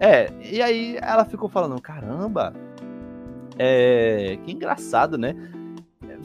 É, 0.00 0.30
e 0.50 0.62
aí 0.62 0.96
ela 1.02 1.26
ficou 1.26 1.48
falando: 1.48 1.78
caramba, 1.82 2.54
é, 3.58 4.38
que 4.44 4.52
engraçado, 4.52 5.18
né? 5.18 5.34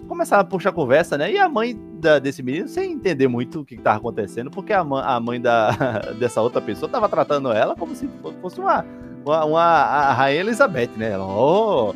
Começava 0.08 0.42
a 0.42 0.46
puxar 0.46 0.72
conversa, 0.74 1.18
né? 1.18 1.32
E 1.32 1.38
a 1.38 1.48
mãe 1.48 1.78
da- 2.00 2.20
desse 2.20 2.44
menino, 2.44 2.68
sem 2.68 2.92
entender 2.92 3.28
muito 3.28 3.62
o 3.62 3.66
que 3.66 3.76
estava 3.76 3.98
acontecendo, 3.98 4.52
porque 4.52 4.74
a, 4.74 4.84
mãe- 4.84 5.04
a 5.06 5.20
mãe 5.20 5.40
da, 5.40 5.72
dessa 6.20 6.42
outra 6.42 6.60
pessoa 6.62 6.88
estava 6.88 7.08
tratando 7.08 7.52
ela 7.52 7.76
como 7.76 7.96
se 7.96 8.10
fosse 8.42 8.60
uma, 8.60 8.86
uma, 9.26 9.46
uma- 9.46 9.62
a 9.64 10.14
Rainha 10.14 10.42
Elizabeth, 10.42 10.90
né? 10.98 11.12
Ela, 11.12 11.26
oh, 11.26 11.94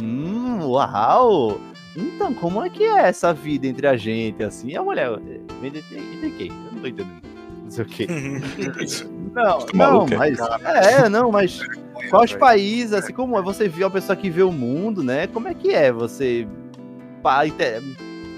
hum, 0.00 0.60
uau! 0.68 1.58
Então, 1.98 2.32
como 2.32 2.64
é 2.64 2.70
que 2.70 2.84
é 2.84 3.08
essa 3.08 3.34
vida 3.34 3.66
entre 3.66 3.86
a 3.86 3.96
gente, 3.96 4.42
assim? 4.42 4.76
A 4.76 4.82
mulher, 4.82 5.10
"É, 5.10 5.66
entre, 5.66 5.84
entre 5.90 6.30
quem? 6.30 6.48
Eu 6.48 6.72
não 6.72 6.80
tô 6.80 6.86
entendendo. 6.86 7.22
Não 7.64 7.70
sei 7.70 7.84
o 7.84 7.88
quê. 7.88 8.06
Não, 9.34 9.66
não, 9.74 10.06
é? 10.06 10.16
mas. 10.16 10.38
É, 10.64 11.08
não, 11.08 11.30
mas. 11.30 11.60
Quais 12.10 12.34
países, 12.34 12.92
assim, 12.92 13.12
como 13.12 13.38
é 13.38 13.42
você 13.42 13.68
vê 13.68 13.84
uma 13.84 13.90
pessoa 13.90 14.16
que 14.16 14.30
vê 14.30 14.42
o 14.42 14.50
mundo, 14.50 15.02
né? 15.02 15.26
Como 15.26 15.46
é 15.46 15.54
que 15.54 15.74
é 15.74 15.92
você 15.92 16.48
pá, 17.22 17.42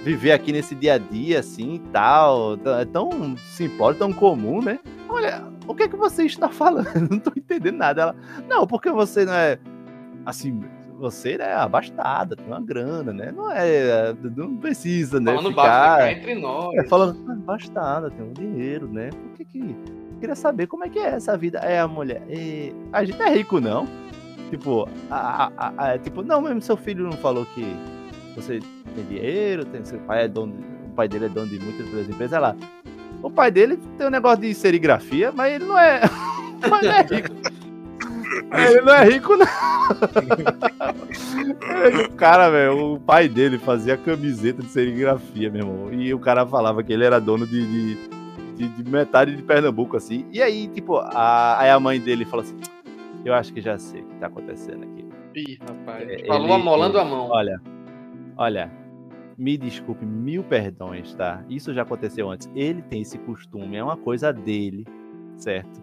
viver 0.03 0.33
aqui 0.33 0.51
nesse 0.53 0.75
dia 0.75 0.95
a 0.95 0.99
dia, 0.99 1.39
assim, 1.39 1.75
e 1.75 1.79
tal? 1.91 2.59
É 2.81 2.85
tão 2.85 3.37
simplório, 3.37 3.99
tão 3.99 4.13
comum, 4.13 4.61
né? 4.61 4.81
Olha, 5.09 5.45
o 5.67 5.75
que 5.75 5.85
é 5.85 5.89
que 5.89 5.97
você 5.97 6.25
está 6.25 6.49
falando? 6.51 7.09
Não 7.09 7.19
tô 7.19 7.33
entendendo 7.37 7.77
nada. 7.77 8.03
Ela, 8.03 8.17
não, 8.49 8.67
porque 8.67 8.91
você 8.91 9.25
não 9.25 9.35
é, 9.35 9.59
assim, 10.27 10.61
você 11.01 11.37
é 11.41 11.55
abastada, 11.55 12.37
tem 12.37 12.47
uma 12.47 12.61
grana, 12.61 13.13
né? 13.13 13.33
Não 13.35 13.51
é, 13.51 14.15
não 14.37 14.57
precisa, 14.57 15.19
né? 15.19 15.33
Falando 15.35 15.49
ficar... 15.51 15.63
baixo, 15.63 16.05
né? 16.05 16.13
Entre 16.13 16.35
nós. 16.37 16.75
É, 16.77 16.85
falando, 16.85 17.17
ah, 17.31 17.35
bastada, 17.35 18.11
tem 18.11 18.25
um 18.25 18.33
dinheiro, 18.33 18.87
né? 18.89 19.11
Por 19.11 19.33
que 19.37 19.45
que. 19.45 19.77
Queria 20.21 20.37
saber 20.37 20.67
como 20.67 20.85
é 20.85 20.89
que 20.91 20.99
é 20.99 21.07
essa 21.15 21.37
vida. 21.37 21.59
É 21.61 21.81
a 21.81 21.89
mulher. 21.89 22.23
"E 22.29 22.75
a 22.93 23.03
gente 23.05 23.21
é 23.23 23.31
rico, 23.35 23.59
não. 23.61 23.87
Tipo, 24.51 24.87
a, 25.11 25.51
a- 25.57 25.73
a- 25.93 25.99
tipo, 25.99 26.23
não, 26.23 26.43
mesmo 26.43 26.61
seu 26.61 26.77
filho 26.77 27.05
não 27.05 27.13
falou 27.13 27.47
que 27.47 27.65
você 28.37 28.61
tem 28.95 29.05
dinheiro, 29.07 29.65
tem, 29.65 29.85
seu 29.85 29.99
pai 30.01 30.25
é 30.25 30.29
dono, 30.29 30.55
o 30.87 30.91
pai 30.95 31.09
dele 31.09 31.27
é 31.27 31.29
dono 31.29 31.47
de 31.49 31.59
muitas 31.59 32.09
empresas, 32.09 32.39
lá. 32.41 32.55
O 33.23 33.31
pai 33.31 33.51
dele 33.51 33.79
tem 33.97 34.07
um 34.07 34.11
negócio 34.11 34.41
de 34.41 34.53
serigrafia, 34.55 35.33
mas 35.33 35.55
ele 35.55 35.65
não 35.65 35.79
é. 35.79 36.01
mas 36.69 36.83
não 36.83 36.93
é 36.93 37.03
rico. 37.03 37.60
Ele 38.53 38.81
não 38.83 38.95
é 38.95 39.05
rico, 39.05 39.37
não. 39.37 39.47
o 42.09 42.13
cara, 42.15 42.49
velho, 42.51 42.95
o 42.95 43.01
pai 43.01 43.29
dele 43.29 43.59
fazia 43.59 43.97
camiseta 43.97 44.63
de 44.63 44.69
serigrafia, 44.69 45.51
meu 45.51 45.63
irmão. 45.67 45.93
E 45.93 46.13
o 46.15 46.19
cara 46.19 46.47
falava 46.47 46.83
que 46.83 46.93
ele 46.93 47.05
era 47.05 47.21
dono 47.21 47.47
de, 47.47 47.67
de, 47.67 48.09
de- 48.57 48.69
de 48.69 48.91
metade 48.91 49.35
de 49.35 49.43
Pernambuco, 49.43 49.97
assim. 49.97 50.27
E 50.31 50.41
aí, 50.43 50.69
tipo, 50.69 50.97
a, 50.99 51.59
aí 51.61 51.71
a 51.71 51.81
mãe 51.81 51.99
dele 52.01 52.25
falou 52.25 52.45
assim: 52.45 52.57
Eu 53.25 53.35
acho 53.35 53.53
que 53.53 53.61
já 53.61 53.79
sei 53.79 54.03
o 54.03 54.05
que 54.05 54.15
tá 54.17 54.27
acontecendo 54.29 54.85
aqui. 54.85 55.05
Ih, 55.35 55.59
rapaz. 55.61 56.09
É, 56.09 56.27
Falou 56.27 56.45
ele- 56.47 56.55
amolando 56.55 56.99
ele- 56.99 57.07
a 57.07 57.11
mão. 57.11 57.29
Olha, 57.31 57.61
olha, 58.37 58.71
me 59.39 59.57
desculpe, 59.57 60.05
mil 60.05 60.43
perdões, 60.45 61.15
tá? 61.15 61.43
Isso 61.49 61.73
já 61.75 61.83
aconteceu 61.83 62.31
antes. 62.31 62.49
Ele 62.55 62.83
tem 62.83 63.03
esse 63.03 63.19
costume, 63.19 63.77
é 63.77 63.83
uma 63.83 63.97
coisa 63.97 64.33
dele, 64.33 64.87
certo? 65.37 65.81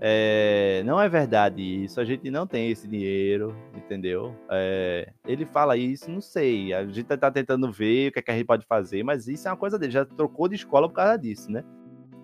É, 0.00 0.82
não 0.84 1.00
é 1.00 1.08
verdade 1.08 1.62
isso, 1.62 2.00
a 2.00 2.04
gente 2.04 2.30
não 2.30 2.46
tem 2.46 2.70
esse 2.70 2.86
dinheiro, 2.86 3.56
entendeu? 3.74 4.34
É, 4.50 5.08
ele 5.26 5.46
fala 5.46 5.76
isso, 5.76 6.10
não 6.10 6.20
sei. 6.20 6.74
A 6.74 6.84
gente 6.84 7.04
tá 7.04 7.30
tentando 7.30 7.70
ver 7.72 8.08
o 8.08 8.12
que, 8.12 8.18
é 8.18 8.22
que 8.22 8.30
a 8.30 8.34
gente 8.34 8.46
pode 8.46 8.66
fazer, 8.66 9.02
mas 9.02 9.28
isso 9.28 9.48
é 9.48 9.50
uma 9.50 9.56
coisa 9.56 9.78
dele. 9.78 9.92
Já 9.92 10.04
trocou 10.04 10.48
de 10.48 10.56
escola 10.56 10.88
por 10.88 10.94
causa 10.96 11.16
disso, 11.16 11.50
né? 11.50 11.64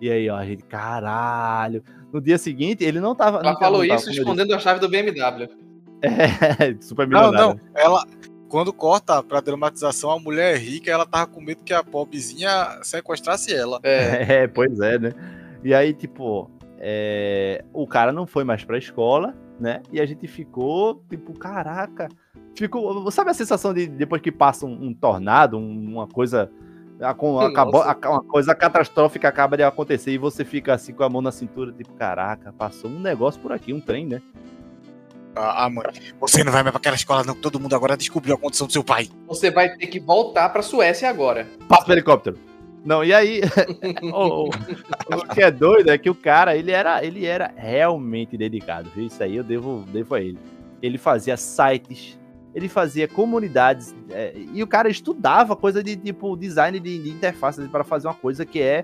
E 0.01 0.09
aí, 0.09 0.29
ó, 0.29 0.35
a 0.35 0.45
gente, 0.45 0.63
caralho. 0.63 1.83
No 2.11 2.19
dia 2.19 2.37
seguinte, 2.37 2.83
ele 2.83 2.99
não 2.99 3.15
tava. 3.15 3.39
Ela 3.39 3.53
não 3.53 3.59
falou 3.59 3.87
tava, 3.87 3.99
isso 3.99 4.09
escondendo 4.09 4.53
a 4.53 4.59
chave 4.59 4.79
do 4.79 4.89
BMW. 4.89 5.47
É, 6.03 6.75
super 6.81 7.07
Não, 7.07 7.29
milionário. 7.29 7.59
não. 7.61 7.79
Ela. 7.79 8.03
Quando 8.49 8.73
corta 8.73 9.21
pra 9.23 9.39
dramatização, 9.39 10.09
a 10.11 10.19
mulher 10.19 10.55
é 10.55 10.57
rica, 10.57 10.91
ela 10.91 11.05
tava 11.05 11.27
com 11.27 11.39
medo 11.39 11.63
que 11.63 11.71
a 11.71 11.83
pobrezinha 11.83 12.79
sequestrasse 12.81 13.53
ela. 13.53 13.79
É. 13.83 14.41
É, 14.43 14.47
pois 14.47 14.77
é, 14.79 14.97
né? 14.97 15.13
E 15.63 15.73
aí, 15.73 15.93
tipo, 15.93 16.49
é, 16.83 17.63
o 17.71 17.85
cara 17.85 18.11
não 18.11 18.25
foi 18.25 18.43
mais 18.43 18.63
pra 18.63 18.77
escola, 18.77 19.35
né? 19.59 19.81
E 19.91 20.01
a 20.01 20.05
gente 20.05 20.27
ficou, 20.27 21.03
tipo, 21.07 21.37
caraca. 21.37 22.09
Ficou. 22.57 23.09
Sabe 23.11 23.29
a 23.29 23.33
sensação 23.35 23.71
de 23.73 23.85
depois 23.87 24.19
que 24.21 24.31
passa 24.31 24.65
um, 24.65 24.87
um 24.87 24.93
tornado, 24.93 25.57
um- 25.57 25.93
uma 25.93 26.07
coisa. 26.07 26.49
a- 26.99 27.09
acabou- 27.47 27.81
a- 27.81 27.97
uma 28.09 28.23
coisa 28.23 28.53
catastrófica 28.53 29.27
acaba 29.27 29.55
de 29.57 29.63
acontecer 29.63 30.11
e 30.11 30.17
você 30.17 30.43
fica 30.45 30.73
assim 30.73 30.93
com 30.93 31.03
a 31.03 31.09
mão 31.09 31.21
na 31.21 31.31
cintura, 31.31 31.71
tipo, 31.71 31.93
caraca, 31.93 32.51
passou 32.53 32.89
um 32.91 32.99
negócio 32.99 33.39
por 33.41 33.51
aqui, 33.51 33.73
um 33.73 33.79
trem, 33.81 34.05
né? 34.05 34.21
A, 35.35 35.65
a 35.65 35.69
mãe. 35.69 35.85
Você 36.19 36.43
não 36.43 36.51
vai 36.51 36.61
mais 36.61 36.71
pra 36.71 36.79
aquela 36.79 36.95
escola, 36.95 37.23
não, 37.23 37.33
que 37.33 37.41
todo 37.41 37.59
mundo 37.59 37.73
agora 37.75 37.95
descobriu 37.95 38.35
a 38.35 38.37
condição 38.37 38.67
do 38.67 38.73
seu 38.73 38.83
pai. 38.83 39.07
Você 39.27 39.49
vai 39.49 39.69
ter 39.77 39.87
que 39.87 39.99
voltar 39.99 40.49
pra 40.49 40.61
Suécia 40.61 41.09
agora. 41.09 41.47
Passa 41.67 41.89
o 41.89 41.93
helicóptero. 41.93 42.37
Não, 42.83 43.03
e 43.03 43.13
aí, 43.13 43.41
o, 44.01 44.45
o- 44.49 45.27
que 45.33 45.41
é 45.41 45.51
doido 45.51 45.89
é 45.91 45.97
que 45.97 46.09
o 46.09 46.15
cara, 46.15 46.55
ele 46.55 46.71
era, 46.71 47.03
ele 47.05 47.25
era 47.25 47.53
realmente 47.55 48.35
dedicado, 48.37 48.89
viu? 48.95 49.05
Isso 49.05 49.21
aí 49.21 49.35
eu 49.35 49.43
devo, 49.43 49.85
devo 49.91 50.15
a 50.15 50.21
ele. 50.21 50.39
Ele 50.81 50.97
fazia 50.97 51.37
sites, 51.37 52.19
ele 52.55 52.67
fazia 52.67 53.07
comunidades, 53.07 53.95
é, 54.09 54.33
e 54.53 54.63
o 54.63 54.67
cara 54.67 54.89
estudava 54.89 55.55
coisa 55.55 55.83
de, 55.83 55.95
tipo, 55.95 56.35
design 56.35 56.79
de, 56.79 56.97
de 57.03 57.09
interface 57.11 57.61
para 57.67 57.83
fazer 57.83 58.07
uma 58.07 58.15
coisa 58.15 58.45
que 58.45 58.59
é, 58.59 58.83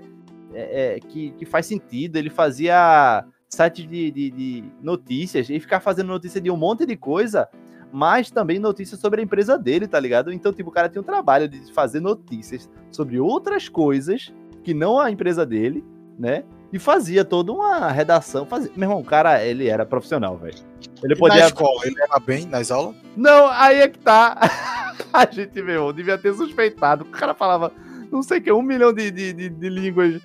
é, 0.54 0.94
é, 0.96 1.00
que, 1.00 1.30
que 1.32 1.44
faz 1.44 1.66
sentido. 1.66 2.16
Ele 2.16 2.30
fazia 2.30 3.24
sites 3.48 3.84
de, 3.88 4.10
de, 4.12 4.30
de 4.30 4.64
notícias, 4.80 5.50
e 5.50 5.58
ficava 5.58 5.82
fazendo 5.82 6.06
notícia 6.08 6.40
de 6.40 6.50
um 6.50 6.56
monte 6.56 6.86
de 6.86 6.96
coisa, 6.96 7.48
mas 7.92 8.30
também 8.30 8.58
notícias 8.58 9.00
sobre 9.00 9.20
a 9.20 9.24
empresa 9.24 9.58
dele, 9.58 9.86
tá 9.86 9.98
ligado? 9.98 10.32
Então, 10.32 10.52
tipo, 10.52 10.70
o 10.70 10.72
cara 10.72 10.88
tinha 10.88 11.00
um 11.00 11.04
trabalho 11.04 11.48
de 11.48 11.72
fazer 11.72 12.00
notícias 12.00 12.70
sobre 12.90 13.18
outras 13.18 13.68
coisas 13.68 14.32
que 14.62 14.74
não 14.74 14.98
a 14.98 15.10
empresa 15.10 15.46
dele, 15.46 15.84
né? 16.18 16.44
E 16.72 16.78
fazia 16.78 17.24
toda 17.24 17.52
uma 17.52 17.90
redação. 17.90 18.44
Fazia... 18.44 18.70
Meu 18.76 18.88
irmão, 18.88 19.00
o 19.00 19.04
cara, 19.04 19.42
ele 19.42 19.68
era 19.68 19.86
profissional, 19.86 20.36
velho. 20.36 20.58
Ele 21.02 21.14
E 21.14 21.16
podia. 21.16 21.40
Na 21.40 21.46
escola, 21.46 21.80
ele 21.84 22.00
era 22.00 22.18
bem 22.18 22.44
nas 22.46 22.70
aulas? 22.70 22.94
Não, 23.16 23.48
aí 23.48 23.80
é 23.80 23.88
que 23.88 23.98
tá. 23.98 24.36
a 25.12 25.26
gente, 25.30 25.62
meu 25.62 25.74
irmão, 25.74 25.92
devia 25.92 26.18
ter 26.18 26.34
suspeitado. 26.34 27.04
O 27.04 27.08
cara 27.08 27.32
falava, 27.32 27.72
não 28.12 28.22
sei 28.22 28.38
o 28.38 28.42
que, 28.42 28.52
um 28.52 28.62
milhão 28.62 28.92
de, 28.92 29.10
de, 29.10 29.32
de, 29.32 29.48
de 29.48 29.68
línguas 29.68 30.20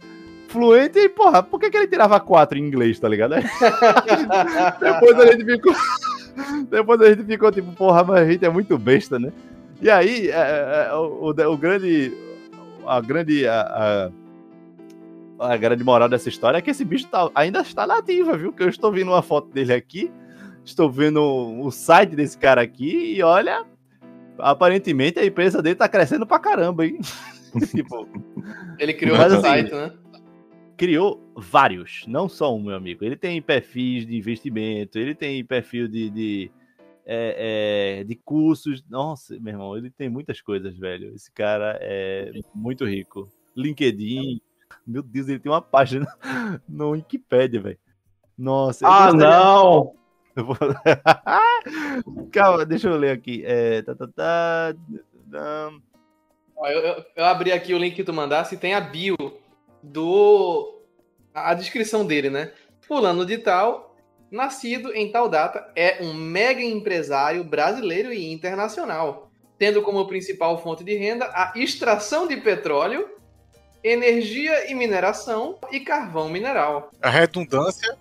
fluentes 0.49 1.01
e, 1.01 1.09
porra, 1.09 1.41
por 1.41 1.59
que, 1.59 1.69
que 1.69 1.77
ele 1.77 1.87
tirava 1.87 2.19
quatro 2.19 2.57
em 2.57 2.61
inglês, 2.61 2.99
tá 2.99 3.07
ligado? 3.07 3.35
Depois 4.79 5.19
a 5.19 5.31
gente 5.31 5.45
ficou. 5.45 5.73
Depois 6.69 6.99
a 7.01 7.09
gente 7.09 7.23
ficou 7.25 7.51
tipo, 7.51 7.71
porra, 7.73 8.03
mas 8.03 8.21
a 8.21 8.31
gente 8.31 8.43
é 8.45 8.49
muito 8.49 8.77
besta, 8.77 9.19
né? 9.19 9.31
E 9.81 9.89
aí, 9.89 10.29
é, 10.29 10.87
é, 10.89 10.93
o, 10.93 11.31
o- 11.31 11.53
o 11.53 11.57
grande. 11.57 12.13
A 12.85 12.99
grande. 13.01 13.47
A, 13.47 14.11
a, 15.39 15.51
a 15.53 15.57
grande 15.57 15.83
moral 15.83 16.07
dessa 16.07 16.29
história 16.29 16.57
é 16.57 16.61
que 16.61 16.69
esse 16.71 16.85
bicho 16.85 17.07
tá- 17.07 17.29
ainda 17.35 17.59
está 17.61 17.85
nativa, 17.85 18.37
viu? 18.37 18.53
Que 18.53 18.63
eu 18.63 18.69
estou 18.69 18.91
vendo 18.91 19.09
uma 19.11 19.21
foto 19.21 19.49
dele 19.51 19.73
aqui. 19.73 20.11
Estou 20.63 20.89
vendo 20.89 21.21
o 21.21 21.69
site 21.71 22.15
desse 22.15 22.37
cara 22.37 22.61
aqui 22.61 23.15
e 23.17 23.21
olha. 23.23 23.65
Aparentemente 24.39 25.19
a 25.19 25.25
empresa 25.25 25.61
dele 25.61 25.75
tá 25.75 25.87
crescendo 25.87 26.25
pra 26.25 26.39
caramba, 26.39 26.85
hein? 26.85 26.99
tipo, 27.75 28.07
Ele 28.79 28.93
criou 28.93 29.17
Mas 29.17 29.31
um 29.31 29.35
assim, 29.37 29.47
site, 29.47 29.71
né? 29.73 29.91
Criou 30.77 31.21
vários, 31.35 32.03
não 32.07 32.27
só 32.27 32.53
um, 32.55 32.63
meu 32.63 32.75
amigo. 32.75 33.03
Ele 33.03 33.15
tem 33.15 33.41
perfis 33.41 34.05
de 34.05 34.15
investimento, 34.17 34.97
ele 34.97 35.13
tem 35.15 35.43
perfil 35.45 35.87
de, 35.87 36.09
de, 36.09 36.51
é, 37.05 37.99
é, 37.99 38.03
de 38.03 38.15
cursos. 38.15 38.83
Nossa, 38.89 39.37
meu 39.39 39.53
irmão, 39.53 39.77
ele 39.77 39.89
tem 39.89 40.09
muitas 40.09 40.41
coisas, 40.41 40.77
velho. 40.77 41.13
Esse 41.15 41.31
cara 41.31 41.77
é 41.81 42.31
muito 42.53 42.85
rico. 42.85 43.29
LinkedIn, 43.55 44.41
meu 44.85 45.03
Deus, 45.03 45.27
ele 45.27 45.39
tem 45.39 45.51
uma 45.51 45.61
página 45.61 46.07
no 46.67 46.91
Wikipedia, 46.91 47.61
velho. 47.61 47.79
Nossa, 48.37 48.87
Ah, 48.87 49.11
gostaria- 49.11 49.29
não! 49.29 49.95
eu 50.35 50.45
vou- 50.45 50.57
Calma, 52.31 52.65
deixa 52.65 52.89
eu 52.89 52.97
ler 52.97 53.11
aqui. 53.11 53.43
É, 53.45 53.81
tá, 53.83 53.95
tá, 53.95 54.07
tá, 54.07 54.73
Eu, 56.65 56.79
eu- 56.79 57.05
eu 57.15 57.25
abri 57.25 57.51
aqui 57.51 57.73
o 57.73 57.77
link 57.77 57.95
que 57.95 58.03
tu 58.03 58.11
mandasse 58.13 58.55
e 58.55 58.57
tem 58.57 58.73
a 58.73 58.81
bio 58.81 59.15
do. 59.83 60.81
a 61.33 61.53
descrição 61.53 62.05
dele, 62.05 62.29
né? 62.29 62.51
Fulano 62.81 63.25
de 63.25 63.37
tal, 63.37 63.95
nascido 64.31 64.93
em 64.95 65.11
tal 65.11 65.27
data, 65.27 65.71
é 65.75 65.97
um 66.01 66.13
mega 66.13 66.61
empresário 66.61 67.43
brasileiro 67.43 68.11
e 68.13 68.31
internacional, 68.31 69.29
tendo 69.57 69.81
como 69.81 70.07
principal 70.07 70.61
fonte 70.61 70.83
de 70.83 70.95
renda 70.95 71.25
a 71.25 71.53
extração 71.55 72.27
de 72.27 72.37
petróleo, 72.37 73.09
energia 73.83 74.71
e 74.71 74.73
mineração 74.73 75.57
e 75.71 75.81
carvão 75.81 76.29
mineral. 76.29 76.89
A 77.01 77.09
redundância. 77.09 77.97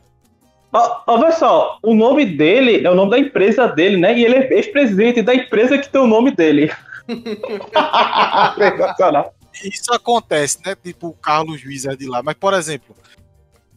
Ó, 0.72 1.02
ó, 1.06 1.14
Olha 1.14 1.32
só, 1.32 1.78
o 1.82 1.94
nome 1.94 2.24
dele 2.24 2.86
é 2.86 2.90
o 2.90 2.94
nome 2.94 3.10
da 3.10 3.18
empresa 3.18 3.68
dele, 3.68 3.98
né? 3.98 4.16
E 4.16 4.24
ele 4.24 4.36
é 4.36 4.54
ex-presidente 4.54 5.20
da 5.20 5.34
empresa 5.34 5.76
que 5.76 5.88
tem 5.88 6.00
o 6.00 6.06
nome 6.06 6.30
dele. 6.30 6.72
Sensacional. 8.56 9.34
Isso 9.64 9.92
acontece, 9.92 10.58
né? 10.64 10.74
Tipo, 10.74 11.08
o 11.08 11.14
Carlos 11.14 11.60
Juiz 11.60 11.84
é 11.84 11.94
de 11.94 12.06
lá. 12.06 12.22
Mas, 12.22 12.34
por 12.34 12.54
exemplo, 12.54 12.96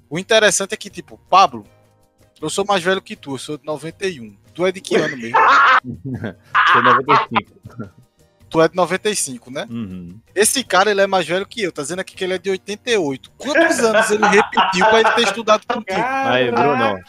o 0.09 0.17
interessante 0.17 0.73
é 0.73 0.77
que, 0.77 0.89
tipo, 0.89 1.19
Pablo, 1.29 1.65
eu 2.41 2.49
sou 2.49 2.65
mais 2.65 2.83
velho 2.83 3.01
que 3.01 3.15
tu, 3.15 3.33
eu 3.33 3.37
sou 3.37 3.57
de 3.57 3.65
91. 3.65 4.35
Tu 4.53 4.65
é 4.65 4.71
de 4.71 4.81
que 4.81 4.95
ano 4.95 5.17
mesmo? 5.17 5.37
Sou 6.71 6.83
95. 6.83 7.51
Tu 8.49 8.61
é 8.61 8.69
de 8.69 8.75
95, 8.75 9.51
né? 9.51 9.67
Uhum. 9.69 10.17
Esse 10.33 10.63
cara, 10.63 10.89
ele 10.89 11.01
é 11.01 11.07
mais 11.07 11.27
velho 11.27 11.45
que 11.45 11.61
eu. 11.61 11.73
Tá 11.73 11.81
dizendo 11.81 11.99
aqui 11.99 12.15
que 12.15 12.23
ele 12.23 12.35
é 12.35 12.37
de 12.37 12.49
88. 12.49 13.31
Quantos 13.37 13.79
anos 13.79 14.09
ele 14.11 14.25
repetiu 14.27 14.85
pra 14.85 14.99
ele 15.01 15.11
ter 15.11 15.23
estudado 15.23 15.65
contigo? 15.67 15.99
Aí, 15.99 16.49
Bruno, 16.51 16.99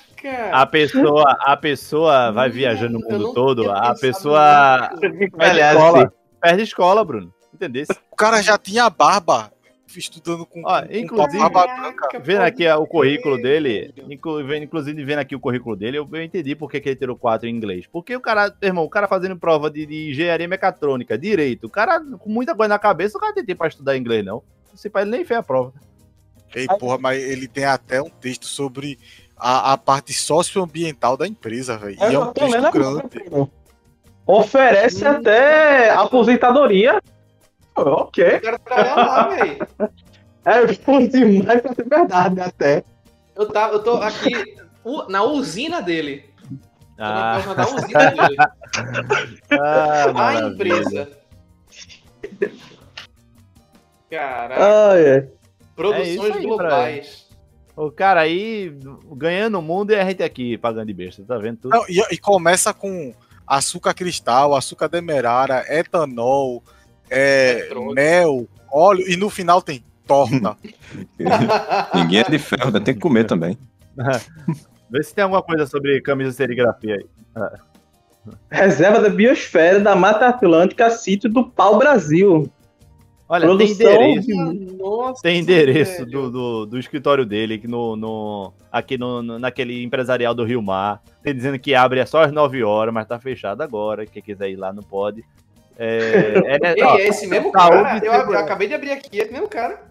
a 0.53 0.67
pessoa, 0.67 1.37
a 1.41 1.57
pessoa 1.57 2.33
vai 2.33 2.51
viajando 2.51 2.99
no 2.99 3.09
Eu 3.09 3.19
mundo 3.19 3.35
todo, 3.35 3.71
a 3.71 3.95
pessoa 3.95 4.91
perde 4.99 5.31
Aliás, 5.39 5.77
escola, 5.77 6.13
perde 6.41 6.63
escola, 6.63 7.05
Bruno. 7.05 7.33
Entendeu? 7.57 7.85
O 8.13 8.17
cara 8.17 8.43
já 8.43 8.57
tinha 8.59 8.89
barba 8.91 9.51
estudando 9.97 10.45
com, 10.45 10.63
Ó, 10.65 10.83
com 10.83 10.93
inclusive- 10.95 11.39
barba 11.39 11.67
branca. 11.67 12.19
Vendo 12.21 12.43
aqui 12.43 12.69
o 12.69 12.87
currículo 12.87 13.41
dele, 13.41 13.95
inclusive 14.63 15.05
vendo 15.05 15.21
aqui 15.21 15.35
o 15.35 15.41
currículo 15.41 15.75
dele, 15.75 15.99
eu, 15.99 16.09
eu 16.13 16.23
entendi 16.23 16.55
por 16.55 16.71
que, 16.71 16.81
que 16.81 16.91
ele 16.91 16.97
tirou 16.97 17.17
4 17.17 17.49
em 17.49 17.55
inglês. 17.57 17.87
Porque 17.91 18.15
o 18.15 18.21
cara, 18.21 18.55
irmão, 18.61 18.85
o 18.85 18.91
cara 18.91 19.09
fazendo 19.09 19.37
prova 19.39 19.71
de, 19.71 19.87
de 19.87 20.11
engenharia 20.11 20.47
mecatrônica, 20.47 21.17
direito, 21.17 21.67
o 21.67 21.71
cara 21.71 22.01
com 22.01 22.29
muita 22.31 22.55
coisa 22.55 22.69
na 22.69 22.79
cabeça, 22.79 23.17
o 23.17 23.21
cara 23.21 23.33
tem 23.33 23.45
tempo 23.45 23.59
pra 23.59 23.69
estudar 23.69 23.97
inglês, 23.97 24.25
não. 24.25 24.43
Esse 24.75 24.91
pai 24.91 25.05
ele 25.05 25.13
nem 25.13 25.25
fez 25.25 25.41
a 25.41 25.43
prova. 25.43 25.73
Ei, 26.55 26.67
porra, 26.79 26.99
mas 26.99 27.23
ele 27.23 27.49
tem 27.49 27.65
até 27.65 28.01
um 28.03 28.11
texto 28.11 28.47
sobre 28.47 28.99
a, 29.37 29.73
a 29.73 29.79
parte 29.79 30.13
socioambiental 30.13 31.17
da 31.17 31.27
empresa, 31.27 31.77
velho. 31.79 31.97
E 31.99 32.03
é 32.15 32.19
um 32.19 32.25
Eu 32.27 32.33
tô 32.33 32.47
lendo 32.47 32.71
texto 32.71 32.73
grande. 32.73 33.51
Oferece 34.27 35.07
até 35.07 35.91
aposentadoria. 35.91 37.01
Ok. 37.77 38.25
Eu 38.25 38.41
quero 38.41 38.59
trabalhar 38.59 38.97
lá, 38.97 39.29
velho. 39.29 39.69
É 40.47 40.65
bom 40.65 41.05
demais 41.09 41.61
pra 41.61 41.75
ser 41.75 41.89
verdade, 41.89 42.41
até. 42.41 42.85
Eu, 43.35 43.49
tá, 43.49 43.69
eu 43.73 43.83
tô 43.83 43.95
aqui 43.97 44.31
na 45.09 45.25
usina 45.25 45.83
dele. 45.83 46.31
Ah, 46.97 47.39
Vai 47.39 47.47
mandar 47.49 47.65
a 47.65 47.75
usina 47.75 48.11
dele. 48.13 48.37
Ah, 49.51 50.29
A 50.29 50.41
empresa. 50.47 51.09
Caraca, 54.09 54.91
ai. 54.91 55.05
É 55.05 55.19
isso 55.19 55.29
produções 55.75 56.37
aí, 56.37 56.43
globais. 56.43 57.27
O 57.77 57.91
cara 57.91 58.21
aí 58.21 58.73
ganhando 59.17 59.59
o 59.59 59.63
mundo 59.63 59.91
e 59.91 59.97
a 59.97 60.05
gente 60.05 60.23
aqui 60.23 60.57
pagando 60.57 60.87
de 60.87 60.95
besta, 60.95 61.23
tá 61.27 61.37
vendo 61.37 61.59
tudo? 61.59 61.73
Não, 61.73 61.85
e, 61.89 62.01
e 62.15 62.17
começa 62.19 62.73
com 62.73 63.13
açúcar 63.47 63.93
cristal, 63.93 64.55
açúcar 64.55 64.89
demerara, 64.89 65.65
etanol, 65.69 66.63
é, 67.11 67.69
mel, 67.95 68.47
óleo, 68.73 69.05
e 69.09 69.17
no 69.17 69.29
final 69.31 69.61
tem 69.63 69.83
torta. 70.07 70.57
Ninguém 71.95 72.21
é 72.21 72.25
de 72.31 72.39
ferro, 72.39 72.71
né? 72.71 72.81
tem 72.81 72.95
que 72.95 73.01
comer 73.01 73.25
também. 73.25 73.59
Vê 74.91 75.03
se 75.03 75.15
tem 75.15 75.25
alguma 75.25 75.43
coisa 75.43 75.67
sobre 75.67 76.01
camisa 76.01 76.31
de 76.31 76.37
serigrafia 76.37 76.97
aí. 76.97 77.07
Reserva 78.51 79.01
da 79.01 79.09
biosfera 79.09 79.81
da 79.81 79.95
Mata 79.97 80.29
Atlântica, 80.29 80.91
sítio 80.91 81.29
do 81.31 81.45
Pau 81.49 81.79
Brasil. 81.79 82.51
Olha, 83.29 83.47
Produção 83.47 83.77
tem 83.99 84.17
endereço. 84.17 84.77
Nossa, 84.79 85.23
Tem 85.23 85.39
endereço 85.41 86.07
do, 86.07 86.31
do, 86.31 86.67
do 86.67 86.79
escritório 86.79 87.27
dele 87.27 87.55
aqui, 87.55 87.67
no, 87.67 87.97
no, 87.97 88.53
aqui 88.71 88.97
no, 88.97 89.21
no- 89.21 89.39
naquele 89.39 89.83
empresarial 89.83 90.33
do 90.33 90.45
Rio 90.45 90.63
Mar. 90.63 91.03
Tem 91.25 91.35
dizendo 91.35 91.59
que 91.59 91.75
abre 91.75 92.05
só 92.07 92.23
às 92.23 92.31
9 92.31 92.63
horas, 92.63 92.95
mas 92.95 93.07
tá 93.09 93.19
fechado 93.19 93.63
agora. 93.63 94.07
Quem 94.07 94.23
quiser 94.23 94.51
ir 94.51 94.57
lá 94.57 94.73
não 94.73 94.83
pode. 94.83 95.25
É, 95.79 96.59
é, 96.63 96.75
Ei, 96.77 96.83
ó, 96.83 96.97
é 96.97 97.09
esse 97.09 97.27
mesmo 97.27 97.51
saúde 97.53 98.01
cara? 98.01 98.05
Eu, 98.05 98.13
eu 98.13 98.39
acabei 98.39 98.69
de 98.69 98.75
abrir 98.75 98.93
aqui, 98.93 99.21
é 99.21 99.25
esse 99.25 99.33
mesmo 99.33 99.49
cara. 99.49 99.87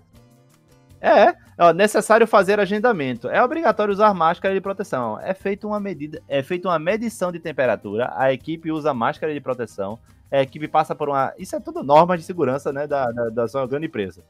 É, 1.02 1.36
ó, 1.60 1.72
necessário 1.72 2.26
fazer 2.26 2.60
agendamento. 2.60 3.30
É 3.30 3.44
obrigatório 3.44 3.94
usar 3.94 4.14
máscara 4.14 4.54
de 4.54 4.62
proteção. 4.62 5.20
É 5.22 5.34
feita 5.34 5.68
uma 5.68 5.80
medida, 5.80 6.22
é 6.28 6.42
feita 6.42 6.68
uma 6.68 6.80
medição 6.80 7.32
de 7.32 7.40
temperatura. 7.40 8.12
A 8.16 8.34
equipe 8.34 8.72
usa 8.72 8.94
máscara 8.94 9.34
de 9.34 9.40
proteção. 9.40 10.00
A 10.32 10.42
equipe 10.42 10.68
passa 10.68 10.96
por 10.96 11.08
uma. 11.10 11.34
Isso 11.38 11.56
é 11.56 11.60
tudo 11.60 11.84
norma 11.84 12.18
de 12.18 12.24
segurança, 12.24 12.74
né, 12.74 12.88
da, 12.88 13.12
da, 13.12 13.30
da 13.30 13.48
sua 13.48 13.68
grande 13.68 13.86
empresa. 13.86 14.24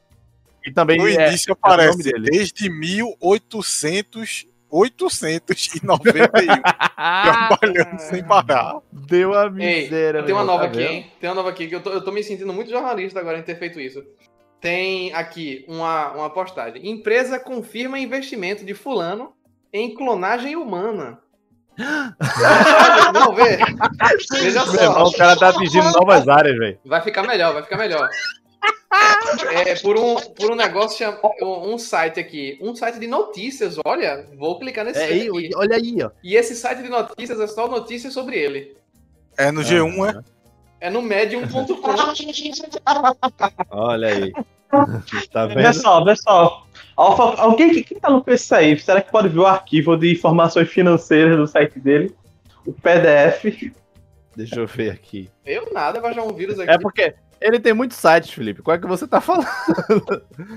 E 0.64 0.72
também 0.72 0.98
No 0.98 1.08
é, 1.08 1.28
início 1.28 1.50
é 1.50 1.52
aparece 1.52 2.12
desde 2.12 2.68
1800, 2.68 4.46
891, 4.70 5.80
trabalhando 7.22 7.98
sem 7.98 8.24
parar. 8.24 8.78
deu 8.92 9.32
a 9.34 9.46
Ei, 9.46 9.82
miséria. 9.84 10.22
tem 10.22 10.34
uma 10.34 10.44
nova 10.44 10.64
tá 10.64 10.68
aqui, 10.70 10.78
vendo? 10.78 10.90
hein? 10.90 11.12
Tem 11.20 11.28
uma 11.30 11.36
nova 11.36 11.50
aqui 11.50 11.66
que 11.68 11.74
eu 11.74 11.80
tô, 11.82 11.90
eu 11.90 12.02
tô 12.04 12.10
me 12.10 12.22
sentindo 12.22 12.52
muito 12.52 12.70
jornalista 12.70 13.20
agora 13.20 13.38
em 13.38 13.42
ter 13.42 13.58
feito 13.58 13.80
isso. 13.80 14.02
Tem 14.60 15.12
aqui 15.14 15.64
uma, 15.68 16.12
uma 16.12 16.30
postagem. 16.30 16.88
Empresa 16.88 17.38
confirma 17.38 17.98
investimento 17.98 18.64
de 18.64 18.74
fulano 18.74 19.32
em 19.72 19.94
clonagem 19.94 20.56
humana. 20.56 21.18
Não, 23.12 23.34
vê. 23.34 23.58
Veja 24.40 24.64
só. 24.64 25.04
o 25.06 25.12
cara 25.12 25.36
tá 25.36 25.50
atingindo 25.50 25.90
novas 25.92 26.26
áreas, 26.26 26.56
velho. 26.58 26.78
Vai 26.84 27.02
ficar 27.02 27.22
melhor, 27.22 27.52
vai 27.52 27.62
ficar 27.62 27.76
melhor. 27.76 28.08
É, 29.52 29.74
por 29.76 29.98
um, 29.98 30.14
por 30.16 30.52
um 30.52 30.54
negócio, 30.54 31.06
um 31.42 31.76
site 31.78 32.18
aqui, 32.20 32.58
um 32.62 32.74
site 32.74 32.98
de 32.98 33.06
notícias, 33.06 33.76
olha, 33.84 34.26
vou 34.38 34.58
clicar 34.58 34.84
nesse 34.84 35.00
É, 35.00 35.08
site 35.08 35.28
aqui. 35.28 35.50
olha 35.54 35.76
aí, 35.76 35.96
ó. 36.02 36.10
E 36.22 36.36
esse 36.36 36.54
site 36.54 36.82
de 36.82 36.88
notícias 36.88 37.38
é 37.40 37.46
só 37.46 37.68
notícias 37.68 38.12
sobre 38.12 38.36
ele. 38.38 38.76
É 39.36 39.50
no 39.52 39.60
G1, 39.62 40.14
é? 40.16 40.24
É 40.80 40.90
no 40.90 41.02
medium.com. 41.02 41.66
Olha 43.70 44.08
aí. 44.08 44.32
tá 45.32 45.46
vendo? 45.46 45.74
só, 45.74 46.04
vê 46.04 46.16
só. 46.16 46.66
Alfa- 46.96 47.40
alguém 47.40 47.70
que, 47.70 47.82
que 47.82 48.00
tá 48.00 48.10
no 48.10 48.22
PC 48.22 48.54
aí? 48.54 48.78
Será 48.78 49.00
que 49.00 49.10
pode 49.10 49.28
ver 49.28 49.38
o 49.40 49.46
arquivo 49.46 49.96
de 49.96 50.12
informações 50.12 50.68
financeiras 50.68 51.36
do 51.36 51.46
site 51.46 51.78
dele? 51.78 52.14
O 52.66 52.72
PDF. 52.72 53.72
Deixa 54.34 54.56
eu 54.60 54.66
ver 54.66 54.90
aqui. 54.90 55.30
Eu 55.44 55.72
nada, 55.72 56.00
vai 56.00 56.12
já 56.12 56.22
um 56.22 56.32
vírus 56.32 56.58
aqui. 56.58 56.70
É 56.70 56.78
porque 56.78 57.14
ele 57.40 57.60
tem 57.60 57.72
muitos 57.72 57.96
sites, 57.96 58.30
Felipe. 58.30 58.62
Qual 58.62 58.74
é 58.76 58.78
que 58.78 58.86
você 58.86 59.06
tá 59.06 59.20
falando? 59.20 59.46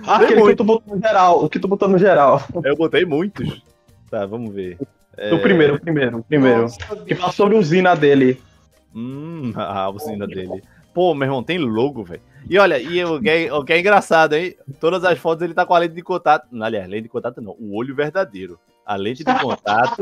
Ah, 0.08 0.18
aquele 0.18 0.42
que 0.44 0.56
tu 0.56 0.64
botou 0.64 0.96
no 0.96 1.02
geral. 1.02 1.44
O 1.44 1.50
que 1.50 1.60
tu 1.60 1.68
botou 1.68 1.88
no 1.88 1.98
geral. 1.98 2.42
Eu 2.64 2.76
botei 2.76 3.06
muitos. 3.06 3.62
Tá, 4.10 4.26
vamos 4.26 4.54
ver. 4.54 4.78
É, 5.18 5.34
O 5.34 5.42
primeiro, 5.42 5.76
o 5.76 5.80
primeiro, 5.80 6.18
o 6.20 6.24
primeiro. 6.24 6.62
Nossa, 6.64 6.96
Que 7.06 7.16
fala 7.16 7.32
sobre 7.32 7.56
a 7.56 7.60
usina 7.60 7.96
dele. 7.96 8.42
Hum, 8.96 9.52
a 9.58 9.90
usina 9.90 10.26
dele. 10.26 10.64
Pô, 10.94 11.14
meu 11.14 11.28
irmão, 11.28 11.44
tem 11.44 11.58
logo, 11.58 12.04
velho. 12.04 12.22
E 12.50 12.58
olha, 12.58 12.80
e 12.80 13.04
o 13.04 13.22
que, 13.22 13.30
é, 13.30 13.54
o 13.54 13.64
que 13.64 13.74
é 13.74 13.80
engraçado, 13.80 14.34
hein? 14.34 14.56
Todas 14.80 15.04
as 15.04 15.20
fotos 15.20 15.44
ele 15.44 15.54
tá 15.54 15.66
com 15.66 15.74
a 15.74 15.80
lente 15.80 15.94
de 15.94 16.02
contato. 16.02 16.48
Aliás, 16.62 16.88
lente 16.88 17.04
de 17.04 17.10
contato 17.10 17.42
não, 17.42 17.56
o 17.60 17.78
olho 17.78 17.94
verdadeiro. 17.96 18.60
A 18.86 18.96
lente 18.96 19.24
de 19.24 19.40
contato 19.40 20.02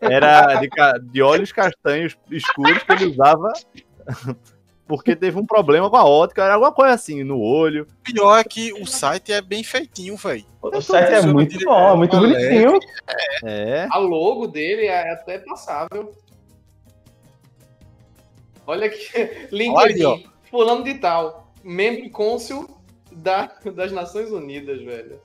era 0.00 0.54
de, 0.54 0.68
de 1.10 1.20
olhos 1.20 1.52
castanhos 1.52 2.16
escuros 2.30 2.82
que 2.82 2.92
ele 2.92 3.06
usava 3.06 3.52
porque 4.86 5.16
teve 5.16 5.38
um 5.38 5.46
problema 5.46 5.88
com 5.88 5.96
a 5.96 6.04
ótica, 6.04 6.44
era 6.44 6.54
alguma 6.54 6.72
coisa 6.72 6.94
assim 6.94 7.22
no 7.22 7.40
olho. 7.40 7.86
O 8.00 8.02
pior 8.02 8.38
é 8.38 8.44
que 8.44 8.72
o 8.74 8.86
site 8.86 9.32
é 9.32 9.40
bem 9.40 9.62
feitinho, 9.62 10.16
velho. 10.16 10.44
O 10.60 10.80
site 10.80 11.12
é 11.12 11.22
muito 11.22 11.58
bom, 11.64 11.92
é 11.92 11.96
muito 11.96 12.16
é 12.16 12.20
bonitinho. 12.20 12.78
É. 13.44 13.86
A 13.90 13.98
logo 13.98 14.46
dele 14.46 14.86
é 14.86 15.12
até 15.12 15.38
passável. 15.38 16.14
Olha 18.66 18.86
aqui, 18.86 19.48
LinkedIn, 19.50 20.26
fulano 20.50 20.84
de 20.84 20.94
tal, 20.94 21.52
membro 21.62 22.10
cônsul 22.10 22.68
da, 23.10 23.50
das 23.74 23.92
Nações 23.92 24.30
Unidas, 24.30 24.82
velho. 24.82 25.20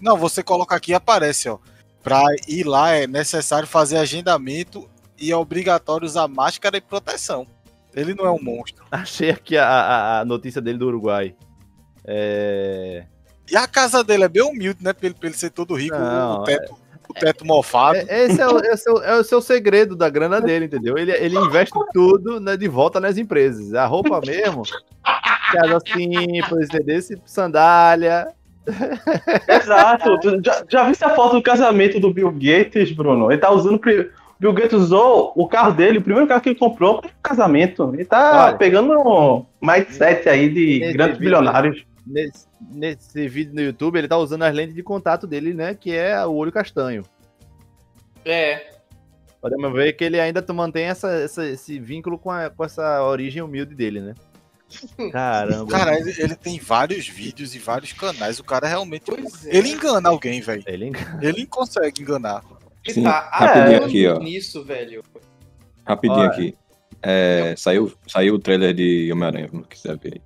Não, 0.00 0.16
você 0.16 0.42
coloca 0.42 0.74
aqui 0.74 0.92
e 0.92 0.94
aparece, 0.94 1.48
ó. 1.48 1.58
Pra 2.02 2.20
ir 2.48 2.64
lá 2.64 2.90
é 2.92 3.06
necessário 3.06 3.68
fazer 3.68 3.96
agendamento 3.98 4.90
e 5.16 5.30
é 5.30 5.36
obrigatório 5.36 6.04
usar 6.04 6.26
máscara 6.26 6.76
e 6.76 6.80
proteção. 6.80 7.46
Ele 7.94 8.14
não 8.14 8.24
é 8.26 8.30
um 8.30 8.42
monstro. 8.42 8.84
Achei 8.90 9.30
aqui 9.30 9.56
a, 9.56 9.66
a- 9.66 10.20
a 10.20 10.24
notícia 10.24 10.60
dele 10.60 10.78
do 10.78 10.86
Uruguai. 10.86 11.34
É. 12.04 13.04
E 13.50 13.56
a 13.56 13.66
casa 13.66 14.02
dele 14.02 14.24
é 14.24 14.28
bem 14.28 14.42
humilde, 14.42 14.82
né? 14.82 14.92
Pra 14.92 15.06
ele, 15.06 15.14
pra 15.18 15.28
ele 15.28 15.36
ser 15.36 15.50
todo 15.50 15.74
rico, 15.74 15.96
Não, 15.98 16.40
o 16.40 16.44
teto, 16.44 16.74
o 17.08 17.12
teto 17.14 17.44
mofado. 17.44 17.98
É- 17.98 18.24
Esse 18.24 18.40
é 18.40 18.46
o, 18.48 18.58
esse 18.58 18.88
é 18.88 18.92
o- 18.92 19.02
é 19.02 19.16
o 19.18 19.24
seu 19.24 19.40
segredo 19.42 19.94
da 19.94 20.08
grana 20.08 20.40
dele, 20.40 20.64
entendeu? 20.66 20.96
Ele, 20.96 21.12
ele 21.12 21.36
investe 21.36 21.78
tudo 21.92 22.40
né, 22.40 22.56
de 22.56 22.66
volta 22.68 22.98
nas 23.00 23.18
empresas. 23.18 23.74
A 23.74 23.84
roupa 23.86 24.20
mesmo, 24.24 24.62
casa 25.52 25.78
simples, 25.86 26.68
entendeu? 26.68 26.96
Esse 26.98 27.20
Sandália. 27.26 28.28
Exato. 29.48 30.18
Já, 30.44 30.64
já 30.68 30.84
viste 30.88 31.04
a 31.04 31.10
foto 31.14 31.36
do 31.36 31.42
casamento 31.42 31.98
do 32.00 32.12
Bill 32.12 32.30
Gates, 32.32 32.92
Bruno? 32.92 33.30
Ele 33.30 33.40
tá 33.40 33.50
usando. 33.50 33.78
pri- 33.78 34.10
Bill 34.42 34.52
Gates 34.52 34.72
usou 34.72 35.32
o 35.36 35.46
carro 35.46 35.72
dele, 35.72 35.98
o 35.98 36.02
primeiro 36.02 36.26
carro 36.26 36.40
que 36.40 36.48
ele 36.48 36.58
comprou 36.58 37.00
para 37.00 37.10
casamento. 37.22 37.92
Ele 37.94 38.04
tá 38.04 38.46
Olha. 38.46 38.56
pegando 38.56 38.92
um 38.98 39.46
mindset 39.64 40.28
aí 40.28 40.48
de 40.52 40.80
grandes 40.92 41.16
vídeo- 41.16 41.18
bilionários. 41.20 41.84
Nesse, 42.04 42.48
nesse 42.72 43.28
vídeo 43.28 43.54
no 43.54 43.60
YouTube, 43.60 43.96
ele 43.98 44.08
tá 44.08 44.18
usando 44.18 44.42
as 44.42 44.52
lentes 44.52 44.74
de 44.74 44.82
contato 44.82 45.28
dele, 45.28 45.54
né? 45.54 45.74
Que 45.76 45.92
é 45.94 46.26
o 46.26 46.32
olho 46.34 46.50
castanho. 46.50 47.04
É, 48.24 48.72
Podemos 49.40 49.72
ver 49.72 49.92
que 49.92 50.02
ele 50.04 50.18
ainda 50.20 50.44
mantém 50.52 50.84
essa, 50.86 51.08
essa- 51.12 51.46
esse 51.46 51.78
vínculo 51.78 52.18
com, 52.18 52.30
a- 52.30 52.50
com 52.50 52.64
essa 52.64 53.00
origem 53.04 53.42
humilde 53.42 53.74
dele, 53.76 54.00
né? 54.00 54.14
Caramba. 55.12 55.70
Cara, 55.70 55.96
ele, 56.00 56.12
ele 56.18 56.34
tem 56.34 56.58
vários 56.58 57.08
vídeos 57.08 57.54
e 57.54 57.58
vários 57.60 57.92
canais. 57.92 58.38
O 58.40 58.44
cara 58.44 58.66
realmente. 58.66 59.04
pois 59.06 59.46
é. 59.46 59.56
Ele 59.56 59.68
engana 59.70 60.08
alguém, 60.08 60.40
velho. 60.40 60.62
Ele 60.66 60.90
Ele 61.20 61.46
consegue 61.46 62.02
enganar. 62.02 62.42
Ele 62.84 62.94
Sim, 62.94 63.02
tá 63.04 63.20
rapidinho 63.32 63.76
anos 63.76 63.88
aqui, 63.88 64.06
ó. 64.08 64.18
nisso, 64.18 64.64
velho. 64.64 65.02
Rapidinho 65.86 66.20
Olha. 66.20 66.30
aqui. 66.30 66.58
É, 67.00 67.54
saiu, 67.56 67.92
saiu 68.06 68.34
o 68.34 68.38
trailer 68.38 68.72
de 68.74 69.10
Homem-Aranha, 69.12 69.48
não 69.52 69.62
quiser 69.62 69.96
ver. 69.98 70.20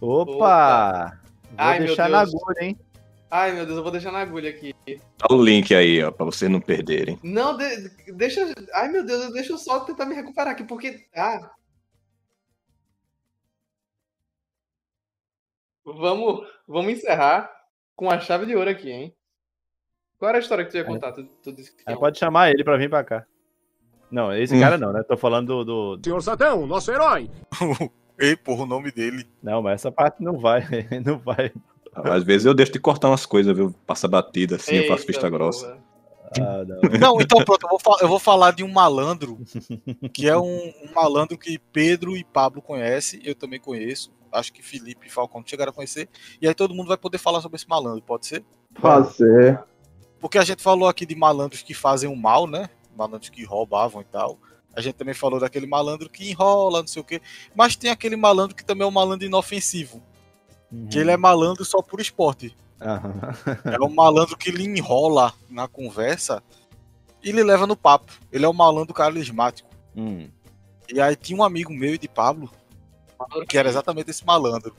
Opa! 0.00 1.18
Vou 1.42 1.54
Ai, 1.58 1.78
meu 1.78 1.86
deixar 1.88 2.08
na 2.08 2.20
agulha, 2.20 2.62
hein? 2.64 2.78
Ai, 3.30 3.52
meu 3.52 3.64
Deus, 3.64 3.76
eu 3.76 3.82
vou 3.82 3.92
deixar 3.92 4.10
na 4.12 4.20
agulha 4.20 4.50
aqui. 4.50 4.74
Tá 5.18 5.26
o 5.32 5.42
link 5.42 5.72
aí, 5.74 6.02
ó, 6.02 6.10
pra 6.10 6.24
vocês 6.26 6.50
não 6.50 6.60
perderem. 6.60 7.18
Não, 7.22 7.56
de- 7.56 7.88
deixa. 8.14 8.52
Ai, 8.74 8.88
meu 8.88 9.04
Deus, 9.04 9.32
deixa 9.32 9.52
eu 9.52 9.58
só 9.58 9.80
tentar 9.80 10.04
me 10.06 10.14
recuperar 10.14 10.52
aqui, 10.52 10.64
porque. 10.64 11.06
Ah. 11.16 11.50
Vamos, 15.84 16.46
vamos 16.66 16.92
encerrar 16.92 17.50
com 17.96 18.10
a 18.10 18.20
chave 18.20 18.46
de 18.46 18.54
ouro 18.54 18.70
aqui, 18.70 18.90
hein? 18.90 19.16
Qual 20.20 20.28
era 20.28 20.38
a 20.38 20.40
história 20.40 20.64
que 20.66 20.70
tu 20.70 20.76
ia 20.76 20.84
contar? 20.84 21.12
Tu, 21.12 21.24
tu 21.42 21.50
disse 21.50 21.72
que 21.74 21.82
tinha 21.82 21.96
pode 21.96 22.18
chamar 22.18 22.50
ele 22.50 22.62
pra 22.62 22.76
vir 22.76 22.90
pra 22.90 23.02
cá. 23.02 23.24
Não, 24.10 24.32
esse 24.32 24.54
Hum. 24.54 24.60
cara 24.60 24.76
não, 24.76 24.92
né? 24.92 25.02
Tô 25.02 25.16
falando 25.16 25.64
do, 25.64 25.96
do- 25.96 26.00
Senhor 26.04 26.20
Sadão, 26.22 26.66
nosso 26.66 26.90
herói. 26.92 27.30
Ei, 28.20 28.36
porra, 28.36 28.64
o 28.64 28.66
nome 28.66 28.92
dele. 28.92 29.26
Não, 29.42 29.62
mas 29.62 29.80
essa 29.80 29.90
parte 29.90 30.22
não 30.22 30.38
vai. 30.38 30.60
Não 31.04 31.18
vai. 31.18 31.50
Às 31.94 32.22
vezes 32.22 32.44
eu 32.44 32.52
deixo 32.54 32.70
de 32.72 32.78
cortar 32.78 33.08
umas 33.08 33.24
coisas, 33.24 33.56
viu? 33.56 33.74
Passa 33.86 34.06
batida 34.06 34.56
assim, 34.56 34.76
eu 34.76 34.82
faço 34.88 35.02
Eita, 35.02 35.12
vista 35.12 35.30
grossa. 35.30 35.78
Ah, 36.38 36.64
não. 36.64 36.80
Não, 37.16 37.20
então 37.20 37.42
pronto, 37.44 37.66
eu 37.66 37.78
vou, 37.82 37.98
eu 38.02 38.08
vou 38.08 38.18
falar 38.20 38.52
de 38.52 38.62
um 38.62 38.70
malandro, 38.70 39.38
que 40.12 40.28
é 40.28 40.36
um, 40.36 40.68
um 40.68 40.92
malandro 40.94 41.36
que 41.36 41.58
Pedro 41.72 42.16
e 42.16 42.22
Pablo 42.22 42.62
conhecem, 42.62 43.20
eu 43.24 43.34
também 43.34 43.58
conheço. 43.58 44.12
Acho 44.30 44.52
que 44.52 44.62
Felipe 44.62 45.08
e 45.08 45.10
Falcão 45.10 45.42
chegaram 45.44 45.70
a 45.70 45.74
conhecer. 45.74 46.08
E 46.40 46.46
aí 46.46 46.54
todo 46.54 46.72
mundo 46.74 46.86
vai 46.86 46.96
poder 46.96 47.18
falar 47.18 47.40
sobre 47.40 47.56
esse 47.56 47.68
malandro, 47.68 48.02
pode 48.02 48.26
ser? 48.26 48.44
Fazer. 48.78 49.60
Porque 50.20 50.38
a 50.38 50.44
gente 50.44 50.62
falou 50.62 50.88
aqui 50.88 51.06
de 51.06 51.14
malandros 51.14 51.62
que 51.62 51.74
fazem 51.74 52.08
o 52.10 52.16
mal, 52.16 52.46
né? 52.46 52.68
Malandros 52.96 53.30
que 53.30 53.44
roubavam 53.44 54.02
e 54.02 54.04
tal. 54.04 54.38
A 54.74 54.80
gente 54.80 54.94
também 54.94 55.14
falou 55.14 55.40
daquele 55.40 55.66
malandro 55.66 56.08
que 56.08 56.30
enrola, 56.30 56.80
não 56.80 56.86
sei 56.86 57.02
o 57.02 57.04
quê. 57.04 57.20
Mas 57.54 57.74
tem 57.74 57.90
aquele 57.90 58.16
malandro 58.16 58.54
que 58.54 58.64
também 58.64 58.84
é 58.84 58.88
um 58.88 58.92
malandro 58.92 59.26
inofensivo. 59.26 60.02
Que 60.88 60.98
ele 60.98 61.10
é 61.10 61.16
malandro 61.16 61.64
só 61.64 61.82
por 61.82 62.00
esporte. 62.00 62.56
Aham. 62.80 63.34
É 63.64 63.82
um 63.82 63.92
malandro 63.92 64.36
que 64.36 64.50
lhe 64.50 64.64
enrola 64.64 65.34
na 65.48 65.66
conversa 65.66 66.42
e 67.22 67.32
lhe 67.32 67.42
leva 67.42 67.66
no 67.66 67.76
papo. 67.76 68.12
Ele 68.30 68.44
é 68.44 68.48
um 68.48 68.52
malandro 68.52 68.94
carismático. 68.94 69.68
Hum. 69.96 70.28
E 70.92 71.00
aí 71.00 71.16
tinha 71.16 71.38
um 71.38 71.42
amigo 71.42 71.72
meu 71.72 71.94
e 71.94 71.98
de 71.98 72.08
Pablo, 72.08 72.50
que 73.48 73.58
era 73.58 73.68
exatamente 73.68 74.10
esse 74.10 74.24
malandro. 74.24 74.74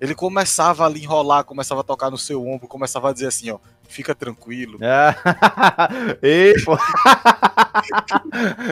Ele 0.00 0.14
começava 0.14 0.86
a 0.86 0.88
lhe 0.88 1.02
enrolar, 1.02 1.44
começava 1.44 1.80
a 1.80 1.84
tocar 1.84 2.10
no 2.10 2.18
seu 2.18 2.46
ombro, 2.46 2.68
começava 2.68 3.10
a 3.10 3.12
dizer 3.12 3.26
assim, 3.26 3.50
ó, 3.50 3.58
fica 3.88 4.14
tranquilo. 4.14 4.78
Ah, 4.82 5.88
Ei, 6.22 6.54
pô. 6.64 6.76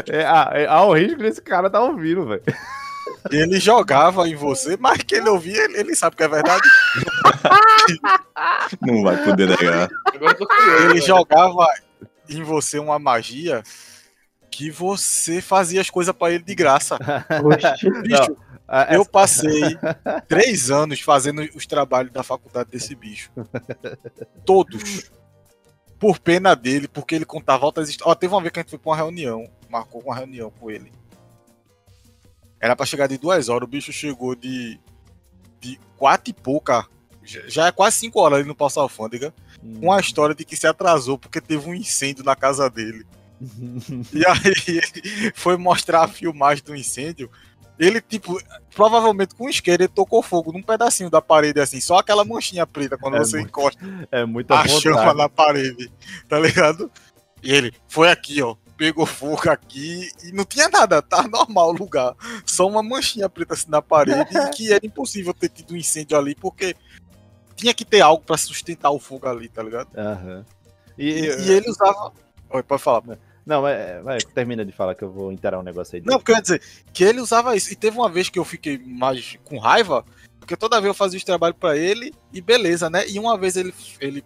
É, 0.08 0.62
é, 0.62 0.66
há 0.66 0.82
o 0.82 0.92
risco 0.92 1.18
desse 1.18 1.40
cara 1.40 1.70
tá 1.70 1.80
ouvindo, 1.80 2.26
velho. 2.26 2.42
Ele 3.30 3.58
jogava 3.58 4.28
em 4.28 4.34
você, 4.34 4.76
mas 4.76 4.98
que 4.98 5.14
ele 5.16 5.28
ouvia, 5.28 5.64
ele, 5.64 5.78
ele 5.78 5.94
sabe 5.96 6.16
que 6.16 6.22
é 6.22 6.28
verdade. 6.28 6.68
Não 8.80 9.02
vai 9.02 9.16
poder 9.24 9.48
negar. 9.48 9.88
Ele 10.84 11.00
jogava 11.00 11.66
em 12.28 12.42
você 12.42 12.78
uma 12.78 12.98
magia 12.98 13.62
que 14.50 14.70
você 14.70 15.40
fazia 15.40 15.80
as 15.80 15.90
coisas 15.90 16.14
pra 16.14 16.30
ele 16.30 16.44
de 16.44 16.54
graça. 16.54 16.98
Bicho, 18.02 18.36
Ah, 18.68 18.94
eu 18.94 19.04
passei 19.04 19.78
três 20.26 20.70
anos 20.70 21.00
fazendo 21.00 21.42
os 21.54 21.66
trabalhos 21.66 22.12
da 22.12 22.22
faculdade 22.22 22.70
desse 22.70 22.94
bicho. 22.94 23.30
Todos. 24.44 25.10
Por 25.98 26.18
pena 26.18 26.54
dele, 26.54 26.88
porque 26.88 27.14
ele 27.14 27.24
contava 27.24 27.64
altas 27.64 27.88
histórias. 27.88 28.12
Ó, 28.12 28.14
teve 28.14 28.34
uma 28.34 28.40
vez 28.40 28.52
que 28.52 28.58
a 28.58 28.62
gente 28.62 28.70
foi 28.70 28.78
pra 28.78 28.90
uma 28.90 28.96
reunião, 28.96 29.48
marcou 29.70 30.02
uma 30.02 30.14
reunião 30.14 30.50
com 30.50 30.70
ele. 30.70 30.92
Era 32.60 32.74
pra 32.74 32.84
chegar 32.84 33.06
de 33.06 33.16
duas 33.16 33.48
horas, 33.48 33.66
o 33.66 33.70
bicho 33.70 33.92
chegou 33.92 34.34
de, 34.34 34.80
de 35.60 35.78
quatro 35.96 36.30
e 36.30 36.34
pouca. 36.34 36.86
Já 37.22 37.40
já 37.48 37.66
é 37.66 37.72
quase 37.72 37.96
cinco 37.96 38.20
horas 38.20 38.38
ali 38.38 38.48
no 38.48 38.54
Passo 38.54 38.80
Alfândega. 38.80 39.32
Hum. 39.62 39.80
Com 39.80 39.92
a 39.92 40.00
história 40.00 40.34
de 40.34 40.44
que 40.44 40.56
se 40.56 40.66
atrasou 40.66 41.18
porque 41.18 41.40
teve 41.40 41.68
um 41.68 41.74
incêndio 41.74 42.24
na 42.24 42.34
casa 42.34 42.68
dele. 42.68 43.06
E 44.12 44.26
aí 44.26 44.40
ele 44.66 45.32
foi 45.34 45.56
mostrar 45.56 46.02
a 46.04 46.08
filmagem 46.08 46.64
do 46.64 46.74
incêndio. 46.74 47.30
Ele, 47.78 48.00
tipo, 48.00 48.40
provavelmente 48.74 49.34
com 49.34 49.48
isqueiro, 49.48 49.82
ele 49.82 49.88
tocou 49.88 50.22
fogo 50.22 50.52
num 50.52 50.62
pedacinho 50.62 51.10
da 51.10 51.20
parede, 51.20 51.60
assim, 51.60 51.80
só 51.80 51.98
aquela 51.98 52.24
manchinha 52.24 52.66
preta 52.66 52.96
quando 52.96 53.16
É 53.16 53.18
você 53.18 53.36
muito 53.36 53.48
encosta 53.48 53.80
É 54.10 54.24
muita 54.24 54.54
a 54.58 54.66
chama 54.66 54.96
vontade. 54.96 55.18
na 55.18 55.28
parede, 55.28 55.92
tá 56.28 56.38
ligado? 56.38 56.90
E 57.42 57.52
ele 57.52 57.72
foi 57.86 58.10
aqui, 58.10 58.42
ó, 58.42 58.56
pegou 58.76 59.04
fogo 59.06 59.50
aqui 59.50 60.08
e 60.24 60.32
não 60.32 60.44
tinha 60.44 60.68
nada, 60.68 61.02
tá 61.02 61.22
normal 61.28 61.68
o 61.70 61.72
lugar. 61.76 62.14
Só 62.46 62.66
uma 62.66 62.82
manchinha 62.82 63.28
preta 63.28 63.54
assim 63.54 63.70
na 63.70 63.82
parede 63.82 64.36
e 64.36 64.50
que 64.50 64.72
era 64.72 64.84
impossível 64.86 65.34
ter 65.34 65.50
tido 65.50 65.74
um 65.74 65.76
incêndio 65.76 66.16
ali, 66.16 66.34
porque 66.34 66.74
tinha 67.54 67.72
que 67.74 67.84
ter 67.84 68.00
algo 68.00 68.22
pra 68.24 68.36
sustentar 68.36 68.90
o 68.90 68.98
fogo 68.98 69.28
ali, 69.28 69.48
tá 69.48 69.62
ligado? 69.62 69.88
Aham. 69.96 70.44
E, 70.98 71.10
E, 71.10 71.40
e 71.46 71.50
ele 71.52 71.68
usava. 71.70 72.12
Oi, 72.50 72.62
pode 72.62 72.82
falar. 72.82 73.18
Não, 73.46 73.62
vai, 73.62 74.18
termina 74.34 74.64
de 74.64 74.72
falar 74.72 74.96
que 74.96 75.04
eu 75.04 75.10
vou 75.10 75.30
inteirar 75.30 75.60
um 75.60 75.62
negócio 75.62 75.94
aí. 75.94 76.02
Não, 76.04 76.18
porque 76.18 76.32
eu 76.32 76.36
ia 76.36 76.42
dizer 76.42 76.60
que 76.92 77.04
ele 77.04 77.20
usava 77.20 77.54
isso. 77.54 77.72
E 77.72 77.76
teve 77.76 77.96
uma 77.96 78.10
vez 78.10 78.28
que 78.28 78.40
eu 78.40 78.44
fiquei 78.44 78.76
mais 78.76 79.38
com 79.44 79.56
raiva, 79.56 80.04
porque 80.40 80.56
toda 80.56 80.80
vez 80.80 80.88
eu 80.88 80.94
fazia 80.94 81.16
os 81.16 81.22
trabalhos 81.22 81.56
pra 81.56 81.76
ele 81.76 82.12
e 82.32 82.40
beleza, 82.40 82.90
né? 82.90 83.08
E 83.08 83.20
uma 83.20 83.38
vez 83.38 83.56
ele, 83.56 83.72
ele 84.00 84.24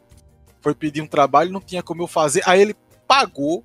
foi 0.63 0.75
pedir 0.75 1.03
um 1.03 1.07
trabalho, 1.07 1.53
não 1.53 1.61
tinha 1.61 1.83
como 1.83 2.03
eu 2.03 2.07
fazer, 2.07 2.43
aí 2.47 2.63
ele 2.63 2.75
pagou 3.07 3.63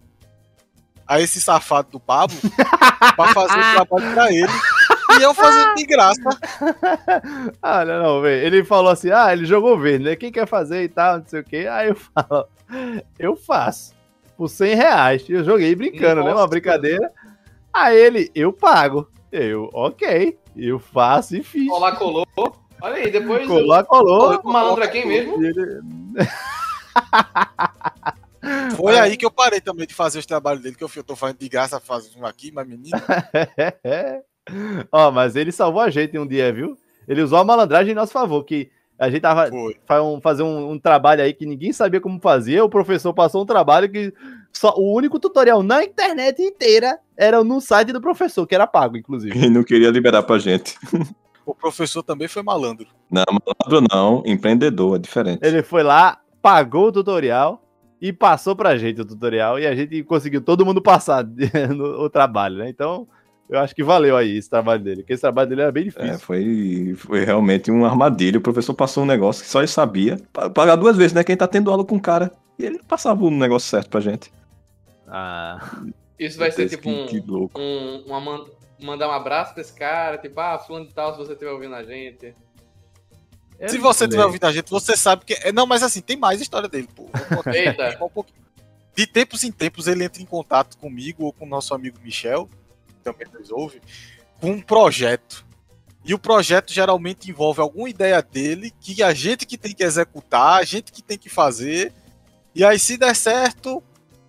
a 1.08 1.22
esse 1.22 1.40
safado 1.40 1.90
do 1.90 2.00
Pablo 2.02 2.36
pra 3.16 3.34
fazer 3.34 3.58
o 3.58 3.86
trabalho 3.86 4.14
pra 4.14 4.34
ele. 4.34 4.52
E 5.18 5.22
eu 5.22 5.34
fazendo 5.34 5.76
de 5.76 5.86
graça. 5.86 6.22
Ah, 7.62 7.86
não, 7.86 8.04
não, 8.04 8.22
velho. 8.22 8.46
Ele 8.46 8.64
falou 8.64 8.92
assim: 8.92 9.10
ah, 9.12 9.32
ele 9.32 9.46
jogou 9.46 9.80
verde, 9.80 10.04
né? 10.04 10.16
Quem 10.16 10.32
quer 10.32 10.48
fazer 10.48 10.84
e 10.84 10.90
tal, 10.90 11.20
não 11.20 11.26
sei 11.26 11.40
o 11.40 11.44
quê. 11.44 11.68
Aí 11.70 11.90
eu 11.90 11.96
falo, 11.96 12.48
eu 13.18 13.36
faço. 13.36 13.94
Por 14.38 14.48
100 14.50 14.76
reais. 14.76 15.26
Eu 15.30 15.44
joguei 15.44 15.74
brincando, 15.76 16.22
né? 16.24 16.30
Uma 16.30 16.36
Nossa. 16.36 16.48
brincadeira. 16.48 17.12
Aí 17.74 17.98
ele, 17.98 18.32
eu 18.36 18.54
pago. 18.54 19.08
Eu, 19.32 19.70
ok. 19.74 20.38
Eu 20.56 20.80
faço 20.80 21.36
e 21.36 21.44
fiz. 21.44 21.68
Colar, 21.68 21.96
colou. 21.98 22.26
Olha 22.82 22.96
aí, 22.96 23.10
depois. 23.12 23.48
Colou, 23.48 23.84
colou. 23.86 24.40
O 24.44 24.52
malandro 24.52 24.90
quem 24.92 25.06
mesmo? 25.08 25.44
Ele- 25.44 25.82
Foi 28.78 28.98
aí 29.00 29.18
que 29.18 29.26
eu 29.26 29.32
parei 29.32 29.60
também 29.60 29.88
de 29.88 29.94
fazer 29.94 30.20
os 30.20 30.26
trabalhos 30.26 30.62
dele, 30.62 30.76
que 30.76 30.84
eu, 30.84 30.88
fui- 30.90 31.00
eu 31.00 31.04
tô 31.04 31.16
fazendo 31.16 31.40
de 31.40 31.50
graça, 31.50 31.80
fazendo 31.80 32.20
um 32.20 32.26
aqui, 32.26 32.52
mas 32.52 32.68
menino. 32.68 32.96
Ó, 34.92 35.10
mas 35.12 35.36
ele 35.36 35.52
salvou 35.52 35.82
a 35.82 35.90
gente 35.90 36.18
um 36.20 36.28
dia, 36.28 36.54
viu? 36.54 36.78
Ele 37.08 37.22
usou 37.24 37.40
a 37.40 37.44
malandragem 37.44 37.92
em 37.92 37.96
nosso 37.96 38.12
favor, 38.12 38.44
que 38.44 38.70
a 38.98 39.10
gente 39.10 39.22
tava 39.22 39.50
um- 40.02 40.22
fazer 40.22 40.44
um, 40.44 40.72
um 40.72 40.80
trabalho 40.80 41.22
aí 41.22 41.34
que 41.34 41.46
ninguém 41.46 41.74
sabia 41.74 42.00
como 42.00 42.20
fazer. 42.20 42.62
O 42.62 42.70
professor 42.70 43.14
passou 43.14 43.44
um 43.44 43.46
trabalho 43.46 43.90
que 43.90 44.14
só 44.54 44.74
o 44.78 44.96
único 44.96 45.20
tutorial 45.20 45.62
na 45.62 45.84
internet 45.84 46.42
inteira 46.42 46.98
era 47.18 47.44
no 47.44 47.60
site 47.60 47.92
do 47.92 48.00
professor, 48.02 48.48
que 48.48 48.56
era 48.56 48.66
pago, 48.66 48.96
inclusive. 48.98 49.38
E 49.38 49.50
não 49.50 49.64
queria 49.64 49.90
liberar 49.90 50.24
pra 50.24 50.38
gente. 50.40 50.78
O 51.46 51.54
professor 51.54 52.02
também 52.02 52.28
foi 52.28 52.42
malandro. 52.42 52.88
Não, 53.12 53.24
malandro 53.30 53.88
não, 53.92 54.24
empreendedor, 54.26 54.96
é 54.96 55.00
diferente. 55.00 55.40
Ele 55.44 55.62
foi 55.62 55.84
lá, 55.84 56.20
pagou 56.42 56.88
o 56.88 56.92
tutorial 56.92 57.62
e 58.02 58.12
passou 58.14 58.56
pra 58.56 58.78
gente 58.78 59.02
o 59.02 59.06
tutorial 59.06 59.60
e 59.60 59.68
a 59.68 59.76
gente 59.76 60.02
conseguiu 60.04 60.42
todo 60.42 60.66
mundo 60.66 60.82
passar 60.82 61.24
o 62.00 62.10
trabalho, 62.10 62.58
né? 62.58 62.70
Então, 62.70 63.08
eu 63.50 63.60
acho 63.60 63.76
que 63.76 63.84
valeu 63.84 64.16
aí 64.18 64.38
esse 64.38 64.50
trabalho 64.50 64.84
dele, 64.84 65.02
porque 65.02 65.14
esse 65.14 65.22
trabalho 65.22 65.50
dele 65.50 65.62
era 65.62 65.72
bem 65.72 65.84
difícil. 65.86 66.10
É, 66.14 66.18
foi, 66.18 66.96
foi 66.98 67.24
realmente 67.26 67.70
um 67.72 67.86
armadilho. 67.86 68.40
O 68.40 68.44
professor 68.44 68.74
passou 68.74 69.04
um 69.04 69.08
negócio 69.08 69.44
que 69.44 69.50
só 69.50 69.60
ele 69.60 69.68
sabia. 69.68 70.18
Pa- 70.34 70.50
Pagar 70.50 70.76
duas 70.76 70.98
vezes, 70.98 71.14
né? 71.14 71.24
Quem 71.24 71.38
tá 71.38 71.48
tendo 71.48 71.70
aula 71.72 71.86
com 71.86 71.96
o 71.98 72.02
cara. 72.02 72.32
E 72.58 72.66
ele 72.66 72.80
passava 72.88 73.24
o 73.24 73.30
negócio 73.32 73.70
certo 73.70 73.90
pra 73.90 74.00
gente. 74.02 74.32
Ah, 75.08 75.60
Isso 76.18 76.38
vai 76.40 76.52
ser 76.52 76.70
tipo 76.70 76.84
que, 76.84 76.90
um. 76.90 77.06
que 77.08 77.60
um 77.60 78.04
uma 78.08 78.20
man- 78.20 78.46
mandar 78.82 79.08
um 79.08 79.12
abraço 79.12 79.54
pra 79.54 79.62
esse 79.62 79.74
cara, 79.74 80.18
tipo, 80.18 80.40
ah, 80.40 80.58
fulano 80.60 80.88
de 80.88 80.94
tal, 80.94 81.12
se 81.14 81.18
você 81.20 81.34
estiver 81.34 81.52
ouvindo 81.52 81.76
a 81.76 81.84
gente. 81.84 82.34
eu 83.60 83.70
Se 83.70 83.78
você 83.78 84.00
sei. 84.00 84.08
tiver 84.10 84.26
ouvindo 84.26 84.44
a 84.46 84.52
gente, 84.52 84.70
você 84.70 84.96
sabe 84.98 85.24
que. 85.26 85.34
é- 85.34 85.52
Não, 85.52 85.66
mas 85.68 85.84
assim, 85.84 86.02
tem 86.02 86.18
mais 86.18 86.42
história 86.42 86.68
dele, 86.68 86.88
pô. 86.96 87.08
Eita. 87.54 87.98
um. 88.02 88.24
De 88.96 89.06
tempos 89.06 89.44
em 89.44 89.52
tempos 89.52 89.88
ele 89.88 90.06
entra 90.06 90.22
em 90.22 90.26
contato 90.26 90.78
comigo 90.78 91.26
ou 91.26 91.34
com 91.34 91.46
o 91.46 91.50
nosso 91.50 91.74
amigo 91.74 91.98
Michel, 92.02 92.50
também 93.06 93.28
nos 93.32 93.52
ouve, 93.52 93.80
com 94.42 94.52
um 94.52 94.62
projeto. 94.62 95.46
E 96.04 96.14
o 96.14 96.20
projeto 96.20 96.74
geralmente 96.74 97.30
envolve 97.30 97.62
alguma 97.62 97.90
ideia 97.90 98.22
dele 98.22 98.72
que 98.80 99.02
a 99.02 99.14
gente 99.14 99.46
que 99.46 99.58
tem 99.58 99.74
que 99.74 99.84
executar, 99.84 100.60
a 100.60 100.64
gente 100.64 100.92
que 100.92 101.02
tem 101.02 101.18
que 101.18 101.30
fazer. 101.30 101.94
E 102.54 102.64
aí, 102.64 102.78
se 102.78 102.98
der 102.98 103.16
certo, 103.16 103.82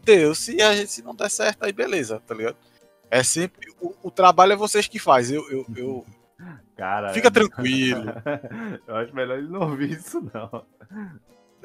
deu. 0.05 0.35
Se, 0.35 0.61
a 0.63 0.75
gente, 0.75 0.91
se 0.91 1.03
não 1.03 1.15
der 1.15 1.31
certo, 1.31 1.65
aí 1.65 1.73
beleza, 1.73 2.21
tá 2.27 2.35
ligado? 2.35 2.57
É 3.11 3.23
sempre. 3.23 3.73
O, 3.81 3.95
o 4.05 4.11
trabalho 4.11 4.53
é 4.53 4.57
vocês 4.57 4.89
que 4.89 4.99
faz. 4.99 5.31
Eu, 5.31 5.49
eu, 5.51 5.67
eu- 5.77 6.07
Cara, 6.77 7.13
fica 7.13 7.31
tranquilo. 7.31 8.05
eu 8.87 8.97
acho 8.97 9.15
melhor 9.15 9.39
ele 9.39 9.49
não 9.49 9.61
ouvir 9.71 9.93
isso, 9.93 10.21
não. 10.33 10.65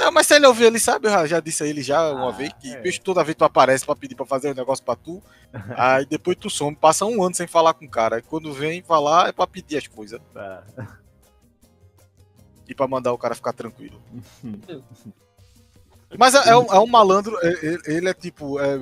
Não, 0.01 0.11
mas 0.11 0.25
se 0.27 0.35
ele 0.35 0.47
ouvir, 0.47 0.63
ele 0.65 0.79
sabe, 0.79 1.07
eu 1.07 1.27
já, 1.27 1.39
disse 1.39 1.63
a 1.63 1.67
ele 1.67 1.83
já 1.83 2.11
uma 2.11 2.29
Ah, 2.29 2.31
vez 2.31 2.51
que, 2.59 2.73
é. 2.73 2.81
bicho, 2.81 2.99
toda 3.01 3.23
vez 3.23 3.35
tu 3.35 3.45
aparece 3.45 3.85
pra 3.85 3.95
pedir 3.95 4.15
pra 4.15 4.25
fazer 4.25 4.51
um 4.51 4.55
negócio 4.55 4.83
pra 4.83 4.95
tu, 4.95 5.21
aí 5.77 6.05
depois 6.05 6.35
tu 6.37 6.49
some, 6.49 6.75
passa 6.75 7.05
um 7.05 7.23
ano 7.23 7.35
sem 7.35 7.45
falar 7.47 7.73
com 7.75 7.85
o 7.85 7.89
cara, 7.89 8.15
aí 8.15 8.21
quando 8.21 8.51
vem 8.51 8.81
falar 8.81 9.29
é 9.29 9.31
pra 9.31 9.45
pedir 9.45 9.77
as 9.77 9.85
coisas 9.87 10.19
Tá. 10.33 10.63
e 12.67 12.73
pra 12.73 12.87
mandar 12.87 13.13
o 13.13 13.17
cara 13.17 13.35
ficar 13.35 13.53
tranquilo. 13.53 14.01
Mas 16.17 16.33
é, 16.35 16.49
é 16.49 16.57
um, 16.57 16.65
é 16.73 16.79
um 16.79 16.87
malandro, 16.87 17.37
é- 17.41 17.47
é- 17.67 17.79
ele 17.93 18.09
é 18.09 18.13
tipo, 18.13 18.59
é, 18.59 18.77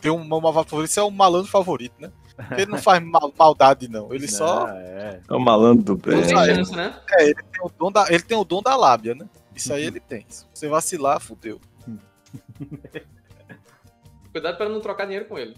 tem 0.00 0.12
uma, 0.12 0.36
uma 0.36 0.52
favorita, 0.52 0.90
isso 0.90 1.00
é 1.00 1.04
um 1.04 1.10
malandro 1.10 1.50
favorito, 1.50 1.94
né? 1.98 2.12
Ele 2.52 2.66
não 2.66 2.78
faz 2.78 3.02
mal- 3.02 3.32
maldade, 3.36 3.88
não, 3.88 4.14
ele 4.14 4.28
só 4.28 4.66
Ah, 4.68 4.74
é. 4.76 5.20
É 5.28 5.34
o 5.34 5.40
malandro 5.40 5.96
do 5.96 6.10
Não 6.12 6.20
bem. 6.20 6.26
tem 6.28 6.38
é. 6.38 6.76
né? 6.76 6.94
tem 7.08 7.34
o 7.64 7.68
dom 7.76 7.90
da, 7.90 8.06
ele 8.08 8.22
tem 8.22 8.36
o 8.38 8.44
dom 8.44 8.62
da 8.62 8.76
lábia, 8.76 9.14
né? 9.16 9.26
Isso 9.58 9.72
aí 9.72 9.84
ele 9.84 10.00
tem. 10.00 10.24
Se 10.28 10.46
você 10.54 10.68
vacilar, 10.68 11.20
fudeu. 11.20 11.60
Cuidado 14.32 14.56
para 14.56 14.68
não 14.68 14.80
trocar 14.80 15.04
dinheiro 15.04 15.26
com 15.26 15.38
ele. 15.38 15.56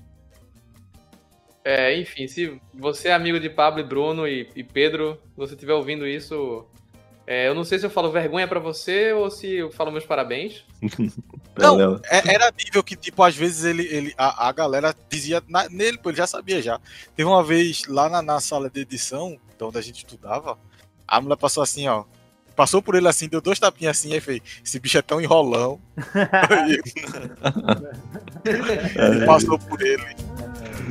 É, 1.64 1.96
enfim, 1.98 2.26
se 2.26 2.60
você 2.72 3.08
é 3.08 3.12
amigo 3.12 3.38
de 3.38 3.50
Pablo 3.50 3.80
e 3.80 3.84
Bruno 3.84 4.26
e, 4.26 4.48
e 4.56 4.64
Pedro, 4.64 5.20
se 5.32 5.36
você 5.36 5.54
estiver 5.54 5.74
ouvindo 5.74 6.06
isso, 6.06 6.66
é, 7.26 7.48
eu 7.48 7.54
não 7.54 7.64
sei 7.64 7.78
se 7.78 7.84
eu 7.84 7.90
falo 7.90 8.10
vergonha 8.10 8.48
pra 8.48 8.58
você 8.58 9.12
ou 9.12 9.30
se 9.30 9.56
eu 9.56 9.70
falo 9.70 9.92
meus 9.92 10.06
parabéns. 10.06 10.64
Não, 11.58 12.00
É- 12.08 12.34
era 12.34 12.50
nível 12.56 12.82
que, 12.82 12.96
tipo, 12.96 13.22
às 13.22 13.36
vezes 13.36 13.64
ele, 13.64 13.82
ele 13.88 14.14
a, 14.16 14.48
a 14.48 14.52
galera 14.52 14.94
dizia 15.10 15.42
na- 15.46 15.68
nele, 15.68 15.98
pô, 15.98 16.08
ele 16.08 16.16
já 16.16 16.26
sabia 16.26 16.62
já. 16.62 16.80
Teve 17.14 17.28
uma 17.28 17.44
vez 17.44 17.84
lá 17.86 18.08
na, 18.08 18.22
na 18.22 18.40
sala 18.40 18.70
de 18.70 18.80
edição, 18.80 19.38
então, 19.54 19.68
onde 19.68 19.76
a 19.76 19.82
gente 19.82 19.98
estudava, 19.98 20.58
a 21.06 21.20
mulher 21.20 21.36
passou 21.36 21.62
assim, 21.62 21.86
ó. 21.86 22.04
Passou 22.60 22.82
por 22.82 22.94
ele 22.94 23.08
assim, 23.08 23.26
deu 23.26 23.40
dois 23.40 23.58
tapinhas 23.58 23.96
assim, 23.96 24.12
aí 24.12 24.20
fez, 24.20 24.42
esse 24.62 24.78
bicho 24.78 24.98
é 24.98 25.00
tão 25.00 25.18
enrolão. 25.18 25.80
É. 28.44 29.24
passou 29.24 29.58
por 29.58 29.80
ele. 29.80 30.14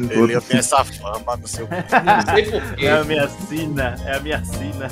Ele 0.09 0.33
eu 0.33 0.41
tenho 0.41 0.61
essa 0.61 0.83
fama 0.83 1.37
no 1.37 1.47
seu. 1.47 1.67
Não 1.67 2.33
sei 2.33 2.49
porquê. 2.49 2.87
É 2.87 2.91
a 2.93 3.03
minha 3.03 3.29
sina, 3.29 3.95
é 4.03 4.15
a 4.15 4.19
minha 4.19 4.43
sina. 4.43 4.89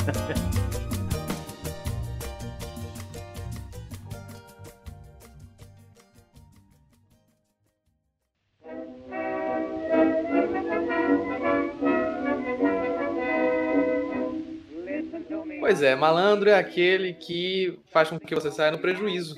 É, 15.88 15.96
malandro 15.96 16.50
é 16.50 16.54
aquele 16.56 17.14
que 17.14 17.80
faz 17.92 18.10
com 18.10 18.20
que 18.20 18.36
você 18.36 18.52
saia 18.52 18.72
no 18.72 18.80
prejuízo. 18.80 19.36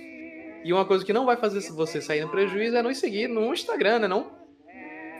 E 0.63 0.73
uma 0.73 0.85
coisa 0.85 1.05
que 1.05 1.13
não 1.13 1.25
vai 1.25 1.37
fazer 1.37 1.61
você 1.71 2.01
sair 2.01 2.21
no 2.21 2.29
prejuízo 2.29 2.75
é 2.75 2.81
nos 2.81 2.97
seguir 2.97 3.27
no 3.27 3.53
Instagram, 3.53 3.99
né 3.99 4.07
não? 4.07 4.31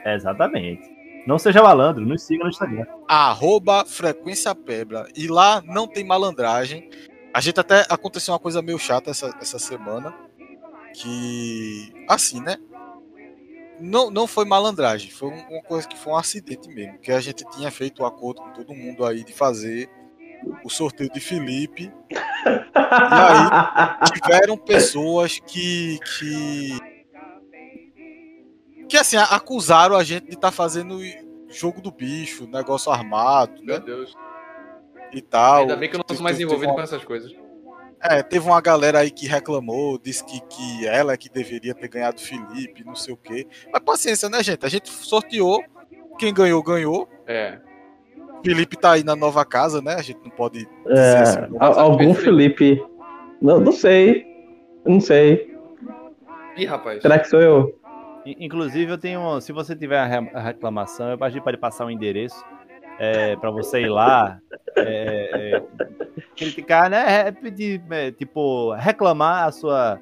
Exatamente. 0.05 0.81
Não 1.27 1.37
seja 1.37 1.61
malandro, 1.61 2.05
nos 2.05 2.23
siga 2.23 2.43
no 2.43 2.49
Instagram. 2.49 2.85
Arroba 3.07 3.85
Frequência 3.85 4.53
Pebra. 4.55 5.07
E 5.15 5.27
lá 5.27 5.61
não 5.65 5.87
tem 5.87 6.03
malandragem. 6.03 6.89
A 7.33 7.39
gente 7.41 7.59
até 7.59 7.85
aconteceu 7.89 8.33
uma 8.33 8.39
coisa 8.39 8.61
meio 8.61 8.79
chata 8.79 9.11
essa, 9.11 9.35
essa 9.41 9.59
semana. 9.59 10.13
Que. 10.93 11.93
Assim, 12.07 12.41
né? 12.41 12.57
Não, 13.79 14.09
não 14.09 14.27
foi 14.27 14.43
malandragem, 14.43 15.09
foi 15.09 15.29
um- 15.29 15.47
uma 15.51 15.61
coisa 15.63 15.87
que 15.87 15.97
foi 15.97 16.11
um 16.11 16.17
acidente 16.17 16.67
mesmo. 16.67 16.97
Que 16.99 17.11
a 17.11 17.21
gente 17.21 17.45
tinha 17.51 17.71
feito 17.71 18.01
o 18.01 18.05
acordo 18.05 18.41
com 18.41 18.51
todo 18.51 18.73
mundo 18.73 19.05
aí 19.05 19.23
de 19.23 19.31
fazer 19.31 19.89
o 20.63 20.69
sorteio 20.69 21.09
de 21.11 21.19
Felipe. 21.19 21.91
E 22.45 22.51
aí 22.75 24.11
tiveram 24.13 24.57
pessoas 24.57 25.39
que. 25.39 25.99
que. 26.19 26.77
que 28.87 28.97
assim, 28.97 29.17
acusaram 29.17 29.95
a 29.95 30.03
gente 30.03 30.27
de 30.27 30.35
estar 30.35 30.51
fazendo 30.51 30.99
jogo 31.49 31.81
do 31.81 31.91
bicho, 31.91 32.47
negócio 32.47 32.91
armado, 32.91 33.61
Meu 33.63 33.79
né? 33.79 33.85
Deus. 33.85 34.15
E 35.11 35.21
tal. 35.21 35.61
Ainda 35.61 35.75
bem 35.75 35.89
que 35.89 35.95
eu 35.95 36.01
não 36.07 36.15
sou 36.15 36.23
mais 36.23 36.39
envolvido 36.39 36.61
teve 36.61 36.71
com 36.73 36.77
uma- 36.77 36.83
essas 36.83 37.03
coisas. 37.03 37.31
É, 38.01 38.23
teve 38.23 38.47
uma 38.47 38.61
galera 38.61 38.99
aí 38.99 39.11
que 39.11 39.27
reclamou, 39.27 39.99
disse 39.99 40.23
que, 40.23 40.39
que 40.41 40.87
ela 40.87 41.11
é 41.11 41.17
que 41.17 41.27
deveria 41.29 41.73
ter 41.75 41.89
ganhado 41.89 42.17
o 42.17 42.21
Felipe, 42.21 42.81
não 42.85 42.95
sei 42.95 43.13
o 43.13 43.17
quê. 43.17 43.45
Mas 43.73 43.83
paciência, 43.83 44.29
né, 44.29 44.41
gente? 44.41 44.65
A 44.65 44.69
gente 44.69 44.89
sorteou, 44.89 45.61
quem 46.17 46.33
ganhou, 46.33 46.63
ganhou. 46.63 47.09
É. 47.27 47.59
Felipe 48.43 48.77
tá 48.77 48.91
aí 48.93 49.03
na 49.03 49.15
nova 49.15 49.43
casa, 49.45 49.81
né? 49.81 49.95
A 49.95 50.01
gente 50.01 50.19
não 50.23 50.29
pode 50.31 50.59
dizer 50.59 50.67
É, 51.17 51.19
assim. 51.21 51.39
a- 51.59 51.81
algum 51.81 52.13
Felipe. 52.13 52.81
Não, 53.41 53.59
não 53.59 53.71
sei. 53.71 54.25
Não 54.85 54.99
sei. 54.99 55.55
Ih, 56.57 56.65
rapaz. 56.65 57.01
Será 57.01 57.19
que 57.19 57.27
sou 57.27 57.41
eu? 57.41 57.75
In- 58.25 58.35
Inclusive, 58.45 58.91
eu 58.91 58.97
tenho. 58.97 59.39
Se 59.41 59.51
você 59.51 59.75
tiver 59.75 59.97
a 59.99 60.05
re- 60.05 60.31
a 60.33 60.39
reclamação, 60.39 61.09
eu 61.09 61.17
que 61.39 61.41
pode 61.41 61.57
passar 61.57 61.85
um 61.85 61.89
endereço 61.91 62.43
é, 62.99 63.35
para 63.37 63.51
você 63.51 63.81
ir 63.81 63.89
lá. 63.89 64.39
é, 64.75 65.55
é, 65.55 65.63
criticar, 66.35 66.89
né? 66.89 67.27
é, 67.27 67.31
pedir, 67.31 67.81
é, 67.91 68.11
tipo, 68.11 68.73
reclamar 68.73 69.47
a 69.47 69.51
sua. 69.51 69.99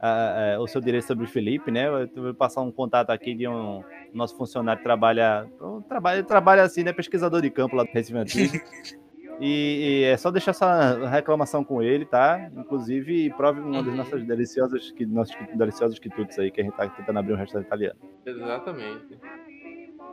A- 0.00 0.54
a- 0.56 0.60
o 0.60 0.66
seu 0.66 0.80
direito 0.80 1.04
sobre 1.06 1.24
o 1.24 1.28
Felipe, 1.28 1.70
né? 1.70 1.86
Eu 1.88 2.08
vou 2.22 2.34
passar 2.34 2.60
um 2.62 2.72
contato 2.72 3.10
aqui 3.10 3.34
de 3.34 3.46
um 3.46 3.82
nosso 4.14 4.36
funcionário 4.36 4.78
que 4.78 4.84
trabalha. 4.84 5.46
um 5.60 5.80
trabalha, 5.82 6.22
trabalha 6.24 6.62
assim, 6.62 6.82
né? 6.82 6.92
Pesquisador 6.92 7.40
de 7.42 7.50
campo 7.50 7.76
lá 7.76 7.84
do 7.84 7.90
Recife 7.92 8.18
Antigo. 8.18 8.54
E, 9.42 10.02
e 10.02 10.04
é 10.04 10.18
só 10.18 10.30
deixar 10.30 10.50
essa 10.50 11.08
reclamação 11.08 11.64
com 11.64 11.82
ele, 11.82 12.04
tá? 12.04 12.50
Inclusive, 12.54 13.30
prove 13.38 13.58
uma 13.60 13.82
das 13.82 13.94
nossas 13.94 14.22
deliciosas, 14.22 14.90
que, 14.90 15.06
nossos 15.06 15.34
deliciosos 15.54 15.98
quitutes 15.98 16.38
aí, 16.38 16.50
que 16.50 16.60
a 16.60 16.64
gente 16.64 16.74
tá 16.76 16.86
tentando 16.90 17.18
abrir 17.20 17.32
um 17.32 17.36
restaurante 17.36 17.66
italiano. 17.66 17.98
Exatamente. 18.26 19.18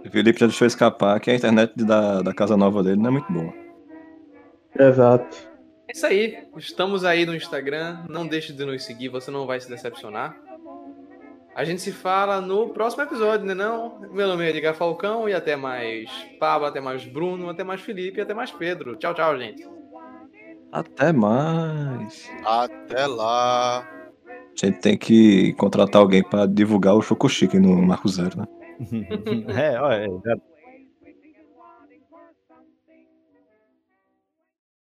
O 0.05 0.09
Felipe 0.09 0.39
já 0.39 0.45
deixou 0.45 0.65
escapar 0.65 1.19
que 1.19 1.29
a 1.29 1.35
internet 1.35 1.73
da, 1.83 2.21
da 2.21 2.33
casa 2.33 2.55
nova 2.55 2.81
dele 2.81 2.95
não 2.95 3.07
é 3.09 3.11
muito 3.11 3.29
boa. 3.29 3.53
Exato. 4.79 5.37
É 5.97 5.99
isso 5.99 6.05
aí. 6.05 6.37
Estamos 6.57 7.03
aí 7.03 7.25
no 7.25 7.35
Instagram. 7.35 8.05
Não 8.07 8.27
deixe 8.27 8.53
de 8.53 8.63
nos 8.63 8.83
seguir, 8.85 9.09
você 9.09 9.31
não 9.31 9.47
vai 9.47 9.59
se 9.59 9.67
decepcionar. 9.67 10.37
A 11.55 11.63
gente 11.63 11.81
se 11.81 11.91
fala 11.91 12.39
no 12.39 12.69
próximo 12.69 13.01
episódio, 13.01 13.47
né 13.47 13.55
não? 13.55 13.99
Meu 14.11 14.27
nome 14.27 14.45
é 14.45 14.49
Edgar 14.51 14.75
Falcão 14.75 15.27
e 15.27 15.33
até 15.33 15.55
mais 15.55 16.07
Pablo, 16.39 16.67
até 16.67 16.79
mais 16.79 17.03
Bruno, 17.03 17.49
até 17.49 17.63
mais 17.63 17.81
Felipe 17.81 18.19
e 18.19 18.21
até 18.21 18.35
mais 18.35 18.51
Pedro. 18.51 18.95
Tchau, 18.95 19.15
tchau, 19.15 19.35
gente. 19.39 19.67
Até 20.71 21.11
mais. 21.11 22.29
Até 22.45 23.07
lá. 23.07 23.79
A 23.79 24.65
gente 24.65 24.79
tem 24.79 24.95
que 24.95 25.53
contratar 25.53 25.99
alguém 25.99 26.21
pra 26.21 26.45
divulgar 26.45 26.93
o 26.93 27.01
Choco 27.01 27.27
Chique 27.27 27.57
no 27.57 27.75
Marco 27.81 28.07
Zero, 28.07 28.37
né? 28.37 28.45
é, 29.73 29.81
olha, 29.81 30.07
já- 30.23 30.37